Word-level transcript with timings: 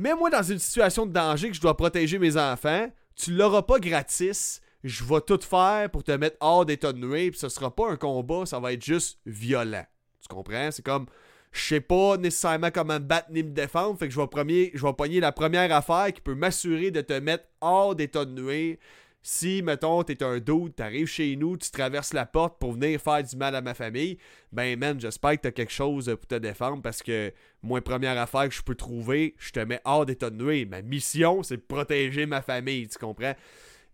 Mets-moi 0.00 0.30
dans 0.30 0.42
une 0.42 0.58
situation 0.58 1.04
de 1.04 1.12
danger 1.12 1.50
que 1.50 1.54
je 1.54 1.60
dois 1.60 1.76
protéger 1.76 2.18
mes 2.18 2.38
enfants. 2.38 2.90
Tu 3.14 3.32
l'auras 3.32 3.60
pas 3.60 3.78
gratis. 3.78 4.62
Je 4.82 5.04
vais 5.04 5.20
tout 5.20 5.38
faire 5.42 5.90
pour 5.90 6.02
te 6.02 6.12
mettre 6.12 6.38
hors 6.40 6.64
d'état 6.64 6.94
de 6.94 6.98
nuit. 6.98 7.30
Puis 7.30 7.38
ce 7.38 7.50
sera 7.50 7.76
pas 7.76 7.90
un 7.90 7.96
combat, 7.96 8.46
ça 8.46 8.58
va 8.60 8.72
être 8.72 8.82
juste 8.82 9.18
violent. 9.26 9.84
Tu 10.22 10.28
comprends? 10.34 10.70
C'est 10.70 10.82
comme 10.82 11.04
je 11.52 11.60
sais 11.60 11.80
pas 11.82 12.16
nécessairement 12.16 12.70
comment 12.70 12.94
me 12.94 13.00
battre 13.00 13.28
ni 13.30 13.42
me 13.42 13.50
défendre, 13.50 13.98
fait 13.98 14.08
que 14.08 14.14
je 14.14 14.20
vais, 14.20 14.70
je 14.72 14.86
vais 14.86 14.92
pogner 14.94 15.20
la 15.20 15.32
première 15.32 15.70
affaire 15.74 16.10
qui 16.14 16.22
peut 16.22 16.34
m'assurer 16.34 16.90
de 16.90 17.02
te 17.02 17.12
mettre 17.12 17.44
hors 17.60 17.94
d'état 17.94 18.24
de 18.24 18.40
nuit. 18.40 18.78
Si, 19.22 19.62
mettons, 19.62 20.02
t'es 20.02 20.22
un 20.22 20.38
dude, 20.38 20.74
t'arrives 20.74 21.06
chez 21.06 21.36
nous, 21.36 21.58
tu 21.58 21.70
traverses 21.70 22.14
la 22.14 22.24
porte 22.24 22.58
pour 22.58 22.72
venir 22.72 22.98
faire 22.98 23.22
du 23.22 23.36
mal 23.36 23.54
à 23.54 23.60
ma 23.60 23.74
famille, 23.74 24.16
ben 24.50 24.78
man, 24.78 24.98
j'espère 24.98 25.32
que 25.32 25.42
t'as 25.42 25.50
quelque 25.50 25.72
chose 25.72 26.06
pour 26.06 26.26
te 26.26 26.36
défendre 26.36 26.80
parce 26.80 27.02
que 27.02 27.32
moi, 27.62 27.82
première 27.82 28.18
affaire 28.18 28.48
que 28.48 28.54
je 28.54 28.62
peux 28.62 28.74
trouver, 28.74 29.34
je 29.38 29.50
te 29.52 29.60
mets 29.60 29.82
hors 29.84 30.06
d'état 30.06 30.30
de 30.30 30.42
nuit. 30.42 30.64
Ma 30.64 30.80
mission, 30.80 31.42
c'est 31.42 31.58
de 31.58 31.62
protéger 31.62 32.24
ma 32.24 32.40
famille, 32.40 32.88
tu 32.88 32.96
comprends? 32.98 33.34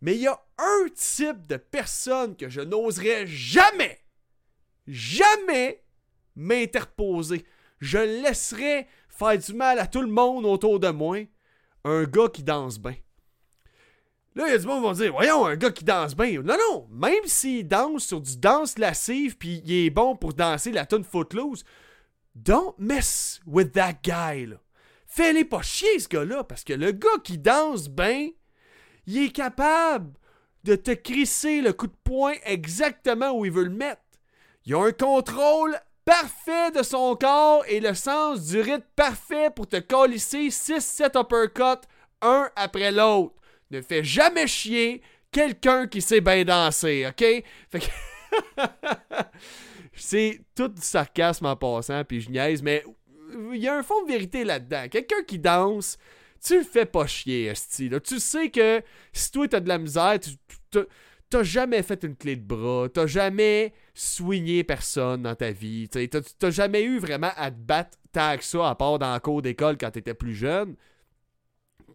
Mais 0.00 0.14
il 0.14 0.22
y 0.22 0.28
a 0.28 0.40
un 0.58 0.86
type 0.94 1.46
de 1.48 1.56
personne 1.56 2.36
que 2.36 2.48
je 2.48 2.60
n'oserais 2.60 3.26
jamais, 3.26 3.98
jamais 4.86 5.82
m'interposer. 6.36 7.44
Je 7.80 7.98
laisserais 7.98 8.86
faire 9.08 9.38
du 9.38 9.54
mal 9.54 9.80
à 9.80 9.88
tout 9.88 10.02
le 10.02 10.08
monde 10.08 10.44
autour 10.44 10.78
de 10.78 10.90
moi. 10.90 11.18
Un 11.84 12.04
gars 12.04 12.28
qui 12.32 12.44
danse 12.44 12.78
bien. 12.78 12.94
Là, 14.36 14.48
il 14.48 14.50
y 14.50 14.54
a 14.54 14.58
du 14.58 14.66
monde 14.66 14.82
qui 14.82 14.86
vont 14.86 14.92
dire 14.92 15.12
Voyons, 15.12 15.46
un 15.46 15.56
gars 15.56 15.70
qui 15.70 15.82
danse 15.82 16.14
bien. 16.14 16.42
Non, 16.42 16.56
non, 16.70 16.86
même 16.90 17.24
s'il 17.24 17.66
danse 17.66 18.04
sur 18.04 18.20
du 18.20 18.36
danse 18.36 18.78
lascive 18.78 19.38
puis 19.38 19.62
il 19.64 19.86
est 19.86 19.90
bon 19.90 20.14
pour 20.14 20.34
danser 20.34 20.72
la 20.72 20.84
tune 20.84 21.04
Footloose, 21.04 21.64
don't 22.34 22.74
mess 22.76 23.40
with 23.46 23.72
that 23.72 23.94
guy. 24.04 24.46
Fais-les 25.06 25.46
pas 25.46 25.62
chier, 25.62 25.98
ce 25.98 26.08
gars-là, 26.08 26.44
parce 26.44 26.64
que 26.64 26.74
le 26.74 26.92
gars 26.92 27.08
qui 27.24 27.38
danse 27.38 27.88
bien, 27.88 28.28
il 29.06 29.24
est 29.24 29.32
capable 29.32 30.12
de 30.64 30.76
te 30.76 30.90
crisser 30.90 31.62
le 31.62 31.72
coup 31.72 31.86
de 31.86 31.96
poing 32.04 32.34
exactement 32.44 33.30
où 33.30 33.46
il 33.46 33.52
veut 33.52 33.64
le 33.64 33.70
mettre. 33.70 34.02
Il 34.66 34.74
a 34.74 34.82
un 34.82 34.92
contrôle 34.92 35.78
parfait 36.04 36.72
de 36.72 36.82
son 36.82 37.16
corps 37.16 37.64
et 37.68 37.80
le 37.80 37.94
sens 37.94 38.48
du 38.48 38.60
rythme 38.60 38.84
parfait 38.96 39.48
pour 39.54 39.66
te 39.66 39.78
colisser 39.78 40.48
6-7 40.48 41.18
uppercuts 41.18 41.86
un 42.20 42.50
après 42.54 42.92
l'autre. 42.92 43.32
Ne 43.70 43.80
fais 43.82 44.04
jamais 44.04 44.46
chier 44.46 45.02
quelqu'un 45.32 45.86
qui 45.86 46.00
sait 46.00 46.20
bien 46.20 46.44
danser, 46.44 47.06
ok? 47.08 47.44
Fait 47.70 47.80
que... 47.80 47.86
C'est 49.94 50.40
tout 50.54 50.68
du 50.68 50.82
sarcasme 50.82 51.46
en 51.46 51.56
passant, 51.56 52.04
puis 52.04 52.20
je 52.20 52.30
niaise, 52.30 52.62
mais 52.62 52.84
il 53.52 53.60
y 53.60 53.66
a 53.66 53.76
un 53.76 53.82
fond 53.82 54.02
de 54.02 54.08
vérité 54.08 54.44
là-dedans. 54.44 54.88
Quelqu'un 54.90 55.22
qui 55.26 55.38
danse, 55.38 55.98
tu 56.44 56.58
le 56.58 56.64
fais 56.64 56.86
pas 56.86 57.06
chier, 57.06 57.46
Esti. 57.46 57.90
Tu 58.04 58.20
sais 58.20 58.50
que 58.50 58.82
si 59.12 59.30
toi 59.30 59.48
t'as 59.48 59.60
de 59.60 59.68
la 59.68 59.78
misère, 59.78 60.18
t'as 61.30 61.42
jamais 61.42 61.82
fait 61.82 62.04
une 62.04 62.14
clé 62.14 62.36
de 62.36 62.44
bras, 62.44 62.88
t'as 62.92 63.06
jamais 63.06 63.72
soigné 63.94 64.64
personne 64.64 65.22
dans 65.22 65.34
ta 65.34 65.50
vie, 65.50 65.88
t'as 65.88 66.50
jamais 66.50 66.82
eu 66.82 66.98
vraiment 66.98 67.32
à 67.36 67.50
te 67.50 67.56
battre 67.56 67.98
tant 68.12 68.36
que 68.36 68.44
ça, 68.44 68.68
à 68.68 68.74
part 68.74 68.98
dans 68.98 69.12
la 69.12 69.20
cour 69.20 69.42
d'école 69.42 69.78
quand 69.78 69.90
t'étais 69.90 70.14
plus 70.14 70.34
jeune. 70.34 70.76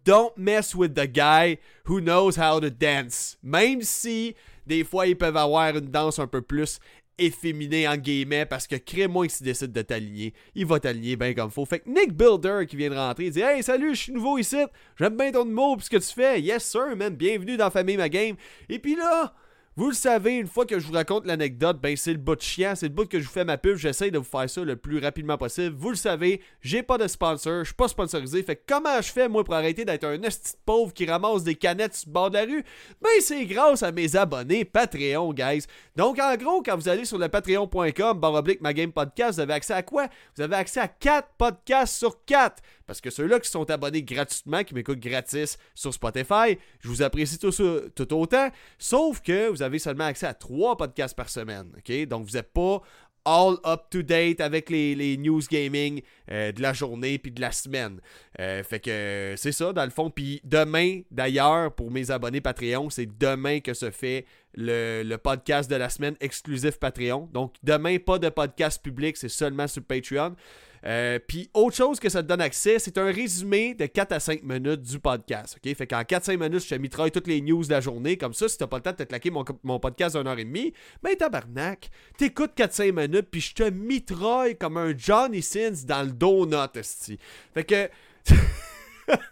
Don't 0.04 0.36
mess 0.36 0.74
with 0.74 0.94
the 0.94 1.06
guy 1.06 1.58
who 1.84 2.00
knows 2.00 2.36
how 2.36 2.60
to 2.60 2.70
dance. 2.70 3.38
Même 3.42 3.82
si 3.82 4.34
des 4.66 4.84
fois 4.84 5.06
ils 5.06 5.16
peuvent 5.16 5.36
avoir 5.36 5.76
une 5.76 5.90
danse 5.90 6.18
un 6.18 6.26
peu 6.26 6.42
plus 6.42 6.80
efféminé 7.18 7.86
en 7.86 7.96
guillemets 7.96 8.46
parce 8.46 8.66
que 8.66 8.76
crée-moi 8.76 9.26
décide 9.40 9.72
de 9.72 9.82
t'aligner, 9.82 10.32
il 10.54 10.66
va 10.66 10.80
t'aligner 10.80 11.16
bien 11.16 11.34
comme 11.34 11.50
faut. 11.50 11.64
Fait 11.64 11.80
que 11.80 11.88
Nick 11.88 12.12
Builder 12.12 12.66
qui 12.66 12.76
vient 12.76 12.90
de 12.90 12.96
rentrer, 12.96 13.26
il 13.26 13.32
dit 13.32 13.40
Hey 13.40 13.62
salut, 13.62 13.94
je 13.94 14.00
suis 14.00 14.12
nouveau 14.12 14.38
ici, 14.38 14.56
j'aime 14.98 15.16
bien 15.16 15.30
ton 15.30 15.44
mot 15.44 15.76
pis 15.76 15.84
ce 15.84 15.90
que 15.90 15.96
tu 15.98 16.14
fais. 16.14 16.40
Yes 16.40 16.64
sir 16.64 16.96
man, 16.96 17.14
bienvenue 17.14 17.56
dans 17.56 17.70
Famille 17.70 17.96
Ma 17.96 18.08
Game. 18.08 18.36
Et 18.68 18.78
puis 18.78 18.96
là, 18.96 19.34
vous 19.76 19.88
le 19.88 19.94
savez, 19.94 20.36
une 20.36 20.46
fois 20.46 20.66
que 20.66 20.78
je 20.78 20.86
vous 20.86 20.92
raconte 20.92 21.24
l'anecdote, 21.24 21.80
ben 21.80 21.96
c'est 21.96 22.12
le 22.12 22.18
bout 22.18 22.36
de 22.36 22.42
chien, 22.42 22.74
c'est 22.74 22.88
le 22.88 22.94
bout 22.94 23.08
que 23.08 23.18
je 23.18 23.24
vous 23.24 23.30
fais 23.30 23.44
ma 23.44 23.56
pub, 23.56 23.76
j'essaye 23.76 24.10
de 24.10 24.18
vous 24.18 24.24
faire 24.24 24.48
ça 24.48 24.62
le 24.62 24.76
plus 24.76 24.98
rapidement 24.98 25.38
possible. 25.38 25.74
Vous 25.76 25.90
le 25.90 25.96
savez, 25.96 26.42
j'ai 26.60 26.82
pas 26.82 26.98
de 26.98 27.06
sponsor, 27.06 27.60
je 27.60 27.68
suis 27.68 27.74
pas 27.74 27.88
sponsorisé, 27.88 28.42
fait 28.42 28.62
comment 28.68 29.00
je 29.00 29.10
fais 29.10 29.28
moi 29.28 29.44
pour 29.44 29.54
arrêter 29.54 29.84
d'être 29.84 30.04
un 30.04 30.20
esti 30.22 30.54
pauvre 30.66 30.92
qui 30.92 31.06
ramasse 31.06 31.42
des 31.42 31.54
canettes 31.54 31.94
sur 31.94 32.08
le 32.08 32.12
bord 32.12 32.30
de 32.30 32.34
la 32.34 32.44
rue? 32.44 32.64
Ben 33.00 33.10
c'est 33.20 33.46
grâce 33.46 33.82
à 33.82 33.92
mes 33.92 34.14
abonnés 34.14 34.64
Patreon, 34.64 35.32
guys. 35.32 35.64
Donc 35.96 36.18
en 36.18 36.36
gros, 36.36 36.62
quand 36.62 36.76
vous 36.76 36.88
allez 36.88 37.04
sur 37.04 37.18
le 37.18 37.28
patreon.com 37.28 38.18
baroblique 38.18 38.60
ma 38.60 38.74
game 38.74 38.92
podcast, 38.92 39.34
vous 39.34 39.40
avez 39.40 39.54
accès 39.54 39.74
à 39.74 39.82
quoi? 39.82 40.06
Vous 40.36 40.42
avez 40.42 40.56
accès 40.56 40.80
à 40.80 40.88
4 40.88 41.28
podcasts 41.38 41.96
sur 41.96 42.24
4. 42.24 42.62
Parce 42.92 43.00
que 43.00 43.08
ceux-là 43.08 43.40
qui 43.40 43.48
sont 43.48 43.70
abonnés 43.70 44.02
gratuitement, 44.02 44.64
qui 44.64 44.74
m'écoutent 44.74 45.00
gratis 45.00 45.56
sur 45.74 45.94
Spotify, 45.94 46.58
je 46.80 46.88
vous 46.88 47.02
apprécie 47.02 47.38
tout, 47.38 47.50
tout 47.50 48.14
autant. 48.14 48.50
Sauf 48.78 49.22
que 49.22 49.48
vous 49.48 49.62
avez 49.62 49.78
seulement 49.78 50.04
accès 50.04 50.26
à 50.26 50.34
trois 50.34 50.76
podcasts 50.76 51.16
par 51.16 51.30
semaine. 51.30 51.72
Donc 52.06 52.26
vous 52.26 52.36
n'êtes 52.36 52.52
pas 52.52 52.82
all 53.24 53.56
up 53.64 53.84
to 53.88 54.02
date 54.02 54.42
avec 54.42 54.68
les, 54.68 55.16
news 55.16 55.40
gaming 55.50 56.02
euh, 56.30 56.52
de 56.52 56.60
la 56.60 56.74
journée 56.74 57.18
puis 57.18 57.30
de 57.30 57.40
la 57.40 57.50
semaine. 57.50 57.98
Euh, 58.38 58.62
fait 58.62 58.80
que 58.80 59.36
c'est 59.38 59.52
ça 59.52 59.72
dans 59.72 59.84
le 59.84 59.90
fond. 59.90 60.10
Puis 60.10 60.42
demain, 60.44 61.00
d'ailleurs, 61.10 61.74
pour 61.74 61.90
mes 61.90 62.10
abonnés 62.10 62.42
Patreon, 62.42 62.90
c'est 62.90 63.08
demain 63.18 63.60
que 63.60 63.72
se 63.72 63.90
fait 63.90 64.26
le, 64.54 65.16
podcast 65.16 65.70
de 65.70 65.76
la 65.76 65.88
semaine 65.88 66.16
exclusif 66.20 66.78
Patreon. 66.78 67.30
Donc 67.32 67.54
demain, 67.62 67.96
pas 67.96 68.18
de 68.18 68.28
podcast 68.28 68.82
public, 68.82 69.16
c'est 69.16 69.30
seulement 69.30 69.66
sur 69.66 69.82
Patreon. 69.82 70.36
Euh, 70.84 71.18
puis 71.26 71.48
autre 71.54 71.76
chose 71.76 72.00
que 72.00 72.08
ça 72.08 72.22
te 72.22 72.28
donne 72.28 72.40
accès, 72.40 72.78
c'est 72.78 72.98
un 72.98 73.06
résumé 73.06 73.74
de 73.74 73.86
4 73.86 74.12
à 74.12 74.20
5 74.20 74.42
minutes 74.42 74.82
du 74.82 74.98
podcast. 74.98 75.56
OK? 75.56 75.74
Fait 75.74 75.86
qu'en 75.86 76.02
4-5 76.02 76.38
minutes, 76.38 76.64
je 76.64 76.74
te 76.74 76.74
mitraille 76.74 77.12
toutes 77.12 77.28
les 77.28 77.40
news 77.40 77.64
de 77.64 77.70
la 77.70 77.80
journée. 77.80 78.16
Comme 78.16 78.34
ça, 78.34 78.48
si 78.48 78.58
t'as 78.58 78.66
pas 78.66 78.78
le 78.78 78.82
temps 78.82 78.90
de 78.90 78.96
te 78.96 79.02
claquer 79.04 79.30
mon, 79.30 79.44
mon 79.62 79.78
podcast 79.78 80.16
d'une 80.16 80.26
heure 80.26 80.38
et 80.38 80.44
demie, 80.44 80.72
ben 81.02 81.16
tabarnak, 81.16 81.90
t'écoutes 82.16 82.52
4-5 82.56 82.92
minutes, 82.92 83.28
puis 83.30 83.40
je 83.40 83.54
te 83.54 83.70
mitraille 83.70 84.56
comme 84.56 84.76
un 84.76 84.96
Johnny 84.96 85.42
Sins 85.42 85.84
dans 85.86 86.02
le 86.02 86.12
donut, 86.12 86.76
esti. 86.76 87.18
Fait 87.54 87.64
que... 87.64 87.88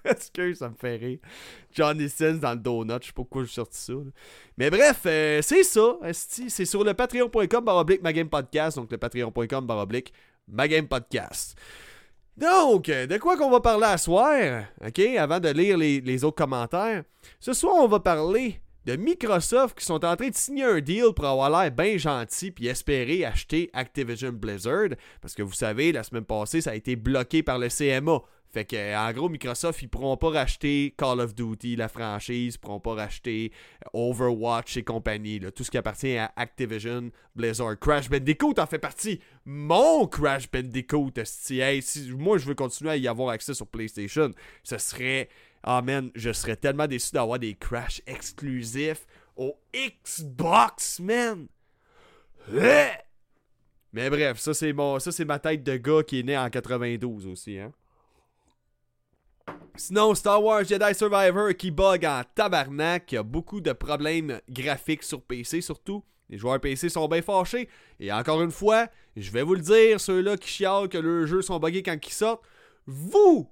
Excuse, 0.04 0.58
ça 0.58 0.68
me 0.68 0.74
fait 0.74 0.96
rire? 0.96 1.18
Johnny 1.72 2.08
Sins 2.08 2.38
dans 2.38 2.52
le 2.52 2.58
donut, 2.58 2.94
je 3.00 3.06
sais 3.06 3.12
pas 3.12 3.22
pourquoi 3.22 3.44
j'ai 3.44 3.52
sorti 3.52 3.78
ça. 3.78 3.92
Mais 4.56 4.70
bref, 4.70 5.02
euh, 5.06 5.40
c'est 5.42 5.62
ça, 5.62 5.98
c'est 6.12 6.64
sur 6.64 6.84
le 6.84 6.94
patreon.com 6.94 7.64
baroblique 7.64 8.02
ma 8.02 8.12
game 8.12 8.28
podcast, 8.28 8.76
donc 8.76 8.90
le 8.90 8.98
patreon.com 8.98 9.66
baroblique 9.66 10.12
ma 10.50 10.68
game 10.68 10.86
podcast. 10.88 11.56
Donc, 12.36 12.86
de 12.86 13.18
quoi 13.18 13.36
qu'on 13.36 13.50
va 13.50 13.60
parler 13.60 13.86
à 13.86 13.98
soir, 13.98 14.64
ok, 14.84 14.98
avant 15.18 15.40
de 15.40 15.50
lire 15.50 15.76
les, 15.76 16.24
autres 16.24 16.42
commentaires? 16.42 17.04
Ce 17.38 17.52
soir, 17.52 17.74
on 17.78 17.86
va 17.86 18.00
parler 18.00 18.60
de 18.86 18.96
Microsoft 18.96 19.78
qui 19.78 19.84
sont 19.84 20.02
en 20.04 20.16
train 20.16 20.30
de 20.30 20.34
signer 20.34 20.64
un 20.64 20.80
deal 20.80 21.12
pour 21.14 21.26
avoir 21.26 21.50
l'air 21.50 21.70
bien 21.70 21.98
gentil 21.98 22.50
puis 22.50 22.66
espérer 22.66 23.26
acheter 23.26 23.68
Activision 23.74 24.32
Blizzard. 24.32 24.88
Parce 25.20 25.34
que 25.34 25.42
vous 25.42 25.52
savez, 25.52 25.92
la 25.92 26.02
semaine 26.02 26.24
passée, 26.24 26.62
ça 26.62 26.70
a 26.70 26.74
été 26.74 26.96
bloqué 26.96 27.42
par 27.42 27.58
le 27.58 27.68
CMA. 27.68 28.22
Fait 28.52 28.64
que, 28.64 28.96
en 28.96 29.12
gros, 29.12 29.28
Microsoft, 29.28 29.80
ils 29.82 29.88
pourront 29.88 30.16
pas 30.16 30.30
racheter 30.30 30.92
Call 30.98 31.20
of 31.20 31.36
Duty, 31.36 31.76
la 31.76 31.88
franchise, 31.88 32.54
ils 32.54 32.58
pourront 32.58 32.80
pas 32.80 32.94
racheter 32.94 33.52
Overwatch 33.92 34.76
et 34.76 34.82
compagnie, 34.82 35.38
tout 35.54 35.62
ce 35.62 35.70
qui 35.70 35.78
appartient 35.78 36.16
à 36.16 36.32
Activision, 36.34 37.10
Blizzard. 37.36 37.78
Crash 37.78 38.10
Bandicoot 38.10 38.54
en 38.58 38.66
fait 38.66 38.80
partie. 38.80 39.20
Mon 39.44 40.06
Crash 40.08 40.50
Bandicoot, 40.50 41.12
si, 41.24 41.62
si 41.82 42.10
moi 42.12 42.38
je 42.38 42.46
veux 42.46 42.56
continuer 42.56 42.90
à 42.90 42.96
y 42.96 43.06
avoir 43.06 43.28
accès 43.28 43.54
sur 43.54 43.68
PlayStation, 43.68 44.32
ce 44.64 44.78
serait. 44.78 45.28
Ah 45.62 45.82
man, 45.82 46.10
je 46.14 46.32
serais 46.32 46.56
tellement 46.56 46.86
déçu 46.88 47.12
d'avoir 47.12 47.38
des 47.38 47.54
Crash 47.54 48.02
exclusifs 48.06 49.06
au 49.36 49.56
Xbox, 49.74 50.98
man! 50.98 51.46
Mais 53.92 54.08
bref, 54.08 54.38
ça 54.38 54.54
c'est 54.54 54.72
mon, 54.72 54.98
ça 54.98 55.12
c'est 55.12 55.24
ma 55.24 55.38
tête 55.38 55.62
de 55.62 55.76
gars 55.76 56.02
qui 56.02 56.20
est 56.20 56.22
né 56.22 56.36
en 56.36 56.48
92 56.48 57.26
aussi, 57.26 57.58
hein. 57.58 57.72
Sinon, 59.76 60.14
Star 60.14 60.42
Wars 60.42 60.64
Jedi 60.64 60.94
Survivor 60.94 61.54
qui 61.56 61.70
bug 61.70 62.04
en 62.04 62.22
tabarnak, 62.34 63.12
il 63.12 63.14
y 63.14 63.18
a 63.18 63.22
beaucoup 63.22 63.60
de 63.60 63.72
problèmes 63.72 64.40
graphiques 64.48 65.02
sur 65.02 65.22
PC 65.22 65.60
surtout. 65.60 66.04
Les 66.28 66.38
joueurs 66.38 66.60
PC 66.60 66.88
sont 66.88 67.08
bien 67.08 67.22
fâchés. 67.22 67.68
Et 67.98 68.12
encore 68.12 68.42
une 68.42 68.50
fois, 68.52 68.88
je 69.16 69.30
vais 69.30 69.42
vous 69.42 69.54
le 69.54 69.60
dire, 69.60 70.00
ceux-là 70.00 70.36
qui 70.36 70.48
chialent 70.48 70.88
que 70.88 70.98
leurs 70.98 71.26
jeux 71.26 71.42
sont 71.42 71.58
buggés 71.58 71.82
quand 71.82 71.96
ils 72.06 72.12
sortent, 72.12 72.44
vous 72.86 73.50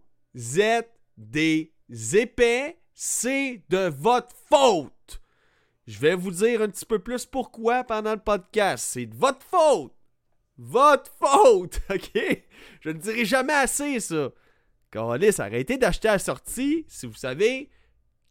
êtes 0.58 0.92
des 1.16 1.72
épais, 2.12 2.78
c'est 2.94 3.62
de 3.68 3.88
votre 3.88 4.34
faute. 4.48 5.20
Je 5.86 5.98
vais 5.98 6.14
vous 6.14 6.30
dire 6.30 6.62
un 6.62 6.68
petit 6.68 6.84
peu 6.84 6.98
plus 6.98 7.24
pourquoi 7.24 7.82
pendant 7.82 8.12
le 8.12 8.20
podcast. 8.20 8.86
C'est 8.92 9.06
de 9.06 9.16
votre 9.16 9.42
faute. 9.42 9.94
Votre 10.58 11.10
faute, 11.18 11.80
ok? 11.90 12.42
Je 12.80 12.90
ne 12.90 12.98
dirai 12.98 13.24
jamais 13.24 13.54
assez 13.54 13.98
ça. 13.98 14.28
Carlis, 14.90 15.38
arrêtez 15.38 15.76
d'acheter 15.76 16.08
à 16.08 16.12
la 16.12 16.18
sortie 16.18 16.84
si 16.88 17.06
vous 17.06 17.14
savez 17.14 17.68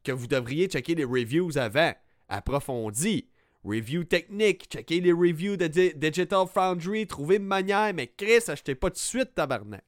que 0.03 0.11
vous 0.11 0.27
devriez 0.27 0.67
checker 0.67 0.95
les 0.95 1.03
reviews 1.03 1.57
avant. 1.57 1.93
Approfondi. 2.29 3.29
Review 3.63 4.05
technique, 4.05 4.67
checker 4.69 5.01
les 5.01 5.11
reviews 5.11 5.57
de 5.57 5.67
Digital 5.67 6.47
Foundry, 6.47 7.05
trouvez 7.05 7.35
une 7.35 7.43
manière, 7.43 7.93
mais 7.93 8.07
Chris, 8.07 8.43
achetez 8.47 8.75
pas 8.75 8.89
tout 8.89 8.93
de 8.93 8.99
suite, 8.99 9.35
tabarnak. 9.35 9.83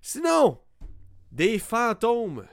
Sinon, 0.00 0.58
des 1.32 1.58
fantômes. 1.58 2.46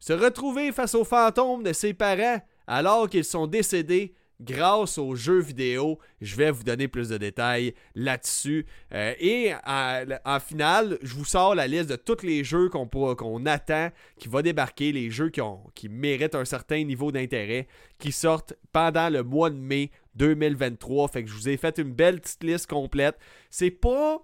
Se 0.00 0.12
retrouver 0.12 0.72
face 0.72 0.94
aux 0.94 1.04
fantômes 1.04 1.62
de 1.62 1.72
ses 1.72 1.94
parents 1.94 2.40
alors 2.66 3.08
qu'ils 3.08 3.24
sont 3.24 3.46
décédés 3.46 4.14
grâce 4.40 4.98
aux 4.98 5.14
jeux 5.14 5.40
vidéo. 5.40 5.98
Je 6.20 6.36
vais 6.36 6.50
vous 6.50 6.62
donner 6.62 6.88
plus 6.88 7.08
de 7.08 7.18
détails 7.18 7.74
là-dessus. 7.94 8.66
Euh, 8.92 9.14
et 9.18 9.52
en, 9.66 10.40
finale, 10.40 10.98
je 11.02 11.14
vous 11.14 11.24
sors 11.24 11.54
la 11.54 11.66
liste 11.66 11.88
de 11.88 11.96
tous 11.96 12.22
les 12.22 12.44
jeux 12.44 12.68
qu'on 12.68 13.46
attend, 13.46 13.90
qui 14.18 14.28
va 14.28 14.42
débarquer, 14.42 14.92
les 14.92 15.10
jeux 15.10 15.30
qui 15.30 15.88
méritent 15.88 16.34
un 16.34 16.44
certain 16.44 16.82
niveau 16.84 17.12
d'intérêt, 17.12 17.66
qui 17.98 18.12
sortent 18.12 18.54
pendant 18.72 19.08
le 19.08 19.22
mois 19.22 19.50
de 19.50 19.56
mai 19.56 19.90
2023. 20.16 21.08
Fait 21.08 21.24
que 21.24 21.30
je 21.30 21.34
vous 21.34 21.48
ai 21.48 21.56
fait 21.56 21.78
une 21.78 21.92
belle 21.92 22.20
petite 22.20 22.44
liste 22.44 22.66
complète. 22.68 23.18
C'est 23.50 23.70
pas 23.70 24.22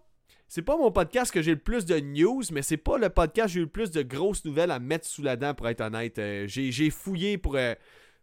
c'est 0.50 0.62
pas 0.62 0.76
mon 0.76 0.90
podcast 0.90 1.32
que 1.32 1.42
j'ai 1.42 1.52
le 1.52 1.60
plus 1.60 1.84
de 1.84 2.00
news, 2.00 2.42
mais 2.50 2.62
c'est 2.62 2.76
pas 2.76 2.98
le 2.98 3.08
podcast 3.08 3.46
que 3.46 3.52
j'ai 3.52 3.60
le 3.60 3.68
plus 3.68 3.92
de 3.92 4.02
grosses 4.02 4.44
nouvelles 4.44 4.72
à 4.72 4.80
mettre 4.80 5.06
sous 5.06 5.22
la 5.22 5.36
dent, 5.36 5.54
pour 5.54 5.68
être 5.68 5.80
honnête. 5.80 6.18
Euh, 6.18 6.46
j'ai 6.48 6.90
fouillé 6.90 7.38
pour, 7.38 7.54
euh, 7.54 7.74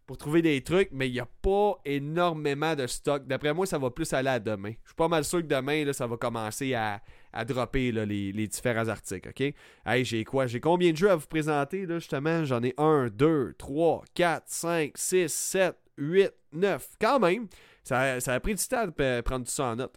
pour 0.08 0.16
trouver 0.16 0.40
des 0.40 0.62
trucs, 0.62 0.88
mais 0.90 1.06
il 1.06 1.12
n'y 1.12 1.20
a 1.20 1.28
pas 1.42 1.78
énormément 1.84 2.74
de 2.74 2.86
stock. 2.86 3.26
D'après 3.26 3.52
moi, 3.52 3.66
ça 3.66 3.76
va 3.76 3.90
plus 3.90 4.10
aller 4.14 4.30
à 4.30 4.40
demain. 4.40 4.72
Je 4.82 4.88
suis 4.88 4.96
pas 4.96 5.06
mal 5.06 5.22
sûr 5.22 5.40
que 5.40 5.46
demain, 5.46 5.84
là, 5.84 5.92
ça 5.92 6.06
va 6.06 6.16
commencer 6.16 6.72
à, 6.72 7.02
à 7.30 7.44
dropper 7.44 7.92
les, 7.92 8.46
différents 8.48 8.88
articles, 8.88 9.28
OK? 9.28 9.52
Hey, 9.84 10.04
j'ai 10.06 10.24
quoi? 10.24 10.46
J'ai 10.46 10.60
combien 10.60 10.92
de 10.92 10.96
jeux 10.96 11.10
à 11.10 11.16
vous 11.16 11.26
présenter, 11.26 11.84
là, 11.84 11.98
justement? 11.98 12.42
J'en 12.46 12.62
ai 12.62 12.72
1, 12.78 13.08
2, 13.08 13.52
3, 13.58 14.04
4, 14.14 14.44
5, 14.46 14.92
6, 14.94 15.28
7, 15.30 15.76
8, 15.98 16.32
9. 16.54 16.88
Quand 16.98 17.20
même, 17.20 17.46
ça, 17.84 18.18
ça 18.18 18.32
a 18.32 18.40
pris 18.40 18.54
du 18.54 18.64
temps 18.66 18.86
de 18.86 19.20
prendre 19.20 19.44
tout 19.44 19.52
ça 19.52 19.64
en 19.66 19.76
note. 19.76 19.94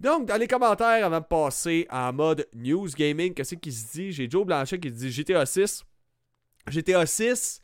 Donc, 0.00 0.26
dans 0.26 0.38
les 0.38 0.48
commentaires, 0.48 1.04
avant 1.04 1.20
de 1.20 1.26
passer 1.26 1.86
en 1.90 2.10
mode 2.14 2.48
news 2.54 2.88
gaming, 2.96 3.34
qu'est-ce 3.34 3.56
qui 3.56 3.70
se 3.70 3.92
dit? 3.92 4.12
J'ai 4.12 4.30
Joe 4.30 4.46
Blanchet 4.46 4.80
qui 4.80 4.90
dit 4.90 5.10
GTA 5.10 5.44
6. 5.44 5.84
GTA 6.68 7.04
6, 7.04 7.60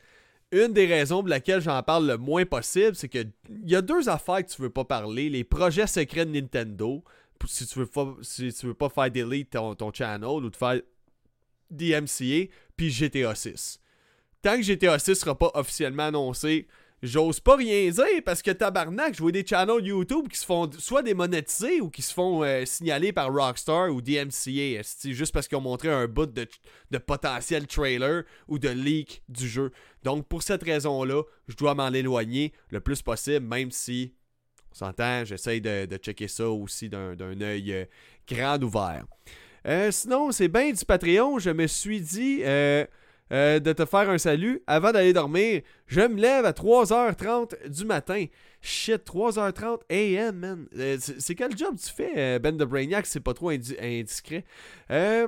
une 0.51 0.73
des 0.73 0.85
raisons 0.85 1.19
pour 1.19 1.29
laquelle 1.29 1.61
j'en 1.61 1.81
parle 1.83 2.07
le 2.07 2.17
moins 2.17 2.45
possible, 2.45 2.95
c'est 2.95 3.09
qu'il 3.09 3.31
y 3.63 3.75
a 3.75 3.81
deux 3.81 4.09
affaires 4.09 4.45
que 4.45 4.51
tu 4.51 4.61
veux 4.61 4.69
pas 4.69 4.83
parler. 4.83 5.29
Les 5.29 5.43
projets 5.43 5.87
secrets 5.87 6.25
de 6.25 6.31
Nintendo, 6.31 7.03
si 7.45 7.65
tu 7.65 7.79
veux 7.79 7.85
pas, 7.85 8.15
si 8.21 8.53
tu 8.53 8.67
veux 8.67 8.73
pas 8.73 8.89
faire 8.89 9.09
delete 9.09 9.49
ton, 9.49 9.91
channel 9.93 10.29
ou 10.29 10.49
de 10.49 10.55
faire 10.55 10.81
DMCA, 11.69 12.51
puis 12.75 12.89
GTA 12.89 13.33
6. 13.33 13.79
Tant 14.41 14.57
que 14.57 14.63
GTA 14.63 14.99
6 14.99 15.15
sera 15.15 15.37
pas 15.37 15.51
officiellement 15.53 16.07
annoncé, 16.07 16.67
j'ose 17.01 17.39
pas 17.39 17.55
rien 17.55 17.89
dire 17.89 18.21
parce 18.23 18.41
que 18.41 18.51
tabarnak, 18.51 19.15
je 19.15 19.21
vois 19.21 19.31
des 19.31 19.45
channels 19.45 19.83
YouTube 19.83 20.27
qui 20.27 20.37
se 20.37 20.45
font 20.45 20.69
soit 20.77 21.01
démonétiser 21.01 21.81
ou 21.81 21.89
qui 21.89 22.01
se 22.01 22.13
font 22.13 22.43
euh, 22.43 22.65
signaler 22.65 23.11
par 23.11 23.33
Rockstar 23.33 23.89
ou 23.89 24.01
DMCA, 24.01 24.81
juste 25.05 25.33
parce 25.33 25.47
qu'ils 25.47 25.57
ont 25.57 25.61
montré 25.61 25.89
un 25.89 26.07
bout 26.07 26.27
de, 26.27 26.47
potentiel 26.99 27.67
trailer 27.67 28.23
ou 28.47 28.59
de 28.59 28.69
leak 28.69 29.23
du 29.29 29.47
jeu. 29.47 29.71
Donc 30.03 30.27
pour 30.27 30.43
cette 30.43 30.63
raison-là, 30.63 31.23
je 31.47 31.55
dois 31.55 31.73
m'en 31.73 31.89
éloigner 31.89 32.53
le 32.69 32.79
plus 32.79 33.01
possible, 33.01 33.45
même 33.45 33.71
si, 33.71 34.13
on 34.71 34.75
s'entend, 34.75 35.25
j'essaye 35.25 35.61
de, 35.61 35.87
checker 35.97 36.27
ça 36.27 36.49
aussi 36.49 36.89
d'un 36.89 37.41
œil 37.41 37.73
euh, 37.73 37.85
grand 38.27 38.61
ouvert. 38.61 39.05
Euh, 39.67 39.91
sinon, 39.91 40.31
c'est 40.31 40.47
bien 40.47 40.71
du 40.71 40.85
Patreon, 40.85 41.39
je 41.39 41.49
me 41.49 41.67
suis 41.67 42.01
dit... 42.01 42.41
Euh, 43.31 43.59
de 43.59 43.71
te 43.71 43.85
faire 43.85 44.09
un 44.09 44.17
salut 44.17 44.61
avant 44.67 44.91
d'aller 44.91 45.13
dormir. 45.13 45.61
Je 45.87 46.01
me 46.01 46.19
lève 46.19 46.43
à 46.43 46.51
3h30 46.51 47.69
du 47.69 47.85
matin. 47.85 48.25
Shit, 48.61 49.05
3h30 49.05 49.79
AM, 49.89 50.35
man. 50.35 50.67
Euh, 50.77 50.97
c'est 50.99 51.35
quel 51.35 51.57
job 51.57 51.75
tu 51.81 51.91
fais, 51.93 52.11
euh, 52.17 52.39
Ben 52.39 52.57
de 52.57 52.65
Brainiac, 52.65 53.05
c'est 53.05 53.21
pas 53.21 53.33
trop 53.33 53.49
indiscret? 53.49 54.43
Euh, 54.91 55.27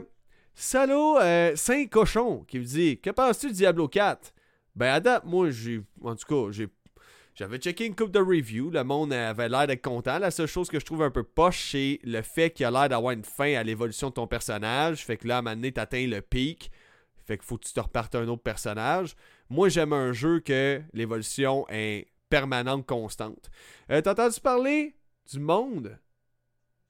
Salaud 0.54 1.18
Saint 1.56 1.86
Cochon 1.88 2.44
qui 2.48 2.60
me 2.60 2.66
dit 2.66 3.00
Que 3.00 3.10
penses-tu 3.10 3.48
de 3.48 3.54
Diablo 3.54 3.88
4 3.88 4.34
Ben, 4.76 4.94
à 4.94 5.00
date, 5.00 5.24
moi, 5.26 5.50
j'ai. 5.50 5.82
En 6.04 6.16
tout 6.16 6.52
cas. 6.52 6.66
J'avais 7.36 7.58
checké 7.58 7.88
une 7.88 7.96
coupe 7.96 8.12
de 8.12 8.20
review, 8.20 8.70
le 8.70 8.84
monde 8.84 9.12
avait 9.12 9.50
l'air 9.50 9.66
d'être 9.66 9.82
content. 9.82 10.20
La 10.20 10.30
seule 10.30 10.46
chose 10.46 10.70
que 10.70 10.80
je 10.80 10.86
trouve 10.86 11.02
un 11.02 11.10
peu 11.10 11.24
poche, 11.24 11.72
c'est 11.72 12.00
le 12.04 12.22
fait 12.22 12.52
qu'il 12.52 12.64
a 12.64 12.70
l'air 12.70 12.90
d'avoir 12.90 13.14
une 13.14 13.24
fin 13.24 13.56
à 13.56 13.64
l'évolution 13.64 14.10
de 14.10 14.14
ton 14.14 14.28
personnage. 14.28 15.04
Fait 15.04 15.18
que 15.18 15.28
là, 15.28 15.38
à 15.38 15.40
un 15.40 15.42
moment 15.42 15.56
donné, 15.56 15.72
t'atteins 15.72 16.06
le 16.06 16.22
pic. 16.22 16.70
Fait 17.26 17.38
qu'il 17.38 17.46
faut 17.46 17.58
que 17.58 17.66
tu 17.66 17.74
te 17.74 17.80
repartes 17.80 18.16
un 18.16 18.28
autre 18.28 18.44
personnage. 18.44 19.16
Moi, 19.50 19.70
j'aime 19.70 19.94
un 19.94 20.12
jeu 20.14 20.40
que 20.40 20.82
l'évolution 20.94 21.66
est 21.70 22.08
permanente, 22.30 22.86
constante. 22.86 23.50
Euh, 23.90 24.02
T'as 24.02 24.12
entendu 24.12 24.40
parler 24.40 24.96
du 25.32 25.40
monde? 25.40 25.98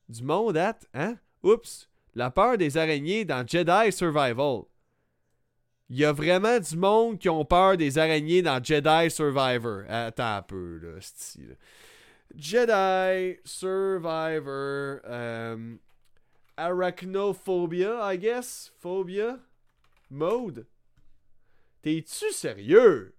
Du 0.09 0.23
monde 0.23 0.57
at, 0.57 0.79
hein? 0.93 1.17
Oups! 1.43 1.89
La 2.15 2.29
peur 2.31 2.57
des 2.57 2.77
araignées 2.77 3.25
dans 3.25 3.45
Jedi 3.45 3.91
Survival. 3.91 4.63
Il 5.89 5.97
y 5.97 6.05
a 6.05 6.11
vraiment 6.11 6.59
du 6.59 6.77
monde 6.77 7.19
qui 7.19 7.29
ont 7.29 7.45
peur 7.45 7.77
des 7.77 7.97
araignées 7.97 8.41
dans 8.41 8.63
Jedi 8.63 9.11
Survivor. 9.11 9.83
Attends 9.89 10.37
un 10.37 10.41
peu, 10.41 10.79
là, 10.81 11.01
style. 11.01 11.57
Jedi 12.35 13.39
Survivor. 13.43 14.99
Euh, 15.05 15.75
arachnophobia, 16.57 18.13
I 18.13 18.17
guess? 18.17 18.71
Phobia? 18.79 19.39
Mode? 20.09 20.67
T'es-tu 21.81 22.31
sérieux? 22.31 23.15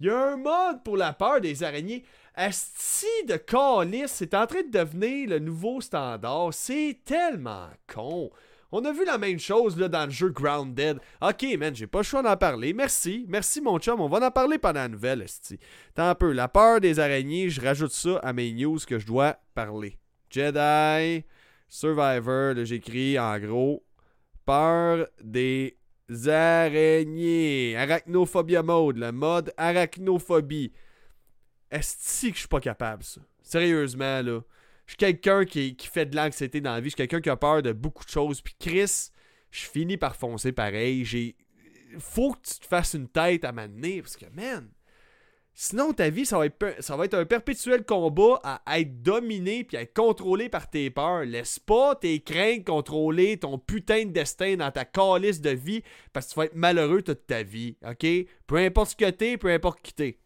Il 0.00 0.06
y 0.06 0.10
a 0.10 0.32
un 0.32 0.36
mode 0.36 0.82
pour 0.82 0.96
la 0.96 1.12
peur 1.12 1.40
des 1.40 1.62
araignées. 1.62 2.04
Asti 2.34 3.06
de 3.28 3.36
calice, 3.36 4.12
c'est 4.12 4.34
en 4.34 4.46
train 4.46 4.62
de 4.62 4.70
devenir 4.70 5.28
le 5.28 5.38
nouveau 5.40 5.80
standard. 5.80 6.54
C'est 6.54 7.00
tellement 7.04 7.68
con. 7.86 8.30
On 8.72 8.84
a 8.84 8.92
vu 8.92 9.04
la 9.04 9.18
même 9.18 9.40
chose 9.40 9.76
là, 9.76 9.88
dans 9.88 10.04
le 10.04 10.10
jeu 10.10 10.30
Grounded. 10.30 11.00
Ok, 11.20 11.44
man, 11.58 11.74
j'ai 11.74 11.88
pas 11.88 11.98
le 11.98 12.04
choix 12.04 12.22
d'en 12.22 12.36
parler. 12.36 12.72
Merci. 12.72 13.26
Merci, 13.28 13.60
mon 13.60 13.78
chum. 13.78 14.00
On 14.00 14.08
va 14.08 14.24
en 14.26 14.30
parler 14.30 14.58
pendant 14.58 14.80
la 14.80 14.88
nouvelle, 14.88 15.22
Esti. 15.22 15.58
Tant 15.94 16.08
un 16.08 16.14
peu. 16.14 16.32
La 16.32 16.48
peur 16.48 16.80
des 16.80 17.00
araignées, 17.00 17.50
je 17.50 17.60
rajoute 17.60 17.92
ça 17.92 18.18
à 18.22 18.32
mes 18.32 18.52
news 18.52 18.78
que 18.86 18.98
je 18.98 19.06
dois 19.06 19.36
parler. 19.54 19.98
Jedi, 20.30 21.24
Survivor, 21.68 22.54
j'écris 22.64 23.18
en 23.18 23.38
gros. 23.40 23.84
Peur 24.46 25.08
des 25.20 25.79
araignées. 26.26 27.76
Arachnophobia 27.76 28.62
mode, 28.62 28.98
le 28.98 29.12
mode 29.12 29.52
arachnophobie. 29.56 30.72
Est-ce 31.70 32.28
que 32.28 32.34
je 32.34 32.38
suis 32.40 32.48
pas 32.48 32.60
capable, 32.60 33.02
ça? 33.02 33.20
Sérieusement, 33.42 34.22
là. 34.22 34.40
Je 34.86 34.92
suis 34.92 34.96
quelqu'un 34.96 35.44
qui, 35.44 35.76
fait 35.92 36.06
de 36.06 36.16
l'anxiété 36.16 36.60
dans 36.60 36.72
la 36.72 36.80
vie. 36.80 36.86
Je 36.86 36.90
suis 36.90 36.96
quelqu'un 36.96 37.20
qui 37.20 37.30
a 37.30 37.36
peur 37.36 37.62
de 37.62 37.72
beaucoup 37.72 38.04
de 38.04 38.10
choses. 38.10 38.40
Puis 38.40 38.56
Chris, 38.58 39.10
je 39.50 39.66
finis 39.66 39.96
par 39.96 40.16
foncer 40.16 40.50
pareil. 40.50 41.04
J'ai. 41.04 41.36
Faut 41.98 42.32
que 42.32 42.40
tu 42.42 42.58
te 42.58 42.66
fasses 42.66 42.94
une 42.94 43.08
tête 43.08 43.44
à 43.44 43.52
m'amener. 43.52 44.02
Parce 44.02 44.16
que, 44.16 44.26
man, 44.34 44.68
Sinon, 45.62 45.92
ta 45.92 46.08
vie, 46.08 46.24
ça 46.24 46.38
va, 46.38 46.46
être, 46.46 47.14
un 47.14 47.26
perpétuel 47.26 47.84
combat 47.84 48.40
à 48.42 48.80
être 48.80 49.02
dominé 49.02 49.62
puis 49.62 49.76
à 49.76 49.82
être 49.82 49.92
contrôlé 49.92 50.48
par 50.48 50.70
tes 50.70 50.88
peurs. 50.88 51.26
Laisse 51.26 51.58
pas 51.58 51.94
tes 51.96 52.20
craintes 52.20 52.64
contrôler 52.64 53.36
ton 53.36 53.58
putain 53.58 54.06
de 54.06 54.10
destin 54.10 54.56
dans 54.56 54.70
ta 54.70 54.86
calice 54.86 55.42
de 55.42 55.50
vie 55.50 55.82
parce 56.14 56.28
que 56.28 56.32
tu 56.32 56.38
vas 56.38 56.44
être 56.46 56.54
malheureux 56.54 57.02
toute 57.02 57.26
ta 57.26 57.42
vie, 57.42 57.76
ok? 57.86 58.06
Peu 58.46 58.56
importe 58.56 58.92
ce 58.92 58.96
que 58.96 59.10
t'es, 59.10 59.36
peu 59.36 59.52
importe 59.52 59.82
qui 59.82 59.92
t'es. 59.92 60.18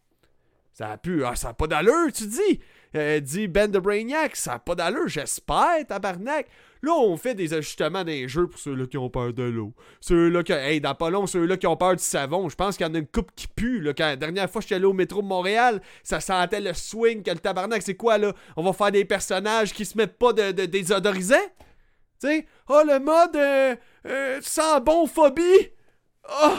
Ça 0.74 0.90
a 0.90 0.98
pu. 0.98 1.24
Ah, 1.24 1.36
ça 1.36 1.48
n'a 1.48 1.54
pas 1.54 1.68
d'allure, 1.68 2.12
tu 2.12 2.26
dis. 2.26 2.60
Euh, 2.96 3.20
dit 3.20 3.48
Ben 3.48 3.70
de 3.70 3.78
Brainiac, 3.78 4.36
ça 4.36 4.52
n'a 4.52 4.58
pas 4.58 4.74
d'allure, 4.74 5.08
j'espère, 5.08 5.86
tabarnak. 5.88 6.46
Là, 6.82 6.92
on 6.92 7.16
fait 7.16 7.34
des 7.34 7.54
ajustements 7.54 8.04
des 8.04 8.28
jeux 8.28 8.46
pour 8.46 8.60
ceux-là 8.60 8.86
qui 8.86 8.98
ont 8.98 9.08
peur 9.08 9.32
de 9.32 9.44
l'eau. 9.44 9.72
Ceux-là 10.00 10.42
qui. 10.42 10.52
Hey, 10.52 10.80
dans 10.80 10.94
pas 10.94 11.10
long, 11.10 11.26
ceux-là 11.26 11.56
qui 11.56 11.66
ont 11.66 11.76
peur 11.76 11.96
du 11.96 12.02
savon. 12.02 12.48
Je 12.48 12.56
pense 12.56 12.76
qu'il 12.76 12.86
y 12.86 12.90
en 12.90 12.94
a 12.94 12.98
une 12.98 13.06
coupe 13.06 13.30
qui 13.34 13.46
pue. 13.46 13.80
Là. 13.80 13.94
Quand, 13.94 14.04
la 14.04 14.16
dernière 14.16 14.50
fois 14.50 14.60
que 14.60 14.64
j'étais 14.64 14.74
allé 14.74 14.84
au 14.84 14.92
métro 14.92 15.22
de 15.22 15.26
Montréal, 15.26 15.80
ça 16.02 16.20
sentait 16.20 16.60
le 16.60 16.74
swing 16.74 17.22
que 17.22 17.30
le 17.30 17.38
tabarnak. 17.38 17.82
C'est 17.82 17.94
quoi, 17.94 18.18
là? 18.18 18.34
On 18.56 18.62
va 18.62 18.72
faire 18.72 18.92
des 18.92 19.04
personnages 19.04 19.72
qui 19.72 19.84
se 19.84 19.96
mettent 19.96 20.18
pas 20.18 20.32
de, 20.32 20.52
de? 20.52 20.66
Tu 20.66 20.84
sais? 20.84 22.46
Oh, 22.68 22.82
le 22.86 22.98
mode 22.98 23.36
euh, 23.36 23.76
euh, 24.06 24.40
sans 24.42 24.80
bon 24.80 25.06
phobie! 25.06 25.70
Oh! 26.28 26.56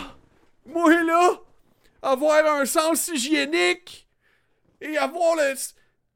Moi, 0.65 1.03
là! 1.03 1.39
Avoir 2.01 2.59
un 2.59 2.65
sens 2.65 3.09
hygiénique! 3.09 4.04
Et 4.81 4.97
avoir 4.97 5.35
le 5.35 5.55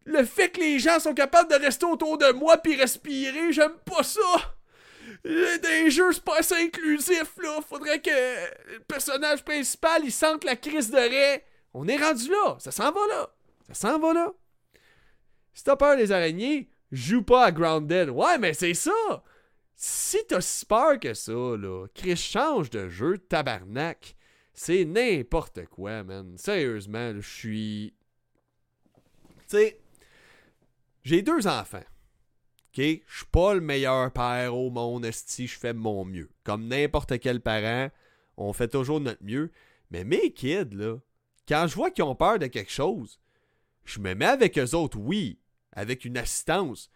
le 0.05 0.23
fait 0.23 0.49
que 0.49 0.59
les 0.59 0.79
gens 0.79 0.99
sont 0.99 1.13
capables 1.13 1.51
de 1.51 1.63
rester 1.63 1.85
autour 1.85 2.17
de 2.17 2.31
moi 2.31 2.57
puis 2.57 2.75
respirer, 2.75 3.51
j'aime 3.53 3.77
pas 3.85 4.03
ça. 4.03 4.55
Des 5.23 5.89
jeux, 5.91 6.11
c'est 6.11 6.23
pas 6.23 6.39
inclusif, 6.55 7.35
là. 7.41 7.59
Faudrait 7.67 7.99
que 7.99 8.09
le 8.09 8.79
personnage 8.87 9.43
principal, 9.43 10.01
il 10.03 10.11
sente 10.11 10.43
la 10.43 10.55
crise 10.55 10.89
de 10.89 10.97
raie. 10.97 11.45
On 11.73 11.87
est 11.87 11.97
rendu 11.97 12.29
là. 12.29 12.57
Ça 12.59 12.71
s'en 12.71 12.91
va 12.91 13.07
là. 13.07 13.29
Ça 13.67 13.73
s'en 13.73 13.99
va 13.99 14.13
là. 14.13 14.31
Si 15.53 15.63
t'as 15.63 15.95
des 15.95 16.11
araignées, 16.11 16.69
joue 16.91 17.23
pas 17.23 17.45
à 17.45 17.51
Grounded. 17.51 18.09
Ouais, 18.09 18.37
mais 18.37 18.53
c'est 18.53 18.73
ça. 18.73 19.23
Si 19.75 20.17
t'as 20.27 20.41
si 20.41 20.65
peur 20.65 20.99
que 20.99 21.13
ça, 21.13 21.31
là, 21.31 21.87
Chris 21.93 22.17
change 22.17 22.69
de 22.69 22.89
jeu, 22.89 23.17
tabarnak. 23.17 24.15
C'est 24.53 24.85
n'importe 24.85 25.65
quoi, 25.67 26.03
man. 26.03 26.37
Sérieusement, 26.37 27.13
je 27.15 27.29
suis. 27.29 27.93
J'ai 31.03 31.21
deux 31.21 31.47
enfants. 31.47 31.83
OK? 32.69 32.77
Je 32.77 33.17
suis 33.17 33.25
pas 33.31 33.53
le 33.53 33.61
meilleur 33.61 34.11
père 34.11 34.55
au 34.55 34.69
monde, 34.69 35.05
esti, 35.05 35.47
je 35.47 35.57
fais 35.57 35.73
mon 35.73 36.05
mieux. 36.05 36.29
Comme 36.43 36.67
n'importe 36.67 37.19
quel 37.19 37.41
parent, 37.41 37.89
on 38.37 38.53
fait 38.53 38.67
toujours 38.67 38.99
notre 38.99 39.23
mieux. 39.23 39.51
Mais 39.91 40.03
mes 40.03 40.31
kids, 40.31 40.69
là, 40.73 40.97
quand 41.47 41.65
je 41.67 41.75
vois 41.75 41.89
qu'ils 41.89 42.03
ont 42.03 42.15
peur 42.15 42.37
de 42.37 42.47
quelque 42.47 42.71
chose, 42.71 43.19
je 43.85 43.99
me 43.99 44.13
mets 44.13 44.25
avec 44.25 44.57
eux 44.59 44.75
autres, 44.75 44.99
oui, 44.99 45.39
avec 45.73 46.05
une 46.05 46.17
assistance. 46.17 46.91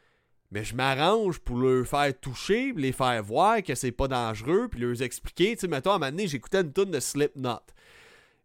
Mais 0.52 0.64
je 0.64 0.76
m'arrange 0.76 1.40
pour 1.40 1.58
leur 1.58 1.88
faire 1.88 2.14
toucher, 2.20 2.72
les 2.76 2.92
faire 2.92 3.24
voir 3.24 3.64
que 3.64 3.74
c'est 3.74 3.92
pas 3.92 4.08
dangereux, 4.08 4.68
puis 4.70 4.80
leur 4.80 5.02
expliquer. 5.02 5.56
Tu 5.56 5.62
sais, 5.62 5.68
mettons, 5.68 5.92
à 5.92 5.96
un 5.96 6.00
moment 6.00 6.12
donné, 6.12 6.28
j'écoutais 6.28 6.62
une 6.62 6.72
tonne 6.72 6.92
de 6.92 7.00
Slipknot. 7.00 7.62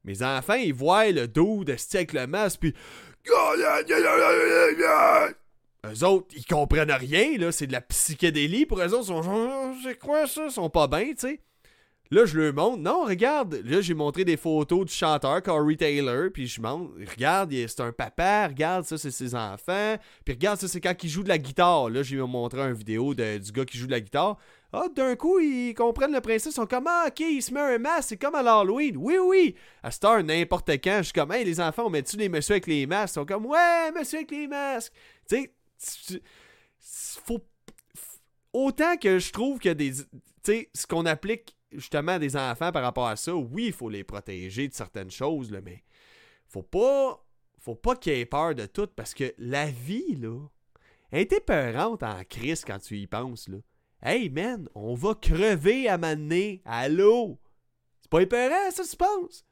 Mes 0.05 0.23
enfants, 0.23 0.55
ils 0.55 0.73
voient 0.73 1.11
le 1.11 1.29
dos 1.29 1.65
de 1.65 1.77
avec 1.95 2.15
le 2.15 2.27
masque, 2.27 2.61
puis. 2.61 2.75
Eux 5.87 6.05
autres, 6.05 6.27
ils 6.37 6.45
comprennent 6.45 6.91
rien, 6.91 7.39
là. 7.39 7.53
C'est 7.53 7.67
de 7.67 7.73
la 7.73 7.81
psychédélie. 7.81 8.67
Pour 8.67 8.81
eux 8.81 8.95
autres, 8.95 9.05
ils 9.05 9.07
sont 9.07 9.23
genre, 9.23 9.75
c'est 9.83 9.99
quoi 9.99 10.27
ça? 10.27 10.47
Ils 10.47 10.53
sont 10.53 10.71
pas 10.71 10.87
bien, 10.87 11.07
tu 11.11 11.17
sais. 11.19 11.41
Là, 12.11 12.25
je 12.25 12.39
leur 12.39 12.55
montre. 12.55 12.79
Non, 12.79 13.05
regarde. 13.05 13.61
Là, 13.65 13.83
j'ai 13.83 13.93
montré 13.93 14.25
des 14.25 14.39
photos 14.39 14.87
du 14.87 14.93
chanteur, 14.93 15.43
Corey 15.43 15.77
Taylor. 15.77 16.31
Puis 16.33 16.47
je 16.47 16.61
montre. 16.61 16.93
Regarde, 17.11 17.53
c'est 17.53 17.81
un 17.81 17.93
papa. 17.93 18.49
Regarde, 18.49 18.85
ça, 18.85 18.97
c'est 18.97 19.11
ses 19.11 19.35
enfants. 19.35 19.97
Puis 20.25 20.35
regarde, 20.35 20.59
ça, 20.59 20.69
c'est 20.69 20.81
quand 20.81 20.95
il 21.03 21.11
joue 21.11 21.23
de 21.23 21.29
la 21.29 21.39
guitare. 21.39 21.91
Là, 21.91 22.03
j'ai 22.03 22.17
montré 22.17 22.61
une 22.61 22.73
vidéo 22.73 23.15
du 23.15 23.53
gars 23.53 23.65
qui 23.65 23.77
joue 23.77 23.87
de 23.87 23.93
la 23.93 24.01
guitare. 24.01 24.39
Ah, 24.73 24.87
d'un 24.95 25.17
coup, 25.17 25.39
ils 25.39 25.75
comprennent 25.75 26.13
le 26.13 26.21
principe. 26.21 26.53
Ils 26.53 26.55
sont 26.55 26.67
comme, 26.67 26.87
ah, 26.87 27.07
ok, 27.09 27.21
il 27.21 27.43
se 27.43 27.53
met 27.53 27.61
un 27.61 27.79
masque. 27.79 28.11
C'est 28.11 28.17
comme 28.17 28.35
à 28.35 28.43
l'Halloween. 28.43 28.97
Oui, 28.97 29.17
oui. 29.19 29.55
À 29.83 29.91
cette 29.91 30.05
heure, 30.05 30.23
n'importe 30.23 30.71
quand, 30.71 30.99
je 30.99 31.05
suis 31.05 31.13
comme, 31.13 31.33
hey, 31.33 31.45
les 31.45 31.61
enfants, 31.61 31.85
on 31.87 31.91
met-tu 31.91 32.17
les 32.17 32.29
messieurs 32.29 32.55
avec 32.55 32.67
les 32.67 32.87
masques? 32.87 33.13
Ils 33.13 33.21
sont 33.21 33.27
comme, 33.27 33.47
ouais, 33.47 33.93
monsieur 33.95 34.19
avec 34.19 34.31
les 34.31 34.47
masques. 34.47 34.93
Tu 35.29 35.51
sais, 35.79 36.23
faut. 37.25 37.41
Autant 38.53 38.97
que 38.97 39.19
je 39.19 39.31
trouve 39.31 39.59
que 39.59 39.69
des. 39.69 39.93
Tu 39.93 40.03
sais, 40.43 40.71
ce 40.75 40.87
qu'on 40.87 41.05
applique 41.05 41.58
justement 41.73 42.19
des 42.19 42.37
enfants 42.37 42.73
par 42.73 42.83
rapport 42.83 43.07
à 43.07 43.17
ça, 43.17 43.35
oui, 43.35 43.67
il 43.67 43.73
faut 43.73 43.91
les 43.91 44.05
protéger 44.05 44.69
de 44.69 44.75
certaines 44.75 45.11
choses, 45.11 45.51
mais 45.51 45.85
faut 46.49 46.63
pas 46.63 47.25
faut 47.59 47.75
pas 47.75 47.97
qu'ils 47.97 48.13
aient 48.13 48.27
peur 48.27 48.55
de 48.55 48.67
tout 48.67 48.87
parce 48.87 49.15
que 49.15 49.35
la 49.39 49.67
vie, 49.67 50.17
là, 50.17 50.39
elle 51.11 51.21
est 51.21 51.33
épeurante 51.33 52.03
en 52.03 52.23
crise 52.25 52.65
quand 52.65 52.79
tu 52.79 52.99
y 52.99 53.07
penses, 53.07 53.49
là. 53.49 53.59
Hey, 54.01 54.31
man, 54.31 54.69
on 54.75 54.95
va 54.95 55.15
crever 55.15 55.89
à 55.89 55.99
m'amener. 55.99 56.63
Allô? 56.65 57.39
C'est 58.01 58.11
pas 58.11 58.23
épeurant, 58.23 58.71
ça, 58.71 58.85
tu 58.85 58.97
penses? 58.97 59.45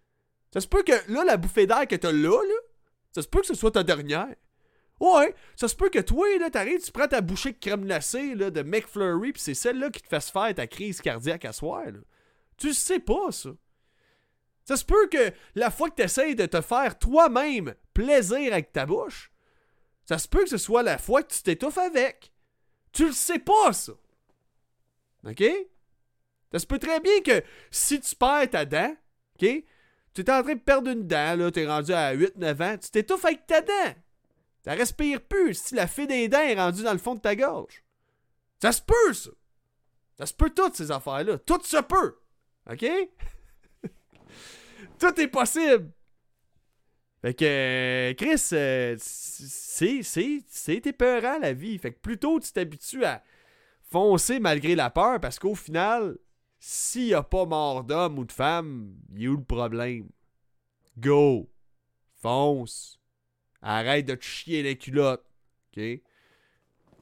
Ça 0.52 0.60
se 0.60 0.68
peut 0.68 0.84
que, 0.84 1.12
là, 1.12 1.24
la 1.24 1.36
bouffée 1.36 1.66
d'air 1.66 1.86
que 1.88 1.96
t'as 1.96 2.12
là, 2.12 2.42
là, 2.42 2.54
ça 3.10 3.22
se 3.22 3.28
peut 3.28 3.40
que 3.40 3.46
ce 3.46 3.54
soit 3.54 3.72
ta 3.72 3.82
dernière. 3.82 4.36
Ouais, 4.98 5.34
ça 5.56 5.68
se 5.68 5.76
peut 5.76 5.90
que 5.90 5.98
toi, 5.98 6.26
là, 6.38 6.48
t'arrives, 6.48 6.82
tu 6.82 6.90
prends 6.90 7.06
ta 7.06 7.20
bouchée 7.20 7.52
de 7.52 7.58
crème 7.58 7.84
glacée 7.84 8.34
de 8.34 8.62
McFlurry, 8.62 9.32
puis 9.32 9.42
c'est 9.42 9.54
celle-là 9.54 9.90
qui 9.90 10.00
te 10.00 10.08
fasse 10.08 10.30
faire 10.30 10.54
ta 10.54 10.66
crise 10.66 11.00
cardiaque 11.00 11.44
à 11.44 11.52
soir. 11.52 11.84
Là. 11.84 12.00
Tu 12.56 12.72
sais 12.72 13.00
pas, 13.00 13.30
ça. 13.30 13.50
Ça 14.64 14.76
se 14.76 14.84
peut 14.84 15.08
que 15.08 15.32
la 15.54 15.70
fois 15.70 15.90
que 15.90 15.96
tu 15.96 16.02
essayes 16.02 16.34
de 16.34 16.46
te 16.46 16.60
faire 16.60 16.98
toi-même 16.98 17.74
plaisir 17.94 18.52
avec 18.52 18.72
ta 18.72 18.86
bouche, 18.86 19.30
ça 20.06 20.18
se 20.18 20.26
peut 20.26 20.44
que 20.44 20.50
ce 20.50 20.58
soit 20.58 20.82
la 20.82 20.98
fois 20.98 21.22
que 21.22 21.32
tu 21.32 21.42
t'étouffes 21.42 21.78
avec. 21.78 22.32
Tu 22.92 23.06
le 23.06 23.12
sais 23.12 23.38
pas, 23.38 23.72
ça. 23.72 23.92
OK? 25.24 25.44
Ça 26.52 26.58
se 26.58 26.66
peut 26.66 26.78
très 26.78 27.00
bien 27.00 27.20
que 27.20 27.42
si 27.70 28.00
tu 28.00 28.16
perds 28.16 28.50
ta 28.50 28.64
dent, 28.64 28.96
OK? 29.34 29.64
Tu 30.14 30.22
es 30.22 30.30
en 30.30 30.42
train 30.42 30.54
de 30.54 30.60
perdre 30.60 30.90
une 30.90 31.06
dent, 31.06 31.36
là, 31.36 31.50
es 31.54 31.66
rendu 31.66 31.92
à 31.92 32.14
8-9 32.16 32.62
ans, 32.62 32.78
tu 32.78 32.90
t'étouffes 32.90 33.24
avec 33.24 33.46
ta 33.46 33.60
dent. 33.60 33.94
Ça 34.66 34.74
respire 34.74 35.20
plus 35.20 35.54
si 35.54 35.76
la 35.76 35.86
fée 35.86 36.08
des 36.08 36.26
dents 36.26 36.40
est 36.40 36.56
rendue 36.56 36.82
dans 36.82 36.92
le 36.92 36.98
fond 36.98 37.14
de 37.14 37.20
ta 37.20 37.36
gorge? 37.36 37.84
Ça 38.60 38.72
se 38.72 38.82
peut, 38.82 39.12
ça. 39.12 39.30
Ça 40.18 40.26
se 40.26 40.34
peut 40.34 40.50
toutes 40.50 40.74
ces 40.74 40.90
affaires-là. 40.90 41.38
Tout 41.38 41.62
se 41.62 41.80
peut. 41.82 42.18
OK? 42.68 42.84
Tout 44.98 45.20
est 45.20 45.28
possible. 45.28 45.92
Fait 47.22 47.34
que, 47.34 48.12
Chris, 48.18 48.42
euh, 48.54 48.96
c'est, 48.98 50.02
c'est, 50.02 50.42
c'est 50.48 50.86
épeurant 50.86 51.38
la 51.38 51.52
vie. 51.52 51.78
Fait 51.78 51.92
que 51.92 52.00
plutôt 52.00 52.40
tu 52.40 52.50
t'habitues 52.50 53.04
à 53.04 53.22
foncer 53.82 54.40
malgré 54.40 54.74
la 54.74 54.90
peur 54.90 55.20
parce 55.20 55.38
qu'au 55.38 55.54
final, 55.54 56.18
s'il 56.58 57.06
n'y 57.06 57.14
a 57.14 57.22
pas 57.22 57.46
mort 57.46 57.84
d'homme 57.84 58.18
ou 58.18 58.24
de 58.24 58.32
femme, 58.32 58.96
il 59.14 59.22
y 59.22 59.26
a 59.26 59.30
où 59.30 59.36
le 59.36 59.44
problème? 59.44 60.08
Go! 60.98 61.48
Fonce! 62.20 62.98
Arrête 63.62 64.06
de 64.06 64.14
te 64.14 64.24
chier 64.24 64.62
les 64.62 64.76
culottes. 64.76 65.24
OK? 65.76 65.82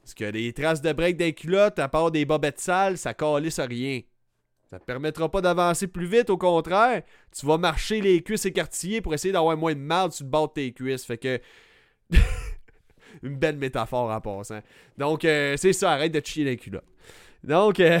Parce 0.01 0.13
que 0.13 0.29
des 0.29 0.53
traces 0.53 0.81
de 0.81 0.93
break 0.93 1.17
des 1.17 1.33
culottes, 1.33 1.79
à 1.79 1.87
part 1.87 2.11
des 2.11 2.25
bobettes 2.25 2.59
sales, 2.59 2.97
ça 2.97 3.13
calisse 3.13 3.59
rien. 3.59 4.01
Ça 4.69 4.79
te 4.79 4.85
permettra 4.85 5.29
pas 5.29 5.41
d'avancer 5.41 5.87
plus 5.87 6.05
vite, 6.05 6.29
au 6.29 6.37
contraire. 6.37 7.03
Tu 7.37 7.45
vas 7.45 7.57
marcher 7.57 8.01
les 8.01 8.21
cuisses 8.21 8.45
écartillées 8.45 9.01
pour 9.01 9.13
essayer 9.13 9.31
d'avoir 9.31 9.55
moins 9.57 9.73
de 9.73 9.79
mal 9.79 10.11
sur 10.11 10.25
le 10.25 10.29
bas 10.29 10.47
de 10.47 10.53
tes 10.53 10.71
cuisses. 10.73 11.05
Fait 11.05 11.17
que. 11.17 11.39
Une 13.23 13.37
belle 13.37 13.57
métaphore 13.57 14.11
en 14.11 14.21
passant. 14.21 14.61
Donc, 14.97 15.23
euh, 15.23 15.55
c'est 15.57 15.73
ça, 15.73 15.93
arrête 15.93 16.11
de 16.11 16.21
chier 16.23 16.43
les 16.43 16.57
culottes. 16.57 16.83
Donc, 17.45 17.79
euh, 17.79 17.99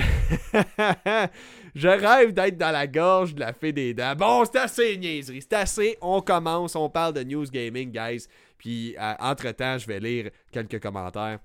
je 1.75 1.87
rêve 1.87 2.33
d'être 2.33 2.57
dans 2.57 2.71
la 2.71 2.87
gorge 2.87 3.35
de 3.35 3.41
la 3.41 3.53
fée 3.53 3.71
des 3.71 3.93
dents. 3.93 4.15
Bon, 4.15 4.43
c'est 4.43 4.57
assez 4.57 4.97
niaiserie, 4.97 5.41
c'est 5.41 5.53
assez. 5.53 5.97
On 6.01 6.21
commence, 6.21 6.75
on 6.75 6.89
parle 6.89 7.13
de 7.13 7.23
news 7.23 7.45
gaming, 7.45 7.91
guys. 7.91 8.25
Puis, 8.57 8.95
euh, 8.97 9.13
entre-temps, 9.19 9.77
je 9.77 9.85
vais 9.85 9.99
lire 9.99 10.31
quelques 10.51 10.81
commentaires. 10.81 11.39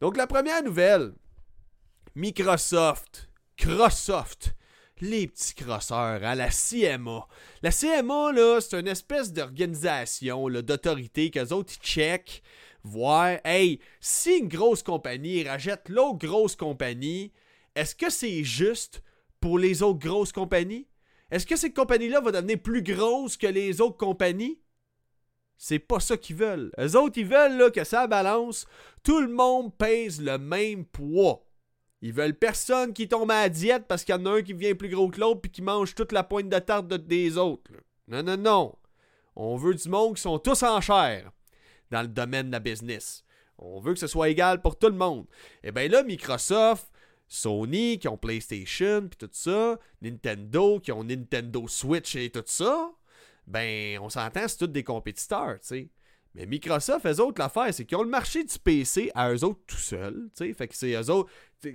Donc, 0.00 0.16
la 0.16 0.26
première 0.26 0.62
nouvelle 0.62 1.12
Microsoft, 2.14 3.28
Microsoft, 3.58 4.54
les 5.00 5.26
petits 5.26 5.54
crosseurs, 5.54 6.24
à 6.24 6.30
hein, 6.30 6.34
la 6.36 6.48
CMA. 6.48 7.26
La 7.62 7.70
CMA, 7.70 8.32
là, 8.32 8.60
c'est 8.60 8.80
une 8.80 8.88
espèce 8.88 9.32
d'organisation, 9.32 10.48
d'autorité 10.48 11.30
qu'eux 11.30 11.52
autres, 11.52 11.74
checkent, 11.82 12.42
voir, 12.84 13.38
hey, 13.44 13.80
si 14.00 14.38
une 14.38 14.48
grosse 14.48 14.82
compagnie 14.82 15.42
rachète 15.42 15.88
l'autre 15.88 16.18
grosse 16.18 16.54
compagnie, 16.54 17.32
est-ce 17.74 17.94
que 17.94 18.10
c'est 18.10 18.44
juste 18.44 19.02
pour 19.40 19.58
les 19.58 19.82
autres 19.82 19.98
grosses 19.98 20.32
compagnies? 20.32 20.86
Est-ce 21.30 21.46
que 21.46 21.56
cette 21.56 21.74
compagnie-là 21.74 22.20
va 22.20 22.30
devenir 22.30 22.60
plus 22.60 22.82
grosse 22.82 23.36
que 23.36 23.46
les 23.46 23.80
autres 23.80 23.96
compagnies? 23.96 24.60
C'est 25.56 25.78
pas 25.78 26.00
ça 26.00 26.16
qu'ils 26.16 26.36
veulent. 26.36 26.72
Eux 26.78 26.96
autres, 26.96 27.18
ils 27.18 27.26
veulent 27.26 27.72
que 27.72 27.84
ça 27.84 28.06
balance. 28.06 28.66
Tout 29.02 29.20
le 29.20 29.28
monde 29.28 29.74
pèse 29.76 30.20
le 30.20 30.38
même 30.38 30.84
poids. 30.84 31.44
Ils 32.02 32.12
veulent 32.12 32.38
personne 32.38 32.92
qui 32.92 33.08
tombe 33.08 33.30
à 33.30 33.42
la 33.42 33.48
diète 33.48 33.86
parce 33.88 34.04
qu'il 34.04 34.14
y 34.14 34.18
en 34.18 34.26
a 34.26 34.38
un 34.38 34.42
qui 34.42 34.52
vient 34.52 34.74
plus 34.74 34.90
gros 34.90 35.08
que 35.08 35.20
l'autre 35.20 35.40
puis 35.40 35.50
qui 35.50 35.62
mange 35.62 35.94
toute 35.94 36.12
la 36.12 36.22
pointe 36.22 36.50
de 36.50 36.58
tarte 36.58 36.92
des 36.92 37.38
autres. 37.38 37.70
Non, 38.08 38.22
non, 38.22 38.36
non. 38.36 38.78
On 39.36 39.56
veut 39.56 39.74
du 39.74 39.88
monde 39.88 40.16
qui 40.16 40.22
sont 40.22 40.38
tous 40.38 40.62
en 40.62 40.80
chair 40.80 41.32
dans 41.90 42.02
le 42.02 42.08
domaine 42.08 42.46
de 42.48 42.52
la 42.52 42.60
business. 42.60 43.24
On 43.58 43.80
veut 43.80 43.94
que 43.94 44.00
ce 44.00 44.06
soit 44.06 44.28
égal 44.28 44.60
pour 44.60 44.78
tout 44.78 44.88
le 44.88 44.96
monde. 44.96 45.26
Et 45.62 45.68
eh 45.68 45.72
bien 45.72 45.88
là, 45.88 46.02
Microsoft, 46.02 46.90
Sony 47.28 47.98
qui 47.98 48.08
ont 48.08 48.16
PlayStation 48.16 49.08
puis 49.08 49.16
tout 49.18 49.30
ça, 49.32 49.78
Nintendo 50.02 50.80
qui 50.80 50.92
ont 50.92 51.04
Nintendo 51.04 51.66
Switch 51.68 52.16
et 52.16 52.30
tout 52.30 52.42
ça, 52.46 52.90
ben 53.46 53.98
on 54.00 54.08
s'entend, 54.08 54.46
c'est 54.48 54.58
tous 54.58 54.66
des 54.66 54.84
compétiteurs, 54.84 55.60
tu 55.60 55.66
sais. 55.66 55.88
Mais 56.34 56.46
Microsoft, 56.46 57.06
eux 57.06 57.20
autres, 57.20 57.40
l'affaire, 57.40 57.72
c'est 57.72 57.84
qu'ils 57.84 57.96
ont 57.96 58.02
le 58.02 58.08
marché 58.08 58.42
du 58.42 58.58
PC 58.58 59.10
à 59.14 59.32
eux 59.32 59.44
autres 59.44 59.60
tout 59.66 59.76
seuls. 59.76 60.28
Fait 60.36 60.66
que 60.66 60.74
c'est 60.76 60.92
eux 60.92 61.10
autres. 61.10 61.30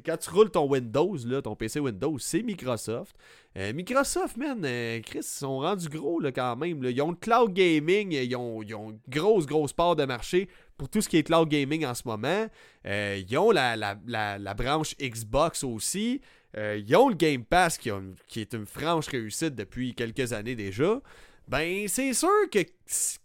Quand 0.05 0.17
tu 0.17 0.29
roules 0.29 0.51
ton 0.51 0.67
Windows, 0.67 1.15
là, 1.25 1.41
ton 1.41 1.55
PC 1.55 1.79
Windows, 1.79 2.17
c'est 2.19 2.43
Microsoft. 2.43 3.15
Euh, 3.57 3.73
Microsoft, 3.73 4.37
man, 4.37 4.61
euh, 4.63 4.99
Chris, 5.01 5.19
ils 5.19 5.23
sont 5.23 5.59
rendus 5.59 5.87
gros 5.89 6.19
là, 6.19 6.31
quand 6.31 6.57
même. 6.57 6.83
Ils 6.83 7.01
ont 7.01 7.11
le 7.11 7.15
cloud 7.15 7.53
gaming, 7.53 8.11
ils 8.11 8.35
ont, 8.35 8.61
ils 8.61 8.75
ont 8.75 8.91
une 8.91 8.99
grosse, 9.07 9.45
grosse 9.45 9.73
part 9.73 9.95
de 9.95 10.05
marché 10.05 10.49
pour 10.77 10.89
tout 10.89 11.01
ce 11.01 11.09
qui 11.09 11.17
est 11.17 11.23
cloud 11.23 11.49
gaming 11.49 11.85
en 11.85 11.95
ce 11.95 12.03
moment. 12.05 12.47
Euh, 12.85 13.21
ils 13.27 13.37
ont 13.37 13.51
la, 13.51 13.75
la, 13.75 14.53
branche 14.53 14.95
Xbox 14.97 15.63
aussi. 15.63 16.21
ils 16.55 16.95
ont 16.95 17.09
le 17.09 17.15
Game 17.15 17.45
Pass 17.45 17.77
qui, 17.77 17.89
qui 18.27 18.41
est 18.41 18.53
une 18.53 18.65
franche 18.65 19.07
réussite 19.07 19.55
depuis 19.55 19.95
quelques 19.95 20.33
années 20.33 20.55
déjà. 20.55 21.01
Ben, 21.49 21.87
c'est 21.87 22.13
sûr 22.13 22.47
que 22.51 22.59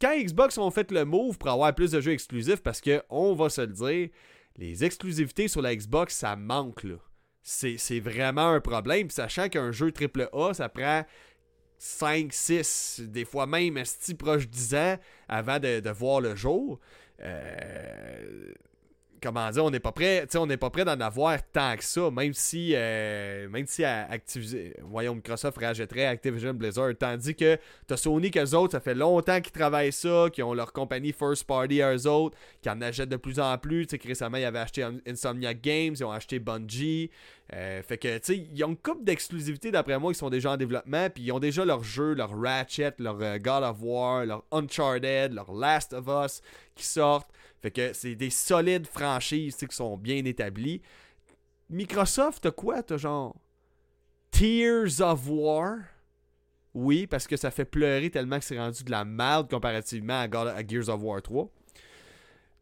quand 0.01 0.17
Xbox 0.17 0.57
ont 0.57 0.71
fait 0.71 0.91
le 0.91 1.05
move 1.05 1.37
pour 1.37 1.51
avoir 1.51 1.75
plus 1.75 1.91
de 1.91 2.01
jeux 2.01 2.13
exclusifs, 2.13 2.63
parce 2.63 2.81
que, 2.81 3.03
on 3.11 3.35
va 3.35 3.51
se 3.51 3.61
le 3.61 3.67
dire, 3.67 4.09
les 4.57 4.83
exclusivités 4.83 5.47
sur 5.47 5.61
la 5.61 5.77
Xbox, 5.77 6.17
ça 6.17 6.35
manque, 6.35 6.85
là. 6.85 6.97
C'est 7.43 8.01
vraiment 8.01 8.49
un 8.49 8.61
problème, 8.61 9.11
sachant 9.11 9.51
qu'un 9.51 9.73
jeu 9.73 9.93
AAA, 9.93 10.55
ça 10.55 10.71
prend 10.71 11.05
5, 11.77 12.33
6, 12.33 13.03
des 13.05 13.27
fois 13.27 13.47
même 13.47 13.79
si 13.85 14.15
proche 14.15 14.49
10 14.49 14.75
ans 14.75 14.97
avant 15.29 15.59
de, 15.59 15.91
voir 15.91 16.23
le 16.23 16.35
jour. 16.35 16.81
Euh, 17.21 18.55
comment 19.25 19.51
dire, 19.51 19.65
on 19.65 19.71
n'est 19.71 19.81
pas 19.81 19.91
prêt, 19.91 20.27
on 20.37 20.47
n'est 20.47 20.59
pas 20.59 20.69
prêt 20.69 20.85
d'en 20.85 21.01
avoir 21.01 21.39
tant 21.51 21.77
que 21.77 21.83
ça, 21.83 22.11
même 22.11 22.35
si, 22.35 22.73
euh, 22.75 23.49
même 23.49 23.67
si 23.67 23.83
à 23.83 24.07
voyons, 24.83 25.15
Microsoft 25.15 25.57
rachèterait 25.59 26.05
Activision 26.05 26.53
Blizzard, 26.53 26.93
tandis 26.99 27.35
que 27.35 27.59
t'as 27.87 27.97
Sony 27.97 28.31
qu'eux 28.31 28.55
autres, 28.55 28.73
ça 28.73 28.81
fait 28.81 28.95
longtemps 28.95 29.41
qu'ils 29.41 29.53
travaillent 29.53 29.93
ça, 29.93 30.27
qu'ils 30.31 30.45
ont 30.45 30.53
leur 30.53 30.75
compagnie 30.75 31.13
first 31.13 31.45
party 31.45 31.81
à 31.81 31.95
eux 31.95 32.07
autres, 32.07 32.37
qu'ils 32.61 32.71
en 32.71 32.83
achètent 32.83 33.09
de 33.09 33.17
plus 33.17 33.41
en 33.41 33.57
plus, 33.57 33.87
tu 33.87 33.97
sais, 33.97 34.07
récemment, 34.07 34.37
ils 34.37 34.45
avaient 34.45 34.59
acheté 34.59 34.87
Insomniac 35.07 35.61
Games, 35.63 35.95
ils 35.99 36.05
ont 36.05 36.13
acheté 36.13 36.39
Bungie, 36.39 37.11
euh, 37.55 37.83
fait 37.83 37.97
que, 37.97 38.19
tu 38.19 38.25
sais, 38.25 38.47
ils 38.55 38.65
ont 38.65 38.69
une 38.69 38.77
couple 38.77 39.05
d'exclusivités 39.05 39.71
d'après 39.71 39.99
moi, 39.99 40.13
ils 40.13 40.17
sont 40.17 40.31
déjà 40.31 40.53
en 40.53 40.57
développement, 40.59 41.09
puis 41.09 41.25
ils 41.25 41.33
ont 41.33 41.39
déjà 41.39 41.65
leur 41.65 41.83
jeu, 41.83 42.13
leur 42.13 42.39
Ratchet, 42.39 42.93
leur 42.99 43.17
euh, 43.23 43.39
God 43.39 43.63
of 43.63 43.79
War, 43.81 44.27
leur 44.27 44.45
Uncharted, 44.53 45.33
leur 45.33 45.53
Last 45.53 45.95
of 45.95 46.09
Us 46.09 46.43
qui 46.75 46.85
sortent. 46.85 47.31
Fait 47.65 47.71
que 47.71 47.95
c'est 47.95 48.15
des 48.15 48.29
solides 48.29 48.87
franchises 48.87 49.57
qui 49.57 49.75
sont 49.75 49.97
bien 49.97 50.23
établies. 50.27 50.83
Microsoft, 51.71 52.43
t'as 52.43 52.51
quoi 52.51 52.83
T'as 52.83 52.99
genre 52.99 53.35
Tears 54.31 55.01
of 55.01 55.27
War? 55.31 55.79
Oui, 56.75 57.07
parce 57.07 57.27
que 57.27 57.39
ça 57.39 57.51
fait 57.51 57.65
pleurer 57.65 58.11
tellement 58.11 58.39
que 58.39 58.45
c'est 58.45 58.59
rendu 58.59 58.85
de 58.85 58.91
la 58.91 59.07
merde 59.07 59.49
comparativement 59.49 60.27
à, 60.31 60.67
Gears 60.67 60.91
of 60.91 61.01
War 61.03 61.23
3. 61.23 61.49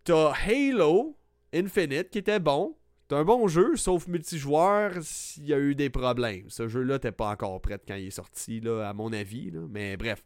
T'as 0.04 0.35
Halo 0.47 1.16
Infinite 1.52 2.09
qui 2.11 2.18
était 2.18 2.38
bon. 2.38 2.76
C'est 3.11 3.16
un 3.16 3.25
bon 3.25 3.49
jeu, 3.49 3.75
sauf 3.75 4.06
multijoueur, 4.06 4.92
il 5.38 5.49
y 5.49 5.52
a 5.52 5.59
eu 5.59 5.75
des 5.75 5.90
problèmes. 5.90 6.49
Ce 6.49 6.68
jeu-là 6.68 6.94
n'était 6.94 7.11
pas 7.11 7.30
encore 7.30 7.61
prêt 7.61 7.80
quand 7.85 7.97
il 7.97 8.06
est 8.06 8.11
sorti, 8.11 8.61
là, 8.61 8.88
à 8.88 8.92
mon 8.92 9.12
avis. 9.12 9.50
Mais 9.68 9.97
bref. 9.97 10.23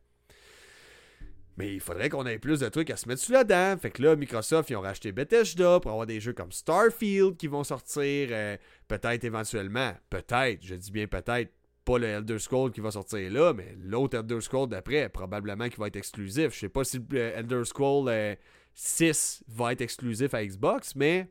Mais 1.56 1.74
il 1.74 1.80
faudrait 1.80 2.10
qu'on 2.10 2.26
ait 2.26 2.38
plus 2.38 2.60
de 2.60 2.68
trucs 2.68 2.90
à 2.90 2.96
se 2.96 3.08
mettre 3.08 3.22
sous 3.22 3.32
la 3.32 3.44
dent. 3.44 3.76
Fait 3.80 3.90
que 3.90 4.02
là, 4.02 4.14
Microsoft, 4.14 4.68
ils 4.68 4.76
ont 4.76 4.82
racheté 4.82 5.12
Bethesda 5.12 5.80
pour 5.80 5.90
avoir 5.90 6.06
des 6.06 6.20
jeux 6.20 6.34
comme 6.34 6.52
Starfield 6.52 7.36
qui 7.36 7.46
vont 7.46 7.64
sortir. 7.64 8.28
Euh, 8.30 8.56
peut-être 8.88 9.24
éventuellement. 9.24 9.92
Peut-être, 10.10 10.58
je 10.62 10.74
dis 10.74 10.90
bien 10.90 11.06
peut-être. 11.06 11.52
Pas 11.84 11.98
le 11.98 12.06
Elder 12.06 12.40
Scrolls 12.40 12.72
qui 12.72 12.80
va 12.80 12.90
sortir 12.90 13.30
là, 13.30 13.54
mais 13.54 13.76
l'autre 13.80 14.18
Elder 14.18 14.40
Scrolls 14.40 14.68
d'après, 14.68 15.08
probablement 15.08 15.68
qui 15.68 15.76
va 15.76 15.86
être 15.86 15.94
exclusif. 15.94 16.52
Je 16.52 16.58
sais 16.58 16.68
pas 16.68 16.82
si 16.82 17.00
le 17.08 17.20
Elder 17.20 17.64
Scrolls 17.64 18.36
6 18.74 19.42
euh, 19.48 19.54
va 19.54 19.72
être 19.72 19.82
exclusif 19.82 20.34
à 20.34 20.44
Xbox, 20.44 20.96
mais 20.96 21.30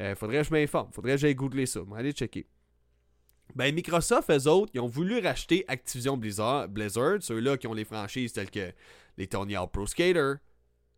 euh, 0.00 0.14
faudrait 0.14 0.38
que 0.38 0.44
je 0.44 0.52
m'informe. 0.52 0.92
Faudrait 0.92 1.12
que 1.12 1.18
j'aille 1.18 1.34
googler 1.34 1.66
ça. 1.66 1.80
Allez 1.96 2.12
checker. 2.12 2.46
Ben, 3.54 3.74
Microsoft, 3.74 4.30
eux 4.30 4.48
autres, 4.48 4.70
ils 4.74 4.80
ont 4.80 4.86
voulu 4.86 5.18
racheter 5.18 5.64
Activision 5.68 6.16
Blizzard, 6.16 6.68
Blizzard 6.68 7.18
ceux-là 7.20 7.56
qui 7.56 7.66
ont 7.66 7.74
les 7.74 7.84
franchises 7.84 8.32
telles 8.32 8.50
que 8.50 8.72
les 9.16 9.26
Tony 9.26 9.56
Hawk 9.56 9.72
Pro 9.72 9.86
Skater, 9.86 10.34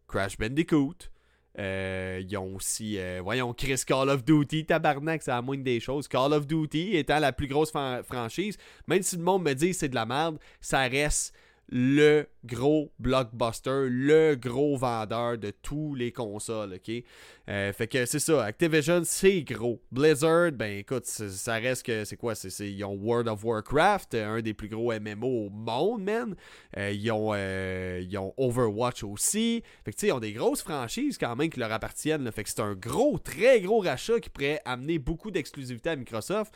Crash 0.07 0.39
Bandicoot. 0.39 1.11
Euh, 1.59 2.23
ils 2.23 2.37
ont 2.37 2.55
aussi, 2.55 2.99
euh, 2.99 3.21
voyons, 3.23 3.53
Chris 3.53 3.83
Call 3.85 4.11
of 4.11 4.25
Duty, 4.25 4.67
tabarnak, 4.67 5.23
c'est 5.23 5.33
la 5.33 5.43
moindre 5.43 5.65
des 5.65 5.81
choses. 5.81 6.07
Call 6.07 6.33
of 6.33 6.47
Duty 6.47 6.97
étant 6.97 7.19
la 7.19 7.33
plus 7.33 7.49
grosse 7.49 7.73
franchise, 7.73 8.57
même 8.87 9.03
si 9.03 9.17
le 9.17 9.23
monde 9.23 9.43
me 9.43 9.55
dit 9.55 9.75
c'est 9.75 9.89
de 9.89 9.95
la 9.95 10.07
merde, 10.07 10.39
ça 10.61 10.83
reste 10.83 11.35
le 11.71 12.27
gros 12.45 12.91
blockbuster, 12.99 13.89
le 13.91 14.35
gros 14.37 14.77
vendeur 14.77 15.37
de 15.37 15.51
tous 15.51 15.95
les 15.95 16.13
consoles, 16.13 16.75
ok? 16.75 17.05
Euh, 17.49 17.73
fait 17.73 17.87
que 17.87 18.07
c'est 18.07 18.19
ça, 18.19 18.45
Activision, 18.45 19.03
c'est 19.05 19.43
gros. 19.43 19.81
Blizzard, 19.93 20.53
ben 20.53 20.79
écoute, 20.79 21.05
ça 21.05 21.55
reste 21.55 21.85
que, 21.85 22.05
c'est 22.05 22.17
quoi? 22.17 22.35
C'est, 22.35 22.71
ils 22.71 22.85
ont 22.85 22.95
World 22.95 23.29
of 23.29 23.45
Warcraft, 23.45 24.15
un 24.15 24.41
des 24.41 24.55
plus 24.55 24.69
gros 24.69 24.93
MMO 24.93 25.47
au 25.47 25.51
monde, 25.51 26.03
man. 26.03 26.37
Euh, 26.77 26.91
ils, 26.91 27.11
ont, 27.13 27.33
euh, 27.35 28.03
ils 28.03 28.17
ont 28.17 28.33
Overwatch 28.39 29.05
aussi. 29.05 29.63
Fait 29.85 29.93
que 29.93 29.97
tu 29.97 30.01
sais, 30.01 30.07
ils 30.09 30.13
ont 30.13 30.21
des 30.21 30.33
grosses 30.33 30.63
franchises 30.63 31.19
quand 31.19 31.37
même 31.37 31.51
qui 31.51 31.61
leur 31.61 31.73
appartiennent. 31.73 32.31
Fait 32.33 32.45
que 32.45 32.51
c'est 32.51 32.61
un 32.61 32.75
gros, 32.75 33.19
très 33.19 33.61
gros 33.61 33.81
rachat 33.81 34.21
qui 34.21 34.31
pourrait 34.31 34.61
amener 34.65 34.99
beaucoup 34.99 35.31
d'exclusivité 35.31 35.91
à 35.91 35.97
Microsoft. 35.97 36.55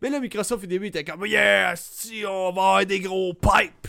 Mais 0.00 0.10
là, 0.10 0.20
Microsoft 0.20 0.64
au 0.64 0.66
début 0.66 0.86
était 0.86 1.04
comme, 1.04 1.26
yeah, 1.26 1.74
si 1.76 2.24
on 2.26 2.52
va 2.52 2.62
avoir 2.62 2.86
des 2.86 3.00
gros 3.00 3.32
pipes 3.34 3.88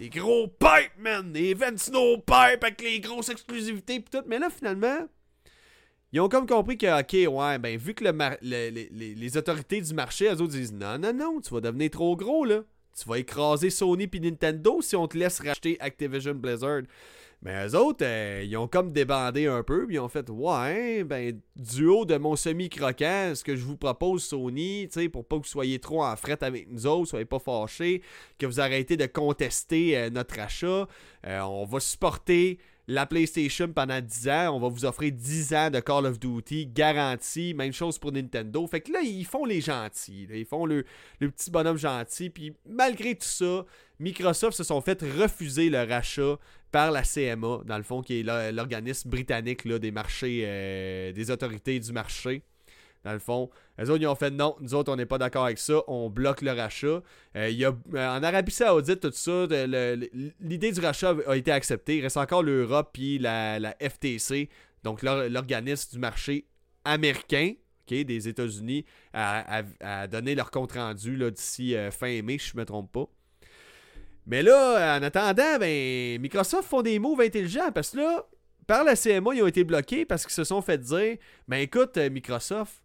des 0.00 0.08
gros 0.08 0.48
pipes, 0.48 0.98
man! 0.98 1.30
Des 1.30 1.50
events 1.50 1.76
Snow 1.76 2.16
Pipe 2.16 2.64
avec 2.64 2.80
les 2.80 3.00
grosses 3.00 3.28
exclusivités 3.28 4.00
pis 4.00 4.10
tout. 4.10 4.24
Mais 4.26 4.38
là, 4.38 4.48
finalement, 4.48 5.06
ils 6.10 6.20
ont 6.20 6.28
comme 6.30 6.46
compris 6.46 6.78
que, 6.78 7.00
ok, 7.00 7.30
ouais, 7.30 7.58
ben, 7.58 7.76
vu 7.76 7.92
que 7.92 8.04
le 8.04 8.38
les, 8.40 9.36
autorités 9.36 9.82
du 9.82 9.92
marché, 9.92 10.24
elles 10.24 10.40
autres 10.40 10.52
disent 10.52 10.72
non, 10.72 10.98
non, 10.98 11.12
non, 11.12 11.40
tu 11.42 11.52
vas 11.52 11.60
devenir 11.60 11.90
trop 11.90 12.16
gros, 12.16 12.46
là. 12.46 12.62
Tu 12.98 13.06
vas 13.06 13.18
écraser 13.18 13.68
Sony 13.68 14.06
puis 14.06 14.20
Nintendo 14.20 14.80
si 14.80 14.96
on 14.96 15.06
te 15.06 15.18
laisse 15.18 15.38
racheter 15.38 15.76
Activision 15.80 16.34
Blizzard. 16.34 16.82
Mais 17.42 17.66
eux 17.66 17.74
autres, 17.74 18.04
euh, 18.04 18.42
ils 18.44 18.54
ont 18.58 18.68
comme 18.68 18.92
débandé 18.92 19.46
un 19.46 19.62
peu, 19.62 19.86
puis 19.86 19.96
ils 19.96 19.98
ont 19.98 20.10
fait 20.10 20.28
Ouais, 20.28 21.04
ben, 21.04 21.40
du 21.56 21.86
haut 21.86 22.04
de 22.04 22.18
mon 22.18 22.36
semi-croquant, 22.36 23.32
ce 23.34 23.42
que 23.42 23.56
je 23.56 23.64
vous 23.64 23.78
propose, 23.78 24.24
Sony, 24.24 24.88
pour 25.10 25.24
pas 25.24 25.36
que 25.36 25.42
vous 25.42 25.48
soyez 25.48 25.78
trop 25.78 26.04
en 26.04 26.14
fret 26.16 26.42
avec 26.42 26.70
nous 26.70 26.86
autres, 26.86 27.08
soyez 27.08 27.24
pas 27.24 27.38
fâchés, 27.38 28.02
que 28.38 28.44
vous 28.44 28.60
arrêtez 28.60 28.98
de 28.98 29.06
contester 29.06 29.96
euh, 29.96 30.10
notre 30.10 30.38
achat. 30.38 30.86
Euh, 31.26 31.40
on 31.40 31.64
va 31.64 31.80
supporter 31.80 32.58
la 32.90 33.06
PlayStation 33.06 33.68
pendant 33.72 34.00
10 34.00 34.28
ans. 34.28 34.56
On 34.56 34.58
va 34.58 34.68
vous 34.68 34.84
offrir 34.84 35.12
10 35.12 35.54
ans 35.54 35.70
de 35.70 35.78
Call 35.78 36.06
of 36.06 36.18
Duty 36.18 36.66
garantie. 36.66 37.54
Même 37.54 37.72
chose 37.72 37.98
pour 38.00 38.10
Nintendo. 38.10 38.66
Fait 38.66 38.80
que 38.80 38.92
là, 38.92 39.00
ils 39.00 39.24
font 39.24 39.44
les 39.44 39.60
gentils. 39.60 40.26
Ils 40.28 40.44
font 40.44 40.66
le, 40.66 40.84
petit 41.20 41.52
bonhomme 41.52 41.78
gentil. 41.78 42.30
Puis 42.30 42.52
malgré 42.68 43.14
tout 43.14 43.28
ça, 43.28 43.64
Microsoft 44.00 44.56
se 44.56 44.64
sont 44.64 44.80
fait 44.80 45.00
refuser 45.02 45.70
le 45.70 45.84
rachat 45.84 46.36
par 46.72 46.90
la 46.90 47.02
CMA, 47.02 47.60
dans 47.64 47.76
le 47.76 47.84
fond, 47.84 48.02
qui 48.02 48.20
est 48.20 48.52
l'organisme 48.52 49.08
britannique 49.08 49.68
des 49.68 49.90
marchés, 49.92 50.42
euh, 50.44 51.12
des 51.12 51.30
autorités 51.30 51.78
du 51.78 51.92
marché. 51.92 52.42
Dans 53.04 53.12
le 53.12 53.18
fond, 53.18 53.48
les 53.78 53.88
autres, 53.88 54.06
ont 54.06 54.14
fait 54.14 54.30
non, 54.30 54.56
nous 54.60 54.74
autres, 54.74 54.92
on 54.92 54.96
n'est 54.96 55.06
pas 55.06 55.16
d'accord 55.16 55.46
avec 55.46 55.58
ça, 55.58 55.82
on 55.86 56.10
bloque 56.10 56.42
le 56.42 56.52
rachat. 56.52 57.02
Euh, 57.36 57.48
y 57.48 57.64
a, 57.64 57.70
euh, 57.94 58.08
en 58.08 58.22
Arabie 58.22 58.52
Saoudite, 58.52 59.00
tout 59.00 59.10
ça, 59.12 59.46
l'idée 60.40 60.72
du 60.72 60.80
rachat 60.80 61.14
a 61.26 61.36
été 61.36 61.50
acceptée. 61.50 61.98
Il 61.98 62.02
reste 62.02 62.18
encore 62.18 62.42
l'Europe 62.42 62.90
puis 62.92 63.18
la, 63.18 63.74
FTC, 63.80 64.50
donc 64.84 65.02
l'organisme 65.02 65.92
du 65.92 65.98
marché 65.98 66.46
américain, 66.84 67.54
des 67.88 68.28
États-Unis, 68.28 68.84
a, 69.12 70.06
donné 70.06 70.36
leur 70.36 70.52
compte 70.52 70.72
rendu 70.72 71.18
d'ici 71.32 71.74
fin 71.90 72.22
mai, 72.22 72.38
si 72.38 72.50
je 72.50 72.56
ne 72.56 72.60
me 72.60 72.64
trompe 72.64 72.92
pas. 72.92 73.08
Mais 74.26 74.44
là, 74.44 74.96
en 74.96 75.02
attendant, 75.02 75.58
ben, 75.58 76.20
Microsoft 76.20 76.68
font 76.68 76.82
des 76.82 77.00
moves 77.00 77.20
intelligents 77.20 77.72
parce 77.72 77.90
que 77.90 77.96
là, 77.96 78.24
par 78.70 78.84
la 78.84 78.94
CMA, 78.94 79.34
ils 79.34 79.42
ont 79.42 79.48
été 79.48 79.64
bloqués 79.64 80.04
parce 80.04 80.24
qu'ils 80.24 80.34
se 80.34 80.44
sont 80.44 80.62
fait 80.62 80.78
dire 80.78 81.16
Ben 81.48 81.56
écoute, 81.56 81.96
euh, 81.96 82.08
Microsoft, 82.08 82.79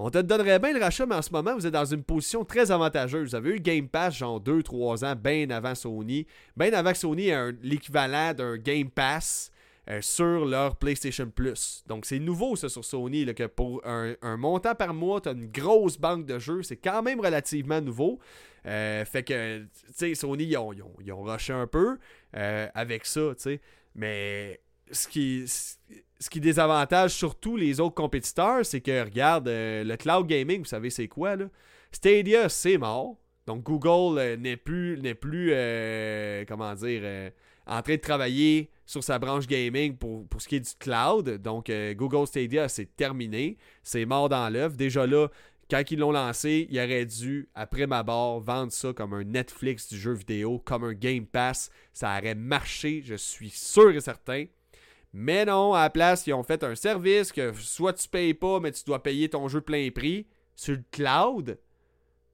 on 0.00 0.10
te 0.10 0.18
donnerait 0.18 0.60
bien 0.60 0.72
le 0.72 0.80
rachat, 0.80 1.06
mais 1.06 1.16
en 1.16 1.22
ce 1.22 1.32
moment, 1.32 1.54
vous 1.56 1.66
êtes 1.66 1.72
dans 1.72 1.84
une 1.84 2.04
position 2.04 2.44
très 2.44 2.70
avantageuse. 2.70 3.30
Vous 3.30 3.34
avez 3.34 3.56
eu 3.56 3.60
Game 3.60 3.88
Pass, 3.88 4.16
genre 4.16 4.40
2-3 4.40 5.04
ans, 5.04 5.16
bien 5.16 5.50
avant 5.50 5.74
Sony. 5.74 6.24
Bien 6.56 6.72
avant 6.72 6.92
que 6.92 6.98
Sony 6.98 7.28
ait 7.30 7.52
l'équivalent 7.62 8.32
d'un 8.32 8.56
Game 8.58 8.90
Pass 8.90 9.50
euh, 9.90 10.00
sur 10.00 10.44
leur 10.46 10.76
PlayStation 10.76 11.28
Plus. 11.28 11.82
Donc, 11.88 12.06
c'est 12.06 12.20
nouveau, 12.20 12.54
ça, 12.54 12.68
sur 12.68 12.84
Sony, 12.84 13.26
que 13.34 13.46
pour 13.46 13.82
un, 13.84 14.36
montant 14.36 14.76
par 14.76 14.94
mois, 14.94 15.20
tu 15.20 15.30
as 15.30 15.32
une 15.32 15.50
grosse 15.50 15.98
banque 15.98 16.26
de 16.26 16.38
jeux. 16.38 16.62
C'est 16.62 16.76
quand 16.76 17.02
même 17.02 17.18
relativement 17.18 17.80
nouveau. 17.80 18.20
Euh, 18.66 19.04
fait 19.04 19.24
que, 19.24 19.58
tu 19.58 19.68
sais, 19.94 20.14
Sony, 20.14 20.44
ils 20.44 20.56
ont, 20.58 20.72
ils, 20.72 21.12
ont, 21.12 21.22
rushé 21.22 21.52
un 21.52 21.66
peu 21.66 21.98
euh, 22.36 22.68
avec 22.72 23.04
ça, 23.04 23.34
tu 23.34 23.42
sais. 23.42 23.60
Mais 23.96 24.60
ce 24.92 25.08
qui, 25.08 25.44
ce 26.20 26.30
qui 26.30 26.40
désavantage 26.40 27.12
surtout 27.12 27.56
les 27.56 27.80
autres 27.80 27.94
compétiteurs, 27.94 28.64
c'est 28.64 28.80
que, 28.80 29.04
regarde, 29.04 29.48
euh, 29.48 29.84
le 29.84 29.96
cloud 29.96 30.26
gaming, 30.26 30.60
vous 30.60 30.64
savez, 30.68 30.90
c'est 30.90 31.08
quoi, 31.08 31.36
là? 31.36 31.46
Stadia, 31.92 32.48
c'est 32.48 32.76
mort. 32.78 33.16
Donc, 33.46 33.62
Google 33.62 34.36
n'est 34.36 34.56
plus, 34.58 34.98
n'est 35.00 35.14
plus 35.14 35.54
comment 36.46 36.74
dire, 36.74 37.30
en 37.66 37.80
train 37.80 37.94
de 37.94 38.00
travailler 38.00 38.70
sur 38.84 39.02
sa 39.02 39.18
branche 39.18 39.46
gaming 39.46 39.96
pour, 39.96 40.26
pour 40.28 40.42
ce 40.42 40.48
qui 40.48 40.56
est 40.56 40.60
du 40.60 40.74
cloud. 40.78 41.40
Donc, 41.40 41.72
Google 41.96 42.26
Stadia, 42.26 42.68
c'est 42.68 42.94
terminé. 42.94 43.56
C'est 43.82 44.04
mort 44.04 44.28
dans 44.28 44.52
l'œuf. 44.52 44.76
Déjà 44.76 45.06
là, 45.06 45.28
quand 45.70 45.82
ils 45.90 45.98
l'ont 45.98 46.12
lancé, 46.12 46.66
ils 46.70 46.78
auraient 46.78 47.06
dû, 47.06 47.48
après 47.54 47.86
ma 47.86 48.02
barre, 48.02 48.40
vendre 48.40 48.72
ça 48.72 48.92
comme 48.92 49.14
un 49.14 49.24
Netflix 49.24 49.88
du 49.88 49.98
jeu 49.98 50.12
vidéo, 50.12 50.58
comme 50.58 50.84
un 50.84 50.94
Game 50.94 51.24
Pass. 51.26 51.70
Ça 51.94 52.18
aurait 52.18 52.34
marché, 52.34 53.02
je 53.02 53.14
suis 53.14 53.50
sûr 53.50 53.90
et 53.90 54.00
certain. 54.00 54.44
Mais 55.12 55.44
non, 55.44 55.74
à 55.74 55.82
la 55.82 55.90
place, 55.90 56.26
ils 56.26 56.34
ont 56.34 56.42
fait 56.42 56.62
un 56.62 56.74
service 56.74 57.32
que 57.32 57.52
soit 57.54 57.94
tu 57.94 58.08
payes 58.08 58.34
pas, 58.34 58.60
mais 58.60 58.72
tu 58.72 58.84
dois 58.84 59.02
payer 59.02 59.28
ton 59.28 59.48
jeu 59.48 59.60
plein 59.60 59.90
prix 59.90 60.26
sur 60.54 60.74
le 60.74 60.84
cloud. 60.90 61.58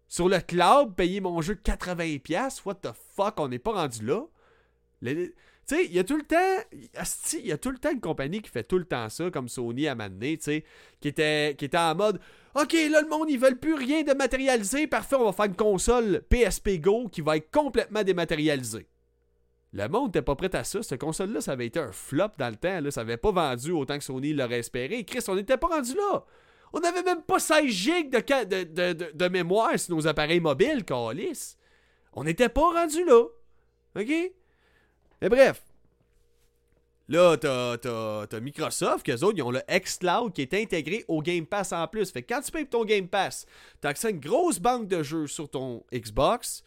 Sur 0.08 0.28
le 0.28 0.38
cloud, 0.40 0.94
payer 0.94 1.20
mon 1.20 1.40
jeu 1.40 1.54
80$, 1.54 2.62
what 2.64 2.74
the 2.74 2.92
fuck, 3.16 3.38
on 3.38 3.48
n'est 3.48 3.58
pas 3.58 3.72
rendu 3.72 4.04
là. 4.04 4.22
Tu 5.02 5.32
sais, 5.66 5.86
il 5.86 5.92
y 5.92 5.98
a 5.98 6.04
tout 6.04 6.16
le 6.16 6.22
temps. 6.22 6.76
Il 7.32 7.46
y 7.46 7.52
a 7.52 7.58
tout 7.58 7.70
le 7.70 7.78
temps 7.78 7.90
une 7.90 8.00
compagnie 8.00 8.42
qui 8.42 8.50
fait 8.50 8.64
tout 8.64 8.78
le 8.78 8.84
temps 8.84 9.08
ça, 9.08 9.30
comme 9.30 9.48
Sony 9.48 9.88
à 9.88 9.94
Mané, 9.94 10.36
tu 10.36 10.44
sais, 10.44 10.64
qui 11.00 11.08
était, 11.08 11.54
qui 11.58 11.64
était 11.64 11.78
en 11.78 11.94
mode 11.94 12.20
OK, 12.54 12.72
là, 12.72 13.00
le 13.00 13.08
monde, 13.08 13.30
ils 13.30 13.38
veulent 13.38 13.58
plus 13.58 13.74
rien 13.74 14.02
de 14.02 14.12
matérialisé. 14.12 14.86
Parfait, 14.86 15.16
on 15.16 15.24
va 15.24 15.32
faire 15.32 15.46
une 15.46 15.56
console 15.56 16.22
PSP 16.28 16.80
Go 16.80 17.08
qui 17.08 17.20
va 17.20 17.36
être 17.36 17.50
complètement 17.50 18.04
dématérialisée. 18.04 18.86
Le 19.74 19.88
monde 19.88 20.06
n'était 20.06 20.22
pas 20.22 20.36
prêt 20.36 20.54
à 20.54 20.62
ça. 20.62 20.84
Cette 20.84 21.00
console-là, 21.00 21.40
ça 21.40 21.52
avait 21.52 21.66
été 21.66 21.80
un 21.80 21.90
flop 21.90 22.28
dans 22.38 22.48
le 22.48 22.54
temps. 22.54 22.80
Là. 22.80 22.92
Ça 22.92 23.00
n'avait 23.00 23.16
pas 23.16 23.32
vendu 23.32 23.72
autant 23.72 23.98
que 23.98 24.04
Sony 24.04 24.32
l'aurait 24.32 24.60
espéré. 24.60 25.04
Chris, 25.04 25.24
on 25.26 25.34
n'était 25.34 25.56
pas 25.56 25.66
rendu 25.66 25.94
là. 25.96 26.24
On 26.72 26.78
n'avait 26.78 27.02
même 27.02 27.22
pas 27.22 27.40
16 27.40 27.66
gigs 27.66 28.10
de, 28.10 29.12
de, 29.12 29.28
mémoire 29.28 29.76
sur 29.76 29.96
nos 29.96 30.06
appareils 30.06 30.38
mobiles, 30.38 30.84
Calis. 30.84 31.56
On 32.12 32.22
n'était 32.22 32.48
pas 32.48 32.72
rendu 32.72 33.04
là. 33.04 33.24
OK? 33.96 34.32
Mais 35.22 35.28
bref. 35.28 35.62
Là, 37.08 37.36
t'as, 37.36 38.40
Microsoft, 38.40 39.04
qu'eux 39.04 39.24
autres, 39.24 39.36
ils 39.36 39.42
ont 39.42 39.50
le 39.50 39.62
xCloud 39.68 40.32
qui 40.32 40.42
est 40.42 40.54
intégré 40.54 41.04
au 41.08 41.20
Game 41.20 41.46
Pass 41.46 41.72
en 41.72 41.86
plus. 41.88 42.12
Fait 42.12 42.22
que 42.22 42.32
quand 42.32 42.40
tu 42.42 42.52
payes 42.52 42.66
ton 42.66 42.84
Game 42.84 43.08
Pass, 43.08 43.44
t'as 43.80 43.88
accès 43.88 44.06
à 44.06 44.10
une 44.10 44.20
grosse 44.20 44.60
banque 44.60 44.86
de 44.86 45.02
jeux 45.02 45.26
sur 45.26 45.48
ton 45.48 45.84
Xbox 45.92 46.62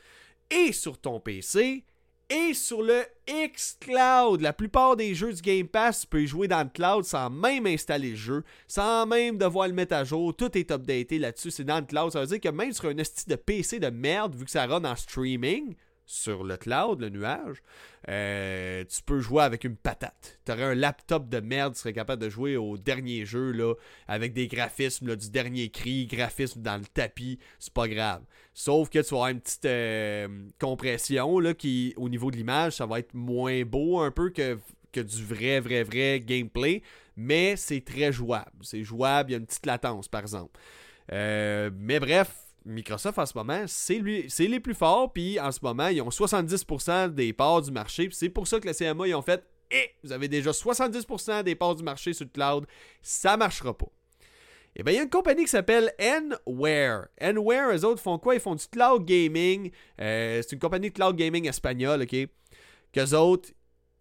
et 0.52 0.74
sur 0.74 1.00
ton 1.00 1.22
PC 1.22 1.86
et 2.30 2.54
sur 2.54 2.82
le 2.82 3.04
xCloud. 3.28 4.42
La 4.42 4.54
plupart 4.54 4.96
des 4.96 5.16
jeux 5.16 5.34
du 5.34 5.42
Game 5.42 5.68
Pass, 5.68 6.02
tu 6.02 6.08
peux 6.08 6.24
y 6.24 6.28
jouer 6.28 6.48
dans 6.48 6.64
le 6.64 6.70
cloud 6.70 7.04
sans 7.04 7.30
même 7.30 7.66
installer 7.66 8.12
le 8.12 8.16
jeu, 8.16 8.44
sans 8.68 9.06
même 9.06 9.38
devoir 9.38 9.68
le 9.68 9.74
mettre 9.74 9.96
à 9.96 10.04
jour. 10.04 10.36
Tout 10.36 10.58
est 10.58 10.72
updaté 10.72 11.20
là-dessus, 11.20 11.52
c'est 11.52 11.64
dans 11.64 11.80
le 11.80 11.86
cloud. 11.86 12.12
Ça 12.12 12.22
veut 12.22 12.28
dire 12.28 12.40
que 12.40 12.50
même 12.50 12.74
sur 12.74 12.90
un 12.90 12.98
esti 12.98 13.30
de 13.30 13.36
PC 13.36 13.80
de 13.80 13.90
merde, 13.90 14.36
vu 14.36 14.46
que 14.46 14.52
ça 14.52 14.66
run 14.66 14.84
en 14.86 14.96
streaming, 14.96 15.76
sur 16.08 16.46
le 16.46 16.56
cloud, 16.56 17.02
le 17.02 17.10
nuage, 17.10 17.62
euh, 18.08 18.86
tu 18.86 19.02
peux 19.04 19.20
jouer 19.20 19.44
avec 19.44 19.66
une 19.66 19.76
patate. 19.76 20.40
Tu 20.46 20.52
aurais 20.54 20.64
un 20.64 20.74
laptop 20.74 21.28
de 21.28 21.42
merde, 21.42 21.74
tu 21.74 21.82
serais 21.82 21.94
capable 21.94 22.22
de 22.24 22.30
jouer 22.30 22.56
au 22.56 22.78
dernier 22.78 23.26
jeu 23.26 23.52
là, 23.52 23.74
avec 24.08 24.34
des 24.34 24.48
graphismes 24.48 25.18
du 25.18 25.30
dernier 25.30 25.70
cri, 25.70 26.08
graphismes 26.08 26.62
dans 26.62 26.78
le 26.78 26.86
tapis, 26.86 27.40
c'est 27.60 27.74
pas 27.74 27.90
grave. 27.90 28.24
Sauf 28.54 28.90
que 28.90 29.00
tu 29.00 29.10
vas 29.10 29.18
avoir 29.18 29.30
une 29.30 29.42
petite 29.42 29.66
euh, 29.66 30.48
compression 30.60 31.40
là, 31.40 31.54
qui, 31.54 31.94
au 31.98 32.08
niveau 32.08 32.32
de 32.32 32.38
l'image, 32.38 32.74
ça 32.74 32.86
va 32.86 33.00
être 33.00 33.14
moins 33.14 33.64
beau 33.64 34.00
un 34.00 34.10
peu 34.10 34.30
que, 34.30 34.58
que 34.94 35.02
du 35.02 35.24
vrai, 35.26 35.60
vrai, 35.60 35.84
vrai 35.84 36.22
gameplay, 36.26 36.82
mais 37.18 37.58
c'est 37.58 37.82
très 37.84 38.14
jouable. 38.14 38.52
C'est 38.62 38.86
jouable, 38.86 39.32
il 39.32 39.34
y 39.34 39.36
a 39.36 39.40
une 39.40 39.46
petite 39.46 39.66
latence 39.66 40.08
par 40.08 40.22
exemple. 40.22 40.58
Euh, 41.12 41.70
mais 41.78 42.00
bref, 42.00 42.47
Microsoft 42.68 43.18
en 43.18 43.26
ce 43.26 43.38
moment, 43.38 43.64
c'est 43.68 44.00
les 44.00 44.60
plus 44.60 44.74
forts, 44.74 45.12
puis 45.14 45.40
en 45.40 45.52
ce 45.52 45.60
moment, 45.62 45.88
ils 45.88 46.02
ont 46.02 46.10
70% 46.10 47.14
des 47.14 47.34
parts 47.34 47.62
du 47.62 47.72
marché, 47.72 48.10
c'est 48.12 48.30
pour 48.30 48.48
ça 48.48 48.60
que 48.60 48.68
la 48.68 48.74
CMA, 48.74 49.08
ils 49.08 49.16
ont 49.16 49.22
fait 49.22 49.44
eh, 49.72 49.90
vous 50.04 50.12
avez 50.12 50.28
déjà 50.28 50.52
70% 50.52 51.44
des 51.44 51.56
parts 51.56 51.76
du 51.76 51.84
marché 51.84 52.14
sur 52.14 52.26
le 52.26 52.30
cloud, 52.30 52.66
ça 53.02 53.38
marchera 53.38 53.78
pas. 53.78 53.92
Eh 54.76 54.84
bien, 54.84 54.94
il 54.94 54.96
y 54.98 55.00
a 55.00 55.04
une 55.04 55.10
compagnie 55.10 55.44
qui 55.44 55.50
s'appelle 55.50 55.92
Nware. 56.00 57.08
Nware, 57.20 57.76
eux 57.76 57.84
autres 57.84 58.02
font 58.02 58.20
quoi? 58.20 58.36
Ils 58.36 58.40
font 58.40 58.56
du 58.56 58.66
cloud 58.68 59.06
gaming. 59.06 59.72
Euh, 60.00 60.42
c'est 60.42 60.54
une 60.54 60.60
compagnie 60.60 60.90
de 60.90 60.94
cloud 60.94 61.16
gaming 61.16 61.48
espagnole, 61.48 62.04
ok? 62.04 62.30
Qu'eux 62.94 63.16
autres, 63.16 63.50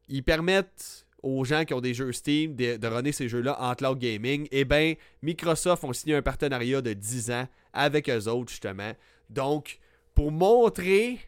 ils 0.08 0.22
permettent 0.22 1.06
aux 1.22 1.44
gens 1.44 1.64
qui 1.64 1.74
ont 1.74 1.80
des 1.80 1.94
jeux 1.94 2.12
Steam 2.12 2.54
de, 2.54 2.76
de 2.76 2.86
runner 2.86 3.10
ces 3.10 3.28
jeux-là 3.28 3.60
en 3.60 3.74
cloud 3.74 3.98
gaming, 3.98 4.46
eh 4.52 4.64
bien, 4.64 4.94
Microsoft 5.22 5.82
ont 5.82 5.92
signé 5.92 6.14
un 6.14 6.22
partenariat 6.22 6.82
de 6.82 6.92
10 6.92 7.30
ans 7.30 7.48
avec 7.76 8.08
eux 8.08 8.26
autres, 8.28 8.50
justement. 8.50 8.92
Donc, 9.30 9.78
pour 10.14 10.32
montrer 10.32 11.20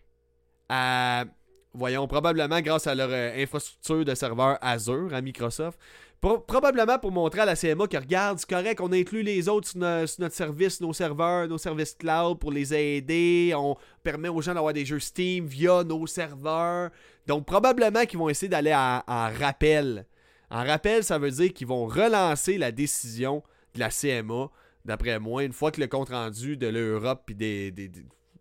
à, 0.68 1.24
voyons, 1.72 2.06
probablement 2.08 2.60
grâce 2.60 2.86
à 2.86 2.94
leur 2.94 3.10
euh, 3.10 3.42
infrastructure 3.42 4.04
de 4.04 4.14
serveurs 4.14 4.58
Azure 4.60 5.14
à 5.14 5.20
Microsoft, 5.20 5.78
probablement 6.20 6.98
pour 6.98 7.12
montrer 7.12 7.42
à 7.42 7.44
la 7.44 7.54
CMA 7.54 7.86
que 7.86 7.96
regarde, 7.96 8.38
c'est 8.38 8.48
correct, 8.48 8.80
on 8.80 8.92
inclut 8.92 9.22
les 9.22 9.48
autres 9.48 9.68
sur, 9.68 9.78
notre 9.78 10.34
service, 10.34 10.80
nos 10.80 10.92
serveurs, 10.92 11.46
nos 11.46 11.58
services 11.58 11.94
cloud 11.94 12.38
pour 12.38 12.50
les 12.50 12.74
aider. 12.74 13.52
On 13.54 13.76
permet 14.02 14.28
aux 14.28 14.42
gens 14.42 14.54
d'avoir 14.54 14.72
des 14.72 14.84
jeux 14.84 14.98
Steam 14.98 15.46
via 15.46 15.84
nos 15.84 16.06
serveurs. 16.06 16.90
Donc 17.26 17.46
probablement 17.46 18.04
qu'ils 18.04 18.18
vont 18.18 18.28
essayer 18.28 18.48
d'aller 18.48 18.74
en, 18.74 19.02
rappel. 19.06 20.06
En 20.50 20.64
rappel, 20.64 21.04
ça 21.04 21.18
veut 21.18 21.30
dire 21.30 21.52
qu'ils 21.52 21.66
vont 21.66 21.86
relancer 21.86 22.58
la 22.58 22.72
décision 22.72 23.42
de 23.74 23.80
la 23.80 23.90
CMA, 23.90 24.50
d'après 24.84 25.18
moi, 25.18 25.44
une 25.44 25.52
fois 25.52 25.70
que 25.70 25.80
le 25.80 25.86
compte 25.86 26.10
rendu 26.10 26.56
de 26.56 26.66
l'Europe 26.66 27.30
et 27.30 27.70
des, 27.70 27.70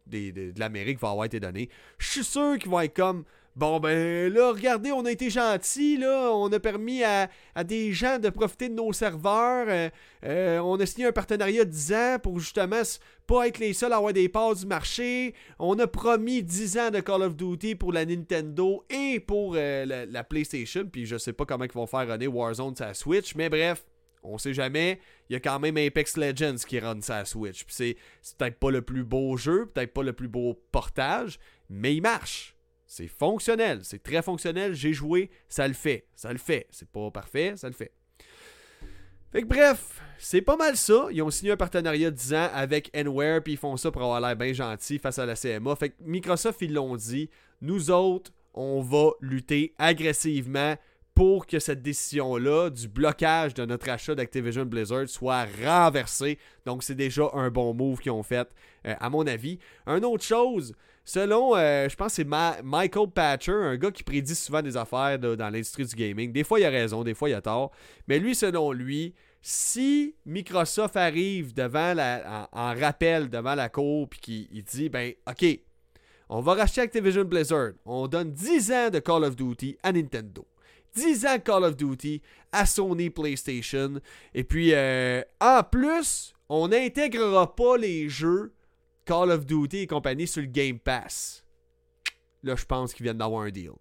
de 0.10 0.60
l'Amérique 0.60 1.00
va 1.00 1.10
avoir 1.10 1.26
été 1.26 1.39
donné. 1.39 1.69
Je 1.97 2.08
suis 2.08 2.23
sûr 2.23 2.58
qu'ils 2.58 2.71
vont 2.71 2.82
être 2.82 2.95
comme 2.95 3.26
Bon, 3.58 3.80
ben 3.80 4.32
là, 4.32 4.52
regardez, 4.52 4.91
on 4.91 5.04
a 5.06 5.12
été 5.12 5.32
gentils, 5.32 5.97
là. 5.97 6.30
On 6.32 6.47
a 6.54 6.60
permis 6.60 7.04
à, 7.04 7.28
des 7.65 7.91
gens 7.91 8.19
de 8.19 8.30
profiter 8.30 8.69
de 8.69 8.76
nos 8.76 8.93
serveurs. 8.93 9.65
Euh, 9.67 9.89
euh, 10.26 10.60
on 10.60 10.80
a 10.80 10.86
signé 10.86 11.08
un 11.08 11.12
partenariat 11.12 11.65
de 11.65 11.71
10 11.71 11.93
ans 11.93 12.17
pour 12.21 12.39
justement 12.39 12.84
pas 13.26 13.47
être 13.47 13.58
les 13.58 13.73
seuls 13.73 13.93
à 13.93 13.95
avoir 13.95 14.13
des 14.13 14.30
parts 14.30 14.54
du 14.54 14.67
marché. 14.67 15.34
On 15.58 15.80
a 15.80 15.88
promis 15.88 16.43
10 16.43 16.78
ans 16.78 16.91
de 16.91 17.00
Call 17.00 17.23
of 17.23 17.36
Duty 17.36 17.73
pour 17.73 17.91
la 17.93 18.06
Nintendo 18.06 18.86
et 18.91 19.19
pour 19.19 19.56
euh, 19.56 20.06
la, 20.08 20.23
PlayStation. 20.23 20.86
Puis 20.86 21.08
je 21.08 21.17
sais 21.17 21.34
pas 21.34 21.45
comment 21.45 21.65
ils 21.65 21.71
vont 21.71 21.88
faire 21.88 22.08
runner 22.08 22.28
Warzone 22.28 22.76
sur 22.76 22.86
la 22.86 22.93
Switch. 22.93 23.34
Mais 23.34 23.50
bref, 23.50 23.84
on 24.28 24.38
sait 24.38 24.54
jamais. 24.54 25.00
Il 25.30 25.34
y 25.34 25.36
a 25.36 25.40
quand 25.40 25.60
même 25.60 25.78
Apex 25.78 26.18
Legends 26.18 26.58
qui 26.68 26.80
run 26.80 27.02
sa 27.02 27.26
Switch. 27.26 27.66
Puis 27.66 27.76
c'est 27.76 27.98
peut-être 28.38 28.60
pas 28.60 28.72
le 28.72 28.82
plus 28.82 29.04
beau 29.04 29.38
jeu, 29.38 29.66
peut-être 29.66 29.94
pas 29.94 30.04
le 30.04 30.13
plus 30.13 30.28
beau 30.28 30.60
portage, 30.72 31.40
mais 31.70 31.96
il 31.96 32.02
marche. 32.02 32.56
C'est 32.86 33.08
fonctionnel, 33.08 33.82
c'est 33.84 34.02
très 34.02 34.22
fonctionnel. 34.22 34.74
J'ai 34.74 34.94
joué, 34.94 35.30
ça 35.50 35.68
le 35.68 35.74
fait. 35.74 36.08
Ça 36.16 36.32
le 36.32 36.40
fait. 36.40 36.68
C'est 36.70 36.90
pas 36.90 37.12
parfait, 37.12 37.54
ça 37.58 37.68
le 37.68 37.74
fait. 37.74 37.92
Fait 39.32 39.42
que 39.42 39.48
bref, 39.48 40.02
c'est 40.18 40.42
pas 40.42 40.56
mal 40.56 40.78
ça. 40.78 41.08
Ils 41.12 41.22
ont 41.22 41.30
signé 41.30 41.52
un 41.52 41.58
partenariat 41.58 42.10
de 42.10 42.16
10 42.16 42.34
ans 42.34 42.50
avec 42.54 42.96
Nware, 42.96 43.44
puis 43.44 43.54
ils 43.54 43.58
font 43.58 43.76
ça 43.76 43.92
pour 43.92 44.02
avoir 44.02 44.22
l'air 44.22 44.38
bien 44.38 44.54
gentil 44.54 45.00
face 45.00 45.20
à 45.20 45.26
la 45.26 45.36
CMA. 45.36 45.76
Fait 45.76 45.90
que 45.90 45.96
Microsoft, 46.00 46.62
ils 46.62 46.74
l'ont 46.74 46.96
dit. 46.96 47.30
Nous 47.60 47.92
autres, 47.92 48.32
on 48.54 48.82
va 48.82 49.12
lutter 49.20 49.74
agressivement 49.78 50.76
pour 51.17 51.47
que 51.47 51.58
cette 51.58 51.82
décision-là 51.82 52.69
du 52.69 52.88
blocage 52.88 53.56
de 53.56 53.65
notre 53.65 53.89
achat 53.89 54.13
d'Activision 54.13 54.65
Blizzard 54.65 55.10
soit 55.10 55.47
renversée. 55.65 56.38
Donc, 56.63 56.84
c'est 56.84 56.93
déjà 56.93 57.23
un 57.34 57.49
bon 57.49 57.73
move 57.73 57.97
qu'ils 57.97 58.12
ont 58.12 58.21
fait, 58.21 58.47
euh, 58.86 58.93
à 58.99 59.10
mon 59.10 59.25
avis. 59.25 59.58
Une 59.88 60.06
autre 60.06 60.23
chose, 60.23 60.75
Selon, 61.03 61.56
euh, 61.56 61.89
je 61.89 61.95
pense 61.95 62.13
c'est 62.13 62.27
Michael 62.63 63.10
Patcher, 63.10 63.53
un 63.53 63.77
gars 63.77 63.89
qui 63.89 64.03
prédit 64.03 64.36
souvent 64.36 64.62
des 64.62 64.77
affaires 64.77 65.17
dans 65.17 65.49
l'industrie 65.49 65.86
du 65.86 65.95
gaming. 65.95 66.32
Des 66.34 66.43
fois, 66.43 66.60
il 66.60 66.65
a 66.65 66.69
raison, 66.69 67.03
des 67.03 67.15
fois, 67.15 67.30
il 67.30 67.34
a 67.34 67.41
tort. 67.41 67.71
Mais 68.08 68.19
lui, 68.19 68.36
selon 68.36 68.71
lui, 68.71 69.15
si 69.41 70.13
Microsoft 70.25 70.97
arrive 70.97 71.53
devant 71.53 71.95
la, 71.95 72.47
en, 72.51 72.75
rappel 72.75 73.30
devant 73.30 73.56
la 73.56 73.69
cour 73.69 74.08
puis 74.08 74.19
qu'il 74.19 74.63
dit, 74.63 74.89
ben, 74.89 75.13
OK, 75.27 75.45
on 76.30 76.41
va 76.41 76.53
racheter 76.53 76.82
Activision 76.82 77.23
Blizzard. 77.23 77.71
On 77.86 78.08
donne 78.08 78.34
10 78.34 78.71
ans 78.71 78.89
de 78.91 78.99
Call 78.99 79.23
of 79.23 79.36
Duty 79.36 79.77
à 79.82 79.93
Nintendo. 79.93 80.45
10 80.97 81.25
ans 81.25 81.39
Call 81.39 81.63
of 81.63 81.77
Duty 81.77 82.21
à 82.51 82.65
Sony 82.65 83.10
PlayStation. 83.10 83.99
Et 84.33 84.43
puis, 84.43 84.73
euh, 84.73 85.21
en 85.39 85.63
plus, 85.63 86.33
on 86.49 86.69
n'intégrera 86.69 87.55
pas 87.55 87.77
les 87.77 88.10
jeux 88.10 88.53
Call 89.05 89.31
of 89.31 89.45
Duty 89.45 89.79
et 89.79 89.88
compagnie 89.88 90.27
sur 90.27 90.41
le 90.41 90.47
Game 90.47 90.79
Pass. 90.79 91.45
Là, 92.43 92.55
je 92.55 92.65
pense 92.65 92.93
qu'ils 92.93 93.03
viennent 93.03 93.17
d'avoir 93.17 93.43
un 93.43 93.49
deal. 93.49 93.71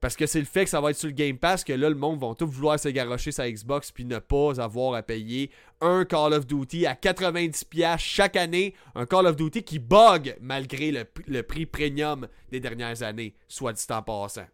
Parce 0.00 0.16
que 0.16 0.26
c'est 0.26 0.40
le 0.40 0.46
fait 0.46 0.64
que 0.64 0.70
ça 0.70 0.80
va 0.80 0.90
être 0.90 0.96
sur 0.96 1.06
le 1.08 1.14
Game 1.14 1.38
Pass 1.38 1.62
que 1.62 1.72
là, 1.72 1.88
le 1.88 1.94
monde 1.94 2.20
va 2.20 2.34
tout 2.34 2.46
vouloir 2.46 2.78
se 2.78 2.88
garocher 2.88 3.30
sa 3.30 3.48
Xbox 3.48 3.92
puis 3.92 4.04
ne 4.04 4.18
pas 4.18 4.60
avoir 4.60 4.94
à 4.94 5.02
payer 5.02 5.50
un 5.80 6.04
Call 6.04 6.32
of 6.32 6.44
Duty 6.44 6.86
à 6.86 6.94
90$ 6.94 7.98
chaque 7.98 8.34
année. 8.34 8.74
Un 8.96 9.06
Call 9.06 9.26
of 9.26 9.36
Duty 9.36 9.62
qui 9.62 9.78
bug 9.78 10.36
malgré 10.40 10.90
le, 10.90 11.42
prix 11.42 11.66
premium 11.66 12.26
des 12.50 12.58
dernières 12.58 13.04
années, 13.04 13.36
soit 13.46 13.72
dit 13.72 13.86
en 13.90 14.02
passant. 14.02 14.46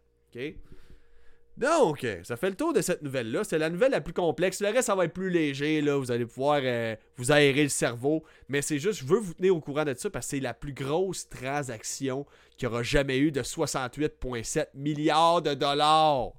Donc, 1.59 2.05
euh, 2.05 2.23
ça 2.23 2.37
fait 2.37 2.49
le 2.49 2.55
tour 2.55 2.71
de 2.71 2.79
cette 2.79 3.01
nouvelle-là. 3.01 3.43
C'est 3.43 3.57
la 3.57 3.69
nouvelle 3.69 3.91
la 3.91 3.99
plus 3.99 4.13
complexe. 4.13 4.61
Le 4.61 4.69
reste, 4.69 4.83
ça 4.83 4.95
va 4.95 5.03
être 5.03 5.13
plus 5.13 5.29
léger. 5.29 5.81
Là. 5.81 5.97
Vous 5.97 6.09
allez 6.09 6.25
pouvoir 6.25 6.61
euh, 6.63 6.95
vous 7.17 7.33
aérer 7.33 7.63
le 7.63 7.69
cerveau. 7.69 8.23
Mais 8.47 8.61
c'est 8.61 8.79
juste, 8.79 9.01
je 9.01 9.05
veux 9.05 9.19
vous 9.19 9.33
tenir 9.33 9.53
au 9.53 9.59
courant 9.59 9.83
de 9.83 9.93
ça 9.93 10.09
parce 10.09 10.25
que 10.27 10.29
c'est 10.31 10.39
la 10.39 10.53
plus 10.53 10.71
grosse 10.71 11.27
transaction 11.27 12.25
qu'il 12.57 12.67
y 12.67 12.71
aura 12.71 12.81
jamais 12.81 13.19
eu 13.19 13.33
de 13.33 13.41
68,7 13.41 14.67
milliards 14.73 15.41
de 15.41 15.53
dollars. 15.53 16.31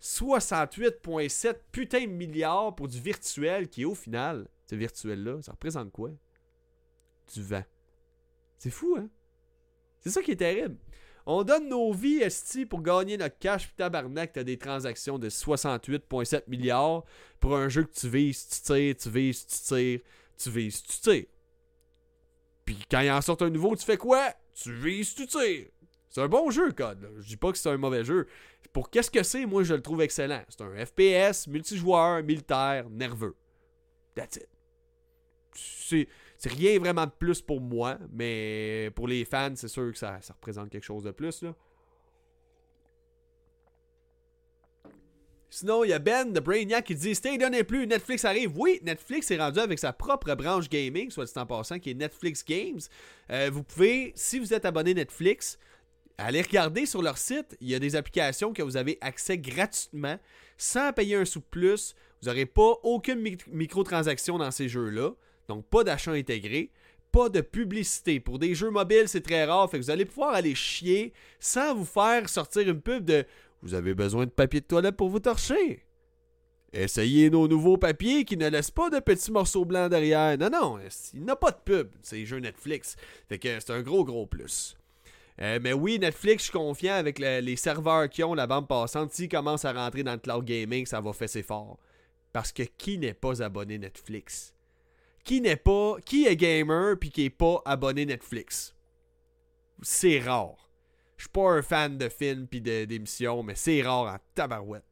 68,7 0.00 1.56
putain 1.70 2.00
de 2.00 2.06
milliards 2.06 2.74
pour 2.74 2.88
du 2.88 2.98
virtuel 3.00 3.68
qui, 3.68 3.84
au 3.84 3.94
final, 3.94 4.48
ce 4.64 4.76
virtuel-là, 4.76 5.42
ça 5.42 5.52
représente 5.52 5.92
quoi? 5.92 6.10
Du 7.34 7.42
vent. 7.42 7.64
C'est 8.56 8.70
fou, 8.70 8.96
hein? 8.98 9.10
C'est 10.00 10.10
ça 10.10 10.22
qui 10.22 10.30
est 10.30 10.36
terrible. 10.36 10.78
On 11.30 11.42
donne 11.42 11.68
nos 11.68 11.92
vies, 11.92 12.22
esti, 12.22 12.64
pour 12.64 12.80
gagner 12.80 13.18
notre 13.18 13.38
cash, 13.38 13.66
puis 13.66 13.76
tabarnak, 13.76 14.32
t'as 14.32 14.44
des 14.44 14.56
transactions 14.56 15.18
de 15.18 15.28
68,7 15.28 16.44
milliards 16.48 17.04
pour 17.38 17.54
un 17.54 17.68
jeu 17.68 17.84
que 17.84 17.92
tu 17.92 18.08
vises, 18.08 18.48
tu 18.48 18.62
tires, 18.62 18.96
tu 18.96 19.10
vises, 19.10 19.46
tu 19.46 19.58
tires, 19.58 20.00
tu 20.38 20.50
vises, 20.50 20.82
tu 20.82 20.98
tires. 20.98 21.26
Puis 22.64 22.78
quand 22.90 23.00
il 23.00 23.10
en 23.10 23.20
sort 23.20 23.36
un 23.42 23.50
nouveau, 23.50 23.76
tu 23.76 23.84
fais 23.84 23.98
quoi? 23.98 24.32
Tu 24.54 24.72
vises, 24.72 25.14
tu 25.14 25.26
tires. 25.26 25.66
C'est 26.08 26.22
un 26.22 26.28
bon 26.28 26.50
jeu, 26.50 26.72
Code. 26.72 27.06
Je 27.18 27.26
dis 27.28 27.36
pas 27.36 27.52
que 27.52 27.58
c'est 27.58 27.68
un 27.68 27.76
mauvais 27.76 28.04
jeu. 28.04 28.26
Pour 28.72 28.88
qu'est-ce 28.88 29.10
que 29.10 29.22
c'est, 29.22 29.44
moi, 29.44 29.64
je 29.64 29.74
le 29.74 29.82
trouve 29.82 30.00
excellent. 30.00 30.42
C'est 30.48 30.62
un 30.62 30.86
FPS, 30.86 31.46
multijoueur, 31.46 32.22
militaire, 32.22 32.88
nerveux. 32.88 33.36
That's 34.14 34.36
it. 34.36 34.48
C'est 35.54 36.08
c'est 36.38 36.52
rien 36.52 36.78
vraiment 36.78 37.04
de 37.04 37.10
plus 37.10 37.42
pour 37.42 37.60
moi, 37.60 37.98
mais 38.12 38.92
pour 38.94 39.08
les 39.08 39.24
fans, 39.24 39.52
c'est 39.56 39.68
sûr 39.68 39.90
que 39.90 39.98
ça, 39.98 40.20
représente 40.30 40.70
quelque 40.70 40.84
chose 40.84 41.02
de 41.02 41.10
plus. 41.10 41.42
Là. 41.42 41.52
Sinon, 45.50 45.82
il 45.82 45.88
y 45.88 45.92
a 45.92 45.98
Ben 45.98 46.32
de 46.32 46.38
Brainiac 46.38 46.84
qui 46.84 46.94
dit 46.94 47.14
Stay 47.14 47.38
donnez 47.38 47.64
plus, 47.64 47.88
Netflix 47.88 48.24
arrive. 48.24 48.56
Oui, 48.56 48.78
Netflix 48.84 49.30
est 49.32 49.38
rendu 49.38 49.58
avec 49.58 49.80
sa 49.80 49.92
propre 49.92 50.32
branche 50.36 50.68
gaming, 50.68 51.10
soit 51.10 51.24
dit 51.24 51.32
en 51.36 51.46
passant, 51.46 51.80
qui 51.80 51.90
est 51.90 51.94
Netflix 51.94 52.44
Games. 52.44 52.80
Euh, 53.30 53.50
vous 53.52 53.64
pouvez, 53.64 54.12
si 54.14 54.38
vous 54.38 54.54
êtes 54.54 54.64
abonné 54.64 54.94
Netflix, 54.94 55.58
aller 56.18 56.42
regarder 56.42 56.86
sur 56.86 57.02
leur 57.02 57.18
site. 57.18 57.56
Il 57.60 57.68
y 57.68 57.74
a 57.74 57.80
des 57.80 57.96
applications 57.96 58.52
que 58.52 58.62
vous 58.62 58.76
avez 58.76 58.98
accès 59.00 59.38
gratuitement, 59.38 60.18
sans 60.56 60.92
payer 60.92 61.16
un 61.16 61.24
sou 61.24 61.40
de 61.40 61.46
plus. 61.50 61.96
Vous 62.22 62.28
n'aurez 62.28 62.46
pas 62.46 62.74
aucune 62.84 63.20
microtransaction 63.48 64.38
dans 64.38 64.52
ces 64.52 64.68
jeux-là. 64.68 65.12
Donc, 65.48 65.66
pas 65.66 65.84
d'achat 65.84 66.12
intégré 66.12 66.70
pas 67.10 67.28
de 67.28 67.40
publicité. 67.40 68.20
Pour 68.20 68.38
des 68.38 68.54
jeux 68.54 68.70
mobiles, 68.70 69.08
c'est 69.08 69.20
très 69.20 69.44
rare. 69.44 69.70
Fait 69.70 69.78
que 69.78 69.84
vous 69.84 69.90
allez 69.90 70.04
pouvoir 70.04 70.34
aller 70.34 70.54
chier 70.54 71.12
sans 71.40 71.74
vous 71.74 71.84
faire 71.84 72.28
sortir 72.28 72.68
une 72.68 72.80
pub 72.80 73.04
de 73.04 73.24
Vous 73.62 73.74
avez 73.74 73.94
besoin 73.94 74.26
de 74.26 74.30
papier 74.30 74.60
de 74.60 74.66
toilette 74.66 74.96
pour 74.96 75.08
vous 75.08 75.20
torcher? 75.20 75.84
Essayez 76.72 77.30
nos 77.30 77.48
nouveaux 77.48 77.78
papiers 77.78 78.24
qui 78.24 78.36
ne 78.36 78.48
laissent 78.48 78.70
pas 78.70 78.90
de 78.90 79.00
petits 79.00 79.32
morceaux 79.32 79.64
blancs 79.64 79.90
derrière. 79.90 80.36
Non, 80.36 80.50
non, 80.50 80.78
il 81.14 81.24
n'a 81.24 81.34
pas 81.34 81.50
de 81.50 81.56
pub, 81.64 81.88
ces 82.02 82.26
jeux 82.26 82.40
Netflix. 82.40 82.96
Fait 83.28 83.38
que 83.38 83.58
c'est 83.58 83.70
un 83.70 83.80
gros, 83.80 84.04
gros 84.04 84.26
plus. 84.26 84.76
Euh, 85.40 85.58
mais 85.62 85.72
oui, 85.72 85.98
Netflix, 85.98 86.42
je 86.42 86.50
suis 86.50 86.58
confiant 86.58 86.94
avec 86.94 87.18
les 87.18 87.56
serveurs 87.56 88.10
qui 88.10 88.22
ont 88.22 88.34
la 88.34 88.46
bande 88.46 88.68
passante. 88.68 89.12
S'ils 89.12 89.28
commencent 89.28 89.64
à 89.64 89.72
rentrer 89.72 90.02
dans 90.02 90.12
le 90.12 90.18
cloud 90.18 90.44
gaming, 90.44 90.84
ça 90.84 91.00
va 91.00 91.12
faire 91.14 91.28
ses 91.28 91.42
fort. 91.42 91.78
Parce 92.34 92.52
que 92.52 92.64
qui 92.64 92.98
n'est 92.98 93.14
pas 93.14 93.42
abonné 93.42 93.78
Netflix? 93.78 94.52
Qui 95.28 95.42
n'est 95.42 95.56
pas, 95.56 95.96
qui 96.06 96.26
est 96.26 96.36
gamer 96.36 96.96
puis 96.98 97.10
qui 97.10 97.26
est 97.26 97.30
pas 97.30 97.60
abonné 97.66 98.06
Netflix. 98.06 98.74
C'est 99.82 100.20
rare. 100.20 100.70
Je 101.18 101.24
suis 101.24 101.28
pas 101.28 101.50
un 101.50 101.60
fan 101.60 101.98
de 101.98 102.08
films 102.08 102.46
puis 102.46 102.62
d'émissions, 102.62 103.42
mais 103.42 103.54
c'est 103.54 103.82
rare 103.82 104.14
en 104.14 104.16
tabarouette. 104.34 104.86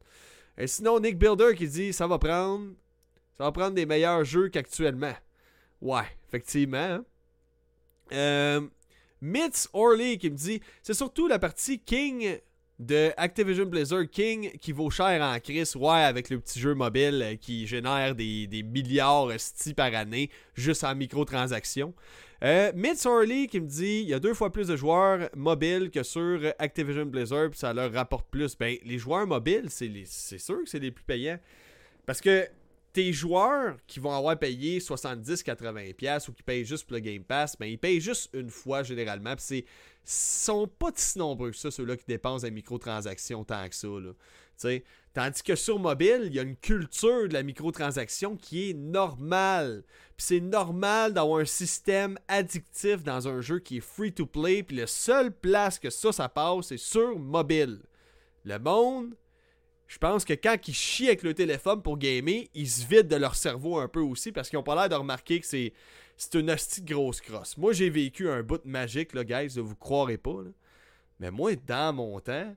Et 0.55 0.67
sinon, 0.67 0.99
Nick 0.99 1.17
Builder 1.17 1.55
qui 1.55 1.67
dit 1.67 1.91
ça 1.91 2.05
va 2.05 2.19
prendre. 2.19 2.75
Ça 3.35 3.45
va 3.45 3.51
prendre 3.51 3.73
des 3.73 3.87
meilleurs 3.87 4.23
jeux 4.25 4.49
qu'actuellement. 4.49 5.15
Ouais, 5.81 6.05
effectivement. 6.27 6.77
Hein. 6.77 7.05
Euh, 8.11 8.61
Mitz 9.19 9.67
Orley 9.73 10.19
qui 10.19 10.29
me 10.29 10.35
dit 10.35 10.61
c'est 10.83 10.93
surtout 10.93 11.27
la 11.27 11.39
partie 11.39 11.79
King 11.79 12.39
de 12.79 13.11
Activision 13.17 13.65
Blizzard 13.65 14.07
King 14.09 14.51
qui 14.59 14.71
vaut 14.71 14.89
cher 14.89 15.21
en 15.21 15.39
crise, 15.39 15.75
ouais, 15.75 16.03
avec 16.03 16.29
le 16.29 16.39
petit 16.39 16.59
jeu 16.59 16.75
mobile 16.75 17.21
euh, 17.23 17.35
qui 17.35 17.65
génère 17.65 18.13
des, 18.13 18.63
milliards 18.63 19.31
sti 19.37 19.73
par 19.73 19.93
année 19.95 20.29
juste 20.53 20.83
en 20.83 20.93
microtransactions. 20.95 21.93
Euh, 22.43 22.71
Mitz 22.75 23.07
qui 23.49 23.59
me 23.59 23.67
dit 23.67 24.01
il 24.03 24.09
y 24.09 24.13
a 24.13 24.19
deux 24.19 24.35
fois 24.35 24.51
plus 24.51 24.67
de 24.67 24.75
joueurs 24.75 25.27
mobiles 25.35 25.89
que 25.89 26.03
sur 26.03 26.39
Activision 26.59 27.05
Blizzard, 27.05 27.49
puis 27.49 27.59
ça 27.59 27.73
leur 27.73 27.91
rapporte 27.91 28.29
plus. 28.29 28.55
Ben, 28.55 28.77
les 28.85 28.99
joueurs 28.99 29.25
mobiles, 29.25 29.69
c'est 29.69 30.37
sûr 30.37 30.63
que 30.63 30.69
c'est 30.69 30.79
les 30.79 30.91
plus 30.91 31.03
payants. 31.03 31.39
Parce 32.05 32.21
que 32.21 32.47
tes 32.97 33.13
joueurs 33.13 33.77
qui 33.85 33.99
vont 33.99 34.11
avoir 34.11 34.39
payé 34.39 34.79
70-80$ 34.79 36.29
ou 36.29 36.33
qui 36.33 36.41
payent 36.41 36.65
juste 36.65 36.83
pour 36.85 36.95
le 36.95 36.99
Game 36.99 37.23
Pass, 37.23 37.55
ben, 37.55 37.67
ils 37.67 37.77
payent 37.77 38.01
juste 38.01 38.27
une 38.33 38.49
fois 38.49 38.81
généralement. 38.81 39.35
Puis 39.35 39.65
sont 40.03 40.67
pas 40.67 40.89
si 40.95 41.19
nombreux 41.19 41.51
que 41.51 41.57
ça, 41.57 41.69
ceux-là 41.69 41.95
qui 41.95 42.05
dépensent 42.07 42.41
des 42.41 42.49
microtransactions 42.49 43.43
tant 43.43 43.69
que 43.69 43.75
ça. 43.75 43.87
Tandis 45.13 45.43
que 45.43 45.55
sur 45.55 45.77
mobile, 45.77 46.23
il 46.25 46.33
y 46.33 46.39
a 46.39 46.41
une 46.41 46.55
culture 46.55 47.27
de 47.27 47.33
la 47.33 47.43
microtransaction 47.43 48.35
qui 48.35 48.71
est 48.71 48.73
normale. 48.73 49.83
Puis 50.15 50.25
c'est 50.25 50.39
normal 50.39 51.13
d'avoir 51.13 51.41
un 51.41 51.45
système 51.45 52.17
addictif 52.27 53.03
dans 53.03 53.27
un 53.27 53.41
jeu 53.41 53.59
qui 53.59 53.77
est 53.77 53.81
free 53.81 54.11
to 54.11 54.25
play. 54.25 54.63
Puis 54.63 54.75
la 54.75 54.87
seule 54.87 55.31
place 55.31 55.77
que 55.77 55.91
ça, 55.91 56.11
ça 56.11 56.29
passe, 56.29 56.69
c'est 56.69 56.77
sur 56.77 57.19
mobile. 57.19 57.79
Le 58.43 58.57
monde, 58.57 59.13
je 59.87 59.97
pense 59.97 60.25
que 60.25 60.33
quand 60.33 60.55
ils 60.67 60.73
chient 60.73 61.07
avec 61.07 61.23
le 61.23 61.33
téléphone 61.33 61.81
pour 61.81 61.97
gamer, 61.97 62.47
ils 62.53 62.69
se 62.69 62.85
vident 62.85 63.07
de 63.07 63.15
leur 63.15 63.35
cerveau 63.35 63.77
un 63.77 63.87
peu 63.87 64.01
aussi 64.01 64.31
parce 64.31 64.49
qu'ils 64.49 64.59
ont 64.59 64.63
pas 64.63 64.75
l'air 64.75 64.89
de 64.89 64.95
remarquer 64.95 65.39
que 65.39 65.45
c'est 65.45 65.73
c'est 66.17 66.33
une 66.33 66.49
hostie 66.49 66.81
de 66.81 66.93
grosse 66.93 67.21
crosse. 67.21 67.55
Moi, 67.57 67.73
j'ai 67.73 67.91
vécu 67.91 68.27
un 68.27 68.41
bout 68.41 68.65
magique, 68.65 69.13
là, 69.13 69.23
guys, 69.23 69.59
vous 69.59 69.75
croirez 69.75 70.17
pas. 70.17 70.39
Mais 71.19 71.29
moi, 71.29 71.55
dans 71.55 71.93
mon 71.93 72.19
temps, 72.19 72.55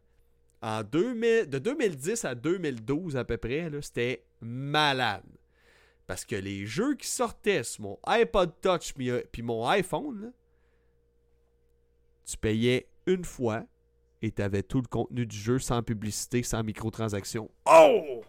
en 0.62 0.82
2000, 0.82 1.48
de 1.48 1.58
2010 1.58 2.24
à 2.24 2.34
2012 2.34 3.16
à 3.18 3.24
peu 3.24 3.36
près, 3.36 3.70
c'était 3.82 4.24
malade. 4.40 5.24
Parce 6.06 6.24
que 6.24 6.36
les 6.36 6.66
jeux 6.66 6.96
qui 6.96 7.06
sortaient 7.06 7.62
sur 7.62 7.82
mon 7.82 7.98
iPod 8.06 8.52
Touch 8.62 8.94
puis 8.94 9.10
euh, 9.10 9.22
mon 9.42 9.66
iPhone, 9.68 10.32
tu 12.24 12.36
payais 12.38 12.88
une 13.06 13.24
fois 13.24 13.64
et 14.22 14.32
tu 14.32 14.42
avais 14.42 14.62
tout 14.62 14.80
le 14.80 14.86
contenu 14.86 15.26
du 15.26 15.36
jeu 15.36 15.58
sans 15.58 15.82
publicité, 15.82 16.42
sans 16.42 16.62
microtransaction. 16.62 17.50
Oh! 17.66 18.22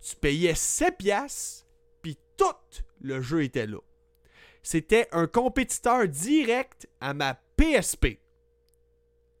Tu 0.00 0.16
payais 0.16 0.54
7 0.54 0.96
piastres, 0.98 1.66
puis 2.02 2.18
tout 2.36 2.44
le 3.00 3.20
jeu 3.20 3.44
était 3.44 3.66
là. 3.66 3.78
C'était 4.62 5.08
un 5.12 5.26
compétiteur 5.26 6.06
direct 6.08 6.88
à 7.00 7.14
ma 7.14 7.34
PSP. 7.56 8.18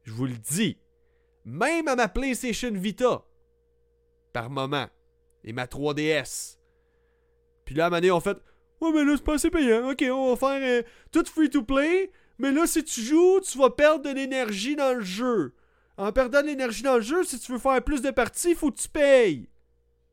Je 0.04 0.12
vous 0.12 0.26
le 0.26 0.36
dis. 0.36 0.78
Même 1.44 1.88
à 1.88 1.96
ma 1.96 2.08
PlayStation 2.08 2.72
Vita. 2.72 3.24
Par 4.32 4.50
moment. 4.50 4.86
Et 5.44 5.52
ma 5.52 5.66
3DS. 5.66 6.58
Puis 7.64 7.74
là, 7.74 7.86
à 7.86 7.94
un 7.94 8.10
on 8.10 8.20
fait 8.20 8.38
Ouais, 8.80 8.90
mais 8.92 9.04
là, 9.04 9.16
c'est 9.16 9.24
pas 9.24 9.34
assez 9.34 9.50
payant. 9.50 9.90
Ok, 9.90 10.04
on 10.10 10.34
va 10.34 10.36
faire 10.36 10.60
euh, 10.60 10.82
tout 11.12 11.24
free 11.24 11.48
to 11.48 11.62
play. 11.62 12.10
Mais 12.38 12.52
là, 12.52 12.66
si 12.66 12.82
tu 12.84 13.00
joues, 13.00 13.40
tu 13.40 13.58
vas 13.58 13.70
perdre 13.70 14.04
de 14.04 14.14
l'énergie 14.14 14.76
dans 14.76 14.94
le 14.94 15.02
jeu. 15.02 15.54
En 15.96 16.12
perdant 16.12 16.40
de 16.42 16.46
l'énergie 16.46 16.82
dans 16.82 16.96
le 16.96 17.02
jeu, 17.02 17.24
si 17.24 17.38
tu 17.38 17.52
veux 17.52 17.58
faire 17.58 17.82
plus 17.82 18.02
de 18.02 18.10
parties, 18.10 18.54
faut 18.54 18.70
que 18.70 18.80
tu 18.80 18.88
payes. 18.88 19.48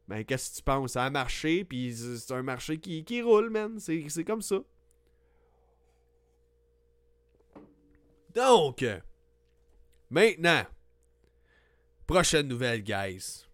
Ben, 0.08 0.26
qu'est-ce 0.26 0.52
que 0.52 0.56
tu 0.58 0.64
penses? 0.64 0.94
Ça 0.94 1.06
a 1.06 1.10
marché, 1.10 1.64
puis 1.64 1.96
c'est 1.96 2.34
un 2.34 2.42
marché 2.42 2.80
qui, 2.80 3.22
roule, 3.22 3.50
man. 3.50 3.80
C'est 3.80 4.24
comme 4.24 4.42
ça. 4.42 4.60
Donc, 8.34 8.86
maintenant, 10.10 10.64
prochaine 12.06 12.48
nouvelle, 12.48 12.84
guys. 12.84 13.46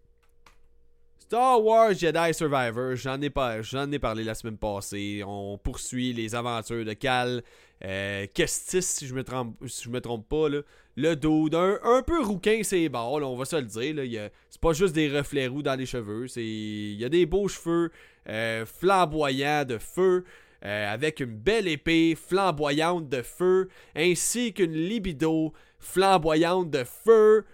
Star 1.18 1.60
Wars 1.62 1.92
Jedi 1.92 2.34
Survivor, 2.34 2.94
j'en 2.94 3.20
ai, 3.20 3.26
ai 3.26 3.98
parlé 3.98 4.22
la 4.22 4.34
semaine 4.34 4.58
passée. 4.58 5.22
On 5.26 5.58
poursuit 5.58 6.12
les 6.12 6.34
aventures 6.34 6.84
de 6.84 6.92
Cal 6.92 7.42
euh, 7.84 8.26
Kestis, 8.32 8.82
si 8.82 9.06
je 9.06 9.14
me 9.14 9.22
trompe, 9.22 9.56
si 9.66 9.84
je 9.84 9.90
me 9.90 10.00
trompe 10.00 10.28
pas. 10.28 10.48
Le 10.96 11.14
dos 11.14 11.48
d'un 11.48 11.78
un 11.84 12.02
peu 12.02 12.22
rouquin, 12.22 12.60
c'est 12.62 12.88
bon, 12.88 13.22
on 13.22 13.36
va 13.36 13.44
se 13.44 13.56
le 13.56 13.62
dire. 13.62 14.30
C'est 14.48 14.60
pas 14.60 14.72
juste 14.72 14.94
des 14.94 15.14
reflets 15.14 15.46
roux 15.46 15.62
dans 15.62 15.74
les 15.74 15.86
cheveux. 15.86 16.26
Il 16.36 16.94
y 16.94 17.04
a 17.04 17.08
des 17.08 17.26
beaux 17.26 17.48
cheveux 17.48 17.90
euh, 18.28 18.64
flamboyants 18.64 19.64
de 19.64 19.78
feu. 19.78 20.24
Euh, 20.64 20.92
avec 20.92 21.20
une 21.20 21.36
belle 21.36 21.68
épée 21.68 22.16
flamboyante 22.16 23.10
de 23.10 23.20
feu, 23.20 23.68
ainsi 23.94 24.54
qu'une 24.54 24.72
libido 24.72 25.52
flamboyante 25.78 26.70
de 26.70 26.82
feu. 26.82 27.44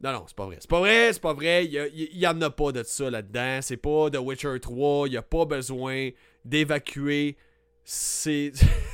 Non, 0.00 0.12
non, 0.12 0.24
c'est 0.26 0.36
pas 0.36 0.46
vrai. 0.46 0.56
C'est 0.60 0.70
pas 0.70 0.78
vrai, 0.78 1.12
c'est 1.12 1.22
pas 1.22 1.34
vrai. 1.34 1.66
Il 1.66 2.18
y, 2.18 2.26
en 2.26 2.40
a 2.40 2.50
pas 2.50 2.70
de 2.70 2.82
ça 2.82 3.10
là-dedans. 3.10 3.58
C'est 3.62 3.76
pas 3.76 4.10
The 4.10 4.18
Witcher 4.18 4.60
3. 4.60 5.08
Il 5.08 5.14
y 5.14 5.16
a 5.16 5.22
pas 5.22 5.44
besoin 5.44 6.10
d'évacuer 6.44 7.36
C'est... 7.84 8.52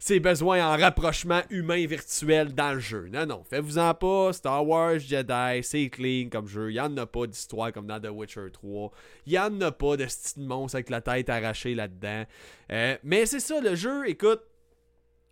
ses 0.00 0.20
besoins 0.20 0.66
en 0.66 0.76
rapprochement 0.76 1.42
humain 1.50 1.86
virtuel 1.86 2.54
dans 2.54 2.74
le 2.74 2.80
jeu. 2.80 3.08
Non, 3.12 3.26
non, 3.26 3.44
faites-vous-en 3.48 3.94
pas. 3.94 4.32
Star 4.32 4.66
Wars 4.66 4.98
Jedi, 4.98 5.62
c'est 5.62 5.88
clean 5.90 6.28
comme 6.30 6.46
jeu. 6.46 6.70
Il 6.70 6.74
n'y 6.74 6.80
en 6.80 6.96
a 6.96 7.06
pas 7.06 7.26
d'histoire 7.26 7.72
comme 7.72 7.86
dans 7.86 8.00
The 8.00 8.10
Witcher 8.10 8.50
3. 8.52 8.90
Il 9.26 9.32
n'y 9.32 9.38
en 9.38 9.60
a 9.60 9.72
pas 9.72 9.96
de 9.96 10.06
style 10.06 10.44
monstre 10.44 10.76
avec 10.76 10.90
la 10.90 11.00
tête 11.00 11.28
arrachée 11.28 11.74
là-dedans. 11.74 12.24
Euh, 12.70 12.96
mais 13.02 13.26
c'est 13.26 13.40
ça, 13.40 13.60
le 13.60 13.74
jeu, 13.74 14.08
écoute. 14.08 14.42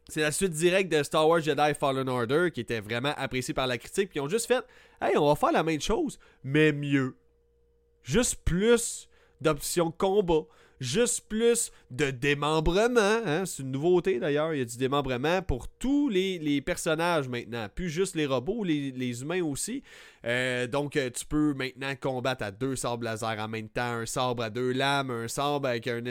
C'est 0.08 0.22
la 0.22 0.32
suite 0.32 0.52
directe 0.52 0.90
de 0.90 1.04
Star 1.04 1.28
Wars 1.28 1.40
Jedi 1.40 1.74
Fallen 1.78 2.08
Order 2.08 2.50
qui 2.52 2.60
était 2.60 2.80
vraiment 2.80 3.14
apprécié 3.16 3.54
par 3.54 3.68
la 3.68 3.78
critique. 3.78 4.10
Puis 4.10 4.18
ils 4.18 4.22
ont 4.22 4.28
juste 4.28 4.46
fait 4.46 4.64
Hey, 5.00 5.16
on 5.16 5.28
va 5.28 5.36
faire 5.36 5.52
la 5.52 5.62
même 5.62 5.80
chose, 5.80 6.18
mais 6.42 6.72
mieux. 6.72 7.16
Juste 8.02 8.36
plus 8.44 9.08
d'options 9.40 9.90
combat 9.90 10.42
juste 10.80 11.28
plus 11.28 11.70
de 11.90 12.10
démembrement. 12.10 13.20
Hein? 13.24 13.44
C'est 13.46 13.62
une 13.62 13.70
nouveauté 13.70 14.18
d'ailleurs. 14.18 14.54
Il 14.54 14.58
y 14.58 14.62
a 14.62 14.64
du 14.64 14.76
démembrement 14.76 15.42
pour 15.42 15.68
tous 15.68 16.08
les, 16.08 16.60
personnages 16.62 17.28
maintenant. 17.28 17.68
Plus 17.72 17.90
juste 17.90 18.16
les 18.16 18.26
robots, 18.26 18.64
les, 18.64 19.22
humains 19.22 19.42
aussi. 19.42 19.82
Euh, 20.24 20.66
donc 20.66 20.96
euh, 20.96 21.10
tu 21.10 21.24
peux 21.24 21.54
maintenant 21.54 21.94
combattre 22.00 22.44
à 22.44 22.50
deux 22.50 22.76
sabres 22.76 23.04
laser 23.04 23.38
en 23.38 23.48
même 23.48 23.68
temps. 23.68 24.00
Un 24.00 24.06
sabre 24.06 24.42
à 24.42 24.50
deux 24.50 24.72
lames, 24.72 25.10
un 25.10 25.28
sabre 25.28 25.68
avec 25.68 25.86
un 25.86 26.04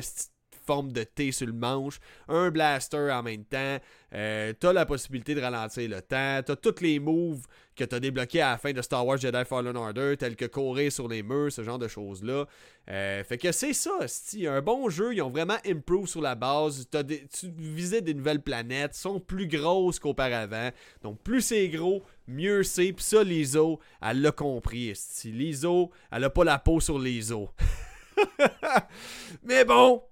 forme 0.70 0.92
de 0.92 1.04
T 1.04 1.32
sur 1.32 1.48
le 1.48 1.54
manche, 1.54 2.00
un 2.28 2.52
blaster 2.52 3.10
en 3.12 3.24
même 3.24 3.44
temps, 3.44 3.80
euh, 4.14 4.54
t'as 4.60 4.72
la 4.72 4.86
possibilité 4.86 5.34
de 5.34 5.42
ralentir 5.42 5.90
le 5.90 6.00
temps, 6.00 6.44
t'as 6.46 6.56
tous 6.56 6.80
les 6.82 7.00
moves 7.00 7.48
que 7.76 7.84
t'as 7.84 8.00
débloqués 8.00 8.42
à 8.42 8.52
la 8.52 8.58
fin 8.60 8.72
de 8.72 8.80
Star 8.84 9.04
Wars 9.04 9.18
Jedi 9.18 9.46
Fallen 9.46 9.76
Order, 9.76 10.16
tels 10.16 10.36
que 10.36 10.46
courir 10.46 10.92
sur 10.92 11.08
les 11.08 11.24
murs, 11.24 11.52
ce 11.52 11.64
genre 11.64 11.80
de 11.80 11.88
choses-là. 11.88 12.46
Euh, 12.88 13.24
fait 13.24 13.40
que 13.40 13.52
c'est 13.52 13.74
ça, 13.74 13.98
c'est 14.06 14.46
un 14.46 14.62
bon 14.62 14.90
jeu, 14.90 15.16
ils 15.16 15.24
ont 15.24 15.32
vraiment 15.32 15.58
improve 15.66 16.06
sur 16.06 16.22
la 16.22 16.36
base, 16.36 16.88
tu 16.92 17.52
visites 17.58 18.04
des 18.04 18.14
nouvelles 18.14 18.44
planètes, 18.44 18.94
sont 18.94 19.20
plus 19.20 19.48
grosses 19.48 19.98
qu'auparavant, 19.98 20.70
donc 21.02 21.20
plus 21.24 21.42
c'est 21.42 21.68
gros, 21.70 22.04
mieux 22.28 22.62
c'est, 22.62 22.94
pis 22.94 23.04
ça, 23.04 23.24
Lizo, 23.24 23.80
elle 24.04 24.22
l'a 24.22 24.32
compris, 24.32 24.94
Lizo, 25.24 25.90
elle 26.12 26.26
a 26.26 26.30
pas 26.30 26.44
la 26.44 26.60
peau 26.60 26.80
sur 26.80 27.00
les 27.00 27.32
os. 27.32 27.50
Mais 29.44 29.66
bon, 29.66 30.04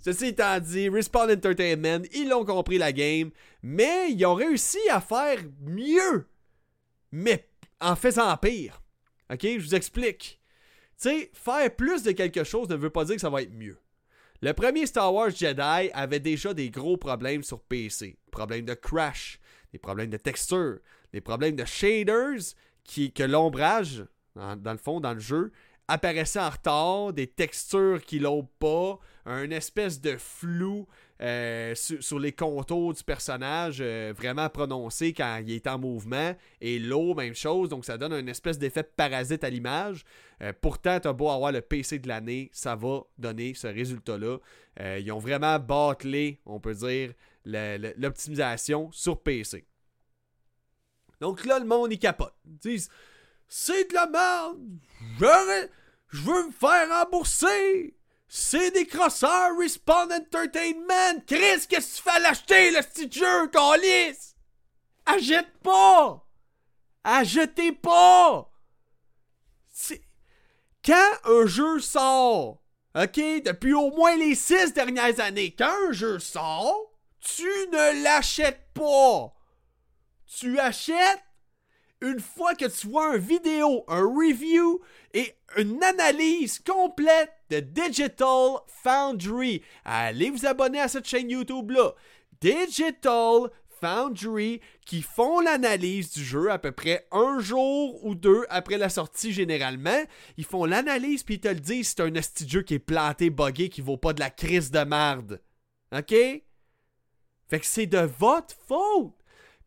Ceci 0.00 0.26
étant 0.26 0.58
dit, 0.60 0.88
Respawn 0.88 1.30
Entertainment, 1.30 2.04
ils 2.12 2.28
l'ont 2.28 2.44
compris 2.44 2.78
la 2.78 2.92
game, 2.92 3.30
mais 3.62 4.10
ils 4.10 4.24
ont 4.24 4.34
réussi 4.34 4.78
à 4.90 5.00
faire 5.00 5.40
mieux, 5.60 6.26
mais 7.12 7.48
en 7.80 7.96
faisant 7.96 8.36
pire. 8.36 8.80
Ok, 9.30 9.42
je 9.42 9.58
vous 9.58 9.74
explique. 9.74 10.40
Tu 11.00 11.08
sais, 11.08 11.30
faire 11.32 11.74
plus 11.74 12.02
de 12.02 12.12
quelque 12.12 12.44
chose 12.44 12.68
ne 12.68 12.76
veut 12.76 12.90
pas 12.90 13.04
dire 13.04 13.16
que 13.16 13.20
ça 13.20 13.30
va 13.30 13.42
être 13.42 13.54
mieux. 13.54 13.78
Le 14.42 14.52
premier 14.52 14.86
Star 14.86 15.12
Wars 15.12 15.30
Jedi 15.30 15.90
avait 15.92 16.20
déjà 16.20 16.54
des 16.54 16.70
gros 16.70 16.96
problèmes 16.96 17.42
sur 17.42 17.60
PC. 17.60 18.16
Problèmes 18.30 18.64
de 18.64 18.74
crash, 18.74 19.38
des 19.72 19.78
problèmes 19.78 20.10
de 20.10 20.16
texture, 20.16 20.78
des 21.12 21.20
problèmes 21.20 21.56
de 21.56 21.64
shaders, 21.64 22.54
qui, 22.84 23.12
que 23.12 23.22
l'ombrage, 23.22 24.04
dans 24.34 24.72
le 24.72 24.78
fond, 24.78 25.00
dans 25.00 25.12
le 25.12 25.20
jeu, 25.20 25.52
apparaissait 25.88 26.40
en 26.40 26.50
retard, 26.50 27.12
des 27.12 27.26
textures 27.26 28.00
qui 28.02 28.18
l'ont 28.18 28.48
pas, 28.58 28.98
un 29.26 29.50
espèce 29.50 30.00
de 30.00 30.16
flou 30.16 30.86
euh, 31.20 31.74
sur, 31.74 32.18
les 32.18 32.32
contours 32.32 32.94
du 32.94 33.04
personnage 33.04 33.78
euh, 33.80 34.14
vraiment 34.16 34.48
prononcé 34.48 35.12
quand 35.12 35.42
il 35.44 35.52
est 35.52 35.66
en 35.66 35.78
mouvement. 35.78 36.34
Et 36.62 36.78
l'eau, 36.78 37.14
même 37.14 37.34
chose, 37.34 37.68
donc 37.68 37.84
ça 37.84 37.98
donne 37.98 38.14
un 38.14 38.26
espèce 38.26 38.58
d'effet 38.58 38.82
parasite 38.82 39.44
à 39.44 39.50
l'image. 39.50 40.04
Euh, 40.40 40.54
pourtant, 40.58 40.98
t'as 40.98 41.12
beau 41.12 41.28
avoir 41.28 41.52
le 41.52 41.60
PC 41.60 41.98
de 41.98 42.08
l'année, 42.08 42.48
ça 42.54 42.74
va 42.74 43.02
donner 43.18 43.52
ce 43.52 43.66
résultat-là. 43.66 44.38
ils 44.98 45.12
ont 45.12 45.18
vraiment 45.18 45.58
bâclé, 45.58 46.40
on 46.46 46.58
peut 46.58 46.74
dire, 46.74 47.12
l'optimisation 47.44 48.90
sur 48.92 49.20
PC. 49.22 49.66
Donc 51.20 51.44
là, 51.44 51.58
le 51.58 51.66
monde, 51.66 51.92
il 51.92 51.98
capote. 51.98 52.34
Ils 52.46 52.56
disent 52.56 52.88
C'est 53.46 53.90
de 53.90 53.94
la 53.94 54.06
merde 54.06 54.58
Je 56.08 56.22
veux 56.22 56.46
me 56.46 56.52
faire 56.52 56.88
rembourser 56.88 57.94
c'est 58.32 58.70
des 58.70 58.86
crosseurs 58.86 59.58
Respawn 59.58 60.12
Entertainment! 60.12 61.20
Chris, 61.26 61.66
qu'est-ce 61.68 61.96
que 61.96 61.96
tu 61.96 62.02
fais 62.02 62.10
à 62.10 62.18
l'acheter, 62.20 62.70
le 62.70 62.80
petit 62.80 63.10
jeu, 63.10 63.48
calice? 63.48 64.36
Achète 65.04 65.52
pas! 65.64 66.24
Achetez 67.02 67.72
pas! 67.72 68.48
Quand 70.84 71.10
un 71.24 71.46
jeu 71.46 71.80
sort, 71.80 72.62
ok, 72.94 73.16
depuis 73.16 73.74
au 73.74 73.90
moins 73.90 74.16
les 74.16 74.36
six 74.36 74.72
dernières 74.74 75.18
années, 75.18 75.52
quand 75.58 75.74
un 75.88 75.92
jeu 75.92 76.20
sort, 76.20 76.92
tu 77.18 77.42
ne 77.42 78.04
l'achètes 78.04 78.72
pas! 78.74 79.34
Tu 80.38 80.56
achètes 80.60 81.24
une 82.00 82.20
fois 82.20 82.54
que 82.54 82.66
tu 82.66 82.86
vois 82.86 83.16
une 83.16 83.22
vidéo, 83.22 83.84
un 83.88 84.02
review 84.02 84.80
et 85.14 85.34
une 85.56 85.82
analyse 85.82 86.60
complète 86.60 87.32
de 87.50 87.60
Digital 87.60 88.58
Foundry. 88.82 89.62
Allez 89.84 90.30
vous 90.30 90.46
abonner 90.46 90.80
à 90.80 90.88
cette 90.88 91.06
chaîne 91.06 91.30
YouTube-là. 91.30 91.94
Digital 92.40 93.50
Foundry 93.80 94.60
qui 94.86 95.02
font 95.02 95.40
l'analyse 95.40 96.12
du 96.12 96.24
jeu 96.24 96.50
à 96.50 96.58
peu 96.58 96.72
près 96.72 97.06
un 97.10 97.38
jour 97.40 98.04
ou 98.04 98.14
deux 98.14 98.44
après 98.48 98.78
la 98.78 98.88
sortie 98.88 99.32
généralement. 99.32 100.02
Ils 100.36 100.44
font 100.44 100.64
l'analyse 100.64 101.22
puis 101.22 101.34
ils 101.34 101.40
te 101.40 101.48
le 101.48 101.60
disent 101.60 101.88
c'est 101.88 102.02
un 102.02 102.14
esti 102.14 102.48
jeu 102.48 102.62
qui 102.62 102.74
est 102.74 102.78
planté, 102.78 103.30
buggé, 103.30 103.68
qui 103.68 103.80
vaut 103.80 103.96
pas 103.96 104.12
de 104.12 104.20
la 104.20 104.30
crise 104.30 104.70
de 104.70 104.80
merde. 104.80 105.40
OK? 105.92 106.10
Fait 106.10 107.58
que 107.58 107.66
c'est 107.66 107.86
de 107.86 107.98
votre 107.98 108.54
faute. 108.68 109.14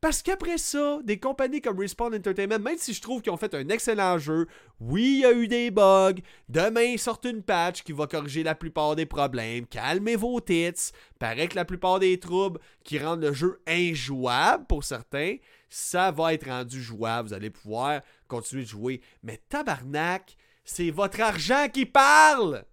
Parce 0.04 0.22
qu'après 0.22 0.58
ça, 0.58 1.00
des 1.06 1.18
compagnies 1.18 1.62
comme 1.62 1.80
Respawn 1.80 2.14
Entertainment, 2.14 2.60
même 2.60 2.78
si 2.78 2.94
je 2.94 3.02
trouve 3.02 3.22
qu'ils 3.22 3.32
ont 3.32 3.38
fait 3.38 3.54
un 3.54 3.70
excellent 3.70 4.18
jeu, 4.18 4.48
oui, 4.82 5.04
il 5.04 5.20
y 5.22 5.26
a 5.26 5.32
eu 5.32 5.48
des 5.48 5.72
bugs, 5.72 6.20
demain 6.50 6.82
ils 6.82 7.00
sortent 7.00 7.24
une 7.24 7.42
patch 7.42 7.84
qui 7.84 7.94
va 7.94 8.06
corriger 8.06 8.44
la 8.44 8.54
plupart 8.54 8.98
des 8.98 9.06
problèmes, 9.06 9.66
calmez 9.66 10.18
vos 10.18 10.42
tits, 10.42 10.92
paraît 11.20 11.48
que 11.48 11.56
la 11.56 11.64
plupart 11.64 12.00
des 12.00 12.20
troubles 12.20 12.60
qui 12.84 13.00
rendent 13.00 13.22
le 13.22 13.32
jeu 13.32 13.62
injouable 13.66 14.66
pour 14.66 14.84
certains, 14.84 15.38
ça 15.70 16.12
va 16.12 16.34
être 16.34 16.50
rendu 16.50 16.84
jouable, 16.84 17.30
vous 17.30 17.34
allez 17.34 17.50
pouvoir 17.50 18.02
continuer 18.28 18.64
de 18.64 18.68
jouer. 18.68 19.00
Mais 19.24 19.40
tabarnak, 19.48 20.36
c'est 20.66 20.92
votre 20.92 21.22
argent 21.22 21.70
qui 21.72 21.86
parle! 21.86 22.66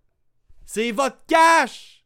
C'est 0.67 0.91
votre 0.91 1.25
cash! 1.29 2.00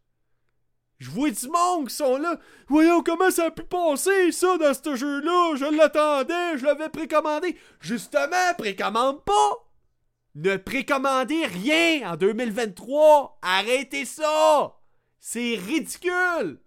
Je 1.04 1.10
vois 1.10 1.28
du 1.28 1.48
monde 1.48 1.88
qui 1.88 1.94
sont 1.94 2.16
là. 2.16 2.40
Voyons 2.66 3.02
comment 3.02 3.30
ça 3.30 3.46
a 3.46 3.50
pu 3.50 3.62
passer, 3.62 4.32
ça, 4.32 4.56
dans 4.56 4.72
ce 4.72 4.96
jeu-là. 4.96 5.54
Je 5.54 5.76
l'attendais, 5.76 6.56
je 6.56 6.64
l'avais 6.64 6.88
précommandé. 6.88 7.58
Justement, 7.78 8.54
précommande 8.56 9.22
pas. 9.22 9.68
Ne 10.34 10.56
précommandez 10.56 11.44
rien 11.44 12.10
en 12.10 12.16
2023. 12.16 13.38
Arrêtez 13.42 14.06
ça. 14.06 14.78
C'est 15.20 15.56
ridicule. 15.56 16.58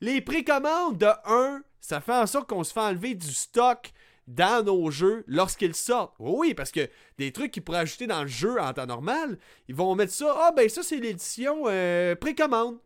Les 0.00 0.22
précommandes 0.22 0.96
de 0.96 1.10
1, 1.26 1.62
ça 1.80 2.00
fait 2.00 2.14
en 2.14 2.26
sorte 2.26 2.48
qu'on 2.48 2.64
se 2.64 2.72
fait 2.72 2.80
enlever 2.80 3.14
du 3.14 3.30
stock 3.30 3.92
dans 4.26 4.64
nos 4.64 4.90
jeux 4.90 5.22
lorsqu'ils 5.26 5.74
sortent. 5.74 6.14
Oui, 6.18 6.54
parce 6.54 6.70
que 6.70 6.88
des 7.18 7.30
trucs 7.30 7.50
qu'ils 7.50 7.62
pourraient 7.62 7.80
ajouter 7.80 8.06
dans 8.06 8.22
le 8.22 8.28
jeu 8.28 8.58
en 8.58 8.72
temps 8.72 8.86
normal, 8.86 9.38
ils 9.68 9.74
vont 9.74 9.94
mettre 9.94 10.14
ça. 10.14 10.34
Ah, 10.38 10.52
ben 10.56 10.66
ça, 10.70 10.82
c'est 10.82 10.96
l'édition 10.96 11.64
euh, 11.66 12.14
précommande. 12.14 12.78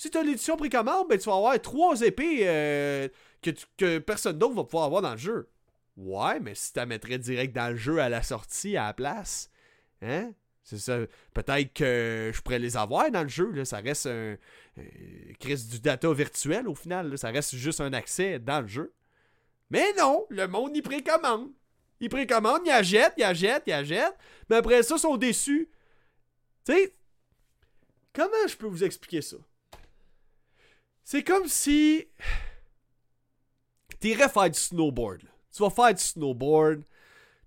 Si 0.00 0.10
tu 0.10 0.16
as 0.16 0.22
l'édition 0.22 0.56
précommande, 0.56 1.08
ben 1.10 1.18
tu 1.18 1.28
vas 1.28 1.36
avoir 1.36 1.60
trois 1.60 2.00
épées 2.00 2.48
euh, 2.48 3.06
que, 3.76 3.98
personne 3.98 4.38
d'autre 4.38 4.54
va 4.54 4.64
pouvoir 4.64 4.84
avoir 4.84 5.02
dans 5.02 5.10
le 5.10 5.18
jeu. 5.18 5.50
Ouais, 5.98 6.40
mais 6.40 6.54
si 6.54 6.72
tu 6.72 6.78
la 6.78 6.86
mettrais 6.86 7.18
direct 7.18 7.54
dans 7.54 7.68
le 7.68 7.76
jeu 7.76 7.98
à 7.98 8.08
la 8.08 8.22
sortie, 8.22 8.78
à 8.78 8.86
la 8.86 8.94
place, 8.94 9.50
hein? 10.00 10.32
C'est 10.62 10.78
ça. 10.78 11.00
Peut-être 11.34 11.74
que 11.74 12.30
je 12.32 12.40
pourrais 12.40 12.58
les 12.58 12.78
avoir 12.78 13.10
dans 13.10 13.24
le 13.24 13.28
jeu. 13.28 13.50
Là. 13.50 13.66
Ça 13.66 13.80
reste 13.80 14.06
un. 14.06 14.38
Euh, 14.78 15.56
du 15.68 15.80
data 15.80 16.10
virtuel 16.14 16.66
au 16.66 16.74
final. 16.74 17.18
Ça 17.18 17.28
reste 17.28 17.54
juste 17.56 17.82
un 17.82 17.92
accès 17.92 18.38
dans 18.38 18.62
le 18.62 18.68
jeu. 18.68 18.94
Mais 19.68 19.92
non, 19.98 20.24
le 20.30 20.48
monde 20.48 20.74
y 20.74 20.80
précommande. 20.80 21.50
Ils 22.00 22.08
précommandent, 22.08 22.62
ils 22.64 22.70
achètent, 22.70 23.12
ils 23.18 23.24
achètent, 23.24 23.64
ils 23.66 23.74
achètent. 23.74 24.16
Mais 24.48 24.56
après 24.56 24.82
ça, 24.82 24.94
ils 24.94 25.00
sont 25.00 25.18
déçus. 25.18 25.68
Tu 26.64 26.72
sais, 26.72 26.94
comment 28.14 28.48
je 28.48 28.56
peux 28.56 28.66
vous 28.66 28.82
expliquer 28.82 29.20
ça? 29.20 29.36
C'est 31.10 31.24
comme 31.24 31.48
si. 31.48 32.06
T'irais 33.98 34.28
faire 34.28 34.48
du 34.48 34.60
snowboard. 34.60 35.22
Tu 35.52 35.60
vas 35.60 35.70
faire 35.70 35.92
du 35.92 36.00
snowboard. 36.00 36.84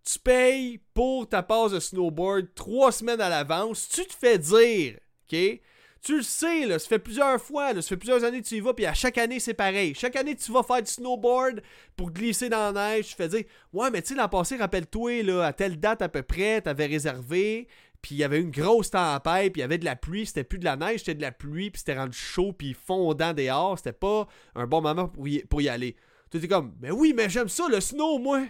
Tu 0.04 0.20
payes 0.20 0.82
pour 0.94 1.30
ta 1.30 1.42
passe 1.42 1.72
de 1.72 1.80
snowboard 1.80 2.54
trois 2.56 2.92
semaines 2.92 3.22
à 3.22 3.30
l'avance. 3.30 3.88
Tu 3.88 4.06
te 4.06 4.14
fais 4.14 4.38
dire, 4.38 5.00
OK? 5.32 5.62
Tu 6.02 6.18
le 6.18 6.24
sais, 6.24 6.66
là, 6.66 6.78
ça 6.78 6.90
fait 6.90 7.00
plusieurs 7.00 7.42
fois, 7.42 7.72
là, 7.72 7.82
ça 7.82 7.88
fait 7.88 7.96
plusieurs 7.96 8.26
années 8.26 8.42
que 8.42 8.48
tu 8.48 8.56
y 8.56 8.60
vas, 8.60 8.74
puis 8.74 8.86
à 8.86 8.94
chaque 8.94 9.18
année, 9.18 9.40
c'est 9.40 9.54
pareil. 9.54 9.96
Chaque 9.96 10.18
année, 10.18 10.36
tu 10.36 10.52
vas 10.52 10.64
faire 10.64 10.82
du 10.82 10.92
snowboard 10.92 11.62
pour 11.96 12.12
glisser 12.12 12.50
dans 12.50 12.74
la 12.74 12.96
neige. 12.98 13.12
Tu 13.12 13.16
fais 13.16 13.30
dire, 13.30 13.46
ouais, 13.72 13.90
mais 13.92 14.02
tu 14.02 14.10
sais, 14.10 14.16
l'an 14.16 14.28
passé, 14.28 14.58
rappelle-toi, 14.58 15.24
là, 15.24 15.44
à 15.44 15.54
telle 15.54 15.80
date 15.80 16.02
à 16.02 16.10
peu 16.10 16.22
près, 16.22 16.60
t'avais 16.60 16.88
réservé 16.88 17.70
puis 18.04 18.16
il 18.16 18.18
y 18.18 18.24
avait 18.26 18.42
une 18.42 18.52
grosse 18.52 18.92
tempête, 18.92 19.54
puis 19.54 19.62
il 19.62 19.64
y 19.64 19.64
avait 19.64 19.78
de 19.78 19.86
la 19.86 19.96
pluie, 19.96 20.26
c'était 20.26 20.44
plus 20.44 20.60
de 20.60 20.66
la 20.66 20.76
neige, 20.76 21.00
c'était 21.00 21.16
de 21.16 21.22
la 21.22 21.32
pluie, 21.32 21.72
puis 21.72 21.80
c'était 21.80 21.98
rendu 21.98 22.18
chaud, 22.18 22.52
puis 22.52 22.74
fondant 22.74 23.34
dehors, 23.34 23.78
c'était 23.78 23.94
pas 23.94 24.28
un 24.56 24.68
bon 24.68 24.82
moment 24.82 25.08
pour 25.08 25.26
y, 25.62 25.70
aller. 25.70 25.96
Tu 26.30 26.38
étais 26.38 26.50
comme, 26.50 26.76
mais 26.82 26.92
oui, 26.92 27.14
mais 27.16 27.30
j'aime 27.30 27.48
ça 27.48 27.66
le 27.70 27.80
snow, 27.80 28.20
moi. 28.20 28.42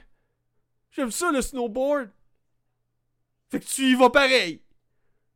J'aime 0.89 1.11
ça 1.11 1.31
le 1.31 1.43
snowboard. 1.43 2.09
Fait 3.51 3.59
que 3.59 3.65
tu 3.65 3.91
y 3.91 3.93
vas 3.93 4.09
pareil. 4.09 4.63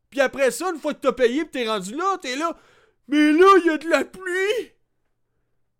Puis 0.10 0.19
après 0.19 0.49
ça, 0.49 0.71
une 0.71 0.80
fois 0.80 0.95
que 0.95 1.01
t'as 1.01 1.12
payé 1.12 1.45
pis 1.45 1.51
t'es 1.51 1.69
rendu 1.69 1.95
là, 1.95 2.17
t'es 2.19 2.36
là. 2.36 2.58
Mais 3.08 3.32
là, 3.32 3.47
il 3.60 3.67
y 3.67 3.69
a 3.69 3.77
de 3.77 3.88
la 3.88 4.03
pluie. 4.03 4.71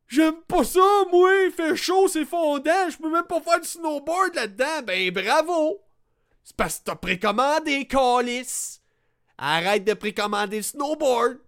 J'aime 0.08 0.42
pas 0.48 0.64
ça, 0.64 0.80
moi. 1.12 1.32
Il 1.46 1.52
fait 1.52 1.76
chaud, 1.76 2.08
c'est 2.08 2.26
fondant. 2.26 2.90
Je 2.90 2.98
peux 2.98 3.12
même 3.12 3.26
pas 3.26 3.42
faire 3.42 3.60
du 3.60 3.68
snowboard 3.68 4.36
là-dedans. 4.36 4.84
Ben 4.86 5.12
bravo. 5.12 5.87
C'est 6.48 6.56
parce 6.56 6.80
que 6.80 6.86
t'as 6.86 6.96
précommandé, 6.96 7.86
Callis. 7.88 8.80
Arrête 9.38 9.84
de 9.84 9.94
précommander 9.94 10.56
le 10.56 10.64
snowboard. 10.64 11.40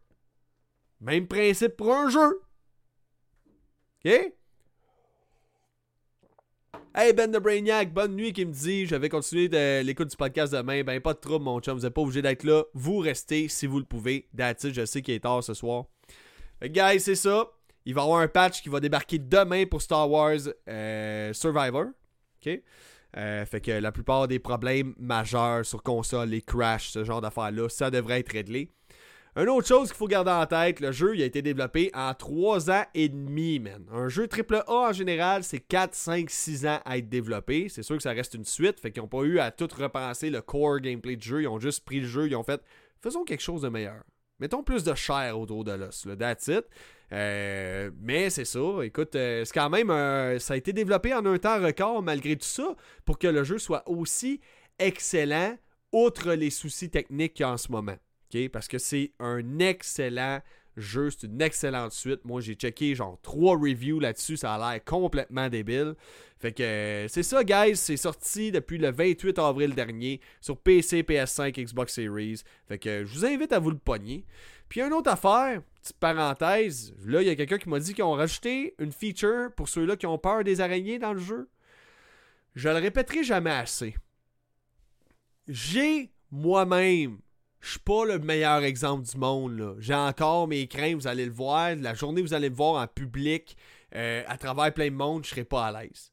Même 0.99 1.25
principe 1.25 1.77
pour 1.77 1.95
un 1.95 2.09
jeu. 2.09 2.41
OK? 4.03 4.33
Hey 6.93 7.13
Ben 7.13 7.31
de 7.31 7.39
Brainiac, 7.39 7.93
bonne 7.93 8.13
nuit 8.13 8.33
qui 8.33 8.45
me 8.45 8.51
dit 8.51 8.88
je 8.88 8.95
vais 8.97 9.07
continuer 9.07 9.47
l'écoute 9.83 10.09
du 10.09 10.17
podcast 10.17 10.51
demain. 10.51 10.83
Ben 10.83 10.99
pas 10.99 11.13
de 11.13 11.19
trouble 11.19 11.45
mon 11.45 11.62
chum, 11.62 11.77
vous 11.77 11.85
n'êtes 11.85 11.93
pas 11.93 12.01
obligé 12.01 12.21
d'être 12.21 12.43
là. 12.43 12.63
Vous 12.73 12.97
restez 12.97 13.47
si 13.47 13.67
vous 13.67 13.79
le 13.79 13.85
pouvez. 13.85 14.27
That's 14.35 14.67
je 14.69 14.85
sais 14.85 15.01
qu'il 15.01 15.13
est 15.13 15.21
tard 15.21 15.41
ce 15.45 15.53
soir. 15.53 15.86
Que, 16.59 16.67
guys, 16.67 16.99
c'est 16.99 17.15
ça. 17.15 17.49
Il 17.86 17.93
va 17.93 18.01
y 18.01 18.03
avoir 18.03 18.19
un 18.19 18.28
patch 18.28 18.61
qui 18.61 18.67
va 18.67 18.82
débarquer 18.82 19.17
demain 19.17 19.65
pour 19.65 19.82
Star 19.82 20.11
Wars 20.11 20.39
euh, 20.67 21.32
Survivor. 21.32 21.86
OK? 22.45 22.61
Euh, 23.18 23.45
fait 23.45 23.62
que 23.62 23.72
la 23.72 23.91
plupart 23.91 24.28
des 24.28 24.39
problèmes 24.39 24.93
majeurs 24.99 25.66
sur 25.66 25.82
console, 25.82 26.30
les 26.30 26.41
crashs, 26.41 26.91
ce 26.91 27.03
genre 27.03 27.22
d'affaires-là, 27.22 27.68
ça 27.70 27.89
devrait 27.89 28.20
être 28.20 28.32
réglé. 28.32 28.70
Une 29.36 29.47
autre 29.49 29.68
chose 29.68 29.89
qu'il 29.89 29.97
faut 29.97 30.07
garder 30.07 30.32
en 30.32 30.45
tête, 30.45 30.80
le 30.80 30.91
jeu 30.91 31.12
a 31.12 31.24
été 31.24 31.41
développé 31.41 31.91
en 31.93 32.14
3 32.14 32.72
ans 32.72 32.84
et 32.93 33.10
demi, 33.10 33.60
man. 33.60 33.86
Un 33.91 34.10
jeu 34.10 34.28
AAA 34.28 34.89
en 34.89 34.91
général, 34.91 35.43
c'est 35.43 35.60
4, 35.60 35.93
5, 35.93 36.30
6 36.30 36.66
ans 36.66 36.80
à 36.84 36.97
être 36.97 37.10
développé. 37.10 37.70
C'est 37.70 37.84
sûr 37.84 37.95
que 37.95 38.03
ça 38.03 38.12
reste 38.12 38.34
une 38.34 38.43
suite, 38.43 38.80
fait 38.80 38.91
qu'ils 38.91 39.01
n'ont 39.01 39.07
pas 39.07 39.22
eu 39.22 39.39
à 39.39 39.51
tout 39.51 39.70
repenser 39.78 40.30
le 40.30 40.41
core 40.41 40.80
gameplay 40.80 41.16
du 41.16 41.28
jeu. 41.28 41.41
Ils 41.43 41.47
ont 41.47 41.60
juste 41.60 41.86
pris 41.86 41.99
le 41.99 42.07
jeu, 42.07 42.28
ils 42.28 42.36
ont 42.36 42.43
fait 42.43 42.62
faisons 43.01 43.24
quelque 43.24 43.41
chose 43.41 43.62
de 43.62 43.70
meilleur. 43.70 44.03
Mettons 44.39 44.64
plus 44.64 44.84
de 44.84 44.95
chair 44.95 45.39
autour 45.39 45.64
de 45.64 45.72
l'os, 45.72 46.07
that's 46.18 46.47
it. 46.47 46.66
Euh, 47.12 47.89
mais 47.99 48.30
c'est 48.30 48.45
ça, 48.45 48.60
écoute, 48.84 49.16
euh, 49.16 49.43
c'est 49.43 49.53
quand 49.53 49.70
même, 49.70 49.89
ça 50.39 50.53
a 50.53 50.57
été 50.57 50.74
développé 50.74 51.14
en 51.14 51.26
un 51.26 51.38
temps 51.38 51.62
record 51.62 52.03
malgré 52.03 52.36
tout 52.36 52.45
ça 52.45 52.76
pour 53.05 53.18
que 53.18 53.28
le 53.28 53.43
jeu 53.43 53.57
soit 53.57 53.88
aussi 53.89 54.41
excellent, 54.78 55.57
outre 55.91 56.34
les 56.34 56.51
soucis 56.51 56.89
techniques 56.89 57.34
qu'il 57.34 57.43
y 57.43 57.49
a 57.49 57.51
en 57.51 57.57
ce 57.57 57.72
moment. 57.72 57.95
Parce 58.53 58.68
que 58.68 58.78
c'est 58.78 59.14
un 59.20 59.57
excellent 59.57 60.39
jeu, 60.80 61.09
c'est 61.09 61.27
une 61.27 61.41
excellente 61.41 61.91
suite. 61.91 62.25
Moi, 62.25 62.41
j'ai 62.41 62.53
checké 62.53 62.95
genre 62.95 63.17
trois 63.21 63.57
reviews 63.57 63.99
là-dessus, 63.99 64.38
ça 64.38 64.55
a 64.55 64.71
l'air 64.71 64.84
complètement 64.84 65.49
débile. 65.49 65.95
Fait 66.39 66.53
que 66.53 66.63
euh, 66.63 67.07
c'est 67.09 67.23
ça, 67.23 67.43
guys. 67.43 67.75
C'est 67.75 67.97
sorti 67.97 68.51
depuis 68.51 68.77
le 68.77 68.91
28 68.91 69.38
avril 69.39 69.75
dernier 69.75 70.21
sur 70.39 70.57
PC, 70.57 71.03
PS5, 71.03 71.65
Xbox 71.65 71.93
Series. 71.93 72.41
Fait 72.67 72.80
que 72.80 73.03
je 73.05 73.13
vous 73.13 73.25
invite 73.25 73.51
à 73.51 73.59
vous 73.59 73.71
le 73.71 73.77
pogner. 73.77 74.25
Puis 74.69 74.82
une 74.82 74.93
autre 74.93 75.11
affaire, 75.11 75.61
petite 75.82 75.97
parenthèse, 75.97 76.93
là, 77.05 77.21
il 77.21 77.27
y 77.27 77.32
a 77.32 77.36
quelqu'un 77.36 77.57
qui 77.57 77.67
m'a 77.67 77.80
dit 77.80 77.93
qu'ils 77.93 78.03
ont 78.03 78.13
rajouté 78.13 78.75
une 78.80 78.91
feature 78.91 79.51
pour 79.55 79.67
ceux-là 79.67 79.97
qui 79.97 80.05
ont 80.05 80.17
peur 80.17 80.43
des 80.43 80.61
araignées 80.61 80.99
dans 80.99 81.13
le 81.13 81.19
jeu. 81.19 81.49
Je 82.55 82.69
le 82.69 82.75
répéterai 82.75 83.23
jamais 83.23 83.51
assez. 83.51 83.95
J'ai 85.47 86.11
moi-même, 86.32 87.17
je 87.62 87.72
suis 87.72 87.80
pas 87.80 88.05
le 88.05 88.20
meilleur 88.20 88.64
exemple 88.64 89.07
du 89.07 89.18
monde. 89.18 89.76
J'ai 89.80 89.95
encore 89.95 90.47
mes 90.47 90.68
craintes, 90.68 90.95
vous 90.95 91.07
allez 91.07 91.26
le 91.26 91.32
voir. 91.32 91.76
La 91.76 91.93
journée, 91.93 92.22
vous 92.22 92.34
allez 92.34 92.49
me 92.49 92.55
voir 92.55 92.82
en 92.82 92.88
public, 92.88 93.57
euh, 93.95 94.24
à 94.28 94.38
travers 94.38 94.74
plein 94.74 94.89
de 94.89 94.95
monde, 94.95 95.26
je 95.26 95.32
serai 95.32 95.43
pas 95.43 95.68
à 95.68 95.82
l'aise. 95.82 96.12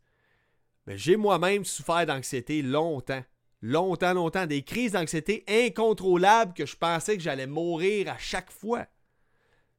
Mais 0.87 0.99
j'ai 0.99 1.17
moi-même 1.17 1.65
souffert 1.65 2.07
d'anxiété 2.07 2.63
longtemps 2.63 3.23
longtemps, 3.63 4.15
longtemps, 4.15 4.47
des 4.47 4.63
crises 4.63 4.93
d'anxiété 4.93 5.45
incontrôlables 5.49 6.55
que 6.55 6.67
je 6.67 6.77
pensais 6.77 7.17
que 7.17 7.23
j'allais 7.23 7.47
mourir 7.47 8.09
à 8.09 8.19
chaque 8.19 8.53
fois. 8.53 8.87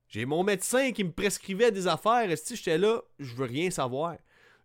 J'ai 0.07 0.25
mon 0.25 0.43
médecin 0.43 0.91
qui 0.91 1.03
me 1.03 1.11
prescrivait 1.11 1.71
des 1.71 1.87
affaires, 1.87 2.29
et 2.29 2.35
si 2.35 2.55
j'étais 2.55 2.77
là, 2.77 3.01
je 3.19 3.35
veux 3.35 3.45
rien 3.45 3.69
savoir. 3.69 4.15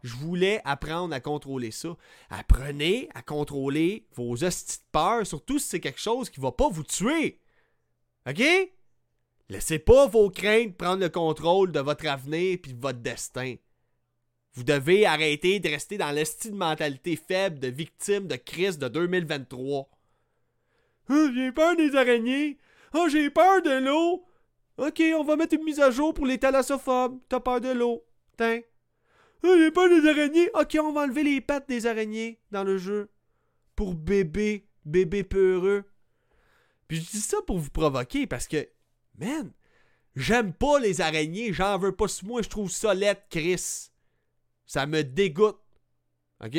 Je 0.03 0.14
voulais 0.16 0.61
apprendre 0.64 1.14
à 1.14 1.20
contrôler 1.20 1.70
ça. 1.70 1.96
Apprenez 2.28 3.09
à 3.14 3.22
contrôler 3.22 4.07
vos 4.14 4.42
hosties 4.42 4.78
de 4.78 4.84
peur, 4.90 5.26
surtout 5.26 5.59
si 5.59 5.68
c'est 5.68 5.80
quelque 5.80 6.00
chose 6.00 6.28
qui 6.28 6.40
va 6.40 6.50
pas 6.50 6.68
vous 6.68 6.82
tuer. 6.82 7.38
OK? 8.28 8.42
Laissez 9.48 9.78
pas 9.78 10.07
vos 10.07 10.30
craintes 10.30 10.76
prendre 10.76 11.03
le 11.03 11.09
contrôle 11.09 11.72
de 11.72 11.80
votre 11.80 12.07
avenir 12.07 12.59
et 12.64 12.72
de 12.72 12.80
votre 12.80 13.00
destin. 13.00 13.57
Vous 14.55 14.64
devez 14.64 15.07
arrêter 15.07 15.61
de 15.61 15.68
rester 15.68 15.98
dans 15.98 16.11
l'estime 16.11 16.53
de 16.53 16.57
mentalité 16.57 17.16
faible 17.16 17.59
de 17.59 17.68
victime 17.68 18.26
de 18.26 18.36
crise 18.36 18.78
de 18.78 18.88
2023. 18.88 19.88
Oh, 21.11 21.28
j'ai 21.34 21.53
peur 21.53 21.76
des 21.76 21.94
araignées. 21.96 22.59
Oh, 22.94 23.09
j'ai 23.09 23.30
peur 23.30 23.62
de 23.62 23.84
l'eau. 23.84 24.24
Ok, 24.78 25.03
on 25.16 25.24
va 25.24 25.36
mettre 25.36 25.55
une 25.55 25.64
mise 25.64 25.80
à 25.80 25.90
jour 25.90 26.12
pour 26.12 26.26
les 26.26 26.38
thalassophobes. 26.38 27.18
T'as 27.28 27.40
peur 27.40 27.61
de 27.61 27.70
l'eau. 27.70 28.05
Tiens. 28.36 28.61
Oh, 29.45 29.55
j'ai 29.59 29.70
peur 29.70 29.88
des 29.88 30.09
araignées. 30.09 30.51
Ok, 30.55 30.76
on 30.80 30.93
va 30.93 31.03
enlever 31.03 31.24
les 31.24 31.40
pattes 31.40 31.68
des 31.68 31.86
araignées 31.86 32.40
dans 32.51 32.64
le 32.64 32.78
jeu. 32.78 33.11
Pour 33.74 33.95
bébé, 33.95 34.68
bébé 34.84 35.24
peureux. 35.24 35.84
Puis 36.86 36.99
je 36.99 37.11
dis 37.11 37.20
ça 37.20 37.38
pour 37.47 37.59
vous 37.59 37.70
provoquer 37.70 38.26
parce 38.26 38.47
que, 38.47 38.68
man, 39.18 39.53
j'aime 40.14 40.53
pas 40.53 40.78
les 40.78 41.01
araignées. 41.01 41.53
J'en 41.53 41.78
veux 41.78 41.95
pas 41.95 42.09
sur 42.09 42.26
moi. 42.26 42.43
Je 42.43 42.49
trouve 42.49 42.70
ça 42.70 42.95
laid, 42.95 43.18
Chris. 43.30 43.90
Ça 44.66 44.86
me 44.86 45.03
dégoûte. 45.03 45.59
OK? 46.45 46.57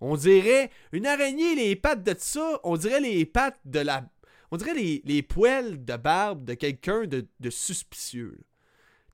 On 0.00 0.16
dirait 0.16 0.70
une 0.92 1.06
araignée, 1.06 1.54
les 1.54 1.76
pattes 1.76 2.02
de 2.02 2.14
ça, 2.18 2.60
on 2.64 2.76
dirait 2.76 3.00
les 3.00 3.24
pattes 3.24 3.60
de 3.64 3.80
la. 3.80 4.08
On 4.50 4.56
dirait 4.56 4.74
les, 4.74 5.02
les 5.04 5.22
poils 5.22 5.84
de 5.84 5.96
barbe 5.96 6.44
de 6.44 6.54
quelqu'un 6.54 7.06
de, 7.06 7.50
suspicieux. 7.50 8.38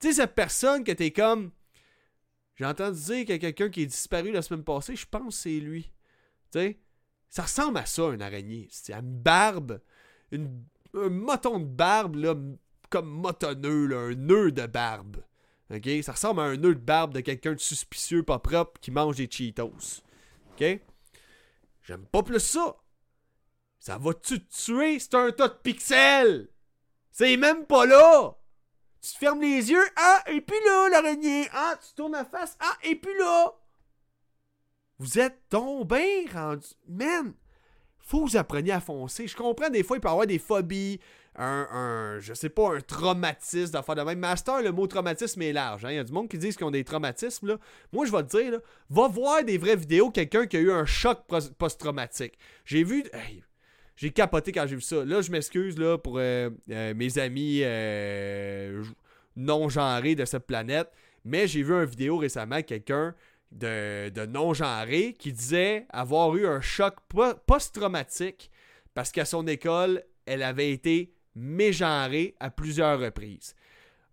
Tu 0.00 0.08
sais, 0.08 0.14
cette 0.14 0.34
personne 0.34 0.84
que 0.84 0.92
t'es 0.92 1.12
comme. 1.12 1.52
J'ai 2.62 2.68
entendu 2.68 3.00
dire 3.00 3.20
qu'il 3.22 3.30
y 3.30 3.32
a 3.32 3.38
quelqu'un 3.40 3.70
qui 3.70 3.82
est 3.82 3.86
disparu 3.86 4.30
la 4.30 4.40
semaine 4.40 4.62
passée, 4.62 4.94
je 4.94 5.04
pense 5.04 5.34
que 5.34 5.42
c'est 5.42 5.58
lui. 5.58 5.90
Tu 6.52 6.60
sais? 6.60 6.78
Ça 7.28 7.42
ressemble 7.42 7.78
à 7.78 7.86
ça, 7.86 8.04
une 8.10 8.22
araignée. 8.22 8.68
C'est 8.70 8.92
une 8.92 9.20
barbe, 9.20 9.80
un 10.32 11.08
moton 11.08 11.58
de 11.58 11.64
barbe, 11.64 12.56
comme 12.88 13.08
motonneux, 13.08 13.90
un 13.96 14.14
nœud 14.14 14.52
de 14.52 14.66
barbe. 14.66 15.24
OK? 15.74 15.88
Ça 16.04 16.12
ressemble 16.12 16.40
à 16.40 16.44
un 16.44 16.56
nœud 16.56 16.76
de 16.76 16.80
barbe 16.80 17.14
de 17.14 17.18
quelqu'un 17.18 17.54
de 17.54 17.58
suspicieux, 17.58 18.22
pas 18.22 18.38
propre, 18.38 18.80
qui 18.80 18.92
mange 18.92 19.16
des 19.16 19.28
Cheetos. 19.28 20.04
OK? 20.52 20.80
J'aime 21.82 22.06
pas 22.12 22.22
plus 22.22 22.38
ça. 22.38 22.76
Ça 23.80 23.98
va-tu 23.98 24.38
te 24.38 24.54
tuer? 24.54 25.00
C'est 25.00 25.16
un 25.16 25.32
tas 25.32 25.48
de 25.48 25.58
pixels! 25.64 26.48
C'est 27.10 27.36
même 27.36 27.66
pas 27.66 27.86
là! 27.86 28.36
Tu 29.02 29.18
fermes 29.18 29.40
les 29.40 29.70
yeux, 29.70 29.84
ah, 29.96 30.22
et 30.28 30.40
puis 30.40 30.56
là, 30.64 30.88
l'araignée! 30.90 31.48
Ah, 31.52 31.74
tu 31.84 31.92
tournes 31.94 32.12
la 32.12 32.24
face, 32.24 32.56
ah, 32.60 32.78
et 32.84 32.94
puis 32.94 33.12
là! 33.18 33.52
Vous 34.98 35.18
êtes 35.18 35.48
tombé 35.48 36.26
rendu. 36.32 36.68
Man! 36.88 37.34
Faut 37.98 38.24
que 38.24 38.30
vous 38.30 38.36
appreniez 38.36 38.72
à 38.72 38.80
foncer. 38.80 39.26
Je 39.26 39.36
comprends, 39.36 39.70
des 39.70 39.82
fois, 39.82 39.96
il 39.96 40.00
peut 40.00 40.08
y 40.08 40.10
avoir 40.10 40.26
des 40.26 40.38
phobies, 40.38 41.00
un, 41.34 42.18
je 42.20 42.34
sais 42.34 42.48
pas, 42.48 42.76
un 42.76 42.80
traumatisme 42.80 43.72
d'affaire 43.72 43.94
de 43.94 44.02
même. 44.02 44.18
Master, 44.18 44.62
le 44.62 44.70
mot 44.70 44.86
traumatisme 44.86 45.42
est 45.42 45.52
large. 45.52 45.84
Hein. 45.84 45.90
Il 45.90 45.96
y 45.96 45.98
a 45.98 46.04
du 46.04 46.12
monde 46.12 46.28
qui 46.28 46.38
dit 46.38 46.50
qu'ils 46.50 46.64
ont 46.64 46.70
des 46.70 46.84
traumatismes. 46.84 47.48
Là. 47.48 47.58
Moi, 47.92 48.06
je 48.06 48.12
vais 48.12 48.22
te 48.22 48.36
dire, 48.36 48.60
va 48.90 49.08
voir 49.08 49.42
des 49.42 49.58
vraies 49.58 49.76
vidéos, 49.76 50.10
quelqu'un 50.10 50.46
qui 50.46 50.56
a 50.56 50.60
eu 50.60 50.70
un 50.70 50.84
choc 50.84 51.20
post-traumatique. 51.58 52.38
J'ai 52.64 52.84
vu. 52.84 53.04
J'ai 53.96 54.10
capoté 54.10 54.52
quand 54.52 54.66
j'ai 54.66 54.76
vu 54.76 54.82
ça. 54.82 55.04
Là, 55.04 55.20
je 55.20 55.30
m'excuse 55.30 55.78
là, 55.78 55.98
pour 55.98 56.18
euh, 56.18 56.50
euh, 56.70 56.94
mes 56.94 57.18
amis 57.18 57.60
euh, 57.62 58.82
non-genrés 59.36 60.14
de 60.14 60.24
cette 60.24 60.46
planète. 60.46 60.90
Mais 61.24 61.46
j'ai 61.46 61.62
vu 61.62 61.72
une 61.72 61.84
vidéo 61.84 62.16
récemment, 62.16 62.62
quelqu'un 62.62 63.14
de, 63.52 64.08
de 64.08 64.26
non-genré 64.26 65.14
qui 65.18 65.32
disait 65.32 65.86
avoir 65.90 66.34
eu 66.36 66.46
un 66.46 66.60
choc 66.60 66.96
post-traumatique 67.46 68.50
parce 68.94 69.12
qu'à 69.12 69.24
son 69.24 69.46
école, 69.46 70.02
elle 70.26 70.42
avait 70.42 70.70
été 70.70 71.14
mégenré 71.34 72.34
à 72.40 72.50
plusieurs 72.50 72.98
reprises. 72.98 73.54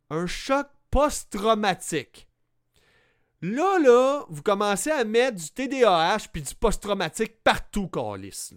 Un 0.09 0.27
choc 0.27 0.67
post-traumatique. 0.91 2.27
Là, 3.41 3.79
là, 3.79 4.25
vous 4.29 4.41
commencez 4.41 4.91
à 4.91 5.03
mettre 5.03 5.37
du 5.37 5.49
TDAH 5.49 6.27
puis 6.31 6.41
du 6.41 6.53
post-traumatique 6.53 7.41
partout, 7.43 7.87
Calis. 7.87 8.51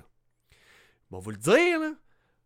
Bon, 1.13 1.19
vous 1.19 1.33
le 1.33 1.37
dire, 1.37 1.79
là, 1.79 1.91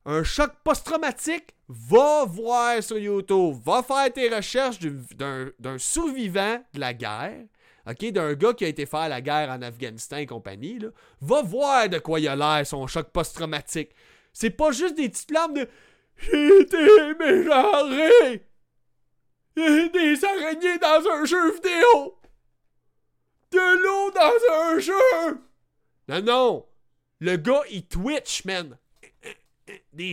un 0.07 0.25
choc 0.25 0.51
post-traumatique, 0.65 1.55
va 1.69 2.25
voir 2.25 2.83
sur 2.83 2.99
YouTube, 2.99 3.55
va 3.65 3.85
faire 3.85 4.13
tes 4.13 4.29
recherches 4.29 4.81
d'un 4.81 5.79
survivant 5.79 6.61
de 6.75 6.81
la 6.81 6.93
guerre, 6.93 7.45
ok, 7.89 8.11
d'un 8.11 8.35
gars 8.35 8.55
qui 8.55 8.65
a 8.65 8.69
été 8.69 8.85
faire 8.85 9.09
la 9.09 9.21
guerre 9.21 9.51
en 9.51 9.63
Afghanistan 9.63 10.17
et 10.17 10.27
compagnie, 10.27 10.81
va 11.21 11.43
voir 11.43 11.89
de 11.89 12.01
quoi 12.01 12.19
il 12.19 12.27
a 12.27 12.35
l'air 12.35 12.67
son 12.67 12.89
choc 12.89 13.11
post-traumatique. 13.13 13.91
C'est 14.33 14.51
pas 14.51 14.73
juste 14.73 14.97
des 14.97 15.11
petites 15.11 15.31
larmes 15.31 15.55
de 15.55 15.69
j'ai 16.17 16.61
été 16.63 17.15
mégenré. 17.21 18.49
Des 19.55 20.25
araignées 20.25 20.79
dans 20.79 21.09
un 21.09 21.25
jeu 21.25 21.53
vidéo. 21.53 22.19
De 23.53 23.83
l'eau 23.85 24.11
dans 24.11 24.73
un 24.73 24.79
jeu. 24.81 25.39
Non, 26.09 26.23
non. 26.23 26.67
Le 27.21 27.37
gars, 27.37 27.63
il 27.71 27.87
twitch, 27.87 28.45
man. 28.45 28.79
Des. 29.93 30.13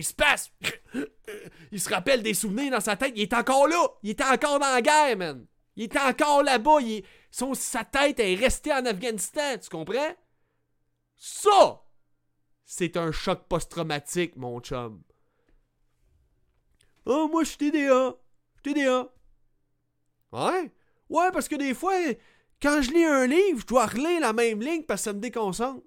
Il 1.70 1.80
se 1.80 1.88
rappelle 1.88 2.22
des 2.22 2.34
souvenirs 2.34 2.72
dans 2.72 2.80
sa 2.80 2.96
tête. 2.96 3.12
Il 3.14 3.22
est 3.22 3.32
encore 3.34 3.68
là. 3.68 3.86
Il 4.02 4.10
était 4.10 4.24
encore 4.24 4.58
dans 4.58 4.72
la 4.72 4.82
guerre, 4.82 5.16
man. 5.16 5.46
Il 5.76 5.84
était 5.84 6.00
encore 6.00 6.42
là-bas. 6.42 6.78
Sa 7.30 7.84
tête 7.84 8.20
est 8.20 8.34
restée 8.34 8.72
en 8.72 8.86
Afghanistan. 8.86 9.58
Tu 9.60 9.68
comprends? 9.68 10.14
Ça, 11.16 11.84
c'est 12.64 12.96
un 12.96 13.12
choc 13.12 13.46
post-traumatique, 13.48 14.36
mon 14.36 14.60
chum. 14.60 15.02
Oh, 17.06 17.28
moi, 17.30 17.44
je 17.44 17.50
suis 17.50 17.58
TDA. 17.58 18.16
TDA. 18.62 19.12
Ouais? 20.32 20.72
Ouais, 21.08 21.30
parce 21.32 21.48
que 21.48 21.56
des 21.56 21.74
fois, 21.74 21.94
quand 22.60 22.80
je 22.82 22.90
lis 22.90 23.04
un 23.04 23.26
livre, 23.26 23.60
je 23.60 23.66
dois 23.66 23.86
relire 23.86 24.20
la 24.20 24.32
même 24.32 24.60
ligne 24.60 24.82
parce 24.84 25.02
que 25.02 25.04
ça 25.04 25.12
me 25.12 25.20
déconcentre. 25.20 25.82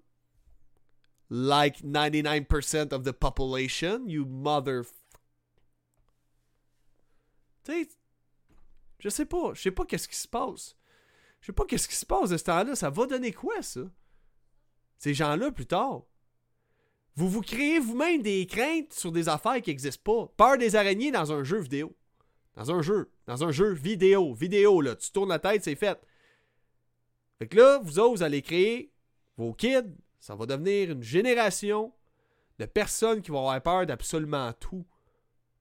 Like 1.30 1.84
99% 1.84 2.94
of 2.94 3.04
the 3.04 3.12
population, 3.12 4.08
you 4.08 4.26
mother. 4.26 4.86
Tu 7.66 7.88
Je 9.00 9.10
sais 9.10 9.26
pas. 9.26 9.54
Je 9.54 9.62
sais 9.62 9.72
pas 9.72 9.86
qu'est-ce 9.86 10.08
qui 10.08 10.16
se 10.16 10.28
passe. 10.28 10.76
Je 11.42 11.48
sais 11.48 11.54
pas 11.54 11.66
qu'est-ce 11.66 11.88
qui 11.88 11.96
se 11.96 12.06
passe 12.06 12.30
de 12.30 12.38
ce 12.38 12.44
temps-là. 12.46 12.76
Ça 12.76 12.90
va 12.90 13.06
donner 13.06 13.34
quoi, 13.34 13.62
ça? 13.62 13.82
Ces 14.98 15.14
gens-là, 15.14 15.52
plus 15.52 15.66
tard. 15.66 16.04
Vous 17.16 17.30
vous 17.30 17.42
créez 17.42 17.80
vous-même 17.80 18.22
des 18.22 18.46
craintes 18.46 18.94
sur 18.94 19.12
des 19.12 19.28
affaires 19.28 19.62
qui 19.62 19.70
n'existent 19.70 20.04
pas. 20.04 20.34
Peur 20.38 20.58
des 20.58 20.76
araignées 20.76 21.12
dans 21.12 21.32
un 21.32 21.44
jeu 21.44 21.60
vidéo. 21.60 21.96
Dans 22.56 22.72
un 22.72 22.82
jeu. 22.82 23.12
Dans 23.26 23.44
un 23.44 23.52
jeu 23.52 23.74
vidéo. 23.74 24.34
Vidéo, 24.34 24.82
là. 24.82 24.96
Tu 24.96 25.12
tournes 25.12 25.30
la 25.30 25.40
tête, 25.40 25.64
c'est 25.64 25.76
fait. 25.76 26.00
Fait 27.40 27.48
que 27.48 27.58
là, 27.58 27.80
vous 27.80 28.00
autres, 28.00 28.18
vous 28.18 28.24
allez 28.24 28.42
créer 28.42 28.92
vos 29.36 29.54
kids. 29.54 29.94
Ça 30.20 30.36
va 30.36 30.46
devenir 30.46 30.92
une 30.92 31.04
génération 31.04 31.92
de 32.60 32.66
personnes 32.66 33.22
qui 33.22 33.32
vont 33.32 33.40
avoir 33.40 33.62
peur 33.62 33.86
d'absolument 33.86 34.52
tout. 34.60 34.86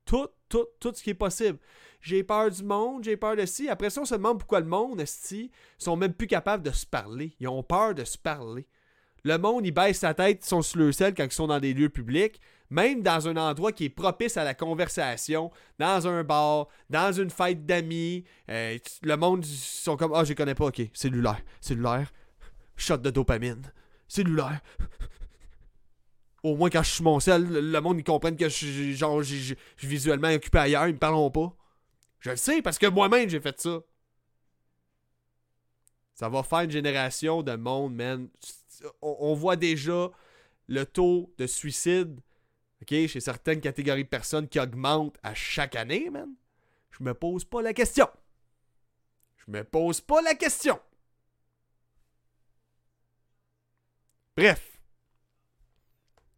Tout, 0.05 0.29
tout, 0.49 0.67
tout 0.79 0.93
ce 0.95 1.03
qui 1.03 1.11
est 1.11 1.15
possible. 1.15 1.59
J'ai 2.01 2.23
peur 2.23 2.51
du 2.51 2.63
monde, 2.63 3.03
j'ai 3.03 3.17
peur 3.17 3.35
de 3.35 3.45
ci. 3.45 3.69
Après 3.69 3.91
ça, 3.91 4.03
on 4.03 4.05
se 4.05 4.15
demande 4.15 4.39
pourquoi 4.39 4.61
le 4.61 4.67
monde, 4.67 5.01
esti, 5.01 5.51
sont 5.79 5.97
même 5.97 6.15
plus 6.15 6.29
capables 6.29 6.63
de 6.63 6.71
se 6.71 6.87
parler. 6.87 7.35
Ils 7.41 7.49
ont 7.49 7.65
peur 7.65 7.95
de 7.95 8.05
se 8.05 8.17
parler. 8.17 8.67
Le 9.25 9.39
monde, 9.39 9.67
il 9.67 9.73
baisse 9.73 9.99
sa 9.99 10.15
tête, 10.15 10.45
ils 10.45 10.49
sont 10.49 10.63
sur 10.63 10.79
le 10.79 10.93
sel 10.93 11.13
quand 11.13 11.25
ils 11.25 11.33
sont 11.33 11.49
dans 11.49 11.59
des 11.59 11.75
lieux 11.75 11.89
publics. 11.89 12.41
Même 12.71 13.03
dans 13.03 13.27
un 13.27 13.37
endroit 13.37 13.73
qui 13.73 13.87
est 13.87 13.89
propice 13.89 14.37
à 14.37 14.45
la 14.45 14.55
conversation, 14.55 15.51
dans 15.81 16.07
un 16.07 16.23
bar, 16.23 16.69
dans 16.91 17.13
une 17.13 17.31
fête 17.31 17.67
d'amis, 17.67 18.23
euh, 18.49 18.79
le 19.03 19.17
monde, 19.17 19.45
ils 19.45 19.57
sont 19.57 19.97
comme 19.97 20.13
Ah, 20.15 20.23
je 20.23 20.33
connais 20.35 20.55
pas, 20.55 20.67
ok, 20.67 20.83
cellulaire, 20.93 21.43
cellulaire, 21.61 22.13
shot 22.77 22.99
de 22.99 23.11
dopamine, 23.11 23.63
cellulaire. 24.09 24.61
Au 26.43 26.55
moins, 26.57 26.71
quand 26.71 26.83
je 26.83 26.91
suis 26.91 27.05
mon 27.05 27.19
sel, 27.19 27.45
le 27.49 27.81
monde, 27.81 27.99
ils 27.99 28.05
comprennent 28.05 28.37
que 28.37 28.49
je 28.49 28.55
suis 28.55 28.97
genre, 28.97 29.21
visuellement 29.79 30.29
occupé 30.29 30.59
ailleurs, 30.59 30.87
ils 30.87 30.95
me 30.95 30.99
parleront 30.99 31.31
pas. 31.31 31.57
Je 32.21 32.31
le 32.31 32.37
sais 32.37 32.63
parce 32.63 32.79
que 32.79 32.87
moi-même, 32.87 33.29
j'ai 33.29 33.41
fait 33.41 33.61
ça. 33.61 33.81
Ça 36.15 36.29
va 36.29 36.43
faire 36.43 36.61
une 36.61 36.71
génération 36.71 37.43
de 37.43 37.57
monde, 37.57 37.95
man. 37.95 38.29
On, 39.03 39.35
voit 39.35 39.57
déjà 39.57 40.11
le 40.67 40.85
taux 40.85 41.33
de 41.37 41.47
suicide 41.47 42.21
chez 42.89 43.21
certaines 43.21 43.61
catégories 43.61 44.05
de 44.05 44.09
personnes 44.09 44.49
qui 44.49 44.61
augmente 44.61 45.19
à 45.23 45.35
chaque 45.35 45.77
année, 45.77 46.11
man. 46.11 46.29
Je 46.91 47.05
me 47.05 47.13
pose 47.13 47.45
pas 47.45 47.63
la 47.63 47.75
question. 47.75 48.09
Je 49.37 49.51
me 49.51 49.65
pose 49.65 50.01
pas 50.01 50.23
la 50.23 50.35
question. 50.35 50.79
Bref. 54.37 54.79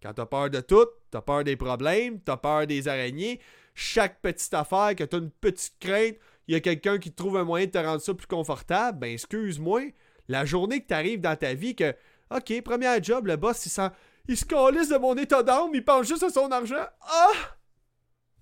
Quand 0.00 0.14
t'as 0.14 0.26
peur 0.26 0.50
de 0.50 0.60
tout, 0.60 0.86
t'as 1.10 1.20
peur 1.20 1.42
des 1.42 1.56
problèmes, 1.56 2.20
t'as 2.20 2.36
peur 2.36 2.66
des 2.66 2.86
araignées, 2.86 3.40
chaque 3.74 4.20
petite 4.20 4.54
affaire, 4.54 4.94
que 4.94 5.02
t'as 5.02 5.18
une 5.18 5.30
petite 5.30 5.78
crainte, 5.80 6.16
il 6.46 6.54
y 6.54 6.56
a 6.56 6.60
quelqu'un 6.60 6.98
qui 6.98 7.12
trouve 7.12 7.36
un 7.36 7.44
moyen 7.44 7.66
de 7.66 7.72
te 7.72 7.78
rendre 7.78 8.00
ça 8.00 8.14
plus 8.14 8.26
confortable, 8.26 9.00
ben 9.00 9.12
excuse-moi, 9.12 9.92
la 10.28 10.44
journée 10.44 10.80
que 10.80 10.86
t'arrives 10.86 11.20
dans 11.20 11.36
ta 11.36 11.54
vie 11.54 11.74
que, 11.74 11.94
ok, 12.30 12.62
premier 12.62 13.02
job, 13.02 13.26
le 13.26 13.36
boss, 13.36 13.66
il, 13.66 13.70
sent, 13.70 13.90
il 14.28 14.36
se 14.36 14.44
calisse 14.44 14.88
de 14.88 14.98
mon 14.98 15.16
état 15.16 15.42
d'âme, 15.42 15.70
il 15.74 15.84
pense 15.84 16.06
juste 16.06 16.22
à 16.22 16.30
son 16.30 16.50
argent. 16.52 16.86
Ah! 17.00 17.56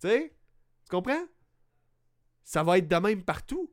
Tu 0.01 0.09
sais? 0.09 0.37
Tu 0.85 0.91
comprends? 0.91 1.25
Ça 2.45 2.63
va 2.63 2.77
être 2.77 2.89
de 2.89 2.97
même 2.97 3.25
partout. 3.25 3.73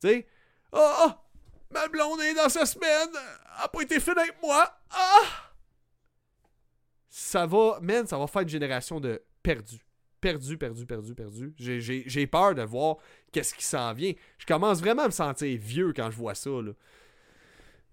Tu 0.00 0.08
sais? 0.08 0.26
Ah! 0.72 0.96
ah! 1.00 1.25
Ma 1.70 1.88
blonde 1.88 2.20
est 2.20 2.34
dans 2.34 2.48
sa 2.48 2.66
semaine! 2.66 3.10
A 3.58 3.68
pas 3.68 3.82
été 3.82 4.00
fine 4.00 4.18
avec 4.18 4.40
moi! 4.42 4.78
Ah! 4.90 5.46
ça 7.16 7.46
va, 7.46 7.78
man, 7.80 8.06
ça 8.06 8.18
va 8.18 8.26
faire 8.26 8.42
une 8.42 8.48
génération 8.48 9.00
de 9.00 9.22
perdus. 9.42 9.80
Perdu, 10.20 10.58
perdu, 10.58 10.84
perdu, 10.84 11.14
perdu. 11.14 11.54
J'ai 11.56 12.26
peur 12.26 12.54
de 12.54 12.62
voir 12.62 12.96
qu'est-ce 13.32 13.54
qui 13.54 13.64
s'en 13.64 13.94
vient. 13.94 14.12
Je 14.36 14.44
commence 14.44 14.80
vraiment 14.80 15.02
à 15.02 15.06
me 15.06 15.12
sentir 15.12 15.58
vieux 15.58 15.94
quand 15.94 16.10
je 16.10 16.16
vois 16.16 16.34
ça. 16.34 16.50
Là. 16.50 16.72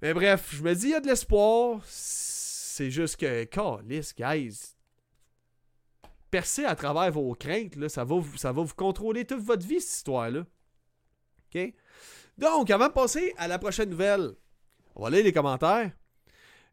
Mais 0.02 0.14
bref, 0.14 0.50
je 0.54 0.62
me 0.62 0.74
dis, 0.76 0.88
il 0.88 0.90
y 0.90 0.94
a 0.96 1.00
de 1.00 1.08
l'espoir. 1.08 1.82
C'est 1.86 2.92
juste 2.92 3.16
que, 3.16 3.46
calice, 3.46 4.14
guys. 4.14 4.76
Percez 6.30 6.66
à 6.66 6.76
travers 6.76 7.12
vos 7.12 7.34
craintes, 7.34 7.78
là, 7.78 7.88
ça, 7.88 8.04
va 8.04 8.16
ça 8.36 8.52
va 8.52 8.62
vous 8.62 8.76
contrôler 8.76 9.24
toute 9.24 9.42
votre 9.42 9.66
vie, 9.66 9.80
cette 9.80 9.98
histoire-là. 9.98 10.46
OK? 11.56 11.74
Donc, 12.38 12.70
avant 12.72 12.88
de 12.88 12.94
passer 12.94 13.34
à 13.38 13.48
la 13.48 13.60
prochaine 13.60 13.90
nouvelle, 13.90 14.32
on 14.96 15.04
va 15.04 15.10
lire 15.10 15.24
les 15.24 15.32
commentaires. 15.32 15.92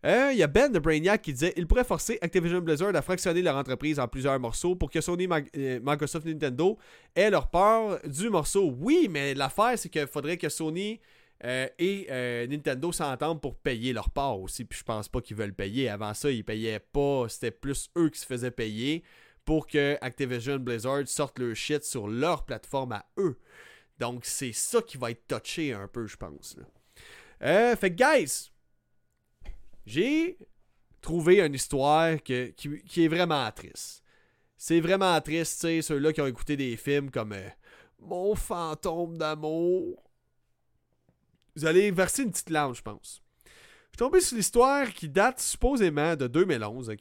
Il 0.02 0.08
euh, 0.08 0.32
y 0.32 0.42
a 0.42 0.46
Ben 0.46 0.72
de 0.72 0.78
Brainiac 0.78 1.20
qui 1.20 1.34
disait 1.34 1.52
il 1.58 1.66
pourrait 1.66 1.84
forcer 1.84 2.18
Activision 2.22 2.60
Blizzard 2.60 2.94
à 2.96 3.02
fractionner 3.02 3.42
leur 3.42 3.56
entreprise 3.56 4.00
en 4.00 4.08
plusieurs 4.08 4.40
morceaux 4.40 4.74
pour 4.74 4.90
que 4.90 5.02
Sony, 5.02 5.28
euh, 5.56 5.78
Microsoft, 5.82 6.26
Nintendo 6.26 6.78
aient 7.14 7.28
leur 7.28 7.50
part 7.50 7.98
du 8.06 8.30
morceau. 8.30 8.74
Oui, 8.78 9.08
mais 9.10 9.34
l'affaire, 9.34 9.78
c'est 9.78 9.90
qu'il 9.90 10.06
faudrait 10.06 10.38
que 10.38 10.48
Sony 10.48 11.00
euh, 11.44 11.68
et 11.78 12.06
Nintendo 12.48 12.92
s'entendent 12.92 13.42
pour 13.42 13.56
payer 13.56 13.92
leur 13.92 14.08
part 14.08 14.40
aussi. 14.40 14.64
Puis 14.64 14.78
je 14.78 14.84
pense 14.84 15.06
pas 15.08 15.20
qu'ils 15.20 15.36
veulent 15.36 15.54
payer. 15.54 15.90
Avant 15.90 16.14
ça, 16.14 16.30
ils 16.30 16.44
payaient 16.44 16.80
pas. 16.80 17.26
C'était 17.28 17.50
plus 17.50 17.90
eux 17.98 18.08
qui 18.08 18.20
se 18.20 18.26
faisaient 18.26 18.50
payer 18.50 19.04
pour 19.44 19.66
que 19.66 19.98
Activision 20.00 20.56
Blizzard 20.56 21.06
sorte 21.08 21.38
leur 21.38 21.54
shit 21.54 21.84
sur 21.84 22.08
leur 22.08 22.46
plateforme 22.46 22.92
à 22.92 23.04
eux. 23.18 23.36
Donc 24.00 24.24
c'est 24.24 24.52
ça 24.52 24.80
qui 24.80 24.96
va 24.96 25.10
être 25.10 25.26
touché 25.28 25.74
un 25.74 25.86
peu, 25.86 26.06
je 26.06 26.16
pense. 26.16 26.56
fait 27.38 27.94
que, 27.94 28.16
guys, 28.18 28.50
j'ai 29.84 30.38
trouvé 31.02 31.40
une 31.40 31.54
histoire 31.54 32.22
qui, 32.22 32.32
est 32.34 33.08
vraiment 33.08 33.50
triste. 33.52 34.02
C'est 34.56 34.80
vraiment 34.80 35.20
triste, 35.20 35.60
tu 35.60 35.66
sais, 35.66 35.82
ceux-là 35.82 36.12
qui 36.12 36.20
ont 36.20 36.26
écouté 36.26 36.56
des 36.56 36.76
films 36.76 37.10
comme 37.10 37.32
euh, 37.32 37.48
Mon 37.98 38.34
fantôme 38.34 39.16
d'amour. 39.16 40.02
Vous 41.56 41.64
allez 41.64 41.90
verser 41.90 42.22
une 42.22 42.30
petite 42.30 42.50
larme, 42.50 42.74
je 42.74 42.82
pense. 42.82 43.22
Je 43.44 43.50
suis 43.50 43.96
tombé 43.98 44.20
sur 44.20 44.36
l'histoire 44.36 44.88
qui 44.92 45.08
date 45.08 45.40
supposément 45.40 46.14
de 46.14 46.26
2011, 46.26 46.90
ok? 46.90 47.00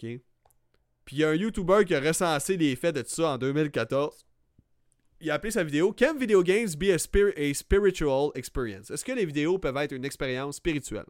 Puis 1.06 1.16
il 1.16 1.20
y 1.20 1.24
a 1.24 1.30
un 1.30 1.36
YouTuber 1.36 1.86
qui 1.86 1.96
a 1.96 2.00
recensé 2.00 2.58
les 2.58 2.76
faits 2.76 2.96
de 2.96 3.02
tout 3.02 3.10
ça 3.10 3.32
en 3.32 3.38
2014. 3.38 4.26
Il 5.22 5.30
a 5.32 5.34
appelé 5.34 5.52
sa 5.52 5.64
vidéo 5.64 5.92
Can 5.92 6.18
video 6.18 6.42
games 6.44 6.76
be 6.78 6.92
a 6.92 6.98
spiritual 6.98 8.32
experience? 8.36 8.90
Est-ce 8.90 9.04
que 9.04 9.12
les 9.12 9.26
vidéos 9.26 9.58
peuvent 9.58 9.78
être 9.78 9.92
une 9.92 10.06
expérience 10.06 10.58
spirituelle? 10.58 11.06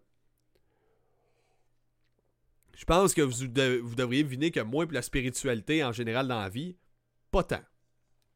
Je 2.76 2.86
pense 2.86 3.14
que 3.14 3.22
vous, 3.22 3.48
devriez 3.48 4.24
deviner 4.24 4.52
que 4.52 4.62
moi, 4.62 4.86
et 4.90 4.94
la 4.94 5.02
spiritualité 5.02 5.84
en 5.84 5.92
général 5.92 6.28
dans 6.28 6.40
la 6.40 6.50
vie, 6.50 6.78
pas 7.30 7.44
tant. 7.44 7.62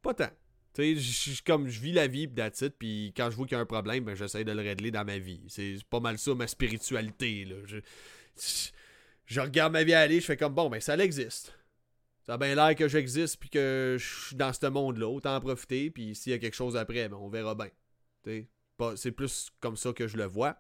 Pas 0.02 0.14
tant. 0.14 0.30
Tu 0.74 1.00
sais, 1.00 1.42
comme 1.46 1.70
je 1.70 1.80
vis 1.80 1.94
la 1.94 2.08
vie, 2.08 2.28
pis 2.28 2.70
puis 2.78 3.14
quand 3.16 3.32
je 3.32 3.36
vois 3.38 3.46
qu'il 3.46 3.56
y 3.56 3.60
a 3.60 3.62
un 3.62 3.66
problème, 3.66 4.04
ben, 4.04 4.16
j'essaie 4.16 4.44
de 4.44 4.52
le 4.52 4.62
régler 4.62 4.92
dans 4.92 5.06
ma 5.06 5.18
vie. 5.18 5.42
C'est 5.48 5.78
pas 5.90 6.00
mal 6.00 6.18
ça, 6.18 6.36
ma 6.36 6.48
spiritualité. 6.48 7.48
Je, 9.26 9.40
regarde 9.40 9.72
ma 9.72 9.84
vie 9.84 9.94
aller, 9.94 10.20
je 10.20 10.26
fais 10.26 10.36
comme, 10.36 10.54
bon, 10.54 10.70
ben 10.70 10.82
ça 10.82 10.98
existe. 10.98 11.58
Ça 12.26 12.36
a 12.36 12.38
bien 12.38 12.56
l'air 12.56 12.76
que 12.76 12.88
j'existe, 12.88 13.38
puis 13.38 13.50
que 13.50 13.98
je 14.00 14.26
suis 14.28 14.36
dans 14.36 14.54
ce 14.54 14.66
monde-là. 14.68 15.08
Autant 15.08 15.36
en 15.36 15.42
profiter, 15.42 15.92
puis 15.92 16.16
s'il 16.16 16.32
y 16.32 16.36
a 16.36 16.40
quelque 16.40 16.56
chose 16.56 16.78
après, 16.78 17.10
ben, 17.10 17.18
on 17.18 17.28
verra 17.28 17.54
bien. 17.56 17.70
C'est 18.96 19.12
plus 19.12 19.52
comme 19.60 19.76
ça 19.76 19.92
que 19.92 20.08
je 20.08 20.18
le 20.18 20.26
vois. 20.26 20.58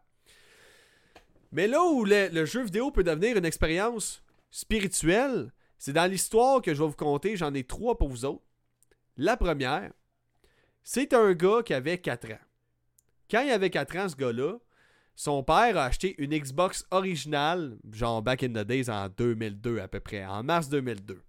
Mais 1.51 1.67
là 1.67 1.83
où 1.83 2.03
le, 2.03 2.45
jeu 2.45 2.63
vidéo 2.63 2.91
peut 2.91 3.03
devenir 3.03 3.37
une 3.37 3.45
expérience 3.45 4.23
spirituelle, 4.51 5.53
c'est 5.77 5.93
dans 5.93 6.09
l'histoire 6.09 6.61
que 6.61 6.73
je 6.73 6.81
vais 6.81 6.87
vous 6.87 6.95
conter. 6.95 7.37
J'en 7.37 7.53
ai 7.53 7.63
trois 7.63 7.97
pour 7.97 8.09
vous 8.09 8.25
autres. 8.25 8.43
La 9.17 9.37
première, 9.37 9.91
c'est 10.83 11.13
un 11.13 11.33
gars 11.33 11.61
qui 11.63 11.73
avait 11.73 11.99
4 11.99 12.31
ans. 12.31 12.39
Quand 13.29 13.41
il 13.41 13.51
avait 13.51 13.69
4 13.69 13.97
ans, 13.97 14.09
ce 14.09 14.15
gars-là, 14.15 14.57
son 15.15 15.43
père 15.43 15.77
a 15.77 15.85
acheté 15.85 16.15
une 16.17 16.35
Xbox 16.37 16.85
originale, 16.91 17.77
genre 17.91 18.21
back 18.21 18.43
in 18.43 18.49
the 18.49 18.65
days 18.65 18.89
en 18.89 19.07
2002 19.09 19.79
à 19.79 19.87
peu 19.87 19.99
près, 19.99 20.25
en 20.25 20.43
mars 20.43 20.69
2002. 20.69 21.21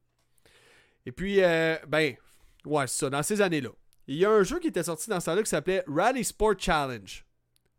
Et 1.07 1.13
puis, 1.13 1.43
euh, 1.43 1.77
ben, 1.87 2.15
ouais, 2.65 2.87
c'est 2.87 2.99
ça, 3.01 3.11
dans 3.11 3.23
ces 3.23 3.41
années-là. 3.41 3.71
Il 4.07 4.17
y 4.17 4.25
a 4.25 4.31
un 4.31 4.43
jeu 4.43 4.59
qui 4.59 4.69
était 4.69 4.83
sorti 4.83 5.09
dans 5.09 5.21
ce 5.21 5.27
temps-là 5.27 5.43
qui 5.43 5.49
s'appelait 5.49 5.85
Rally 5.87 6.25
Sport 6.25 6.55
Challenge 6.59 7.25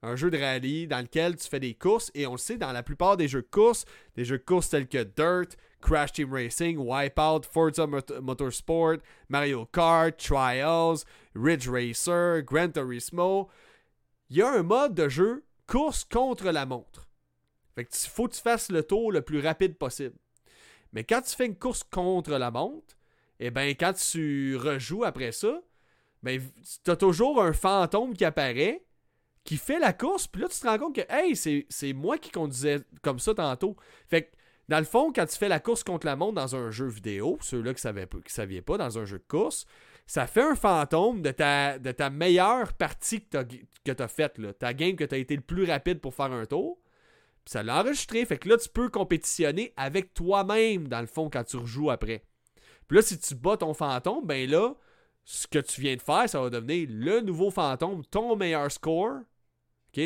un 0.06 0.16
jeu 0.16 0.30
de 0.30 0.38
rallye 0.38 0.88
dans 0.88 1.02
lequel 1.02 1.36
tu 1.36 1.48
fais 1.48 1.60
des 1.60 1.74
courses 1.74 2.12
et 2.14 2.28
on 2.28 2.34
le 2.34 2.38
sait 2.38 2.58
dans 2.58 2.72
la 2.72 2.84
plupart 2.84 3.18
des 3.18 3.28
jeux 3.28 3.42
de 3.42 3.48
course, 3.48 3.86
des 4.16 4.24
jeux 4.24 4.38
de 4.38 4.44
course 4.44 4.70
tels 4.70 4.88
que 4.88 5.04
Dirt, 5.04 5.58
Crash 5.82 6.14
Team 6.14 6.32
Racing, 6.32 6.78
Wipeout, 6.78 7.42
Forza 7.52 7.88
Motorsport, 7.88 8.98
Mario 9.30 9.66
Kart, 9.66 10.16
Trials, 10.18 11.04
Ridge 11.36 11.68
Racer, 11.68 12.44
Gran 12.44 12.70
Turismo, 12.70 13.50
il 14.30 14.38
y 14.38 14.42
a 14.42 14.52
un 14.52 14.64
mode 14.64 14.94
de 14.94 15.10
jeu 15.10 15.44
course 15.68 16.06
contre 16.06 16.52
la 16.52 16.66
montre. 16.66 17.08
Fait 17.74 17.86
que 17.86 17.96
faut 17.96 18.28
que 18.28 18.36
tu 18.36 18.42
fasses 18.42 18.70
le 18.70 18.84
tour 18.84 19.12
le 19.12 19.22
plus 19.22 19.40
rapide 19.40 19.78
possible. 19.78 20.16
Mais 20.94 21.04
quand 21.04 21.22
tu 21.22 21.36
fais 21.36 21.48
une 21.48 21.58
course 21.58 21.84
contre 21.84 22.32
la 22.32 22.52
montre, 22.52 22.96
et 23.40 23.48
eh 23.48 23.52
ben 23.52 23.70
quand 23.70 23.94
tu 23.94 24.56
rejoues 24.56 25.04
après 25.04 25.32
ça, 25.32 25.62
ben 26.24 26.42
tu 26.84 26.92
as 26.92 26.96
toujours 26.96 27.42
un 27.42 27.54
fantôme 27.54 28.14
qui 28.14 28.26
apparaît 28.26 28.86
qui 29.46 29.58
fait 29.58 29.80
la 29.80 29.94
course, 29.94 30.28
puis 30.28 30.42
là, 30.42 30.50
tu 30.50 30.60
te 30.60 30.68
rends 30.68 30.78
compte 30.80 30.96
que, 30.96 31.06
hey, 31.08 31.36
c'est 31.70 31.94
moi 31.94 32.18
qui 32.18 32.32
conduisais 32.32 32.82
comme 33.02 33.20
ça 33.20 33.34
tantôt. 33.36 33.78
Fait 34.10 34.24
que, 34.24 34.36
dans 34.68 34.80
le 34.80 34.86
fond, 34.86 35.14
quand 35.14 35.28
tu 35.28 35.38
fais 35.38 35.48
la 35.48 35.60
course 35.60 35.84
contre 35.84 36.08
la 36.08 36.16
montre 36.16 36.34
dans 36.34 36.56
un 36.56 36.72
jeu 36.72 36.88
vidéo, 36.88 37.38
ceux-là 37.42 37.76
qui 37.76 37.88
ne 37.88 38.08
savaient 38.28 38.62
pas, 38.62 38.78
dans 38.78 38.98
un 38.98 39.06
jeu 39.06 39.20
de 39.20 39.24
course, 39.28 39.68
ça 40.08 40.26
fait 40.26 40.42
un 40.42 40.56
fantôme 40.56 41.22
de 41.22 41.30
ta, 41.30 41.78
de 41.78 41.92
ta 41.92 42.10
meilleure 42.10 42.74
partie 42.74 43.22
que 43.22 43.92
tu 43.92 44.08
faite, 44.08 44.40
ta 44.58 44.74
game 44.74 44.96
que 44.96 45.04
tu 45.04 45.14
as 45.14 45.20
été 45.20 45.36
le 45.36 45.44
plus 45.44 45.66
rapide 45.66 46.02
pour 46.02 46.16
faire 46.16 46.32
un 46.32 46.48
tour. 46.48 46.80
Puis 47.46 47.52
ça 47.52 47.62
l'a 47.62 47.82
enregistré, 47.82 48.26
fait 48.26 48.40
que 48.40 48.50
là, 48.50 48.58
tu 48.58 48.70
peux 48.70 48.90
compétitionner 48.90 49.74
avec 49.78 50.16
toi-même, 50.16 50.88
dans 50.88 51.02
le 51.02 51.08
fond, 51.08 51.30
quand 51.30 51.44
tu 51.44 51.58
rejoues 51.58 51.92
après. 51.92 52.24
Puis 52.88 52.98
là, 52.98 53.02
si 53.02 53.18
tu 53.18 53.36
bats 53.36 53.58
ton 53.58 53.74
fantôme, 53.74 54.26
ben 54.26 54.50
là, 54.50 54.74
ce 55.24 55.48
que 55.48 55.60
tu 55.60 55.82
viens 55.82 55.96
de 55.96 56.02
faire, 56.02 56.30
ça 56.30 56.40
va 56.40 56.50
devenir 56.50 56.88
le 56.90 57.22
nouveau 57.22 57.50
fantôme, 57.50 58.06
ton 58.06 58.36
meilleur 58.36 58.72
score. 58.72 59.22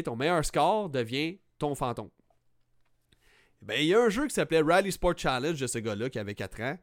Ton 0.05 0.15
meilleur 0.15 0.45
score 0.45 0.88
devient 0.88 1.39
ton 1.57 1.73
fantôme. 1.73 2.11
Ben, 3.61 3.75
il 3.80 3.88
y 3.88 3.95
a 3.95 4.01
un 4.01 4.09
jeu 4.09 4.27
qui 4.27 4.36
s'appelait 4.36 4.61
Rally 4.61 4.91
Sport 4.91 5.17
Challenge 5.17 5.59
de 5.59 5.67
ce 5.67 5.80
gars-là 5.80 6.09
qui 6.09 6.19
avait 6.19 6.36
4 6.36 6.61
ans. 6.61 6.77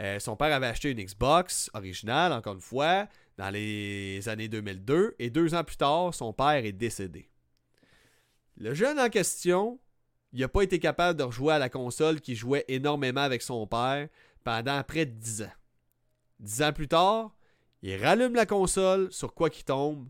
Euh, 0.00 0.18
son 0.20 0.36
père 0.36 0.54
avait 0.54 0.68
acheté 0.68 0.90
une 0.90 1.02
Xbox 1.02 1.68
originale, 1.74 2.32
encore 2.32 2.54
une 2.54 2.60
fois, 2.60 3.08
dans 3.36 3.50
les 3.50 4.28
années 4.28 4.48
2002, 4.48 5.16
et 5.18 5.30
deux 5.30 5.54
ans 5.54 5.64
plus 5.64 5.76
tard, 5.76 6.14
son 6.14 6.32
père 6.32 6.64
est 6.64 6.72
décédé. 6.72 7.28
Le 8.56 8.74
jeune 8.74 8.98
en 8.98 9.08
question, 9.08 9.78
il 10.32 10.40
n'a 10.40 10.48
pas 10.48 10.62
été 10.62 10.78
capable 10.78 11.18
de 11.18 11.24
rejouer 11.24 11.54
à 11.54 11.58
la 11.58 11.68
console 11.68 12.20
qui 12.20 12.36
jouait 12.36 12.64
énormément 12.68 13.20
avec 13.20 13.42
son 13.42 13.66
père 13.66 14.08
pendant 14.48 14.82
près 14.82 15.04
de 15.04 15.12
10 15.12 15.42
ans. 15.42 15.52
Dix 16.40 16.62
ans 16.62 16.72
plus 16.72 16.88
tard, 16.88 17.36
il 17.82 18.02
rallume 18.02 18.34
la 18.34 18.46
console 18.46 19.12
sur 19.12 19.34
quoi 19.34 19.50
qu'il 19.50 19.66
tombe 19.66 20.08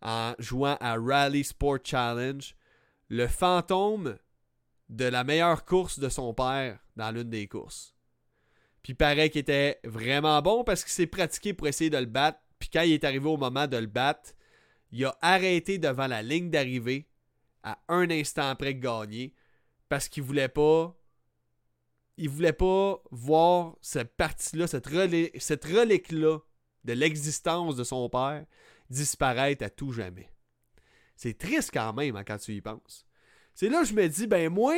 en 0.00 0.32
jouant 0.38 0.76
à 0.80 0.94
Rally 0.94 1.42
Sport 1.42 1.78
Challenge, 1.82 2.54
le 3.08 3.26
fantôme 3.26 4.16
de 4.90 5.04
la 5.06 5.24
meilleure 5.24 5.64
course 5.64 5.98
de 5.98 6.08
son 6.08 6.32
père 6.34 6.78
dans 6.94 7.10
l'une 7.10 7.30
des 7.30 7.48
courses. 7.48 7.96
Puis 8.84 8.94
paraît 8.94 9.28
qu'il 9.28 9.40
était 9.40 9.80
vraiment 9.82 10.40
bon 10.40 10.62
parce 10.62 10.84
qu'il 10.84 10.92
s'est 10.92 11.08
pratiqué 11.08 11.52
pour 11.52 11.66
essayer 11.66 11.90
de 11.90 11.98
le 11.98 12.06
battre. 12.06 12.38
Puis 12.60 12.70
quand 12.72 12.82
il 12.82 12.92
est 12.92 13.02
arrivé 13.02 13.28
au 13.28 13.38
moment 13.38 13.66
de 13.66 13.76
le 13.76 13.86
battre, 13.86 14.34
il 14.92 15.04
a 15.04 15.18
arrêté 15.20 15.78
devant 15.78 16.06
la 16.06 16.22
ligne 16.22 16.48
d'arrivée 16.48 17.08
à 17.64 17.80
un 17.88 18.08
instant 18.08 18.50
après 18.50 18.76
gagner 18.76 19.34
parce 19.88 20.08
qu'il 20.08 20.22
voulait 20.22 20.46
pas 20.46 20.96
il 22.20 22.28
voulait 22.28 22.52
pas 22.52 23.02
voir 23.10 23.76
cette 23.80 24.14
partie-là, 24.14 24.66
cette, 24.66 24.86
relique-là 24.86 26.38
de 26.84 26.92
l'existence 26.92 27.76
de 27.76 27.84
son 27.84 28.10
père 28.10 28.44
disparaître 28.90 29.64
à 29.64 29.70
tout 29.70 29.90
jamais. 29.90 30.30
C'est 31.16 31.38
triste 31.38 31.70
quand 31.72 31.94
même 31.94 32.16
hein, 32.16 32.24
quand 32.24 32.36
tu 32.36 32.52
y 32.52 32.60
penses. 32.60 33.06
C'est 33.54 33.70
là 33.70 33.80
que 33.80 33.88
je 33.88 33.94
me 33.94 34.06
dis, 34.06 34.26
ben 34.26 34.50
moi, 34.50 34.74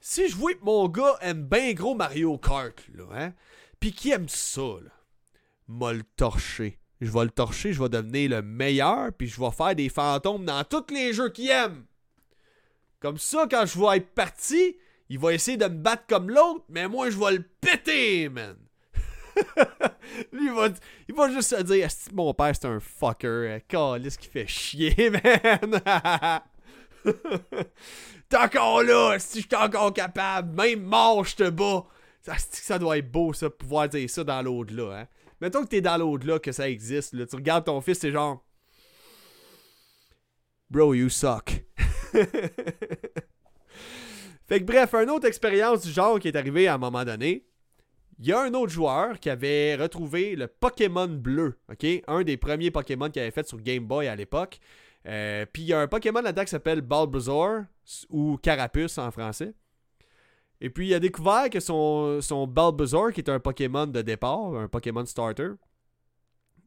si 0.00 0.26
je 0.26 0.36
vois 0.36 0.54
que 0.54 0.64
mon 0.64 0.88
gars 0.88 1.18
aime 1.20 1.44
bien 1.44 1.74
gros 1.74 1.94
Mario 1.94 2.38
Kart, 2.38 2.82
là, 2.94 3.04
hein, 3.12 3.34
pis 3.78 3.92
qui 3.92 4.10
aime 4.10 4.30
ça, 4.30 4.78
là, 4.82 4.90
m'a 5.68 5.92
le 5.92 6.02
torcher. 6.16 6.80
Je 7.02 7.10
vais 7.10 7.24
le 7.24 7.30
torcher, 7.30 7.74
je 7.74 7.82
vais 7.82 7.90
devenir 7.90 8.30
le 8.30 8.40
meilleur, 8.40 9.12
puis 9.12 9.28
je 9.28 9.38
vais 9.38 9.50
faire 9.50 9.74
des 9.74 9.90
fantômes 9.90 10.46
dans 10.46 10.64
tous 10.64 10.94
les 10.94 11.12
jeux 11.12 11.28
qu'il 11.28 11.50
aime. 11.50 11.84
Comme 13.00 13.18
ça, 13.18 13.46
quand 13.50 13.66
je 13.66 13.78
vais 13.78 13.98
être 13.98 14.14
parti, 14.14 14.78
il 15.08 15.18
va 15.18 15.32
essayer 15.34 15.56
de 15.56 15.66
me 15.66 15.76
battre 15.76 16.04
comme 16.08 16.30
l'autre, 16.30 16.64
mais 16.68 16.88
moi, 16.88 17.10
je 17.10 17.18
vais 17.18 17.32
le 17.32 17.44
péter, 17.60 18.28
man. 18.28 18.56
Lui, 20.32 20.46
il 20.46 20.52
va, 20.52 20.68
il 21.08 21.14
va 21.14 21.30
juste 21.30 21.56
se 21.56 21.62
dire 21.62 21.88
Mon 22.12 22.32
père, 22.34 22.54
c'est 22.54 22.66
un 22.66 22.80
fucker. 22.80 23.58
Calice 23.68 24.16
qui 24.16 24.28
fait 24.28 24.46
chier, 24.46 25.10
man. 25.10 25.80
T'es 28.28 28.36
encore 28.36 28.82
là, 28.82 29.18
si 29.18 29.42
je 29.42 29.46
suis 29.46 29.56
encore 29.56 29.92
capable, 29.92 30.54
même 30.54 30.82
mort, 30.82 31.24
je 31.24 31.36
te 31.36 31.50
bats. 31.50 31.84
Ça, 32.22 32.34
ça 32.38 32.78
doit 32.78 32.98
être 32.98 33.10
beau, 33.10 33.32
ça, 33.34 33.50
pouvoir 33.50 33.88
dire 33.88 34.08
ça 34.08 34.24
dans 34.24 34.40
l'au-delà. 34.40 35.00
Hein? 35.00 35.06
Mettons 35.40 35.62
que 35.62 35.68
t'es 35.68 35.82
dans 35.82 35.98
l'au-delà, 35.98 36.38
que 36.38 36.52
ça 36.52 36.70
existe. 36.70 37.12
Là. 37.12 37.26
Tu 37.26 37.36
regardes 37.36 37.66
ton 37.66 37.80
fils, 37.80 37.98
c'est 37.98 38.10
genre. 38.10 38.42
Bro, 40.70 40.94
you 40.94 41.10
suck. 41.10 41.64
fait 44.46 44.60
que 44.60 44.64
bref, 44.64 44.94
une 44.94 45.10
autre 45.10 45.26
expérience 45.26 45.82
du 45.82 45.90
genre 45.90 46.18
qui 46.18 46.28
est 46.28 46.36
arrivée 46.36 46.68
à 46.68 46.74
un 46.74 46.78
moment 46.78 47.04
donné. 47.04 47.46
Il 48.18 48.26
y 48.26 48.32
a 48.32 48.42
un 48.42 48.54
autre 48.54 48.72
joueur 48.72 49.18
qui 49.18 49.28
avait 49.28 49.74
retrouvé 49.74 50.36
le 50.36 50.46
Pokémon 50.46 51.08
bleu? 51.08 51.58
Un 52.06 52.22
des 52.22 52.36
premiers 52.36 52.70
Pokémon 52.70 53.10
qu'il 53.10 53.22
avait 53.22 53.32
fait 53.32 53.48
sur 53.48 53.60
Game 53.60 53.84
Boy 53.84 54.06
à 54.06 54.14
l'époque. 54.14 54.60
Euh, 55.06 55.44
puis 55.52 55.62
il 55.62 55.68
y 55.68 55.72
a 55.72 55.80
un 55.80 55.88
Pokémon 55.88 56.20
là-dedans 56.20 56.44
qui 56.44 56.50
s'appelle 56.50 56.80
Bulbasaur, 56.80 57.62
ou 58.10 58.38
Carapuce 58.38 58.98
en 58.98 59.10
français. 59.10 59.54
Et 60.60 60.70
puis 60.70 60.88
il 60.88 60.94
a 60.94 61.00
découvert 61.00 61.50
que 61.50 61.60
son, 61.60 62.20
son 62.20 62.46
qui 63.12 63.20
est 63.20 63.28
un 63.28 63.40
Pokémon 63.40 63.86
de 63.86 64.00
départ, 64.00 64.54
un 64.54 64.68
Pokémon 64.68 65.04
starter, 65.04 65.50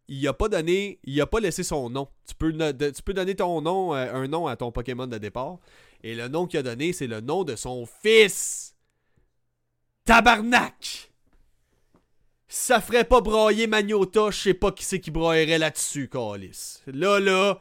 il 0.08 0.28
a 0.28 0.34
pas 0.34 0.50
donné, 0.50 1.00
il 1.04 1.20
a 1.20 1.26
pas 1.26 1.40
laissé 1.40 1.64
son 1.64 1.90
nom. 1.90 2.08
Tu 2.28 2.36
peux, 2.36 2.52
tu 2.52 3.04
peux 3.04 3.14
donner 3.14 3.36
ton 3.36 3.62
nom, 3.62 3.94
euh, 3.94 4.14
un 4.14 4.28
nom 4.28 4.48
à 4.48 4.56
ton 4.56 4.72
Pokémon 4.72 5.08
de 5.08 5.18
départ. 5.18 5.60
Et 6.04 6.16
le 6.16 6.28
nom 6.28 6.48
qu'il 6.48 6.60
a 6.60 6.64
donné, 6.64 6.94
c'est 6.94 7.08
le 7.08 7.22
nom 7.22 7.44
de 7.44 7.56
son 7.56 7.86
fils. 7.86 8.76
Tabarnak! 10.06 11.12
Ça 12.48 12.80
ferait 12.80 13.04
pas 13.04 13.20
brailler 13.20 13.68
Magnota, 13.68 14.32
je 14.32 14.40
sais 14.40 14.54
pas 14.54 14.72
qui 14.72 14.86
c'est 14.86 15.02
qui 15.02 15.12
braillerait 15.12 15.58
là-dessus, 15.58 16.08
Calis. 16.08 16.82
Là, 16.88 17.20
là, 17.20 17.60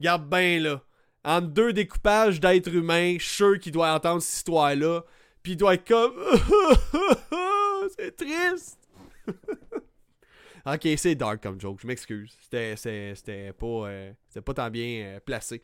Garde 0.00 0.28
bien 0.28 0.60
là. 0.60 0.82
Entre 1.24 1.48
deux 1.48 1.72
découpages 1.72 2.38
d'êtres 2.40 2.74
humains, 2.74 3.16
je 3.18 3.56
qu'il 3.56 3.72
doit 3.72 3.92
entendre 3.92 4.22
cette 4.22 4.36
histoire-là. 4.36 5.02
Puis 5.42 5.52
il 5.52 5.56
doit 5.56 5.74
être 5.74 5.86
comme. 5.86 6.14
c'est 7.96 8.16
triste! 8.16 8.78
ok, 10.66 10.88
c'est 10.96 11.14
dark 11.14 11.42
comme 11.42 11.60
joke, 11.60 11.80
je 11.80 11.86
m'excuse. 11.86 12.36
C'était, 12.42 13.52
pas, 13.52 13.66
euh, 13.66 14.12
pas 14.44 14.54
tant 14.54 14.70
bien 14.70 15.04
euh, 15.04 15.20
placé. 15.20 15.62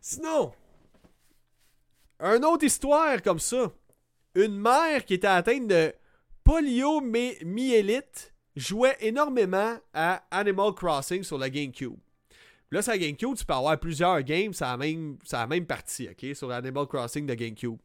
Sinon, 0.00 0.52
une 2.20 2.44
autre 2.44 2.64
histoire 2.64 3.22
comme 3.22 3.38
ça. 3.38 3.72
Une 4.34 4.58
mère 4.58 5.04
qui 5.04 5.14
était 5.14 5.26
atteinte 5.26 5.66
de 5.66 5.92
poliomyélite 6.44 8.32
jouait 8.56 8.96
énormément 9.00 9.76
à 9.94 10.22
Animal 10.30 10.74
Crossing 10.74 11.22
sur 11.22 11.38
la 11.38 11.50
GameCube. 11.50 11.96
Là, 12.70 12.82
sur 12.82 12.92
la 12.92 12.98
GameCube, 12.98 13.34
tu 13.36 13.44
peux 13.44 13.54
avoir 13.54 13.78
plusieurs 13.80 14.22
games 14.22 14.52
sur 14.52 14.66
la 14.66 14.76
même, 14.76 15.16
même 15.48 15.66
partie, 15.66 16.08
OK? 16.08 16.36
Sur 16.36 16.50
Animal 16.52 16.86
Crossing 16.86 17.26
de 17.26 17.34
GameCube. 17.34 17.78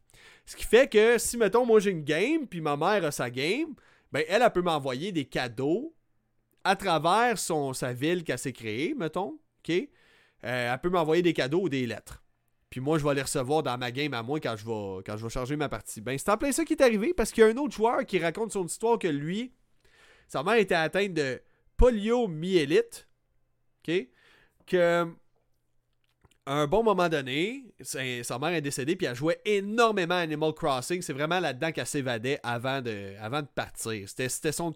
Ce 0.45 0.55
qui 0.55 0.63
fait 0.63 0.87
que 0.89 1.17
si, 1.17 1.37
mettons, 1.37 1.65
moi 1.65 1.79
j'ai 1.79 1.91
une 1.91 2.03
game, 2.03 2.47
puis 2.47 2.61
ma 2.61 2.77
mère 2.77 3.03
a 3.05 3.11
sa 3.11 3.29
game, 3.29 3.73
ben 4.11 4.23
elle, 4.27 4.43
elle 4.43 4.51
peut 4.51 4.61
m'envoyer 4.61 5.11
des 5.11 5.25
cadeaux 5.25 5.95
à 6.63 6.75
travers 6.75 7.37
son, 7.39 7.73
sa 7.73 7.93
ville 7.93 8.23
qu'elle 8.23 8.39
s'est 8.39 8.53
créée, 8.53 8.93
mettons, 8.95 9.39
OK? 9.59 9.69
Euh, 9.71 10.73
elle 10.73 10.79
peut 10.79 10.89
m'envoyer 10.89 11.23
des 11.23 11.33
cadeaux 11.33 11.61
ou 11.61 11.69
des 11.69 11.87
lettres. 11.87 12.21
Puis 12.75 12.81
moi, 12.81 12.97
je 12.97 13.05
vais 13.05 13.13
les 13.13 13.21
recevoir 13.21 13.63
dans 13.63 13.77
ma 13.77 13.89
game 13.89 14.13
à 14.13 14.21
moi 14.21 14.37
quand 14.41 14.57
je 14.57 14.65
vais, 14.65 15.01
quand 15.05 15.15
je 15.15 15.23
vais 15.23 15.29
charger 15.29 15.55
ma 15.55 15.69
partie. 15.69 16.01
Ben, 16.01 16.17
c'est 16.17 16.29
en 16.29 16.35
plein 16.35 16.51
ça 16.51 16.65
qui 16.65 16.73
est 16.73 16.81
arrivé 16.81 17.13
parce 17.13 17.31
qu'il 17.31 17.41
y 17.41 17.47
a 17.47 17.49
un 17.49 17.55
autre 17.55 17.73
joueur 17.73 18.05
qui 18.05 18.19
raconte 18.19 18.51
son 18.51 18.65
histoire 18.65 18.99
que 18.99 19.07
lui, 19.07 19.53
sa 20.27 20.43
mère 20.43 20.55
était 20.55 20.75
atteinte 20.75 21.13
de 21.13 21.41
poliomyélite. 21.77 23.07
OK? 23.87 24.09
que 24.67 25.07
un 26.45 26.67
bon 26.67 26.83
moment 26.83 27.07
donné, 27.07 27.63
sa 27.79 28.39
mère 28.39 28.49
est 28.49 28.61
décédée 28.61 28.97
puis 28.97 29.07
elle 29.07 29.15
jouait 29.15 29.39
énormément 29.45 30.15
à 30.15 30.17
Animal 30.17 30.51
Crossing. 30.53 31.01
C'est 31.01 31.13
vraiment 31.13 31.39
là-dedans 31.39 31.71
qu'elle 31.71 31.87
s'évadait 31.87 32.41
avant 32.43 32.81
de, 32.81 33.13
avant 33.21 33.41
de 33.41 33.47
partir. 33.47 34.05
C'était 34.09 34.51
son, 34.51 34.75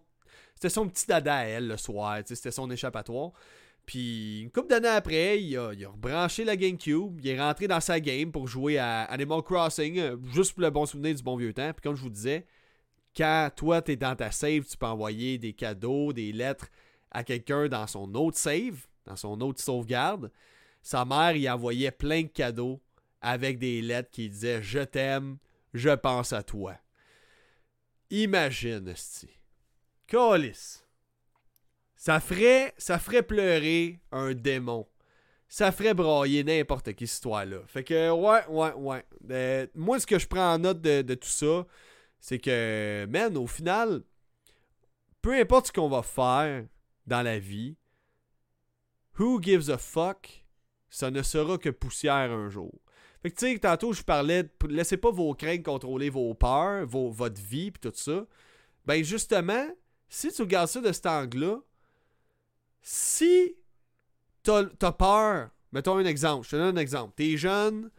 son 0.70 0.88
petit 0.88 1.06
dada 1.06 1.36
à 1.36 1.44
elle 1.44 1.68
le 1.68 1.76
soir. 1.76 2.20
C'était 2.24 2.52
son 2.52 2.72
échappatoire. 2.72 3.34
Puis 3.90 4.42
une 4.42 4.52
couple 4.52 4.68
d'années 4.68 4.88
après, 4.88 5.42
il 5.42 5.58
a, 5.58 5.70
rebranché 5.70 6.44
la 6.44 6.56
GameCube. 6.56 7.20
Il 7.24 7.28
est 7.28 7.42
rentré 7.42 7.68
dans 7.68 7.80
sa 7.80 8.00
game 8.00 8.32
pour 8.32 8.48
jouer 8.48 8.78
à 8.78 9.06
Animal 9.06 9.42
Crossing, 9.42 9.98
euh, 9.98 10.16
juste 10.32 10.54
pour 10.54 10.62
le 10.62 10.70
bon 10.70 10.86
souvenir 10.86 11.16
du 11.16 11.24
bon 11.24 11.36
vieux 11.36 11.54
temps. 11.54 11.74
Puis 11.74 11.82
comme 11.82 11.96
je 11.96 12.04
vous 12.04 12.12
disais, 12.12 12.46
quand 13.18 13.50
toi 13.56 13.82
t'es 13.82 13.96
dans 13.96 14.16
ta 14.16 14.30
save, 14.30 14.66
tu 14.66 14.78
peux 14.78 14.86
envoyer 14.86 15.40
des 15.40 15.54
cadeaux, 15.54 16.14
des 16.14 16.32
lettres 16.32 16.68
à 17.10 17.24
quelqu'un 17.24 17.68
dans 17.68 17.88
son 17.88 18.14
autre 18.14 18.38
save 18.38 18.86
dans 19.08 19.16
son 19.16 19.42
autre 19.42 19.60
sauvegarde, 19.60 20.32
sa 20.84 21.04
mère 21.04 21.36
y 21.36 21.50
envoyait 21.50 21.90
plein 21.90 22.22
de 22.22 22.28
cadeaux 22.28 22.80
avec 23.22 23.58
des 23.58 23.82
lettres 23.82 24.12
qui 24.12 24.30
disaient 24.30 24.62
Je 24.62 24.82
t'aime, 24.82 25.40
je 25.74 25.90
pense 25.90 26.32
à 26.32 26.44
toi. 26.44 26.76
Imagine, 28.12 28.96
Sti. 28.96 29.30
Colis. 30.08 30.84
Ça 32.00 32.22
ferait, 32.22 32.74
ça 32.78 32.98
ferait 32.98 33.24
pleurer 33.24 34.00
un 34.14 34.34
démon. 34.34 34.88
Ça 35.50 35.74
ferait 35.74 35.94
brailler 35.94 36.46
n'importe 36.46 36.94
qui 36.94 37.04
histoire-là. 37.04 37.60
Fait 37.68 37.84
que, 37.84 38.10
ouais, 38.10 38.48
ouais, 38.48 38.72
ouais. 38.72 39.06
Euh, 39.32 39.68
moi, 39.76 40.00
ce 40.00 40.08
que 40.08 40.18
je 40.18 40.26
prends 40.26 40.54
en 40.54 40.60
note 40.60 40.80
de, 40.80 41.14
tout 41.16 41.28
ça, 41.28 41.68
c'est 42.22 42.40
que, 42.40 43.06
man, 43.10 43.36
au 43.36 43.48
final, 43.48 44.04
peu 45.22 45.38
importe 45.38 45.68
ce 45.68 45.72
qu'on 45.74 45.90
va 45.90 46.02
faire 46.02 46.66
dans 47.06 47.22
la 47.22 47.38
vie, 47.38 47.76
Who 49.20 49.42
gives 49.42 49.70
a 49.70 49.78
fuck? 49.78 50.46
Ça 50.90 51.12
ne 51.12 51.22
sera 51.22 51.58
que 51.58 51.68
poussière 51.68 52.32
un 52.32 52.48
jour. 52.48 52.80
Fait 53.22 53.30
que 53.30 53.36
tu 53.36 53.52
sais, 53.52 53.60
tantôt 53.60 53.92
je 53.92 54.04
parlais 54.04 54.44
de 54.44 54.50
laissez 54.70 54.96
pas 54.96 55.12
vos 55.12 55.34
craintes 55.34 55.64
contrôler 55.64 56.10
vos 56.10 56.34
peurs, 56.34 56.88
votre 56.88 57.42
vie 57.42 57.72
puis 57.72 57.82
tout 57.82 57.92
ça. 57.94 58.26
Ben 58.86 59.04
justement, 59.04 59.68
si 60.08 60.32
tu 60.32 60.44
regardes 60.44 60.70
ça 60.70 60.80
de 60.80 60.94
cet 60.94 61.08
angle-là, 61.08 61.60
si 62.82 63.56
t'as 64.44 64.64
as 64.82 64.92
peur, 64.92 65.50
mettons 65.72 65.98
un 65.98 66.06
exemple, 66.06 66.46
je 66.46 66.52
te 66.52 66.56
donne 66.56 66.78
un 66.78 66.82
exemple. 66.82 67.14
T'es 67.16 67.38
jeune, 67.38 67.90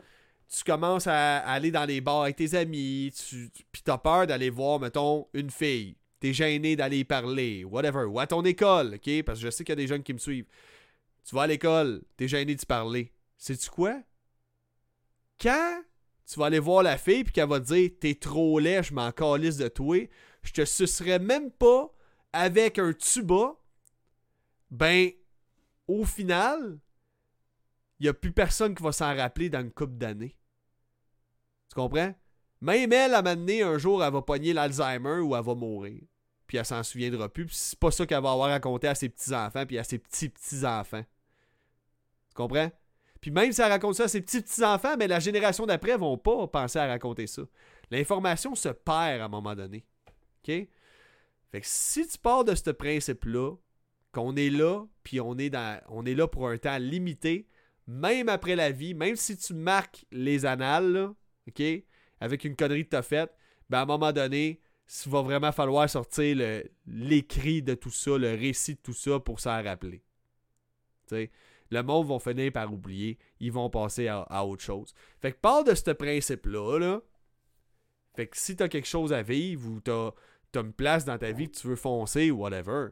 tu 0.49 0.64
commences 0.64 1.07
à, 1.07 1.39
aller 1.39 1.70
dans 1.70 1.85
les 1.85 2.01
bars 2.01 2.22
avec 2.22 2.37
tes 2.37 2.55
amis, 2.55 3.12
tu, 3.14 3.51
puis 3.70 3.83
t'as 3.83 3.99
peur 3.99 4.26
d'aller 4.26 4.51
voir, 4.51 4.81
mettons, 4.81 5.28
une 5.33 5.51
fille. 5.51 5.97
T'es 6.18 6.33
gêné 6.33 6.76
d'aller 6.76 7.05
parler, 7.05 7.64
whatever. 7.64 8.05
Ou 8.05 8.18
à 8.20 8.26
ton 8.26 8.45
école, 8.45 8.97
ok? 8.97 9.22
Parce 9.22 9.39
que 9.39 9.47
je 9.47 9.51
sais 9.51 9.64
qu'il 9.64 9.72
y 9.72 9.74
a 9.74 9.76
des 9.76 9.87
jeunes 9.87 10.03
qui 10.03 10.12
me 10.12 10.18
suivent. 10.18 10.47
Tu 11.24 11.35
vas 11.35 11.43
à 11.43 11.47
l'école, 11.47 12.03
t'es 12.16 12.28
gêné 12.28 12.55
de 12.55 12.66
parler. 12.66 13.12
Sais-tu 13.39 13.70
quoi? 13.70 14.03
Quand 15.41 15.83
tu 16.26 16.39
vas 16.39 16.47
aller 16.47 16.59
voir 16.59 16.83
la 16.83 16.99
fille 16.99 17.24
puis 17.24 17.33
qu'elle 17.33 17.49
va 17.49 17.59
te 17.61 17.72
dire 17.72 17.91
T'es 17.99 18.14
trop 18.14 18.59
laid, 18.59 18.83
je 18.83 18.93
m'en 18.93 19.11
calisse 19.12 19.57
de 19.57 19.68
toi, 19.68 20.09
je 20.43 20.53
te 20.53 20.64
sucerai 20.64 21.18
même 21.18 21.51
pas 21.51 21.93
avec 22.33 22.78
un 22.78 22.93
tuba, 22.93 23.57
ben, 24.70 25.10
au 25.88 26.04
final, 26.04 26.78
il 27.98 28.04
n'y 28.04 28.08
a 28.08 28.14
plus 28.14 28.32
personne 28.32 28.74
qui 28.74 28.82
va 28.82 28.92
s'en 28.92 29.14
rappeler 29.14 29.50
dans 29.50 29.60
une 29.60 29.72
couple 29.72 29.94
d'années. 29.94 30.36
Tu 31.68 31.74
comprends? 31.74 32.14
Même 32.60 32.92
elle, 32.92 33.14
à 33.14 33.22
m'amener 33.22 33.62
un 33.62 33.78
jour, 33.78 34.04
elle 34.04 34.12
va 34.12 34.22
pogner 34.22 34.52
l'Alzheimer 34.52 35.20
ou 35.20 35.34
elle 35.34 35.44
va 35.44 35.54
mourir. 35.54 36.02
Puis 36.46 36.58
elle 36.58 36.66
s'en 36.66 36.82
souviendra 36.82 37.28
plus. 37.28 37.46
Puis 37.46 37.54
c'est 37.56 37.78
pas 37.78 37.90
ça 37.90 38.06
qu'elle 38.06 38.22
va 38.22 38.32
avoir 38.32 38.50
raconté 38.50 38.88
à 38.88 38.94
ses 38.94 39.08
petits-enfants 39.08 39.66
puis 39.66 39.78
à 39.78 39.84
ses 39.84 39.98
petits-petits-enfants. 39.98 41.04
Tu 42.28 42.34
comprends? 42.34 42.70
Puis 43.20 43.30
même 43.30 43.52
si 43.52 43.60
elle 43.60 43.70
raconte 43.70 43.94
ça 43.94 44.04
à 44.04 44.08
ses 44.08 44.20
petits-petits-enfants, 44.20 44.96
mais 44.98 45.06
la 45.06 45.20
génération 45.20 45.66
d'après 45.66 45.96
vont 45.96 46.16
pas 46.18 46.46
penser 46.48 46.78
à 46.78 46.86
raconter 46.86 47.26
ça. 47.26 47.42
L'information 47.90 48.54
se 48.54 48.68
perd 48.68 49.20
à 49.20 49.24
un 49.24 49.28
moment 49.28 49.54
donné. 49.54 49.84
OK? 50.42 50.68
Fait 51.50 51.60
que 51.60 51.66
si 51.66 52.06
tu 52.06 52.18
pars 52.18 52.44
de 52.44 52.54
ce 52.54 52.70
principe-là, 52.70 53.54
qu'on 54.12 54.36
est 54.36 54.50
là, 54.50 54.84
puis 55.02 55.20
on 55.20 55.36
est, 55.38 55.50
dans, 55.50 55.80
on 55.88 56.04
est 56.04 56.14
là 56.14 56.26
pour 56.26 56.48
un 56.48 56.58
temps 56.58 56.78
limité, 56.78 57.46
même 57.86 58.28
après 58.28 58.56
la 58.56 58.70
vie, 58.70 58.94
même 58.94 59.16
si 59.16 59.36
tu 59.36 59.54
marques 59.54 60.04
les 60.11 60.46
annales, 60.46 61.11
OK? 61.48 61.62
Avec 62.20 62.44
une 62.44 62.56
connerie 62.56 62.84
que 62.84 62.90
tu 62.90 62.96
as 62.96 63.02
faite, 63.02 63.32
ben 63.68 63.78
à 63.78 63.82
un 63.82 63.86
moment 63.86 64.12
donné, 64.12 64.61
il 65.06 65.11
va 65.11 65.22
vraiment 65.22 65.52
falloir 65.52 65.88
sortir 65.88 66.36
l'écrit 66.86 67.62
de 67.62 67.74
tout 67.74 67.90
ça, 67.90 68.18
le 68.18 68.34
récit 68.34 68.74
de 68.74 68.80
tout 68.80 68.92
ça 68.92 69.20
pour 69.20 69.40
s'en 69.40 69.62
rappeler. 69.62 70.02
le 71.11 71.82
monde 71.82 72.08
va 72.08 72.18
finir 72.18 72.52
par 72.52 72.72
oublier, 72.72 73.18
ils 73.38 73.52
vont 73.52 73.70
passer 73.70 74.08
à, 74.08 74.44
autre 74.44 74.62
chose. 74.62 74.92
Fait 75.20 75.32
que 75.32 75.38
parle 75.38 75.64
de 75.66 75.74
ce 75.74 75.90
principe-là, 75.92 76.78
là. 76.78 77.00
Fait 78.16 78.26
que 78.26 78.36
si 78.36 78.56
t'as 78.56 78.68
quelque 78.68 78.88
chose 78.88 79.12
à 79.12 79.22
vivre 79.22 79.70
ou 79.70 79.80
t'as 79.80 80.11
as 80.56 80.61
une 80.61 80.72
place 80.72 81.04
dans 81.04 81.16
ta 81.16 81.30
vie 81.30 81.48
que 81.48 81.56
tu 81.56 81.68
veux 81.68 81.76
foncer 81.76 82.32
ou 82.32 82.38
whatever, 82.38 82.88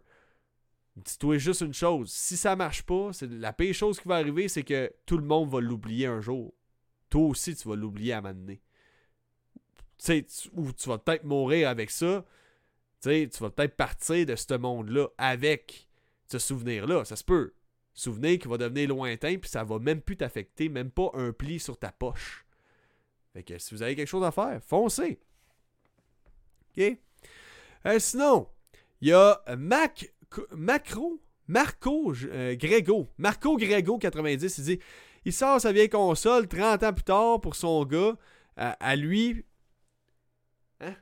dis-toi 1.05 1.39
juste 1.39 1.61
une 1.61 1.75
chose. 1.75 2.11
Si 2.11 2.37
ça 2.37 2.57
marche 2.57 2.83
pas, 2.83 3.11
la 3.23 3.53
pire 3.53 3.75
chose 3.75 4.01
qui 4.01 4.09
va 4.09 4.17
arriver, 4.17 4.49
c'est 4.49 4.63
que 4.63 4.93
tout 5.07 5.19
le 5.19 5.25
monde 5.25 5.51
va 5.51 5.61
l'oublier 5.61 6.07
un 6.07 6.21
jour. 6.21 6.55
Toi 7.11 7.23
aussi, 7.27 7.55
tu 7.55 7.69
vas 7.69 7.77
l'oublier 7.77 8.13
à 8.13 8.19
un 8.19 8.21
moment 8.23 8.35
donné. 8.35 8.61
Tu 9.99 10.25
ou 10.55 10.73
tu 10.73 10.89
vas 10.89 10.99
peut-être 10.99 11.25
mourir 11.25 11.69
avec 11.69 11.91
ça. 11.91 12.25
tu 13.03 13.29
vas 13.41 13.51
peut-être 13.51 13.77
partir 13.77 14.27
de 14.27 14.37
ce 14.37 14.55
monde-là 14.55 15.09
avec 15.19 15.89
ce 16.27 16.39
souvenir-là. 16.39 17.05
Ça 17.05 17.17
se 17.17 17.25
peut 17.25 17.55
souvenir 17.99 18.39
qui 18.39 18.49
va 18.49 18.59
devenir 18.59 18.89
lointain, 18.89 19.39
puis 19.39 19.51
ça 19.51 19.65
va 19.65 19.79
même 19.79 20.01
plus 20.01 20.17
t'affecter, 20.17 20.69
même 20.69 20.91
pas 20.91 21.11
un 21.15 21.33
pli 21.33 21.59
sur 21.59 21.77
ta 21.77 21.91
poche. 21.91 22.47
Fait 23.33 23.43
que 23.43 23.59
si 23.59 23.75
vous 23.75 23.83
avez 23.83 23.97
quelque 23.97 24.09
chose 24.09 24.25
à 24.25 24.31
faire, 24.31 24.61
foncez. 24.63 25.19
OK? 26.77 26.99
Euh, 27.87 27.99
sinon, 27.99 28.49
il 29.01 29.09
y 29.09 29.13
a 29.13 29.41
Mac, 29.57 30.13
Macro, 30.53 31.21
Marco 31.47 32.13
euh, 32.25 32.55
Grégo. 32.57 33.09
Marco 33.19 33.57
Grégo 33.57 33.99
90, 33.99 34.59
il 34.59 34.65
dit 34.65 34.79
il 35.25 35.33
sort 35.33 35.61
sa 35.61 35.73
vieille 35.73 35.89
console 35.89 36.49
30 36.49 36.83
ans 36.83 36.93
plus 36.93 37.05
tard 37.05 37.41
pour 37.41 37.55
son 37.57 37.85
gars, 37.85 38.17
à 38.57 38.97
lui. 38.97 39.45
Hein? 40.81 40.95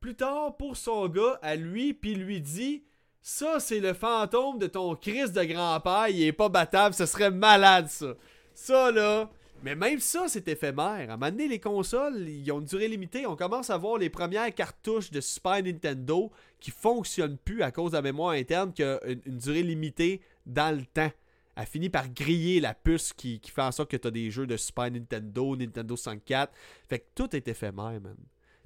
Plus 0.00 0.14
tard 0.14 0.56
pour 0.56 0.76
son 0.76 1.08
gars, 1.08 1.38
à 1.42 1.56
lui, 1.56 1.94
puis 1.94 2.14
lui 2.14 2.40
dit 2.40 2.84
ça, 3.20 3.60
c'est 3.60 3.80
le 3.80 3.92
fantôme 3.92 4.58
de 4.58 4.66
ton 4.66 4.94
Christ 4.94 5.34
de 5.34 5.44
grand-père. 5.44 6.08
Il 6.08 6.22
est 6.22 6.32
pas 6.32 6.48
battable. 6.48 6.94
Ce 6.94 7.04
serait 7.04 7.30
malade, 7.30 7.88
ça. 7.88 8.14
Ça, 8.54 8.90
là. 8.90 9.30
Mais 9.62 9.74
même 9.74 9.98
ça, 9.98 10.26
c'est 10.28 10.46
éphémère. 10.46 11.10
À 11.10 11.14
un 11.14 11.16
moment 11.16 11.30
donné, 11.30 11.48
les 11.48 11.58
consoles, 11.58 12.28
ils 12.28 12.50
ont 12.52 12.60
une 12.60 12.66
durée 12.66 12.86
limitée. 12.86 13.26
On 13.26 13.34
commence 13.34 13.70
à 13.70 13.76
voir 13.76 13.98
les 13.98 14.08
premières 14.08 14.54
cartouches 14.54 15.10
de 15.10 15.20
Super 15.20 15.62
Nintendo 15.62 16.30
qui 16.60 16.70
fonctionnent 16.70 17.38
plus 17.38 17.62
à 17.62 17.72
cause 17.72 17.90
de 17.90 17.96
la 17.96 18.02
mémoire 18.02 18.32
interne 18.32 18.72
qui 18.72 18.84
a 18.84 19.00
une, 19.04 19.38
durée 19.38 19.64
limitée 19.64 20.20
dans 20.46 20.76
le 20.76 20.84
temps. 20.84 21.10
Elle 21.56 21.66
finit 21.66 21.90
par 21.90 22.08
griller 22.08 22.60
la 22.60 22.72
puce 22.72 23.12
qui, 23.12 23.40
fait 23.44 23.62
en 23.62 23.72
sorte 23.72 23.90
que 23.90 23.96
tu 23.96 24.06
as 24.06 24.12
des 24.12 24.30
jeux 24.30 24.46
de 24.46 24.56
Super 24.56 24.92
Nintendo, 24.92 25.56
Nintendo 25.56 25.96
64. 25.96 26.52
Fait 26.88 27.00
que 27.00 27.06
tout 27.16 27.34
est 27.34 27.48
éphémère, 27.48 28.00
man. 28.00 28.16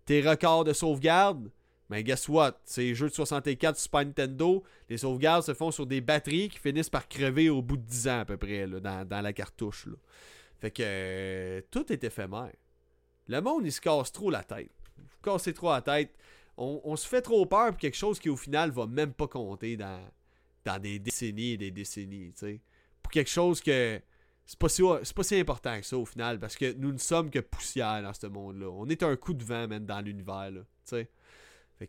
Tes 0.05 0.20
records 0.20 0.64
de 0.64 0.74
sauvegarde, 0.74 1.51
mais 1.88 2.03
guess 2.05 2.28
what? 2.28 2.59
Ces 2.64 2.95
jeux 2.95 3.09
de 3.09 3.14
64 3.14 3.78
Super 3.78 4.05
Nintendo, 4.05 4.62
les 4.90 4.99
sauvegardes 4.99 5.45
se 5.45 5.55
font 5.55 5.70
sur 5.70 5.86
des 5.86 6.03
batteries 6.03 6.51
qui 6.51 6.59
finissent 6.59 6.90
par 6.90 7.09
crever 7.09 7.49
au 7.49 7.62
bout 7.62 7.78
de 7.78 7.82
10 7.82 8.09
ans 8.09 8.20
à 8.20 8.24
peu 8.26 8.36
près 8.36 8.66
dans, 8.66 9.22
la 9.22 9.32
cartouche. 9.32 9.88
Fait 10.63 10.71
que 10.71 10.83
euh, 10.87 11.61
tout 11.73 11.93
est 11.93 12.05
éphémère. 12.05 12.53
Le 13.27 13.41
monde, 13.41 13.67
il 13.67 13.73
se 13.73 13.81
casse 13.81 14.13
trop 14.13 14.31
la 14.31 14.45
tête. 14.45 14.71
Vous 14.97 15.19
cassez 15.21 15.53
trop 15.53 15.73
la 15.73 15.83
tête. 15.83 16.15
On, 16.57 16.95
se 16.95 17.09
fait 17.09 17.21
trop 17.21 17.45
peur 17.47 17.71
pour 17.71 17.79
quelque 17.79 17.97
chose 17.97 18.21
qui 18.21 18.29
au 18.29 18.37
final 18.37 18.71
va 18.71 18.87
même 18.87 19.13
pas 19.13 19.27
compter 19.27 19.77
dans, 19.77 20.01
dans 20.65 20.81
des 20.81 21.01
décennies 21.01 21.55
et 21.55 21.57
des 21.57 21.73
décennies. 21.73 22.33
Pour 23.03 23.11
quelque 23.11 23.31
chose 23.31 23.61
que 23.61 24.01
c'est 24.47 24.57
pas, 24.57 24.69
si, 24.69 24.83
pas 25.17 25.23
si 25.25 25.41
important 25.41 25.81
que 25.81 25.85
ça 25.85 25.99
au 25.99 26.05
final 26.05 26.39
parce 26.39 26.55
que 26.55 26.73
nous 26.75 26.93
ne 26.93 26.99
sommes 26.99 27.31
que 27.31 27.41
poussière 27.41 28.01
dans 28.01 28.15
ce 28.15 28.29
monde-là. 28.29 28.69
On 28.69 28.89
est 28.89 29.03
un 29.03 29.17
coup 29.17 29.35
de 29.35 29.43
vent 29.43 29.67
même 29.67 29.85
dans 29.85 30.01
l'univers. 30.01 30.53
Fait 30.85 31.09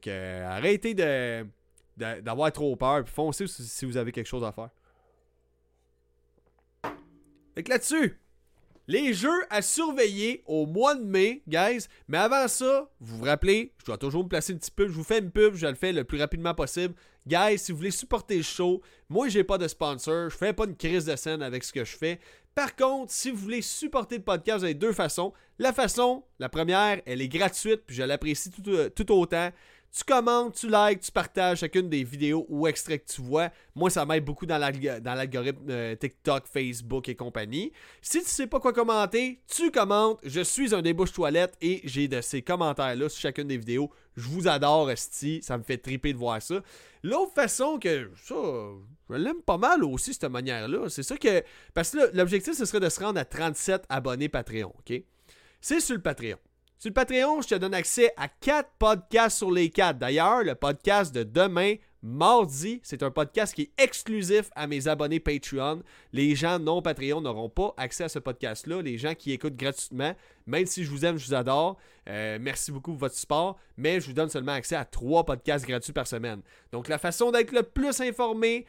que 0.02 0.10
euh, 0.10 0.48
arrêtez 0.50 0.96
de, 0.96 1.46
d'avoir 1.96 2.52
trop 2.52 2.76
peur, 2.76 3.04
puis 3.04 3.14
foncez 3.14 3.46
si, 3.46 3.86
vous 3.86 3.98
avez 3.98 4.12
quelque 4.12 4.26
chose 4.26 4.44
à 4.44 4.52
faire. 4.52 4.72
Fait 7.54 7.62
que 7.62 7.70
là-dessus, 7.70 8.18
les 8.88 9.14
jeux 9.14 9.46
à 9.50 9.62
surveiller 9.62 10.44
au 10.46 10.66
mois 10.66 10.96
de 10.96 11.04
mai, 11.04 11.42
guys. 11.48 11.88
Mais 12.08 12.18
avant 12.18 12.48
ça, 12.48 12.90
vous 13.00 13.18
vous 13.18 13.24
rappelez, 13.26 13.74
je 13.80 13.86
dois 13.86 13.98
toujours 13.98 14.24
me 14.24 14.30
placer 14.30 14.54
un 14.54 14.58
petit 14.58 14.72
peu. 14.72 14.88
Je 14.88 14.94
vous 14.94 15.04
fais 15.04 15.20
une 15.20 15.32
pub, 15.32 15.56
je 15.56 15.68
le 15.68 15.76
fais 15.76 15.94
le 15.94 16.04
plus 16.04 16.20
rapidement 16.20 16.54
possible. 16.54 16.94
Guys, 17.26 17.60
si 17.60 17.72
vous 17.72 17.78
voulez 17.78 17.92
supporter 17.92 18.38
le 18.38 18.44
show, 18.44 18.82
moi 19.10 19.30
j'ai 19.30 19.46
pas 19.46 19.58
de 19.58 19.68
sponsor, 19.68 20.30
je 20.30 20.36
fais 20.36 20.52
pas 20.52 20.66
une 20.66 20.76
crise 20.76 21.06
de 21.06 21.16
scène 21.16 21.42
avec 21.42 21.64
ce 21.64 21.72
que 21.72 21.86
je 21.86 21.96
fais. 21.96 22.20
Par 22.54 22.76
contre, 22.76 23.12
si 23.12 23.32
vous 23.32 23.38
voulez 23.38 23.62
supporter 23.62 24.18
le 24.18 24.24
podcast, 24.24 24.60
vous 24.60 24.66
avez 24.66 24.74
deux 24.74 24.94
façons. 24.94 25.34
La 25.58 25.74
façon, 25.74 26.24
la 26.38 26.50
première, 26.50 27.02
elle 27.06 27.22
est 27.22 27.28
gratuite, 27.28 27.84
puis 27.88 27.96
je 27.96 28.04
l'apprécie 28.04 28.52
tout, 28.52 28.70
euh, 28.70 28.90
tout 28.90 29.12
autant. 29.12 29.50
Tu 29.96 30.04
commentes, 30.06 30.56
tu 30.56 30.68
likes, 30.70 31.02
tu 31.02 31.12
partages 31.12 31.60
chacune 31.60 31.88
des 31.88 32.04
vidéos 32.04 32.48
ou 32.50 32.68
extraits 32.68 33.06
que 33.06 33.14
tu 33.14 33.22
vois. 33.22 33.52
Moi, 33.76 33.92
ça 33.92 34.08
m'aide 34.08 34.26
beaucoup 34.26 34.48
dans 34.48 34.58
l'algorithme 34.58 35.70
euh, 35.70 35.96
TikTok, 35.96 36.48
Facebook 36.48 37.08
et 37.10 37.16
compagnie. 37.16 37.72
Si 38.02 38.20
tu 38.24 38.26
sais 38.26 38.48
pas 38.48 38.60
quoi 38.60 38.74
commenter, 38.74 39.40
tu 39.48 39.70
commentes. 39.70 40.20
Je 40.24 40.42
suis 40.42 40.74
un 40.74 40.82
débouche 40.82 41.14
toilette 41.14 41.56
et 41.62 41.82
j'ai 41.84 42.08
de 42.08 42.22
ces 42.22 42.42
commentaires-là 42.42 43.08
sur 43.08 43.22
chacune 43.22 43.48
des 43.48 43.58
vidéos. 43.58 43.92
Je 44.18 44.28
vous 44.28 44.48
adore, 44.48 44.90
Esti. 44.90 45.42
Ça 45.44 45.60
me 45.60 45.64
fait 45.64 45.78
triper 45.78 46.12
de 46.12 46.18
voir 46.18 46.42
ça. 46.42 46.64
L'autre 47.04 47.34
façon 47.34 47.78
que 47.78 48.10
ça, 48.16 48.36
je 49.12 49.16
l'aime 49.16 49.42
pas 49.42 49.60
mal 49.60 49.84
aussi, 49.84 50.14
cette 50.14 50.26
manière-là, 50.26 50.90
c'est 50.90 51.04
ça 51.04 51.18
que. 51.18 51.44
Parce 51.76 51.92
que 51.92 52.16
l'objectif, 52.18 52.56
ce 52.56 52.66
serait 52.66 52.80
de 52.80 52.90
se 52.90 53.00
rendre 53.00 53.20
à 53.20 53.26
37 53.26 53.84
abonnés 53.90 54.30
Patreon, 54.30 54.74
OK? 54.76 55.04
C'est 55.62 55.80
sur 55.80 55.96
le 55.96 56.02
Patreon. 56.02 56.38
Sur 56.80 56.90
le 56.90 56.94
Patreon, 56.94 57.42
je 57.42 57.48
te 57.48 57.56
donne 57.56 57.74
accès 57.74 58.12
à 58.18 58.28
4 58.28 58.70
podcasts 58.78 59.38
sur 59.38 59.52
les 59.52 59.70
4. 59.70 59.98
D'ailleurs, 59.98 60.44
le 60.44 60.54
podcast 60.54 61.16
de 61.16 61.24
demain, 61.24 61.76
mardi, 62.02 62.82
c'est 62.84 63.04
un 63.04 63.12
podcast 63.12 63.54
qui 63.54 63.62
est 63.62 63.82
exclusif 63.82 64.50
à 64.54 64.68
mes 64.68 64.90
abonnés 64.90 65.22
Patreon. 65.22 65.82
Les 66.12 66.36
gens 66.36 66.60
non 66.60 66.82
Patreon 66.82 67.22
n'auront 67.22 67.48
pas 67.48 67.74
accès 67.78 68.04
à 68.04 68.10
ce 68.10 68.20
podcast-là. 68.20 68.82
Les 68.82 68.98
gens 68.98 69.16
qui 69.16 69.32
écoutent 69.32 69.56
gratuitement, 69.56 70.14
même 70.46 70.66
si 70.66 70.84
je 70.84 70.90
vous 70.90 71.06
aime, 71.06 71.18
je 71.18 71.28
vous 71.28 71.34
adore, 71.34 71.78
euh, 72.10 72.38
merci 72.42 72.74
beaucoup 72.74 72.92
pour 72.92 73.00
votre 73.00 73.16
support, 73.16 73.58
mais 73.78 74.02
je 74.02 74.08
vous 74.08 74.14
donne 74.14 74.30
seulement 74.30 74.52
accès 74.52 74.76
à 74.76 74.84
3 74.84 75.24
podcasts 75.24 75.66
gratuits 75.66 75.94
par 75.94 76.08
semaine. 76.08 76.42
Donc 76.74 76.90
la 76.90 76.98
façon 76.98 77.32
d'être 77.32 77.54
le 77.54 77.64
plus 77.64 78.02
informé, 78.02 78.66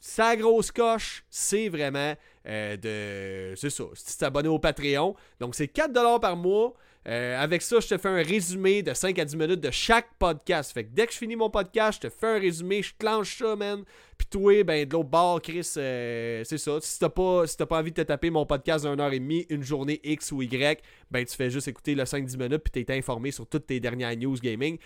sa 0.00 0.36
grosse 0.36 0.70
coche, 0.70 1.24
c'est 1.28 1.68
vraiment 1.68 2.14
euh, 2.46 2.76
de. 2.76 3.56
C'est 3.56 3.70
ça, 3.70 3.84
c'est 3.94 4.18
t'abonner 4.18 4.48
au 4.48 4.58
Patreon. 4.58 5.14
Donc 5.40 5.54
c'est 5.54 5.74
4$ 5.74 6.20
par 6.20 6.36
mois. 6.36 6.74
Euh, 7.06 7.42
avec 7.42 7.60
ça, 7.60 7.80
je 7.80 7.88
te 7.88 7.98
fais 7.98 8.08
un 8.08 8.22
résumé 8.22 8.82
de 8.82 8.94
5 8.94 9.18
à 9.18 9.24
10 9.24 9.36
minutes 9.36 9.60
de 9.60 9.70
chaque 9.70 10.08
podcast. 10.18 10.72
Fait 10.72 10.84
que 10.84 10.90
dès 10.92 11.06
que 11.06 11.12
je 11.12 11.18
finis 11.18 11.36
mon 11.36 11.50
podcast, 11.50 12.00
je 12.02 12.08
te 12.08 12.12
fais 12.12 12.26
un 12.26 12.38
résumé, 12.38 12.82
je 12.82 12.94
clenche 12.98 13.38
ça, 13.38 13.56
man. 13.56 13.84
Puis 14.16 14.26
toi, 14.28 14.64
ben, 14.64 14.88
de 14.88 14.92
l'autre 14.92 15.10
bord, 15.10 15.42
Chris, 15.42 15.70
euh, 15.76 16.42
c'est 16.44 16.58
ça. 16.58 16.78
Si 16.80 16.98
t'as 16.98 17.10
pas, 17.10 17.46
si 17.46 17.56
pas 17.56 17.78
envie 17.78 17.90
de 17.90 17.96
te 17.96 18.06
taper 18.06 18.30
mon 18.30 18.46
podcast 18.46 18.86
d'une 18.86 19.00
heure 19.00 19.12
et 19.12 19.20
demie, 19.20 19.44
une 19.50 19.62
journée 19.62 20.00
X 20.02 20.32
ou 20.32 20.40
Y, 20.42 20.80
ben, 21.10 21.24
tu 21.24 21.36
fais 21.36 21.50
juste 21.50 21.68
écouter 21.68 21.94
le 21.94 22.04
5-10 22.04 22.38
minutes, 22.38 22.62
puis 22.64 22.84
t'es 22.84 22.96
informé 22.96 23.30
sur 23.30 23.46
toutes 23.46 23.66
tes 23.66 23.80
dernières 23.80 24.16
news 24.16 24.36
gaming. 24.36 24.78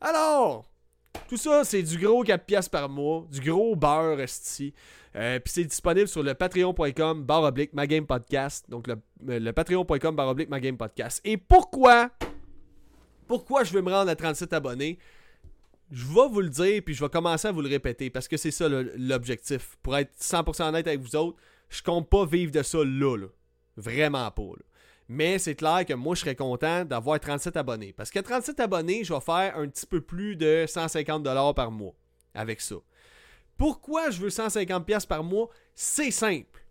Alors, 0.00 0.64
Tout 1.28 1.36
ça, 1.36 1.64
c'est 1.64 1.82
du 1.82 1.98
gros 1.98 2.22
4 2.22 2.44
piastres 2.44 2.70
par 2.70 2.88
mois, 2.88 3.26
du 3.30 3.40
gros 3.40 3.74
beurre 3.76 4.20
esti. 4.20 4.74
Euh, 5.16 5.38
Puis 5.40 5.52
c'est 5.54 5.64
disponible 5.64 6.08
sur 6.08 6.22
le 6.22 6.34
patreon.com 6.34 7.24
barre 7.24 7.44
oblique 7.44 7.72
ma 7.72 7.86
game 7.86 8.06
podcast. 8.06 8.68
Donc 8.68 8.86
le, 8.86 8.96
le 9.24 9.52
patreon.com 9.52 10.14
barre 10.16 10.28
oblique 10.28 10.48
ma 10.50 10.60
game 10.60 10.76
podcast. 10.76 11.20
Et 11.24 11.36
pourquoi 11.36 12.10
pourquoi 13.26 13.64
je 13.64 13.72
veux 13.72 13.82
me 13.82 13.90
rendre 13.90 14.10
à 14.10 14.16
37 14.16 14.52
abonnés? 14.52 14.98
Je 15.90 16.06
vais 16.06 16.28
vous 16.30 16.40
le 16.40 16.48
dire, 16.48 16.82
puis 16.84 16.94
je 16.94 17.02
vais 17.02 17.08
commencer 17.08 17.48
à 17.48 17.52
vous 17.52 17.62
le 17.62 17.68
répéter, 17.68 18.10
parce 18.10 18.26
que 18.28 18.36
c'est 18.36 18.50
ça 18.50 18.68
l'objectif. 18.68 19.76
Pour 19.82 19.96
être 19.96 20.12
100% 20.18 20.68
honnête 20.68 20.86
avec 20.86 21.00
vous 21.00 21.14
autres, 21.16 21.38
je 21.68 21.82
compte 21.82 22.08
pas 22.08 22.26
vivre 22.26 22.52
de 22.52 22.62
ça 22.62 22.78
là. 22.78 23.16
là. 23.16 23.26
Vraiment 23.76 24.30
pas. 24.30 24.42
Là. 24.42 24.64
Mais 25.08 25.38
c'est 25.38 25.54
clair 25.54 25.84
que 25.86 25.94
moi, 25.94 26.14
je 26.14 26.20
serais 26.20 26.36
content 26.36 26.84
d'avoir 26.84 27.20
37 27.20 27.56
abonnés. 27.56 27.92
Parce 27.92 28.10
que 28.10 28.18
37 28.18 28.58
abonnés, 28.60 29.04
je 29.04 29.12
vais 29.12 29.20
faire 29.20 29.56
un 29.56 29.68
petit 29.68 29.86
peu 29.86 30.00
plus 30.00 30.36
de 30.36 30.64
150$ 30.66 31.54
par 31.54 31.70
mois 31.70 31.94
avec 32.34 32.60
ça. 32.60 32.76
Pourquoi 33.56 34.10
je 34.10 34.20
veux 34.20 34.30
150$ 34.30 35.06
par 35.06 35.22
mois? 35.22 35.48
C'est 35.74 36.10
simple. 36.10 36.64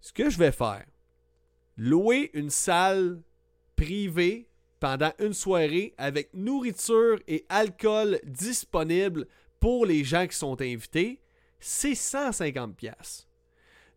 Ce 0.00 0.12
que 0.12 0.30
je 0.30 0.38
vais 0.38 0.52
faire, 0.52 0.84
louer 1.76 2.30
une 2.32 2.50
salle 2.50 3.20
privée 3.74 4.48
pendant 4.80 5.12
une 5.18 5.34
soirée 5.34 5.94
avec 5.98 6.32
nourriture 6.32 7.18
et 7.26 7.44
alcool 7.48 8.20
disponible 8.24 9.26
pour 9.58 9.84
les 9.84 10.04
gens 10.04 10.26
qui 10.26 10.36
sont 10.36 10.60
invités, 10.60 11.20
c'est 11.58 11.94
150 11.94 12.76
pièces. 12.76 13.25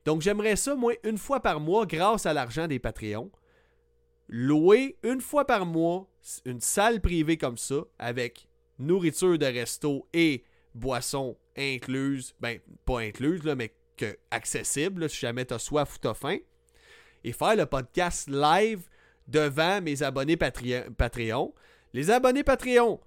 Donc 0.06 0.22
j'aimerais 0.22 0.56
ça 0.56 0.76
moi 0.76 0.93
une 1.04 1.18
fois 1.18 1.41
par 1.41 1.60
mois 1.60 1.86
grâce 1.86 2.26
à 2.26 2.34
l'argent 2.34 2.68
des 2.68 2.80
Patreons 2.80 3.32
louer 4.30 4.97
une 5.04 5.22
fois 5.22 5.45
par 5.45 5.66
mois 5.66 6.08
une 6.45 6.62
salle 6.62 7.02
privée 7.02 7.38
comme 7.38 7.58
ça 7.58 7.82
avec 7.97 8.47
nourriture 8.78 9.38
de 9.38 9.45
resto 9.45 10.08
et 10.14 10.43
boissons 10.76 11.36
incluses, 11.58 12.36
ben 12.39 12.60
pas 12.86 13.00
incluses 13.00 13.43
là, 13.43 13.56
mais 13.56 13.74
que 13.97 14.18
accessibles 14.32 15.10
si 15.10 15.18
jamais 15.18 15.45
t'as 15.45 15.60
soif 15.60 15.95
ou 15.95 15.97
t'as 15.97 16.14
faim 16.14 16.38
et 17.24 17.34
faire 17.34 17.56
le 17.56 17.66
podcast 17.66 18.30
live 18.30 18.88
devant 19.28 19.82
mes 19.82 20.04
abonnés 20.04 20.38
Patreon. 20.38 21.54
Les 21.91 22.12
abonnés 22.12 22.43
Patreon 22.43 23.02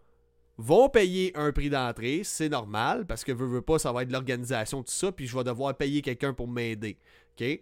vont 0.59 0.88
payer 0.88 1.32
un 1.36 1.53
prix 1.53 1.70
d'entrée, 1.70 2.22
c'est 2.24 2.48
normal, 2.48 3.07
parce 3.07 3.24
que 3.24 3.32
veux, 3.32 3.46
veux 3.46 3.62
pas, 3.62 3.78
ça 3.78 3.92
va 3.92 4.03
être 4.03 4.12
l'organisation, 4.12 4.82
tout 4.82 4.92
ça, 4.92 5.12
puis 5.12 5.26
je 5.26 5.36
vais 5.36 5.44
devoir 5.44 5.76
payer 5.76 6.03
quelqu'un 6.03 6.34
pour 6.34 6.48
m'aider. 6.48 6.98
OK? 7.38 7.61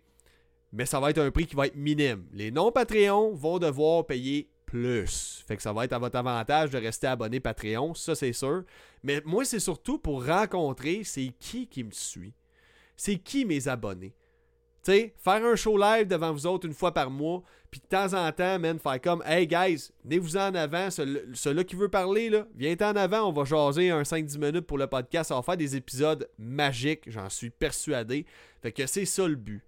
Mais 0.73 0.87
ça 0.87 1.01
va 1.01 1.11
être 1.11 1.19
un 1.19 1.31
prix 1.31 1.47
qui 1.47 1.57
va 1.57 1.67
être 1.67 1.77
minime. 1.77 2.27
Les 2.33 2.51
non-Patreons 2.51 3.35
vont 3.35 3.59
devoir 3.59 4.07
payer 4.07 4.49
plus. 4.67 5.45
Fait 5.49 5.57
que 5.57 5.63
ça 5.63 5.73
va 5.73 5.85
être 5.85 5.93
à 5.93 5.99
votre 5.99 6.17
avantage 6.17 6.71
de 6.71 6.79
rester 6.79 7.09
abonné 7.09 7.41
Patreon, 7.41 7.95
ça 7.95 8.15
c'est 8.15 8.33
sûr. 8.33 8.63
Mais 9.03 9.21
moi, 9.25 9.45
c'est 9.45 9.59
surtout 9.59 9.99
pour 9.99 10.25
rencontrer 10.25 11.03
c'est 11.03 11.33
qui 11.41 11.67
qui 11.67 11.83
me 11.83 11.91
suit? 11.91 12.35
C'est 12.97 13.17
qui 13.17 13.45
mes 13.45 13.67
abonnés? 13.67 14.15
Tu 14.83 14.93
sais, 14.93 15.15
faire 15.19 15.45
un 15.45 15.57
show 15.57 15.77
live 15.77 16.07
devant 16.07 16.33
vous 16.33 16.47
autres 16.47 16.67
une 16.67 16.73
fois 16.73 16.95
par 16.95 17.11
mois, 17.11 17.43
puis 17.71 17.81
de 17.81 17.87
temps 17.87 18.15
en 18.15 18.33
temps, 18.33 18.59
man, 18.59 18.79
faire 18.79 19.01
comme 19.01 19.23
Hey 19.27 19.47
guys, 19.47 19.91
venez-vous 20.05 20.37
en 20.37 20.55
avant, 20.55 20.91
celui-là 20.91 21.65
qui 21.65 21.77
veut 21.77 21.89
parler, 21.89 22.31
là, 22.31 22.47
viens 22.57 22.75
en 22.81 22.97
avant, 22.97 23.29
on 23.29 23.33
va 23.33 23.45
jaser 23.45 23.91
un 23.91 24.03
5-10 24.03 24.39
minutes 24.39 24.67
pour 24.67 24.79
le 24.79 24.87
podcast. 24.87 25.31
On 25.33 25.37
va 25.37 25.43
faire 25.43 25.57
des 25.57 25.77
épisodes 25.77 26.29
magiques, 26.39 27.03
j'en 27.07 27.29
suis 27.29 27.51
persuadé. 27.51 28.25
Fait 28.63 28.73
que 28.73 28.87
c'est 28.87 29.05
ça 29.05 29.29
le 29.29 29.37
but. 29.37 29.63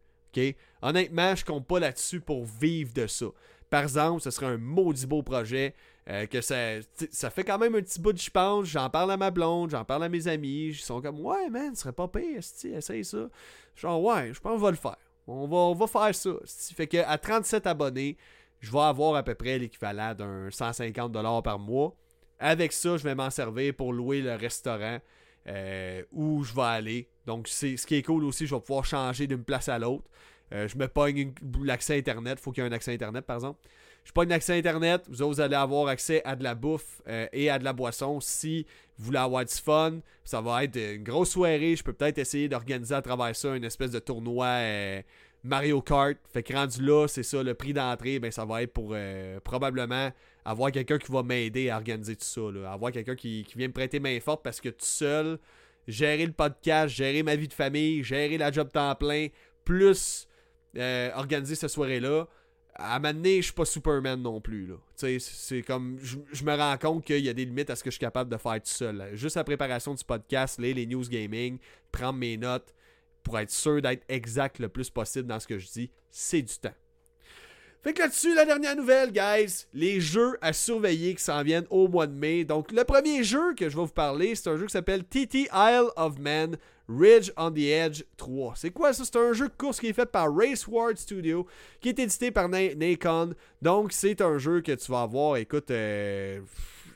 Honnêtement, 0.81 1.37
je 1.37 1.45
compte 1.45 1.67
pas 1.67 1.79
là-dessus 1.79 2.21
pour 2.21 2.45
vivre 2.45 2.93
de 2.95 3.07
ça. 3.07 3.27
Par 3.69 3.83
exemple, 3.83 4.23
ce 4.23 4.31
serait 4.31 4.47
un 4.47 4.57
maudit 4.57 5.07
beau 5.07 5.23
projet. 5.23 5.75
Euh, 6.09 6.27
que 6.27 6.41
ça, 6.41 6.81
ça 7.13 7.31
fait 7.31 7.45
quand 7.45 7.59
même 7.59 7.77
un 7.77 7.81
petit 7.81 8.01
bout 8.01 8.13
de 8.13 8.19
je 8.19 8.31
pense. 8.31 8.67
J'en 8.67 8.91
parle 8.91 9.13
à 9.13 9.17
ma 9.17 9.31
blonde, 9.31 9.71
j'en 9.71 9.85
parle 9.85 10.05
à 10.05 10.09
mes 10.09 10.27
amis. 10.27 10.69
Ils 10.69 10.75
sont 10.75 11.01
comme 11.01 11.21
Ouais, 11.21 11.49
man, 11.49 11.75
ce 11.75 11.83
serait 11.83 11.93
pas 11.93 12.09
pire, 12.09 12.39
essaye 12.39 13.05
ça. 13.05 13.29
Genre, 13.77 14.03
ouais, 14.03 14.35
je 14.35 14.41
pense 14.41 14.53
qu'on 14.53 14.59
va 14.59 14.71
le 14.71 14.77
faire. 14.77 14.97
On 15.27 15.47
va, 15.47 15.57
on 15.57 15.87
faire 15.87 16.15
ça. 16.15 16.31
Fait 16.75 16.89
que 16.89 16.99
à 16.99 17.19
37 17.19 17.67
abonnés, 17.67 18.17
je 18.61 18.73
vais 18.73 18.81
avoir 18.81 19.15
à 19.15 19.23
peu 19.23 19.35
près 19.35 19.59
l'équivalent 19.59 20.15
d'un 20.15 20.49
150$ 20.49 21.43
par 21.43 21.59
mois. 21.59 21.95
Avec 22.39 22.73
ça, 22.73 22.97
je 22.97 23.05
vais 23.05 23.15
m'en 23.15 23.31
servir 23.31 23.75
pour 23.75 23.93
louer 23.93 24.21
le 24.21 24.35
restaurant 24.35 24.99
euh, 25.47 26.03
où 26.11 26.43
je 26.43 26.53
vais 26.53 26.63
aller. 26.63 27.09
Donc, 27.27 27.47
c'est 27.47 27.77
ce 27.77 27.87
qui 27.87 27.95
est 27.95 28.03
cool 28.03 28.25
aussi, 28.25 28.47
je 28.47 28.55
vais 28.55 28.61
pouvoir 28.61 28.85
changer 28.85 29.29
d'une 29.29 29.45
place 29.45 29.69
à 29.69 29.79
l'autre. 29.79 30.11
Euh, 30.53 30.67
je 30.67 30.77
me 30.77 30.89
pogne 30.89 31.33
l'accès 31.63 31.97
Internet. 31.97 32.41
Faut 32.41 32.51
qu'il 32.51 32.63
y 32.63 32.67
ait 32.67 32.69
un 32.69 32.73
accès 32.73 32.93
Internet, 32.93 33.25
par 33.25 33.37
exemple. 33.37 33.61
Je 34.05 34.13
pogne 34.13 34.29
l'accès 34.29 34.59
Internet. 34.59 35.05
Vous, 35.09 35.29
vous 35.29 35.41
allez 35.41 35.55
avoir 35.55 35.89
accès 35.89 36.23
à 36.25 36.37
de 36.37 36.43
la 36.43 36.55
bouffe 36.55 37.01
euh, 37.09 37.27
et 37.33 37.51
à 37.51 37.59
de 37.59 37.65
la 37.65 37.73
boisson 37.73 38.21
si 38.21 38.67
vous 38.99 39.07
voulez 39.07 39.19
avoir 39.19 39.45
du 39.45 39.55
fun. 39.55 40.01
Ça 40.25 40.41
va 40.41 40.65
être 40.65 40.77
une 40.77 41.05
grosse 41.05 41.31
soirée. 41.31 41.77
Je 41.77 41.85
peux 41.85 41.93
peut-être 41.93 42.19
essayer 42.19 42.49
d'organiser 42.49 42.95
à 42.95 43.03
travers 43.03 43.35
ça 43.35 43.55
une 43.55 43.65
espèce 43.65 43.91
de 43.91 43.99
tournoi 43.99 44.47
euh, 44.47 45.03
Mario 45.45 45.81
Kart. 45.83 46.17
Fait 46.33 46.43
que 46.43 46.53
rendu 46.53 46.83
là, 46.83 47.07
c'est 47.09 47.23
ça, 47.23 47.43
le 47.43 47.55
prix 47.55 47.73
d'entrée, 47.73 48.19
ben, 48.19 48.31
ça 48.31 48.45
va 48.45 48.63
être 48.63 48.73
pour 48.73 48.95
probablement 49.45 50.11
avoir 50.45 50.73
quelqu'un 50.73 50.99
qui 50.99 51.11
va 51.13 51.23
m'aider 51.23 51.71
à 51.71 51.77
organiser 51.77 52.17
tout 52.17 52.25
ça. 52.25 52.41
Avoir 52.71 52.93
quelqu'un 52.93 53.15
qui, 53.15 53.47
vient 53.57 53.69
me 53.69 53.73
prêter 53.73 54.01
main 54.01 54.19
forte 54.21 54.43
parce 54.43 54.61
que 54.61 54.69
tout 54.69 54.85
seul, 54.85 55.39
gérer 55.87 56.27
le 56.27 56.33
podcast, 56.33 56.95
gérer 56.95 57.23
ma 57.23 57.37
vie 57.37 57.49
de 57.49 57.53
famille, 57.53 58.03
gérer 58.03 58.39
la 58.39 58.51
job 58.51 58.71
temps 58.73 58.95
plein, 58.95 59.29
plus 59.65 60.27
euh, 60.77 61.11
organiser 61.15 61.55
cette 61.55 61.71
soirée-là. 61.71 62.27
À 62.85 62.99
m'amener, 62.99 63.37
je 63.37 63.47
suis 63.47 63.53
pas 63.53 63.65
Superman 63.65 64.21
non 64.21 64.41
plus. 64.41 64.71
C'est 64.97 65.63
comme. 65.63 65.99
Je, 66.03 66.45
me 66.45 66.57
rends 66.57 66.77
compte 66.79 67.05
qu'il 67.05 67.21
y 67.21 67.29
a 67.29 67.33
des 67.33 67.45
limites 67.45 67.71
à 67.71 67.77
ce 67.77 67.85
que 67.85 67.91
je 67.91 67.95
suis 67.95 68.01
capable 68.01 68.31
de 68.31 68.37
faire 68.37 68.55
tout 68.55 68.61
seul. 68.65 69.11
Juste 69.15 69.37
la 69.37 69.45
préparation 69.45 69.95
du 69.95 70.05
podcast, 70.05 70.59
les, 70.59 70.75
les 70.75 70.87
news 70.87 71.09
gaming, 71.09 71.59
prendre 71.91 72.19
mes 72.19 72.37
notes 72.37 72.75
pour 73.23 73.39
être 73.39 73.51
sûr 73.51 73.81
d'être 73.81 74.05
exact 74.09 74.59
le 74.59 74.69
plus 74.69 74.91
possible 74.91 75.29
dans 75.29 75.39
ce 75.39 75.47
que 75.47 75.59
je 75.59 75.67
dis, 75.69 75.91
c'est 76.11 76.43
du 76.43 76.55
temps. 76.55 76.75
Fait 77.83 77.93
que 77.93 78.01
là-dessus, 78.01 78.33
la 78.35 78.45
dernière 78.45 78.77
nouvelle, 78.77 79.11
guys, 79.11 79.67
les 79.75 80.01
jeux 80.01 80.39
à 80.41 80.53
surveiller 80.53 81.17
qui 81.17 81.25
s'en 81.25 81.43
viennent 81.43 81.67
au 81.69 81.89
mois 81.89 82.07
de 82.07 82.15
mai. 82.15 82.45
Donc, 82.45 82.71
le 82.71 82.85
premier 82.85 83.25
jeu 83.25 83.55
que 83.55 83.69
je 83.69 83.77
vais 83.77 83.83
vous 83.83 83.89
parler, 83.89 84.37
c'est 84.37 84.49
un 84.49 84.57
jeu 84.57 84.67
qui 84.67 84.73
s'appelle 84.73 85.03
TT 85.03 85.49
Isle 85.53 85.89
of 85.97 86.17
Man 86.19 86.57
Ridge 86.89 87.31
on 87.37 87.51
the 87.51 87.59
Edge 87.59 88.03
3. 88.17 88.55
C'est 88.57 88.71
quoi 88.71 88.93
ça? 88.93 89.05
C'est 89.05 89.17
un 89.17 89.33
jeu 89.33 89.49
de 89.49 89.55
course 89.57 89.81
qui 89.81 89.89
est 89.89 89.93
fait 89.93 90.07
par 90.07 90.35
Race 90.35 90.67
Ward 90.67 90.97
Studio, 90.97 91.47
qui 91.81 91.89
est 91.91 91.99
édité 91.99 92.31
par 92.31 92.49
Nikon. 92.49 93.35
Donc, 93.61 93.93
c'est 93.93 94.21
un 94.21 94.39
jeu 94.39 94.61
que 94.61 94.73
tu 94.73 94.91
vas 94.91 95.03
avoir, 95.03 95.37
écoute, 95.37 95.71
euh, 95.71 96.41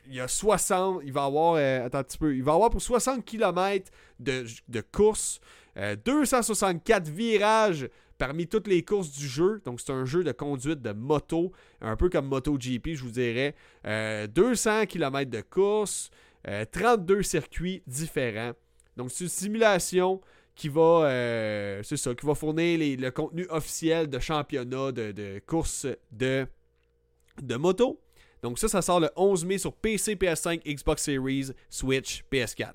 il 0.07 0.15
y 0.15 0.19
a 0.19 0.27
60, 0.27 1.01
il 1.03 1.13
va 1.13 1.25
avoir, 1.25 1.55
euh, 1.55 1.85
attends 1.85 1.99
un 1.99 2.03
petit 2.03 2.17
peu, 2.17 2.35
il 2.35 2.43
va 2.43 2.53
avoir 2.53 2.69
pour 2.69 2.81
60 2.81 3.25
km 3.25 3.91
de, 4.19 4.81
course, 4.91 5.39
264 5.75 7.07
euh, 7.07 7.11
virages 7.11 7.89
parmi 8.17 8.47
toutes 8.47 8.67
les 8.67 8.83
courses 8.83 9.11
du 9.11 9.27
jeu. 9.27 9.61
Donc, 9.65 9.79
c'est 9.79 9.91
un 9.91 10.05
jeu 10.05 10.23
de 10.23 10.31
conduite 10.31 10.81
de 10.81 10.91
moto, 10.91 11.51
un 11.81 11.95
peu 11.95 12.09
comme 12.09 12.27
MotoGP, 12.27 12.93
je 12.93 13.03
vous 13.03 13.11
dirais. 13.11 13.55
200 13.83 13.85
euh, 13.85 14.85
km 14.85 15.29
de 15.29 15.41
course, 15.41 16.09
32 16.71 17.15
euh, 17.15 17.23
circuits 17.23 17.83
différents. 17.87 18.53
Donc, 18.97 19.11
c'est 19.11 19.23
une 19.23 19.29
simulation 19.29 20.21
qui 20.57 20.69
va, 20.69 21.05
euh, 21.05 21.83
ça, 21.83 22.15
qui 22.15 22.25
va 22.25 22.33
fournir 22.33 22.79
le 22.99 23.09
contenu 23.11 23.45
officiel 23.49 24.09
de 24.09 24.19
championnat 24.19 24.91
de, 24.91 25.11
de 25.11 25.39
course 25.45 25.85
de, 26.11 26.47
de 27.41 27.55
moto. 27.55 28.01
Donc 28.41 28.59
ça, 28.59 28.67
ça 28.67 28.81
sort 28.81 28.99
le 28.99 29.09
11 29.15 29.45
mai 29.45 29.57
sur 29.57 29.73
PC, 29.73 30.15
PS5, 30.15 30.61
Xbox 30.65 31.03
Series, 31.03 31.51
Switch, 31.69 32.23
PS4. 32.31 32.73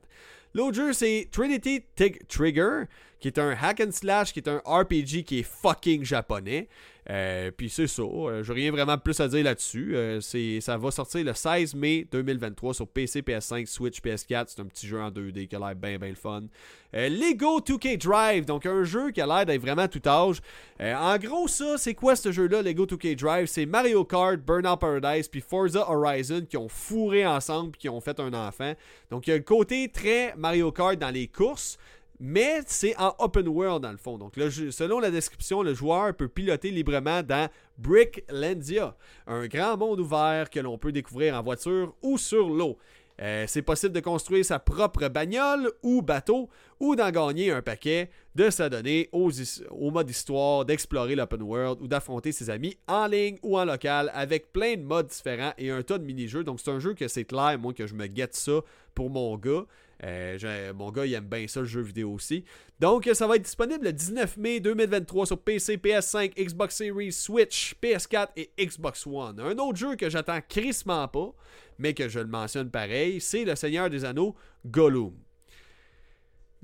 L'autre 0.54 0.76
jeu, 0.76 0.92
c'est 0.92 1.28
Trinity 1.30 1.82
Trigger, 2.28 2.84
qui 3.18 3.28
est 3.28 3.38
un 3.38 3.56
hack 3.60 3.80
and 3.80 3.92
slash, 3.92 4.32
qui 4.32 4.40
est 4.40 4.48
un 4.48 4.58
RPG 4.58 5.24
qui 5.24 5.40
est 5.40 5.42
fucking 5.42 6.04
japonais. 6.04 6.68
Euh, 7.11 7.50
puis 7.50 7.68
c'est 7.68 7.88
ça, 7.88 8.03
euh, 8.03 8.42
je 8.44 8.53
n'ai 8.53 8.61
rien 8.61 8.70
vraiment 8.70 8.96
plus 8.96 9.18
à 9.20 9.28
dire 9.28 9.44
là-dessus. 9.44 9.96
Euh, 9.96 10.20
ça 10.61 10.76
va 10.76 10.90
sortir 10.90 11.24
le 11.24 11.34
16 11.34 11.74
mai 11.74 12.07
2023 12.11 12.74
sur 12.74 12.86
PC, 12.86 13.22
PS5, 13.22 13.66
Switch, 13.66 14.00
PS4. 14.00 14.44
C'est 14.48 14.61
un 14.61 14.66
petit 14.66 14.86
jeu 14.86 15.00
en 15.00 15.11
2D 15.11 15.48
qui 15.48 15.57
a 15.57 15.59
l'air 15.59 15.74
bien, 15.74 15.98
bien 15.98 16.11
le 16.11 16.14
fun. 16.14 16.44
Lego 16.92 17.61
2K 17.61 17.96
Drive, 17.96 18.44
donc 18.44 18.66
un 18.66 18.84
jeu 18.84 19.12
qui 19.12 19.20
a 19.22 19.26
l'air 19.26 19.46
d'être 19.46 19.62
vraiment 19.62 19.88
tout 19.88 20.03
âge. 20.07 20.40
en 20.78 21.16
gros, 21.16 21.48
ça, 21.48 21.78
c'est 21.78 21.94
quoi 21.94 22.14
ce 22.16 22.30
jeu-là, 22.30 22.61
Lego 22.61 22.84
2K 22.84 23.16
Drive? 23.16 23.46
C'est 23.46 23.64
Mario 23.64 24.05
Kart, 24.05 24.36
Burnout 24.36 24.78
Paradise, 24.78 25.26
puis 25.26 25.40
Forza 25.40 25.90
Horizon 25.90 26.42
qui 26.42 26.59
ont 26.59 26.68
fourré 26.68 27.26
ensemble, 27.26 27.70
puis 27.72 27.80
qui 27.80 27.88
ont 27.88 28.00
fait 28.03 28.20
un 28.20 28.34
enfant. 28.34 28.74
Donc 29.11 29.26
il 29.26 29.30
y 29.30 29.32
a 29.32 29.36
le 29.38 29.42
côté 29.42 29.88
très 29.88 30.34
Mario 30.36 30.70
Kart 30.70 30.98
dans 30.98 31.11
les 31.11 31.28
courses. 31.28 31.78
Mais 32.24 32.60
c'est 32.68 32.96
en 33.00 33.16
open 33.18 33.48
world 33.48 33.82
dans 33.82 33.90
le 33.90 33.96
fond. 33.96 34.16
Donc, 34.16 34.34
selon 34.36 35.00
la 35.00 35.10
description, 35.10 35.64
le 35.64 35.74
joueur 35.74 36.14
peut 36.14 36.28
piloter 36.28 36.70
librement 36.70 37.20
dans 37.20 37.50
Bricklandia, 37.78 38.94
un 39.26 39.48
grand 39.48 39.76
monde 39.76 39.98
ouvert 39.98 40.48
que 40.48 40.60
l'on 40.60 40.78
peut 40.78 40.92
découvrir 40.92 41.34
en 41.34 41.42
voiture 41.42 41.96
ou 42.00 42.16
sur 42.18 42.48
l'eau. 42.48 42.78
Euh, 43.20 43.44
c'est 43.48 43.62
possible 43.62 43.92
de 43.92 43.98
construire 43.98 44.44
sa 44.44 44.60
propre 44.60 45.08
bagnole 45.08 45.72
ou 45.82 46.00
bateau 46.00 46.48
ou 46.78 46.94
d'en 46.94 47.10
gagner 47.10 47.50
un 47.50 47.60
paquet, 47.60 48.08
de 48.36 48.50
s'adonner 48.50 49.08
au 49.12 49.90
mode 49.90 50.08
histoire, 50.08 50.64
d'explorer 50.64 51.16
l'open 51.16 51.42
world 51.42 51.80
ou 51.82 51.88
d'affronter 51.88 52.30
ses 52.30 52.50
amis 52.50 52.76
en 52.86 53.08
ligne 53.08 53.38
ou 53.42 53.58
en 53.58 53.64
local 53.64 54.12
avec 54.14 54.52
plein 54.52 54.76
de 54.76 54.82
modes 54.82 55.08
différents 55.08 55.54
et 55.58 55.70
un 55.70 55.82
tas 55.82 55.98
de 55.98 56.04
mini-jeux. 56.04 56.44
Donc 56.44 56.60
c'est 56.60 56.70
un 56.70 56.78
jeu 56.78 56.94
que 56.94 57.08
c'est 57.08 57.24
clair, 57.24 57.58
moi, 57.58 57.74
que 57.74 57.88
je 57.88 57.94
me 57.94 58.06
guette 58.06 58.36
ça 58.36 58.60
pour 58.94 59.10
mon 59.10 59.36
gars. 59.36 59.66
Euh, 60.05 60.72
mon 60.72 60.90
gars, 60.90 61.07
il 61.07 61.14
aime 61.14 61.28
bien 61.28 61.46
ça, 61.46 61.61
le 61.61 61.66
jeu 61.66 61.80
vidéo 61.80 62.12
aussi. 62.12 62.44
Donc, 62.80 63.09
ça 63.12 63.26
va 63.26 63.36
être 63.36 63.42
disponible 63.42 63.84
le 63.84 63.92
19 63.92 64.36
mai 64.36 64.61
2023 64.61 65.26
sur 65.26 65.38
PC, 65.38 65.76
PS5, 65.76 66.34
Xbox 66.34 66.76
Series, 66.76 67.12
Switch, 67.12 67.74
PS4 67.80 68.28
et 68.36 68.50
Xbox 68.59 69.07
One. 69.07 69.38
Un 69.38 69.59
autre 69.59 69.76
jeu 69.76 69.96
que 69.96 70.11
j'attends 70.11 70.40
crissement 70.48 71.07
pas, 71.07 71.32
mais 71.78 71.94
que 71.94 72.09
je 72.09 72.18
le 72.18 72.26
mentionne 72.26 72.70
pareil, 72.70 73.20
c'est 73.20 73.44
Le 73.44 73.55
Seigneur 73.55 73.90
des 73.90 74.05
Anneaux, 74.05 74.34
Gollum. 74.66 75.14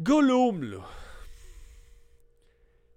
Gollum, 0.01 0.62
là. 0.62 0.84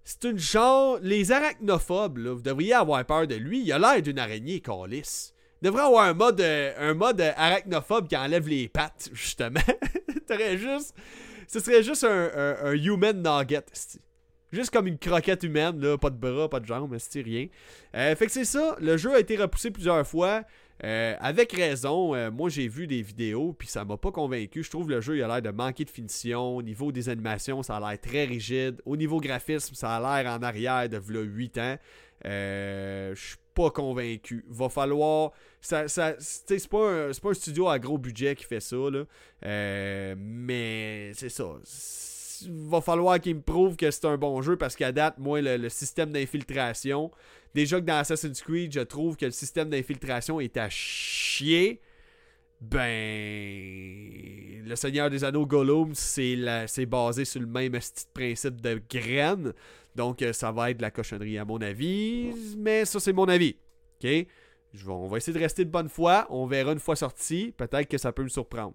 C'est 0.04 0.24
une 0.24 0.38
genre. 0.38 0.98
Les 1.00 1.30
arachnophobes, 1.30 2.18
là, 2.18 2.32
vous 2.34 2.42
devriez 2.42 2.74
avoir 2.74 3.04
peur 3.04 3.26
de 3.26 3.36
lui. 3.36 3.62
Il 3.62 3.72
a 3.72 3.78
l'air 3.78 4.02
d'une 4.02 4.18
araignée 4.18 4.60
calice. 4.60 5.31
Devrait 5.62 5.82
avoir 5.82 6.06
un 6.06 6.12
mode, 6.12 6.40
euh, 6.40 6.90
un 6.90 6.92
mode 6.92 7.20
arachnophobe 7.20 8.08
qui 8.08 8.16
enlève 8.16 8.48
les 8.48 8.66
pattes, 8.68 9.10
justement. 9.12 9.60
juste. 10.56 10.92
Ce 11.46 11.60
serait 11.60 11.84
juste 11.84 12.04
un, 12.04 12.72
human 12.72 13.22
nugget. 13.22 13.64
Juste 14.50 14.70
comme 14.70 14.86
une 14.86 14.98
croquette 14.98 15.44
humaine, 15.44 15.80
là, 15.80 15.96
pas 15.96 16.10
de 16.10 16.16
bras, 16.16 16.48
pas 16.48 16.60
de 16.60 16.66
jambes, 16.66 16.94
c'est 16.98 17.20
rien. 17.20 17.46
Euh, 17.94 18.16
fait 18.16 18.26
que 18.26 18.32
c'est 18.32 18.44
ça, 18.44 18.76
le 18.80 18.96
jeu 18.96 19.14
a 19.14 19.20
été 19.20 19.36
repoussé 19.36 19.70
plusieurs 19.70 20.06
fois. 20.06 20.42
Euh, 20.84 21.14
avec 21.20 21.52
raison, 21.52 22.30
moi 22.32 22.48
j'ai 22.48 22.66
vu 22.66 22.88
des 22.88 23.02
vidéos, 23.02 23.54
puis 23.56 23.68
ça 23.68 23.84
m'a 23.84 23.96
pas 23.96 24.10
convaincu. 24.10 24.64
Je 24.64 24.70
trouve 24.70 24.90
le 24.90 25.00
jeu 25.00 25.16
il 25.16 25.22
a 25.22 25.28
l'air 25.28 25.42
de 25.42 25.50
manquer 25.50 25.84
de 25.84 25.90
finition. 25.90 26.56
Au 26.56 26.62
niveau 26.62 26.90
des 26.90 27.08
animations, 27.08 27.62
ça 27.62 27.76
a 27.76 27.80
l'air 27.80 28.00
très 28.00 28.24
rigide. 28.24 28.82
Au 28.84 28.96
niveau 28.96 29.20
graphisme, 29.20 29.74
ça 29.74 29.96
a 29.96 30.22
l'air 30.22 30.32
en 30.32 30.42
arrière 30.42 30.88
de 30.88 30.98
8 30.98 31.58
ans. 31.58 31.76
Euh, 32.26 33.14
je 33.14 33.20
suis 33.20 33.36
pas 33.54 33.70
convaincu. 33.70 34.44
Va 34.48 34.68
falloir. 34.68 35.32
Ça, 35.60 35.86
c'est 35.88 36.68
pas, 36.68 37.08
un, 37.08 37.34
studio 37.34 37.68
à 37.68 37.78
gros 37.78 37.98
budget 37.98 38.34
qui 38.34 38.44
fait 38.44 38.60
ça. 38.60 38.76
Euh, 39.44 40.14
mais 40.18 41.12
c'est 41.14 41.28
ça. 41.28 41.44
Va 42.48 42.80
falloir 42.80 43.20
qu'il 43.20 43.36
me 43.36 43.42
prouve 43.42 43.76
que 43.76 43.90
c'est 43.90 44.04
un 44.04 44.16
bon 44.16 44.42
jeu 44.42 44.56
parce 44.56 44.74
qu'à 44.74 44.90
date, 44.92 45.18
moi, 45.18 45.40
le, 45.40 45.68
système 45.68 46.10
d'infiltration. 46.10 47.10
Déjà 47.54 47.80
que 47.80 47.86
dans 47.86 47.98
Assassin's 47.98 48.40
Creed, 48.40 48.72
je 48.72 48.80
trouve 48.80 49.16
que 49.16 49.26
le 49.26 49.30
système 49.30 49.68
d'infiltration 49.68 50.40
est 50.40 50.56
à 50.56 50.68
chier. 50.70 51.80
Ben, 52.60 52.80
le 54.64 54.76
Seigneur 54.76 55.10
des 55.10 55.24
Anneaux 55.24 55.46
Gollum, 55.46 55.94
c'est 55.94 56.86
basé 56.86 57.24
sur 57.24 57.40
le 57.40 57.46
même 57.48 57.76
principe 58.14 58.60
de 58.60 58.80
graines. 58.88 59.52
Donc, 59.94 60.22
euh, 60.22 60.32
ça 60.32 60.52
va 60.52 60.70
être 60.70 60.78
de 60.78 60.82
la 60.82 60.90
cochonnerie 60.90 61.38
à 61.38 61.44
mon 61.44 61.60
avis. 61.60 62.32
Mais 62.56 62.84
ça, 62.84 63.00
c'est 63.00 63.12
mon 63.12 63.26
avis. 63.28 63.56
OK? 64.02 64.26
on 64.88 65.06
va 65.06 65.18
essayer 65.18 65.34
de 65.34 65.38
rester 65.38 65.64
de 65.64 65.70
bonne 65.70 65.88
foi. 65.88 66.26
On 66.30 66.46
verra 66.46 66.72
une 66.72 66.78
fois 66.78 66.96
sorti. 66.96 67.52
Peut-être 67.56 67.88
que 67.88 67.98
ça 67.98 68.12
peut 68.12 68.22
me 68.22 68.28
surprendre. 68.28 68.74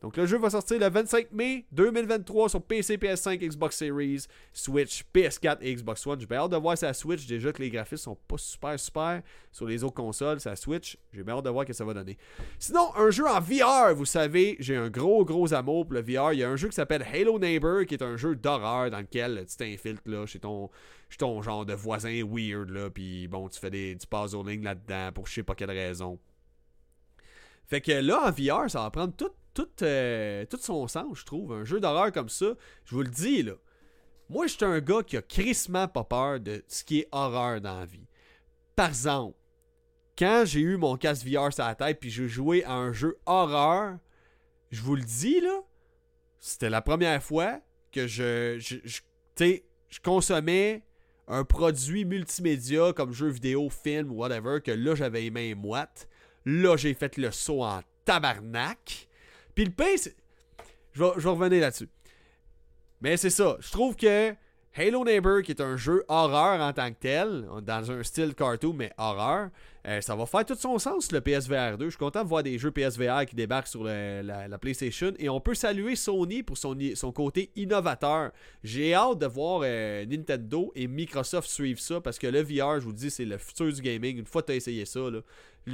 Donc 0.00 0.16
le 0.16 0.24
jeu 0.24 0.38
va 0.38 0.48
sortir 0.48 0.78
le 0.78 0.88
25 0.88 1.30
mai 1.32 1.66
2023 1.72 2.48
sur 2.48 2.62
PC, 2.62 2.96
PS5, 2.96 3.38
Xbox 3.38 3.76
Series, 3.76 4.24
Switch, 4.52 5.04
PS4 5.14 5.58
et 5.60 5.74
Xbox 5.74 6.06
One. 6.06 6.18
J'ai 6.18 6.26
bien 6.26 6.38
hâte 6.38 6.52
de 6.52 6.56
voir 6.56 6.78
sa 6.78 6.94
Switch. 6.94 7.26
Déjà 7.26 7.52
que 7.52 7.60
les 7.60 7.68
graphismes 7.68 8.04
sont 8.04 8.18
pas 8.26 8.38
super 8.38 8.80
super 8.80 9.22
sur 9.52 9.66
les 9.66 9.84
autres 9.84 9.94
consoles, 9.94 10.40
sa 10.40 10.56
Switch. 10.56 10.96
J'ai 11.12 11.22
bien 11.22 11.36
hâte 11.36 11.44
de 11.44 11.50
voir 11.50 11.66
que 11.66 11.74
ça 11.74 11.84
va 11.84 11.92
donner. 11.92 12.16
Sinon, 12.58 12.96
un 12.96 13.10
jeu 13.10 13.26
en 13.26 13.40
VR, 13.40 13.94
vous 13.94 14.06
savez, 14.06 14.56
j'ai 14.58 14.76
un 14.76 14.88
gros 14.88 15.24
gros 15.26 15.52
amour 15.52 15.86
pour 15.86 15.94
le 15.94 16.00
VR. 16.00 16.32
Il 16.32 16.38
y 16.38 16.44
a 16.44 16.48
un 16.48 16.56
jeu 16.56 16.68
qui 16.68 16.76
s'appelle 16.76 17.02
Halo 17.02 17.38
Neighbor 17.38 17.84
qui 17.84 17.94
est 17.94 18.02
un 18.02 18.16
jeu 18.16 18.34
d'horreur 18.34 18.90
dans 18.90 19.00
lequel 19.00 19.44
tu 19.48 19.56
t'infiltres 19.56 20.02
là, 20.06 20.24
chez 20.24 20.38
ton, 20.38 20.70
chez 21.10 21.18
ton 21.18 21.42
genre 21.42 21.66
de 21.66 21.74
voisin 21.74 22.22
weird 22.24 22.70
là, 22.70 22.88
puis 22.88 23.28
bon, 23.28 23.48
tu 23.48 23.60
fais 23.60 23.70
des, 23.70 23.94
du 23.94 24.06
puzzling 24.06 24.62
là-dedans 24.62 25.10
pour 25.12 25.26
je 25.26 25.34
sais 25.34 25.42
pas 25.42 25.54
quelle 25.54 25.70
raison. 25.70 26.18
Fait 27.70 27.80
que 27.80 27.92
là, 27.92 28.26
en 28.26 28.30
VR, 28.30 28.68
ça 28.68 28.82
va 28.82 28.90
prendre 28.90 29.14
tout 29.14 29.30
euh, 29.82 30.44
tout, 30.46 30.58
son 30.58 30.88
sens, 30.88 31.18
je 31.18 31.24
trouve. 31.24 31.52
Un 31.52 31.64
jeu 31.64 31.80
d'horreur 31.80 32.12
comme 32.12 32.28
ça, 32.28 32.54
je 32.84 32.94
vous 32.94 33.02
le 33.02 33.08
dis, 33.08 33.42
là. 33.42 33.54
Moi, 34.28 34.46
je 34.46 34.54
suis 34.54 34.64
un 34.64 34.80
gars 34.80 35.02
qui 35.02 35.16
a 35.16 35.22
crissement 35.22 35.88
pas 35.88 36.04
peur 36.04 36.38
de 36.38 36.62
ce 36.68 36.84
qui 36.84 37.00
est 37.00 37.08
horreur 37.10 37.60
dans 37.60 37.80
la 37.80 37.86
vie. 37.86 38.06
Par 38.76 38.88
exemple, 38.88 39.36
quand 40.16 40.44
j'ai 40.46 40.60
eu 40.60 40.76
mon 40.76 40.96
casque 40.96 41.26
VR 41.26 41.52
sur 41.52 41.64
la 41.64 41.74
tête 41.74 41.98
puis 41.98 42.10
j'ai 42.10 42.28
joué 42.28 42.62
à 42.64 42.74
un 42.74 42.92
jeu 42.92 43.18
horreur, 43.26 43.98
je 44.70 44.82
vous 44.82 44.94
le 44.94 45.02
dis, 45.02 45.40
là, 45.40 45.60
c'était 46.38 46.70
la 46.70 46.80
première 46.80 47.22
fois 47.22 47.60
que 47.90 48.06
je, 48.06 48.56
je, 48.58 48.76
je 48.86 50.00
consommais 50.00 50.84
un 51.26 51.44
produit 51.44 52.04
multimédia 52.04 52.92
comme 52.92 53.12
jeu 53.12 53.28
vidéo, 53.28 53.68
film, 53.68 54.12
whatever, 54.12 54.60
que 54.60 54.70
là, 54.70 54.94
j'avais 54.94 55.22
les 55.22 55.30
mains 55.30 55.54
moites. 55.56 56.08
Là, 56.44 56.76
j'ai 56.76 56.94
fait 56.94 57.16
le 57.16 57.30
saut 57.30 57.62
en 57.62 57.80
tabarnak. 58.04 59.08
Puis 59.54 59.64
le 59.64 59.72
je 60.92 61.04
vais, 61.04 61.10
je 61.16 61.20
vais 61.20 61.30
revenir 61.30 61.60
là-dessus. 61.60 61.88
Mais 63.00 63.16
c'est 63.16 63.30
ça. 63.30 63.56
Je 63.60 63.70
trouve 63.70 63.96
que 63.96 64.34
Halo 64.76 65.04
Neighbor, 65.04 65.42
qui 65.42 65.50
est 65.50 65.60
un 65.60 65.76
jeu 65.76 66.04
horreur 66.06 66.60
en 66.60 66.72
tant 66.72 66.90
que 66.90 66.98
tel, 67.00 67.44
dans 67.62 67.90
un 67.90 68.04
style 68.04 68.34
cartoon, 68.36 68.72
mais 68.72 68.92
horreur, 68.98 69.50
euh, 69.86 70.00
ça 70.00 70.14
va 70.14 70.26
faire 70.26 70.44
tout 70.44 70.54
son 70.54 70.78
sens 70.78 71.10
le 71.10 71.20
PSVR 71.20 71.76
2. 71.76 71.86
Je 71.86 71.90
suis 71.90 71.98
content 71.98 72.22
de 72.22 72.28
voir 72.28 72.44
des 72.44 72.56
jeux 72.56 72.70
PSVR 72.70 73.26
qui 73.26 73.34
débarquent 73.34 73.66
sur 73.66 73.82
la, 73.82 74.58
PlayStation 74.60 75.12
et 75.18 75.28
on 75.28 75.40
peut 75.40 75.54
saluer 75.54 75.96
Sony 75.96 76.44
pour 76.44 76.56
son, 76.56 76.76
son 76.94 77.10
côté 77.10 77.50
innovateur. 77.56 78.30
J'ai 78.62 78.94
hâte 78.94 79.18
de 79.18 79.26
voir 79.26 79.62
euh, 79.64 80.06
Nintendo 80.06 80.70
et 80.76 80.86
Microsoft 80.86 81.50
suivre 81.50 81.80
ça 81.80 82.00
parce 82.00 82.18
que 82.18 82.28
le 82.28 82.40
VR, 82.40 82.78
je 82.78 82.84
vous 82.84 82.92
le 82.92 82.96
dis, 82.96 83.10
c'est 83.10 83.24
le 83.24 83.38
futur 83.38 83.72
du 83.72 83.82
gaming. 83.82 84.18
Une 84.18 84.26
fois 84.26 84.42
que 84.42 84.46
tu 84.46 84.52
as 84.52 84.56
essayé 84.56 84.84
ça, 84.84 85.00
là, 85.00 85.20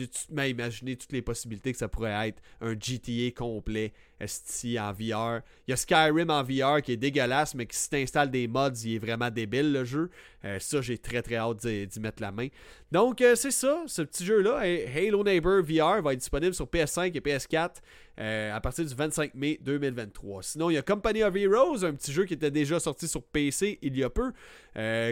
tu 0.04 0.32
m'as 0.32 0.46
imaginé 0.46 0.96
toutes 0.96 1.12
les 1.12 1.22
possibilités 1.22 1.72
que 1.72 1.78
ça 1.78 1.88
pourrait 1.88 2.28
être 2.28 2.42
un 2.60 2.72
GTA 2.72 3.30
complet 3.34 3.92
ST 4.24 4.78
en 4.78 4.92
VR. 4.92 5.42
Il 5.66 5.70
y 5.70 5.72
a 5.72 5.76
Skyrim 5.76 6.30
en 6.30 6.42
VR 6.42 6.82
qui 6.82 6.92
est 6.92 6.96
dégueulasse, 6.96 7.54
mais 7.54 7.66
qui 7.66 7.76
si 7.76 7.90
t'installes 7.90 8.30
des 8.30 8.48
mods, 8.48 8.70
il 8.84 8.94
est 8.94 8.98
vraiment 8.98 9.30
débile 9.30 9.72
le 9.72 9.84
jeu. 9.84 10.10
Euh, 10.44 10.58
ça, 10.58 10.80
j'ai 10.80 10.98
très 10.98 11.22
très 11.22 11.36
hâte 11.36 11.66
d'y 11.66 12.00
mettre 12.00 12.22
la 12.22 12.32
main. 12.32 12.48
Donc, 12.92 13.20
euh, 13.20 13.34
c'est 13.34 13.50
ça, 13.50 13.82
ce 13.86 14.02
petit 14.02 14.24
jeu-là, 14.24 14.58
Halo 14.94 15.24
Neighbor 15.24 15.62
VR, 15.62 16.02
va 16.02 16.12
être 16.12 16.20
disponible 16.20 16.54
sur 16.54 16.66
PS5 16.66 17.16
et 17.16 17.20
PS4 17.20 17.76
euh, 18.18 18.54
à 18.54 18.60
partir 18.60 18.84
du 18.84 18.94
25 18.94 19.34
mai 19.34 19.58
2023. 19.62 20.42
Sinon, 20.42 20.70
il 20.70 20.74
y 20.74 20.76
a 20.76 20.82
Company 20.82 21.22
of 21.22 21.34
Heroes, 21.36 21.84
un 21.84 21.94
petit 21.94 22.12
jeu 22.12 22.24
qui 22.24 22.34
était 22.34 22.50
déjà 22.50 22.80
sorti 22.80 23.08
sur 23.08 23.22
PC 23.22 23.78
il 23.82 23.96
y 23.96 24.04
a 24.04 24.10
peu. 24.10 24.32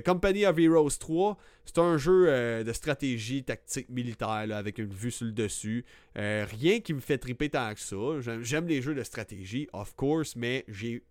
Company 0.05 0.47
of 0.47 0.59
Heroes 0.59 0.99
3, 0.99 1.39
c'est 1.65 1.79
un 1.79 1.97
jeu 1.97 2.65
de 2.65 2.73
stratégie 2.73 3.43
tactique 3.43 3.89
militaire 3.89 4.47
avec 4.53 4.79
une 4.79 4.93
vue 4.93 5.11
sur 5.11 5.27
le 5.27 5.33
dessus. 5.33 5.85
rien 6.15 6.81
qui 6.81 6.93
me 6.93 7.01
fait 7.01 7.19
triper 7.19 7.49
tant 7.49 7.73
que 7.73 7.81
ça. 7.81 8.37
J'aime 8.43 8.67
les 8.67 8.83
jeux 8.83 8.95
de 8.95 9.03
stratégie, 9.03 9.69
of 9.73 9.95
course, 9.97 10.37
mais 10.37 10.65
j'ai 10.69 11.03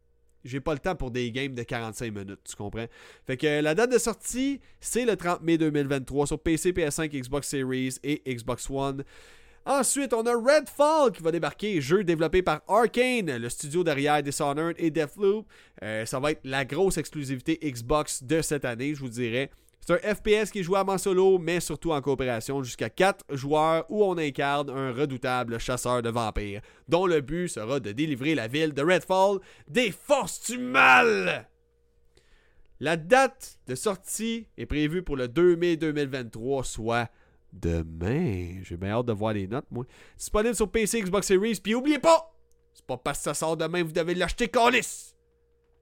j'ai 0.43 0.59
pas 0.59 0.73
le 0.73 0.79
temps 0.79 0.95
pour 0.95 1.11
des 1.11 1.31
games 1.31 1.55
de 1.55 1.63
45 1.63 2.13
minutes, 2.13 2.39
tu 2.43 2.55
comprends? 2.55 2.87
Fait 3.25 3.37
que 3.37 3.61
la 3.61 3.75
date 3.75 3.91
de 3.91 3.97
sortie, 3.97 4.59
c'est 4.79 5.05
le 5.05 5.15
30 5.15 5.41
mai 5.41 5.57
2023 5.57 6.27
sur 6.27 6.39
PC, 6.39 6.71
PS5, 6.71 7.09
Xbox 7.09 7.47
Series 7.47 7.95
et 8.03 8.21
Xbox 8.27 8.69
One. 8.69 9.03
Ensuite, 9.65 10.13
on 10.13 10.25
a 10.25 10.33
Redfall 10.33 11.13
qui 11.13 11.23
va 11.23 11.31
débarquer, 11.31 11.79
jeu 11.79 12.03
développé 12.03 12.41
par 12.41 12.61
Arkane, 12.67 13.37
le 13.37 13.49
studio 13.49 13.81
derrière 13.81 14.21
Dishonored 14.21 14.75
et 14.77 14.91
Deathloop. 14.91 15.47
Euh, 15.81 16.05
ça 16.05 16.19
va 16.19 16.31
être 16.31 16.41
la 16.43 16.65
grosse 16.65 16.97
exclusivité 16.97 17.57
Xbox 17.63 18.23
de 18.23 18.41
cette 18.41 18.65
année, 18.65 18.93
je 18.93 18.99
vous 18.99 19.09
dirais. 19.09 19.51
C'est 19.79 19.93
un 19.93 20.15
FPS 20.15 20.51
qui 20.51 20.59
est 20.59 20.63
jouable 20.63 20.91
en 20.91 20.97
solo, 20.97 21.37
mais 21.39 21.61
surtout 21.61 21.93
en 21.93 22.01
coopération 22.01 22.61
jusqu'à 22.61 22.89
4 22.89 23.23
joueurs 23.35 23.85
où 23.89 24.03
on 24.03 24.17
incarne 24.17 24.69
un 24.69 24.91
redoutable 24.91 25.57
chasseur 25.59 26.01
de 26.01 26.09
vampires, 26.09 26.61
dont 26.89 27.05
le 27.05 27.21
but 27.21 27.47
sera 27.47 27.79
de 27.79 27.93
délivrer 27.93 28.35
la 28.35 28.47
ville 28.47 28.73
de 28.73 28.81
Redfall 28.81 29.39
des 29.69 29.91
forces 29.91 30.51
du 30.51 30.57
mal. 30.57 31.49
La 32.81 32.97
date 32.97 33.59
de 33.67 33.75
sortie 33.75 34.47
est 34.57 34.65
prévue 34.65 35.03
pour 35.03 35.15
le 35.15 35.29
2 35.29 35.55
mai 35.55 35.77
2023, 35.77 36.65
soit 36.65 37.09
demain. 37.53 38.61
J'ai 38.63 38.75
bien 38.77 38.91
hâte 38.91 39.05
de 39.05 39.13
voir 39.13 39.33
les 39.33 39.47
notes, 39.47 39.67
moi. 39.71 39.85
Disponible 40.17 40.55
sur 40.55 40.69
PC, 40.69 41.01
Xbox 41.01 41.27
Series, 41.27 41.59
puis 41.63 41.75
oubliez 41.75 41.99
pas, 41.99 42.33
c'est 42.73 42.85
pas 42.85 42.97
parce 42.97 43.19
que 43.19 43.23
ça 43.23 43.33
sort 43.33 43.55
demain, 43.55 43.83
vous 43.83 43.91
devez 43.91 44.15
l'acheter 44.15 44.47
Callis. 44.47 45.15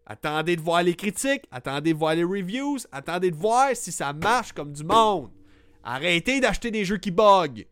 Attendez 0.06 0.56
de 0.56 0.62
voir 0.62 0.84
les 0.84 0.96
critiques, 0.96 1.46
attendez 1.52 1.94
de 1.94 1.98
voir 1.98 2.16
les 2.16 2.24
reviews, 2.24 2.78
attendez 2.92 3.32
de 3.32 3.36
voir 3.36 3.70
si 3.74 3.92
ça 3.92 4.14
marche 4.14 4.52
comme 4.52 4.74
du 4.74 4.84
monde. 4.84 5.32
Arrêtez 5.84 6.40
d'acheter 6.40 6.70
des 6.70 6.86
jeux 6.86 6.98
qui 6.98 7.12
bug. 7.12 7.68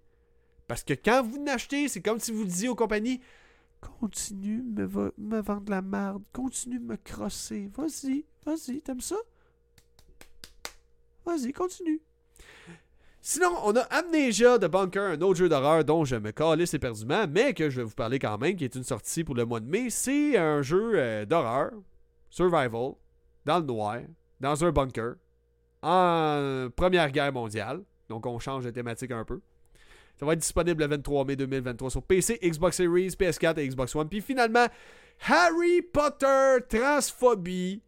Parce 0.67 0.83
que 0.83 0.93
quand 0.93 1.23
vous 1.23 1.43
n'achetez, 1.43 1.87
c'est 1.87 2.01
comme 2.01 2.19
si 2.19 2.31
vous 2.31 2.45
disiez 2.45 2.69
aux 2.69 2.75
compagnies 2.75 3.19
Continue 3.81 4.61
de 4.63 5.13
me, 5.17 5.41
vendre 5.41 5.69
la 5.69 5.81
merde, 5.81 6.23
continue 6.33 6.79
de 6.79 6.85
me 6.85 6.97
crosser. 6.97 7.69
Vas-y, 7.75 8.25
vas-y, 8.45 8.81
t'aimes 8.81 9.01
ça? 9.01 9.15
Vas-y, 11.25 11.53
continue. 11.53 12.01
Sinon, 13.31 13.59
on 13.63 13.75
a 13.75 13.81
Amnesia 13.81 14.57
de 14.57 14.65
Bunker, 14.65 15.11
un 15.11 15.21
autre 15.21 15.37
jeu 15.37 15.47
d'horreur 15.47 15.85
dont 15.85 16.03
je 16.03 16.15
me 16.15 16.31
calisse 16.31 16.73
éperdument, 16.73 17.27
mais 17.29 17.53
que 17.53 17.69
je 17.69 17.77
vais 17.77 17.83
vous 17.83 17.93
parler 17.93 18.17
quand 18.17 18.39
même, 18.39 18.55
qui 18.55 18.63
est 18.63 18.73
une 18.73 18.83
sortie 18.83 19.23
pour 19.23 19.35
le 19.35 19.45
mois 19.45 19.59
de 19.59 19.67
mai. 19.67 19.91
C'est 19.91 20.35
un 20.35 20.63
jeu 20.63 20.93
euh, 20.95 21.25
d'horreur, 21.25 21.73
survival, 22.31 22.93
dans 23.45 23.59
le 23.59 23.65
noir, 23.65 23.99
dans 24.39 24.65
un 24.65 24.71
bunker, 24.71 25.13
en 25.83 26.69
Première 26.75 27.11
Guerre 27.11 27.31
mondiale. 27.31 27.83
Donc 28.09 28.25
on 28.25 28.39
change 28.39 28.63
de 28.63 28.71
thématique 28.71 29.11
un 29.11 29.23
peu. 29.23 29.41
Ça 30.19 30.25
va 30.25 30.33
être 30.33 30.39
disponible 30.39 30.81
le 30.81 30.89
23 30.89 31.25
mai 31.25 31.35
2023 31.35 31.91
sur 31.91 32.01
PC, 32.01 32.39
Xbox 32.41 32.77
Series, 32.77 33.09
PS4 33.09 33.59
et 33.59 33.67
Xbox 33.67 33.93
One. 33.93 34.09
Puis 34.09 34.21
finalement, 34.21 34.65
Harry 35.27 35.83
Potter 35.83 36.57
Transphobie. 36.67 37.83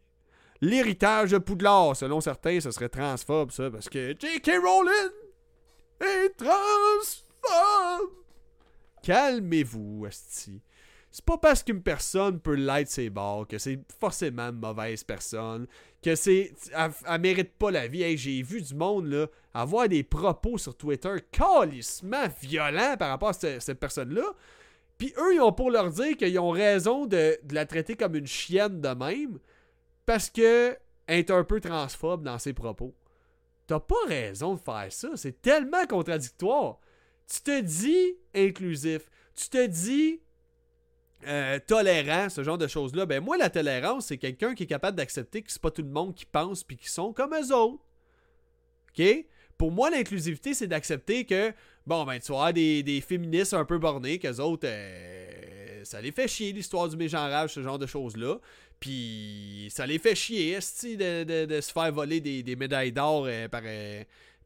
L'héritage 0.63 1.31
de 1.31 1.39
Poudlard. 1.39 1.95
Selon 1.95 2.21
certains, 2.21 2.59
ce 2.59 2.69
serait 2.69 2.89
transphobe, 2.89 3.49
ça, 3.49 3.71
parce 3.71 3.89
que 3.89 4.13
J.K. 4.19 4.51
Rowling 4.63 5.20
est 6.01 6.29
transphobe. 6.37 8.11
Calmez-vous, 9.03 10.05
Asti. 10.07 10.61
C'est 11.11 11.25
pas 11.25 11.37
parce 11.37 11.61
qu'une 11.61 11.83
personne 11.83 12.39
peut 12.39 12.55
l'être 12.55 12.87
ses 12.87 13.09
bords 13.09 13.45
que 13.45 13.57
c'est 13.57 13.79
forcément 13.99 14.53
mauvaise 14.53 15.03
personne, 15.03 15.67
que 16.01 16.15
c'est. 16.15 16.53
Elle, 16.73 17.21
mérite 17.21 17.51
pas 17.57 17.69
la 17.69 17.87
vie. 17.87 18.17
J'ai 18.17 18.41
vu 18.41 18.61
du 18.61 18.73
monde 18.73 19.07
là, 19.07 19.27
avoir 19.53 19.89
des 19.89 20.03
propos 20.03 20.57
sur 20.57 20.75
Twitter 20.75 21.15
calissement 21.31 22.27
violents 22.41 22.95
par 22.97 23.09
rapport 23.09 23.29
à 23.29 23.33
cette, 23.33 23.79
personne-là. 23.79 24.23
Puis 24.97 25.13
eux, 25.17 25.35
ils 25.35 25.41
ont 25.41 25.51
pour 25.51 25.69
leur 25.69 25.91
dire 25.91 26.15
qu'ils 26.15 26.39
ont 26.39 26.51
raison 26.51 27.05
de, 27.05 27.37
la 27.51 27.65
traiter 27.65 27.95
comme 27.95 28.15
une 28.15 28.27
chienne 28.27 28.79
de 28.79 28.89
même 28.89 29.39
parce 30.05 30.29
que 30.29 30.77
est 31.07 31.29
un 31.29 31.43
peu 31.43 31.59
transphobe 31.59 32.23
dans 32.23 32.39
ses 32.39 32.53
propos. 32.53 32.95
T'as 33.71 33.79
pas 33.79 34.05
raison 34.05 34.55
de 34.55 34.59
faire 34.59 34.87
ça. 34.89 35.11
C'est 35.15 35.41
tellement 35.41 35.85
contradictoire. 35.87 36.81
Tu 37.25 37.39
te 37.39 37.61
dis 37.61 38.17
inclusif. 38.35 39.09
Tu 39.33 39.47
te 39.47 39.65
dis 39.65 40.19
euh, 41.25 41.57
tolérant, 41.65 42.27
ce 42.27 42.43
genre 42.43 42.57
de 42.57 42.67
choses-là, 42.67 43.05
ben 43.05 43.23
moi, 43.23 43.37
la 43.37 43.49
tolérance, 43.49 44.07
c'est 44.07 44.17
quelqu'un 44.17 44.55
qui 44.55 44.63
est 44.63 44.67
capable 44.67 44.97
d'accepter 44.97 45.41
que 45.41 45.49
c'est 45.49 45.61
pas 45.61 45.71
tout 45.71 45.83
le 45.83 45.87
monde 45.87 46.13
qui 46.13 46.25
pense 46.25 46.65
puis 46.65 46.75
qui 46.75 46.89
sont 46.89 47.13
comme 47.13 47.33
eux 47.33 47.55
autres. 47.55 47.81
OK? 48.89 49.25
Pour 49.57 49.71
moi, 49.71 49.89
l'inclusivité, 49.89 50.53
c'est 50.53 50.67
d'accepter 50.67 51.23
que, 51.23 51.53
bon, 51.87 52.03
ben, 52.03 52.19
tu 52.19 52.33
vois 52.33 52.51
des, 52.51 52.83
des 52.83 52.99
féministes 52.99 53.53
un 53.53 53.63
peu 53.63 53.77
bornés, 53.77 54.19
qu'eux 54.19 54.41
autres, 54.41 54.67
euh, 54.67 55.85
ça 55.85 56.01
les 56.01 56.11
fait 56.11 56.27
chier, 56.27 56.51
l'histoire 56.51 56.89
du 56.89 56.97
mégenrage, 56.97 57.53
ce 57.53 57.63
genre 57.63 57.79
de 57.79 57.85
choses-là. 57.85 58.37
Puis, 58.81 59.69
ça 59.69 59.85
les 59.85 59.99
fait 59.99 60.15
chier, 60.15 60.57
de, 60.57 61.23
de, 61.23 61.45
de, 61.45 61.61
se 61.61 61.71
faire 61.71 61.91
voler 61.93 62.19
des, 62.19 62.55
médailles 62.55 62.91
d'or 62.91 63.25
euh, 63.27 63.47
par, 63.47 63.61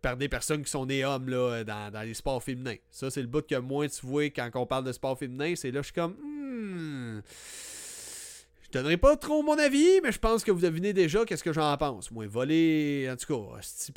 par 0.02 0.18
des 0.18 0.28
personnes 0.28 0.62
qui 0.62 0.70
sont 0.70 0.86
des 0.86 1.06
hommes 1.06 1.30
là, 1.30 1.64
dans, 1.64 2.06
les 2.06 2.14
sports 2.14 2.44
féminins. 2.44 2.76
Ça, 2.92 3.10
c'est 3.10 3.22
le 3.22 3.28
bout 3.28 3.48
que 3.48 3.56
moi, 3.56 3.88
tu 3.88 4.06
vois, 4.06 4.26
quand 4.26 4.52
on 4.56 4.66
parle 4.66 4.84
de 4.84 4.92
sport 4.92 5.18
féminin, 5.18 5.54
c'est 5.56 5.72
là 5.72 5.82
je 5.82 5.86
suis 5.86 5.94
comme. 5.94 6.16
Hmm, 6.22 7.22
je 8.64 8.72
donnerai 8.72 8.98
pas 8.98 9.16
trop 9.16 9.42
mon 9.42 9.58
avis, 9.58 10.02
mais 10.04 10.12
je 10.12 10.20
pense 10.20 10.44
que 10.44 10.52
vous 10.52 10.60
devinez 10.60 10.92
déjà 10.92 11.24
qu'est-ce 11.24 11.44
que 11.44 11.54
j'en 11.54 11.78
pense. 11.78 12.12
Moi, 12.12 12.28
voler, 12.28 13.10
en 13.10 13.16
tout 13.16 13.34
cas, 13.34 13.58
c'est 13.62 13.94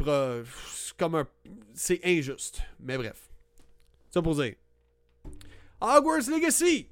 comme 0.97 1.17
un. 1.17 1.27
C'est 1.75 2.01
injuste. 2.05 2.61
Mais 2.79 2.97
bref. 2.97 3.29
Ça 4.13 4.23
pour 4.23 4.37
dire. 4.37 4.55
Hogwarts 5.81 6.29
Legacy! 6.31 6.89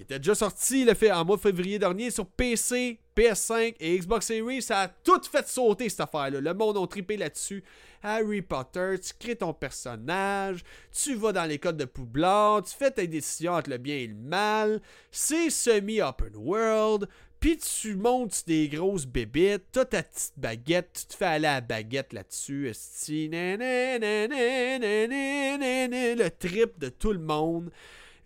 Il 0.00 0.04
était 0.04 0.18
déjà 0.18 0.34
sorti 0.34 0.86
le 0.86 0.94
fait 0.94 1.12
en 1.12 1.26
mois 1.26 1.36
de 1.36 1.42
février 1.42 1.78
dernier 1.78 2.10
sur 2.10 2.24
PC, 2.24 2.98
PS5 3.14 3.74
et 3.78 3.98
Xbox 3.98 4.28
Series. 4.28 4.62
Ça 4.62 4.80
a 4.80 4.88
tout 4.88 5.20
fait 5.30 5.46
sauter 5.46 5.90
cette 5.90 6.00
affaire-là. 6.00 6.40
Le 6.40 6.54
monde 6.54 6.78
a 6.78 6.86
trippé 6.86 7.18
là-dessus. 7.18 7.62
Harry 8.02 8.40
Potter, 8.40 8.94
tu 8.98 9.12
crées 9.18 9.36
ton 9.36 9.52
personnage, 9.52 10.64
tu 10.90 11.16
vas 11.16 11.32
dans 11.32 11.44
les 11.44 11.58
codes 11.58 11.76
de 11.76 11.84
Poudlard, 11.84 12.62
tu 12.62 12.74
fais 12.74 12.90
tes 12.90 13.08
décisions 13.08 13.52
entre 13.52 13.68
le 13.68 13.76
bien 13.76 13.96
et 13.96 14.06
le 14.06 14.14
mal. 14.14 14.80
C'est 15.10 15.50
semi-open 15.50 16.34
world. 16.34 17.06
Puis 17.38 17.58
tu 17.58 17.94
montes 17.94 18.44
des 18.46 18.70
grosses 18.70 19.04
bébites, 19.04 19.64
t'as 19.70 19.84
ta 19.84 20.02
petite 20.02 20.32
baguette, 20.38 20.92
tu 20.94 21.04
te 21.08 21.14
fais 21.14 21.26
aller 21.26 21.46
à 21.46 21.54
la 21.56 21.60
baguette 21.60 22.14
là-dessus, 22.14 22.72
le 26.16 26.28
trip 26.28 26.78
de 26.78 26.88
tout 26.88 27.12
le 27.12 27.18
monde. 27.18 27.70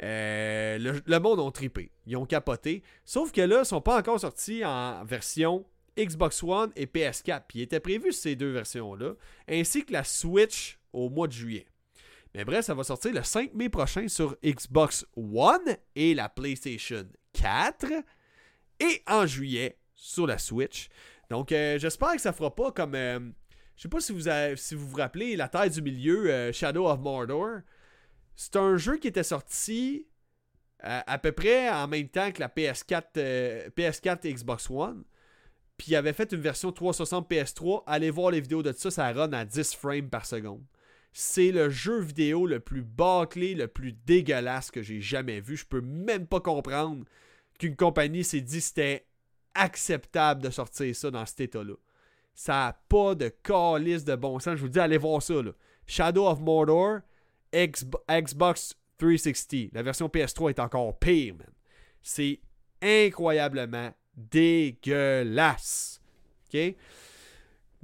Euh, 0.02 1.00
le, 1.06 1.18
monde 1.18 1.40
ont 1.40 1.50
tripé. 1.50 1.90
Ils 2.06 2.16
ont 2.16 2.26
capoté. 2.26 2.82
Sauf 3.04 3.32
que 3.32 3.40
là, 3.40 3.60
ils 3.60 3.66
sont 3.66 3.80
pas 3.80 3.98
encore 3.98 4.20
sortis 4.20 4.64
en 4.64 5.04
version 5.04 5.64
Xbox 5.96 6.42
One 6.42 6.72
et 6.76 6.86
PS4. 6.86 7.42
Puis 7.48 7.60
il 7.60 7.62
était 7.62 7.80
prévu 7.80 8.12
ces 8.12 8.36
deux 8.36 8.50
versions-là, 8.50 9.14
ainsi 9.48 9.84
que 9.84 9.92
la 9.92 10.04
Switch 10.04 10.78
au 10.92 11.08
mois 11.08 11.28
de 11.28 11.32
juillet. 11.32 11.66
Mais 12.34 12.44
bref, 12.44 12.64
ça 12.64 12.74
va 12.74 12.82
sortir 12.82 13.12
le 13.12 13.22
5 13.22 13.54
mai 13.54 13.68
prochain 13.68 14.08
sur 14.08 14.36
Xbox 14.44 15.06
One 15.16 15.76
et 15.94 16.14
la 16.14 16.28
PlayStation 16.28 17.06
4 17.34 17.86
et 18.80 19.02
en 19.06 19.24
juillet 19.24 19.78
sur 19.94 20.26
la 20.26 20.38
Switch. 20.38 20.88
Donc 21.30 21.52
euh, 21.52 21.78
j'espère 21.78 22.12
que 22.12 22.20
ça 22.20 22.32
fera 22.32 22.54
pas 22.54 22.72
comme... 22.72 22.96
Euh, 22.96 23.20
je 23.76 23.82
sais 23.82 23.88
pas 23.88 24.00
si 24.00 24.12
vous, 24.12 24.28
si 24.56 24.74
vous 24.74 24.88
vous 24.88 24.96
rappelez 24.96 25.34
La 25.34 25.48
Terre 25.48 25.68
du 25.68 25.82
Milieu, 25.82 26.52
Shadow 26.52 26.88
of 26.88 27.00
Mordor. 27.00 27.60
C'est 28.36 28.56
un 28.56 28.76
jeu 28.76 28.96
qui 28.98 29.08
était 29.08 29.22
sorti 29.22 30.06
euh, 30.84 31.00
à, 31.06 31.18
peu 31.18 31.32
près 31.32 31.70
en 31.70 31.88
même 31.88 32.08
temps 32.08 32.30
que 32.32 32.40
la 32.40 32.48
PS4, 32.48 33.02
euh, 33.16 33.68
PS4 33.70 34.26
et 34.26 34.34
Xbox 34.34 34.68
One. 34.70 35.04
Puis 35.76 35.92
il 35.92 35.96
avait 35.96 36.12
fait 36.12 36.32
une 36.32 36.40
version 36.40 36.72
360 36.72 37.30
PS3. 37.30 37.82
Allez 37.86 38.10
voir 38.10 38.30
les 38.30 38.40
vidéos 38.40 38.62
de 38.62 38.72
ça, 38.72 38.90
ça 38.90 39.12
run 39.12 39.32
à 39.32 39.44
10 39.44 39.74
frames 39.74 40.08
par 40.08 40.26
seconde. 40.26 40.62
C'est 41.12 41.52
le 41.52 41.70
jeu 41.70 42.00
vidéo 42.00 42.46
le 42.46 42.60
plus 42.60 42.82
bâclé, 42.82 43.54
le 43.54 43.68
plus 43.68 43.92
dégueulasse 43.92 44.70
que 44.70 44.82
j'ai 44.82 45.00
jamais 45.00 45.40
vu. 45.40 45.56
Je 45.56 45.64
peux 45.64 45.80
même 45.80 46.26
pas 46.26 46.40
comprendre 46.40 47.04
qu'une 47.58 47.76
compagnie 47.76 48.24
s'est 48.24 48.40
dit 48.40 48.60
c'était 48.60 49.06
acceptable 49.54 50.42
de 50.42 50.50
sortir 50.50 50.94
ça 50.94 51.10
dans 51.10 51.24
cet 51.24 51.40
état-là. 51.40 51.74
Ça 52.34 52.52
n'a 52.52 52.80
pas 52.88 53.14
de 53.14 53.28
calice 53.28 54.04
de 54.04 54.16
bon 54.16 54.40
sens. 54.40 54.56
Je 54.56 54.62
vous 54.62 54.68
dis, 54.68 54.80
allez 54.80 54.98
voir 54.98 55.22
ça. 55.22 55.34
Shadow 55.86 56.26
of 56.26 56.40
Mordor, 56.40 57.00
Xbox 57.54 58.74
360. 58.98 59.72
La 59.72 59.82
version 59.82 60.08
PS3 60.08 60.50
est 60.50 60.60
encore 60.60 60.98
pire, 60.98 61.34
man. 61.36 61.50
C'est 62.02 62.40
incroyablement 62.82 63.90
dégueulasse. 64.16 66.00
OK? 66.52 66.74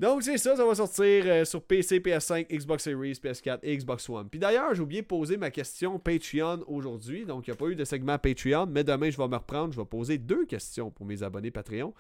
Donc, 0.01 0.23
c'est 0.23 0.39
ça, 0.39 0.57
ça 0.57 0.65
va 0.65 0.75
sortir 0.75 1.25
euh, 1.27 1.45
sur 1.45 1.63
PC, 1.63 2.01
PS5, 2.01 2.47
Xbox 2.51 2.85
Series, 2.85 3.13
PS4 3.13 3.59
et 3.63 3.77
Xbox 3.77 4.09
One. 4.09 4.31
Puis 4.31 4.41
d'ailleurs, 4.41 4.75
j'ai 4.75 4.81
oublié 4.81 5.03
de 5.03 5.07
poser 5.07 5.37
ma 5.37 5.51
question 5.51 5.99
Patreon 5.99 6.65
aujourd'hui. 6.67 7.27
Donc, 7.27 7.47
il 7.47 7.51
n'y 7.51 7.53
a 7.53 7.57
pas 7.57 7.67
eu 7.67 7.75
de 7.77 7.85
segment 7.85 8.17
Patreon, 8.19 8.67
mais 8.67 8.83
demain, 8.83 9.11
je 9.11 9.19
vais 9.19 9.29
me 9.29 9.37
reprendre. 9.37 9.75
Je 9.75 9.79
vais 9.79 9.85
poser 9.85 10.17
deux 10.17 10.47
questions 10.47 10.91
pour 10.91 11.05
mes 11.05 11.23
abonnés 11.23 11.51
Patreon. 11.51 11.93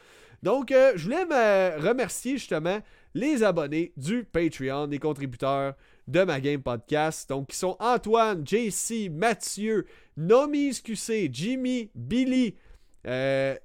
Donc, 0.42 0.72
euh, 0.72 0.92
je 0.96 1.04
voulais 1.04 1.26
me 1.26 1.86
remercier 1.86 2.38
justement 2.38 2.80
les 3.12 3.42
abonnés 3.42 3.92
du 3.98 4.24
Patreon, 4.24 4.86
les 4.86 4.98
contributeurs 4.98 5.74
de 6.10 6.24
ma 6.24 6.40
game 6.40 6.62
podcast. 6.62 7.28
Donc, 7.28 7.48
qui 7.48 7.56
sont 7.56 7.76
Antoine, 7.78 8.46
JC, 8.46 9.08
Mathieu, 9.10 9.86
Nomi 10.16 10.72
QC, 10.82 11.28
Jimmy, 11.32 11.90
Billy, 11.94 12.56
euh, 13.06 13.56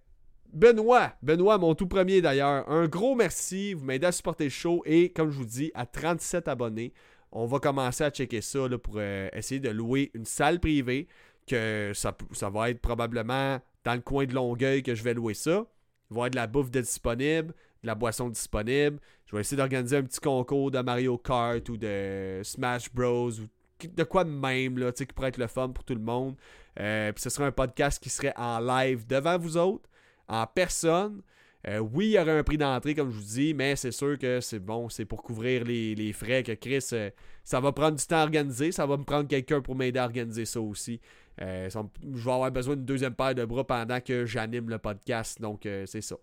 Benoît, 0.54 1.14
Benoît, 1.22 1.58
mon 1.58 1.76
tout 1.76 1.88
premier 1.88 2.22
d'ailleurs, 2.22 2.70
un 2.70 2.88
gros 2.88 3.16
merci. 3.16 3.74
Vous 3.74 3.84
m'aidez 3.84 4.08
à 4.08 4.12
supporter 4.12 4.46
le 4.46 4.50
show 4.50 4.84
et 4.86 5.10
comme 5.10 5.32
je 5.32 5.38
vous 5.38 5.46
dis, 5.46 5.72
à 5.74 5.86
37 5.86 6.48
abonnés, 6.48 6.94
on 7.32 7.46
va 7.46 7.60
commencer 7.60 8.04
à 8.04 8.10
checker 8.12 8.42
ça 8.42 8.60
pour 8.82 8.96
euh, 8.98 9.28
essayer 9.34 9.60
de 9.60 9.70
louer 9.70 10.12
une 10.14 10.26
salle 10.26 10.60
privée. 10.60 11.08
Que 11.48 11.92
ça, 11.94 12.16
ça 12.32 12.50
va 12.50 12.72
être 12.72 12.80
probablement 12.80 13.60
dans 13.84 13.94
le 13.94 14.02
coin 14.02 14.26
de 14.26 14.34
Longueuil 14.34 14.82
que 14.82 14.96
je 14.96 15.04
vais 15.04 15.14
louer 15.14 15.34
ça. 15.34 15.68
Il 16.10 16.16
va 16.16 16.16
y 16.16 16.30
avoir 16.30 16.30
de 16.30 16.36
la 16.38 16.48
bouffe 16.48 16.72
disponible, 16.72 17.54
de 17.84 17.88
la 17.88 17.96
boisson 17.96 18.30
disponible. 18.30 19.00
Je 19.26 19.36
vais 19.36 19.42
essayer 19.42 19.58
d'organiser 19.58 19.98
un 19.98 20.04
petit 20.04 20.20
concours 20.20 20.72
de 20.72 20.80
Mario 20.80 21.18
Kart 21.18 21.68
ou 21.70 21.78
de 21.78 22.42
Smash 22.44 22.94
Bros. 22.94 23.32
ou 23.32 23.48
de 23.84 24.04
quoi 24.04 24.24
de 24.24 24.30
même, 24.30 24.78
là, 24.78 24.92
qui 24.92 25.06
pourrait 25.06 25.30
être 25.30 25.38
le 25.38 25.48
fun 25.48 25.70
pour 25.70 25.84
tout 25.84 25.96
le 25.96 26.02
monde. 26.02 26.36
Euh, 26.80 27.12
puis 27.12 27.22
ce 27.22 27.30
sera 27.30 27.48
un 27.48 27.52
podcast 27.52 28.02
qui 28.02 28.10
serait 28.10 28.34
en 28.38 28.60
live 28.60 29.06
devant 29.08 29.38
vous 29.38 29.58
autres 29.58 29.90
en 30.28 30.46
personne. 30.46 31.22
Euh, 31.68 31.80
oui, 31.80 32.08
il 32.08 32.12
y 32.12 32.20
aurait 32.20 32.38
un 32.38 32.44
prix 32.44 32.58
d'entrée, 32.58 32.94
comme 32.94 33.10
je 33.10 33.18
vous 33.18 33.24
dis, 33.24 33.54
mais 33.56 33.76
c'est 33.76 33.92
sûr 33.92 34.20
que 34.20 34.40
c'est 34.40 34.60
bon, 34.60 34.88
c'est 34.90 35.06
pour 35.06 35.24
couvrir 35.24 35.64
les, 35.64 36.14
frais 36.14 36.44
que 36.44 36.52
Chris, 36.52 36.86
euh, 36.94 37.10
ça 37.44 37.60
va 37.60 37.72
prendre 37.72 37.98
du 37.98 38.06
temps 38.06 38.18
à 38.18 38.24
organiser. 38.24 38.72
Ça 38.72 38.86
va 38.86 38.98
me 38.98 39.04
prendre 39.04 39.28
quelqu'un 39.28 39.62
pour 39.62 39.76
m'aider 39.76 40.00
à 40.00 40.06
organiser 40.06 40.46
ça 40.46 40.62
aussi. 40.62 41.02
Je 41.40 41.68
vais 41.68 42.32
avoir 42.32 42.52
besoin 42.52 42.76
d'une 42.76 42.86
deuxième 42.86 43.16
paire 43.16 43.34
de 43.34 43.44
bras 43.44 43.66
pendant 43.66 44.00
que 44.00 44.26
j'anime 44.26 44.70
le 44.70 44.78
podcast. 44.78 45.42
Donc, 45.42 45.68
c'est 45.86 46.02
ça. 46.02 46.16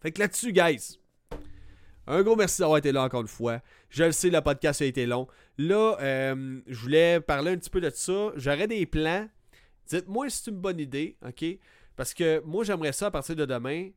Fait 0.00 0.12
que 0.12 0.20
là-dessus, 0.20 0.52
guys, 0.52 0.98
un 2.06 2.22
gros 2.22 2.36
merci 2.36 2.60
d'avoir 2.60 2.78
été 2.78 2.92
là 2.92 3.02
encore 3.02 3.22
une 3.22 3.28
fois. 3.28 3.60
Je 3.88 4.04
le 4.04 4.12
sais, 4.12 4.30
le 4.30 4.40
podcast 4.40 4.82
a 4.82 4.84
été 4.84 5.06
long. 5.06 5.26
Là, 5.58 5.96
je 6.00 6.80
voulais 6.80 7.20
parler 7.20 7.52
un 7.52 7.56
petit 7.56 7.70
peu 7.70 7.80
de 7.80 7.90
ça. 7.90 8.32
J'aurais 8.36 8.66
des 8.66 8.86
plans. 8.86 9.28
Dites-moi 9.86 10.30
si 10.30 10.42
c'est 10.42 10.50
une 10.50 10.58
bonne 10.58 10.80
idée, 10.80 11.16
ok? 11.26 11.44
Parce 11.96 12.14
que 12.14 12.42
moi, 12.44 12.64
j'aimerais 12.64 12.92
ça 12.92 13.06
à 13.06 13.10
partir 13.10 13.36
de 13.36 13.44
demain, 13.44 13.90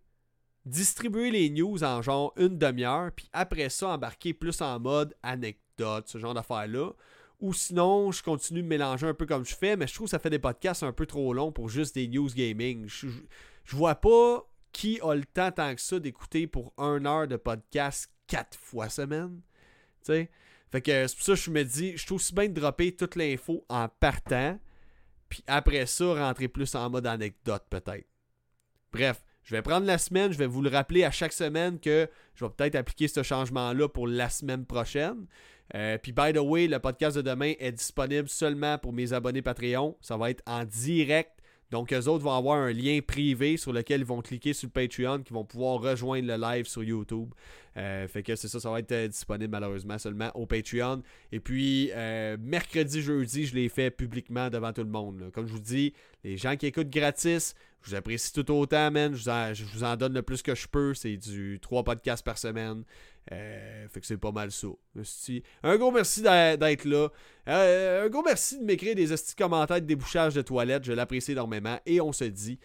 distribuer 0.65 1.31
les 1.31 1.49
news 1.49 1.83
en 1.83 2.01
genre 2.01 2.33
une 2.37 2.57
demi-heure, 2.57 3.11
puis 3.15 3.29
après 3.33 3.69
ça, 3.69 3.89
embarquer 3.89 4.33
plus 4.33 4.61
en 4.61 4.79
mode 4.79 5.15
anecdotes, 5.23 6.07
ce 6.09 6.17
genre 6.17 6.33
d'affaires-là. 6.33 6.91
Ou 7.39 7.53
sinon, 7.53 8.11
je 8.11 8.23
continue 8.23 8.63
de 8.63 8.67
mélanger 8.67 9.07
un 9.07 9.13
peu 9.13 9.25
comme 9.25 9.45
je 9.45 9.55
fais, 9.55 9.75
mais 9.75 9.87
je 9.87 9.93
trouve 9.93 10.07
que 10.07 10.11
ça 10.11 10.19
fait 10.19 10.29
des 10.29 10.39
podcasts 10.39 10.83
un 10.83 10.91
peu 10.91 11.05
trop 11.05 11.33
longs 11.33 11.51
pour 11.51 11.69
juste 11.69 11.95
des 11.95 12.07
news 12.07 12.29
gaming. 12.35 12.85
Je, 12.87 13.07
je 13.63 13.75
vois 13.75 13.95
pas 13.95 14.47
qui 14.77 14.99
a 15.01 15.15
le 15.15 15.25
temps 15.25 15.51
tant 15.51 15.73
que 15.73 15.81
ça 15.81 15.97
d'écouter 15.99 16.45
pour 16.45 16.71
une 16.77 17.07
heure 17.07 17.27
de 17.27 17.35
podcast 17.35 18.11
quatre 18.27 18.55
fois 18.55 18.89
semaine. 18.89 19.41
Tu 20.05 20.11
sais? 20.11 20.29
Fait 20.71 20.81
que 20.81 21.07
c'est 21.07 21.15
pour 21.15 21.25
ça 21.25 21.31
que 21.33 21.39
je 21.39 21.49
me 21.49 21.63
dis, 21.63 21.97
je 21.97 22.05
trouve 22.05 22.17
aussi 22.17 22.31
bien 22.31 22.47
de 22.47 22.53
dropper 22.53 22.95
toute 22.95 23.15
l'info 23.15 23.65
en 23.69 23.87
partant. 23.87 24.59
Puis 25.29 25.43
après 25.47 25.87
ça, 25.87 26.13
rentrer 26.13 26.47
plus 26.47 26.75
en 26.75 26.91
mode 26.91 27.07
anecdote 27.07 27.63
peut-être. 27.71 28.07
Bref, 28.91 29.23
je 29.41 29.55
vais 29.55 29.63
prendre 29.63 29.87
la 29.87 29.97
semaine, 29.97 30.31
je 30.31 30.37
vais 30.37 30.45
vous 30.45 30.61
le 30.61 30.69
rappeler 30.69 31.03
à 31.03 31.09
chaque 31.09 31.33
semaine 31.33 31.79
que 31.79 32.07
je 32.35 32.45
vais 32.45 32.51
peut-être 32.51 32.75
appliquer 32.75 33.07
ce 33.07 33.23
changement-là 33.23 33.89
pour 33.89 34.07
la 34.07 34.29
semaine 34.29 34.67
prochaine. 34.67 35.25
Euh, 35.73 35.97
puis, 35.97 36.11
by 36.11 36.33
the 36.33 36.37
way, 36.37 36.67
le 36.67 36.77
podcast 36.77 37.17
de 37.17 37.23
demain 37.23 37.53
est 37.57 37.71
disponible 37.71 38.29
seulement 38.29 38.77
pour 38.77 38.93
mes 38.93 39.11
abonnés 39.11 39.41
Patreon. 39.41 39.97
Ça 40.01 40.17
va 40.17 40.29
être 40.29 40.43
en 40.45 40.65
direct 40.65 41.36
donc, 41.69 41.91
eux 41.91 42.07
autres 42.07 42.23
vont 42.23 42.33
avoir 42.33 42.59
un 42.59 42.71
lien 42.71 42.99
privé 43.05 43.57
sur 43.57 43.73
lequel 43.73 44.01
ils 44.01 44.05
vont 44.05 44.21
cliquer 44.21 44.53
sur 44.53 44.67
le 44.67 44.71
Patreon, 44.71 45.21
qui 45.23 45.33
vont 45.33 45.43
pouvoir 45.43 45.81
rejoindre 45.81 46.27
le 46.27 46.37
live 46.37 46.65
sur 46.65 46.81
YouTube. 46.81 47.29
Euh, 47.75 48.07
fait 48.07 48.23
que 48.23 48.35
c'est 48.35 48.47
ça, 48.47 48.59
ça 48.59 48.71
va 48.71 48.79
être 48.79 48.91
euh, 48.93 49.07
disponible 49.07 49.51
malheureusement 49.51 49.97
seulement 49.97 50.31
au 50.33 50.45
Patreon. 50.45 51.03
Et 51.31 51.39
puis, 51.41 51.91
euh, 51.93 52.37
mercredi, 52.39 53.01
jeudi, 53.01 53.45
je 53.45 53.55
l'ai 53.55 53.67
fait 53.67 53.91
publiquement 53.91 54.49
devant 54.49 54.71
tout 54.71 54.83
le 54.83 54.89
monde. 54.89 55.29
Comme 55.33 55.45
je 55.45 55.51
vous 55.51 55.59
dis, 55.59 55.93
les 56.23 56.37
gens 56.37 56.55
qui 56.55 56.67
écoutent 56.67 56.89
gratis, 56.89 57.53
je 57.81 57.89
vous 57.89 57.95
apprécie 57.95 58.31
tout 58.31 58.49
autant, 58.51 58.89
man. 58.89 59.13
Je 59.13 59.63
vous 59.65 59.83
en, 59.83 59.95
donne 59.97 60.13
le 60.13 60.21
plus 60.21 60.41
que 60.41 60.55
je 60.55 60.67
peux. 60.67 60.93
C'est 60.93 61.17
du 61.17 61.59
3 61.61 61.83
podcasts 61.83 62.25
par 62.25 62.37
semaine. 62.37 62.83
Euh, 63.31 63.87
fait 63.89 63.99
que 63.99 64.05
c'est 64.05 64.17
pas 64.17 64.31
mal 64.31 64.51
ça. 64.51 64.67
Un 65.63 65.77
gros 65.77 65.91
merci 65.91 66.21
d'être 66.21 66.85
là. 66.85 67.09
Euh, 67.47 68.05
un 68.05 68.09
gros 68.09 68.23
merci 68.23 68.59
de 68.59 68.63
m'écrire 68.63 68.95
des 68.95 69.13
commentaires 69.37 69.81
de 69.81 69.85
débouchage 69.85 70.33
de 70.33 70.41
toilettes. 70.41 70.85
Je 70.85 70.93
l'apprécie 70.93 71.33
énormément. 71.33 71.77
Et 71.85 71.99
on 71.99 72.11
se 72.13 72.25
dit 72.25 72.59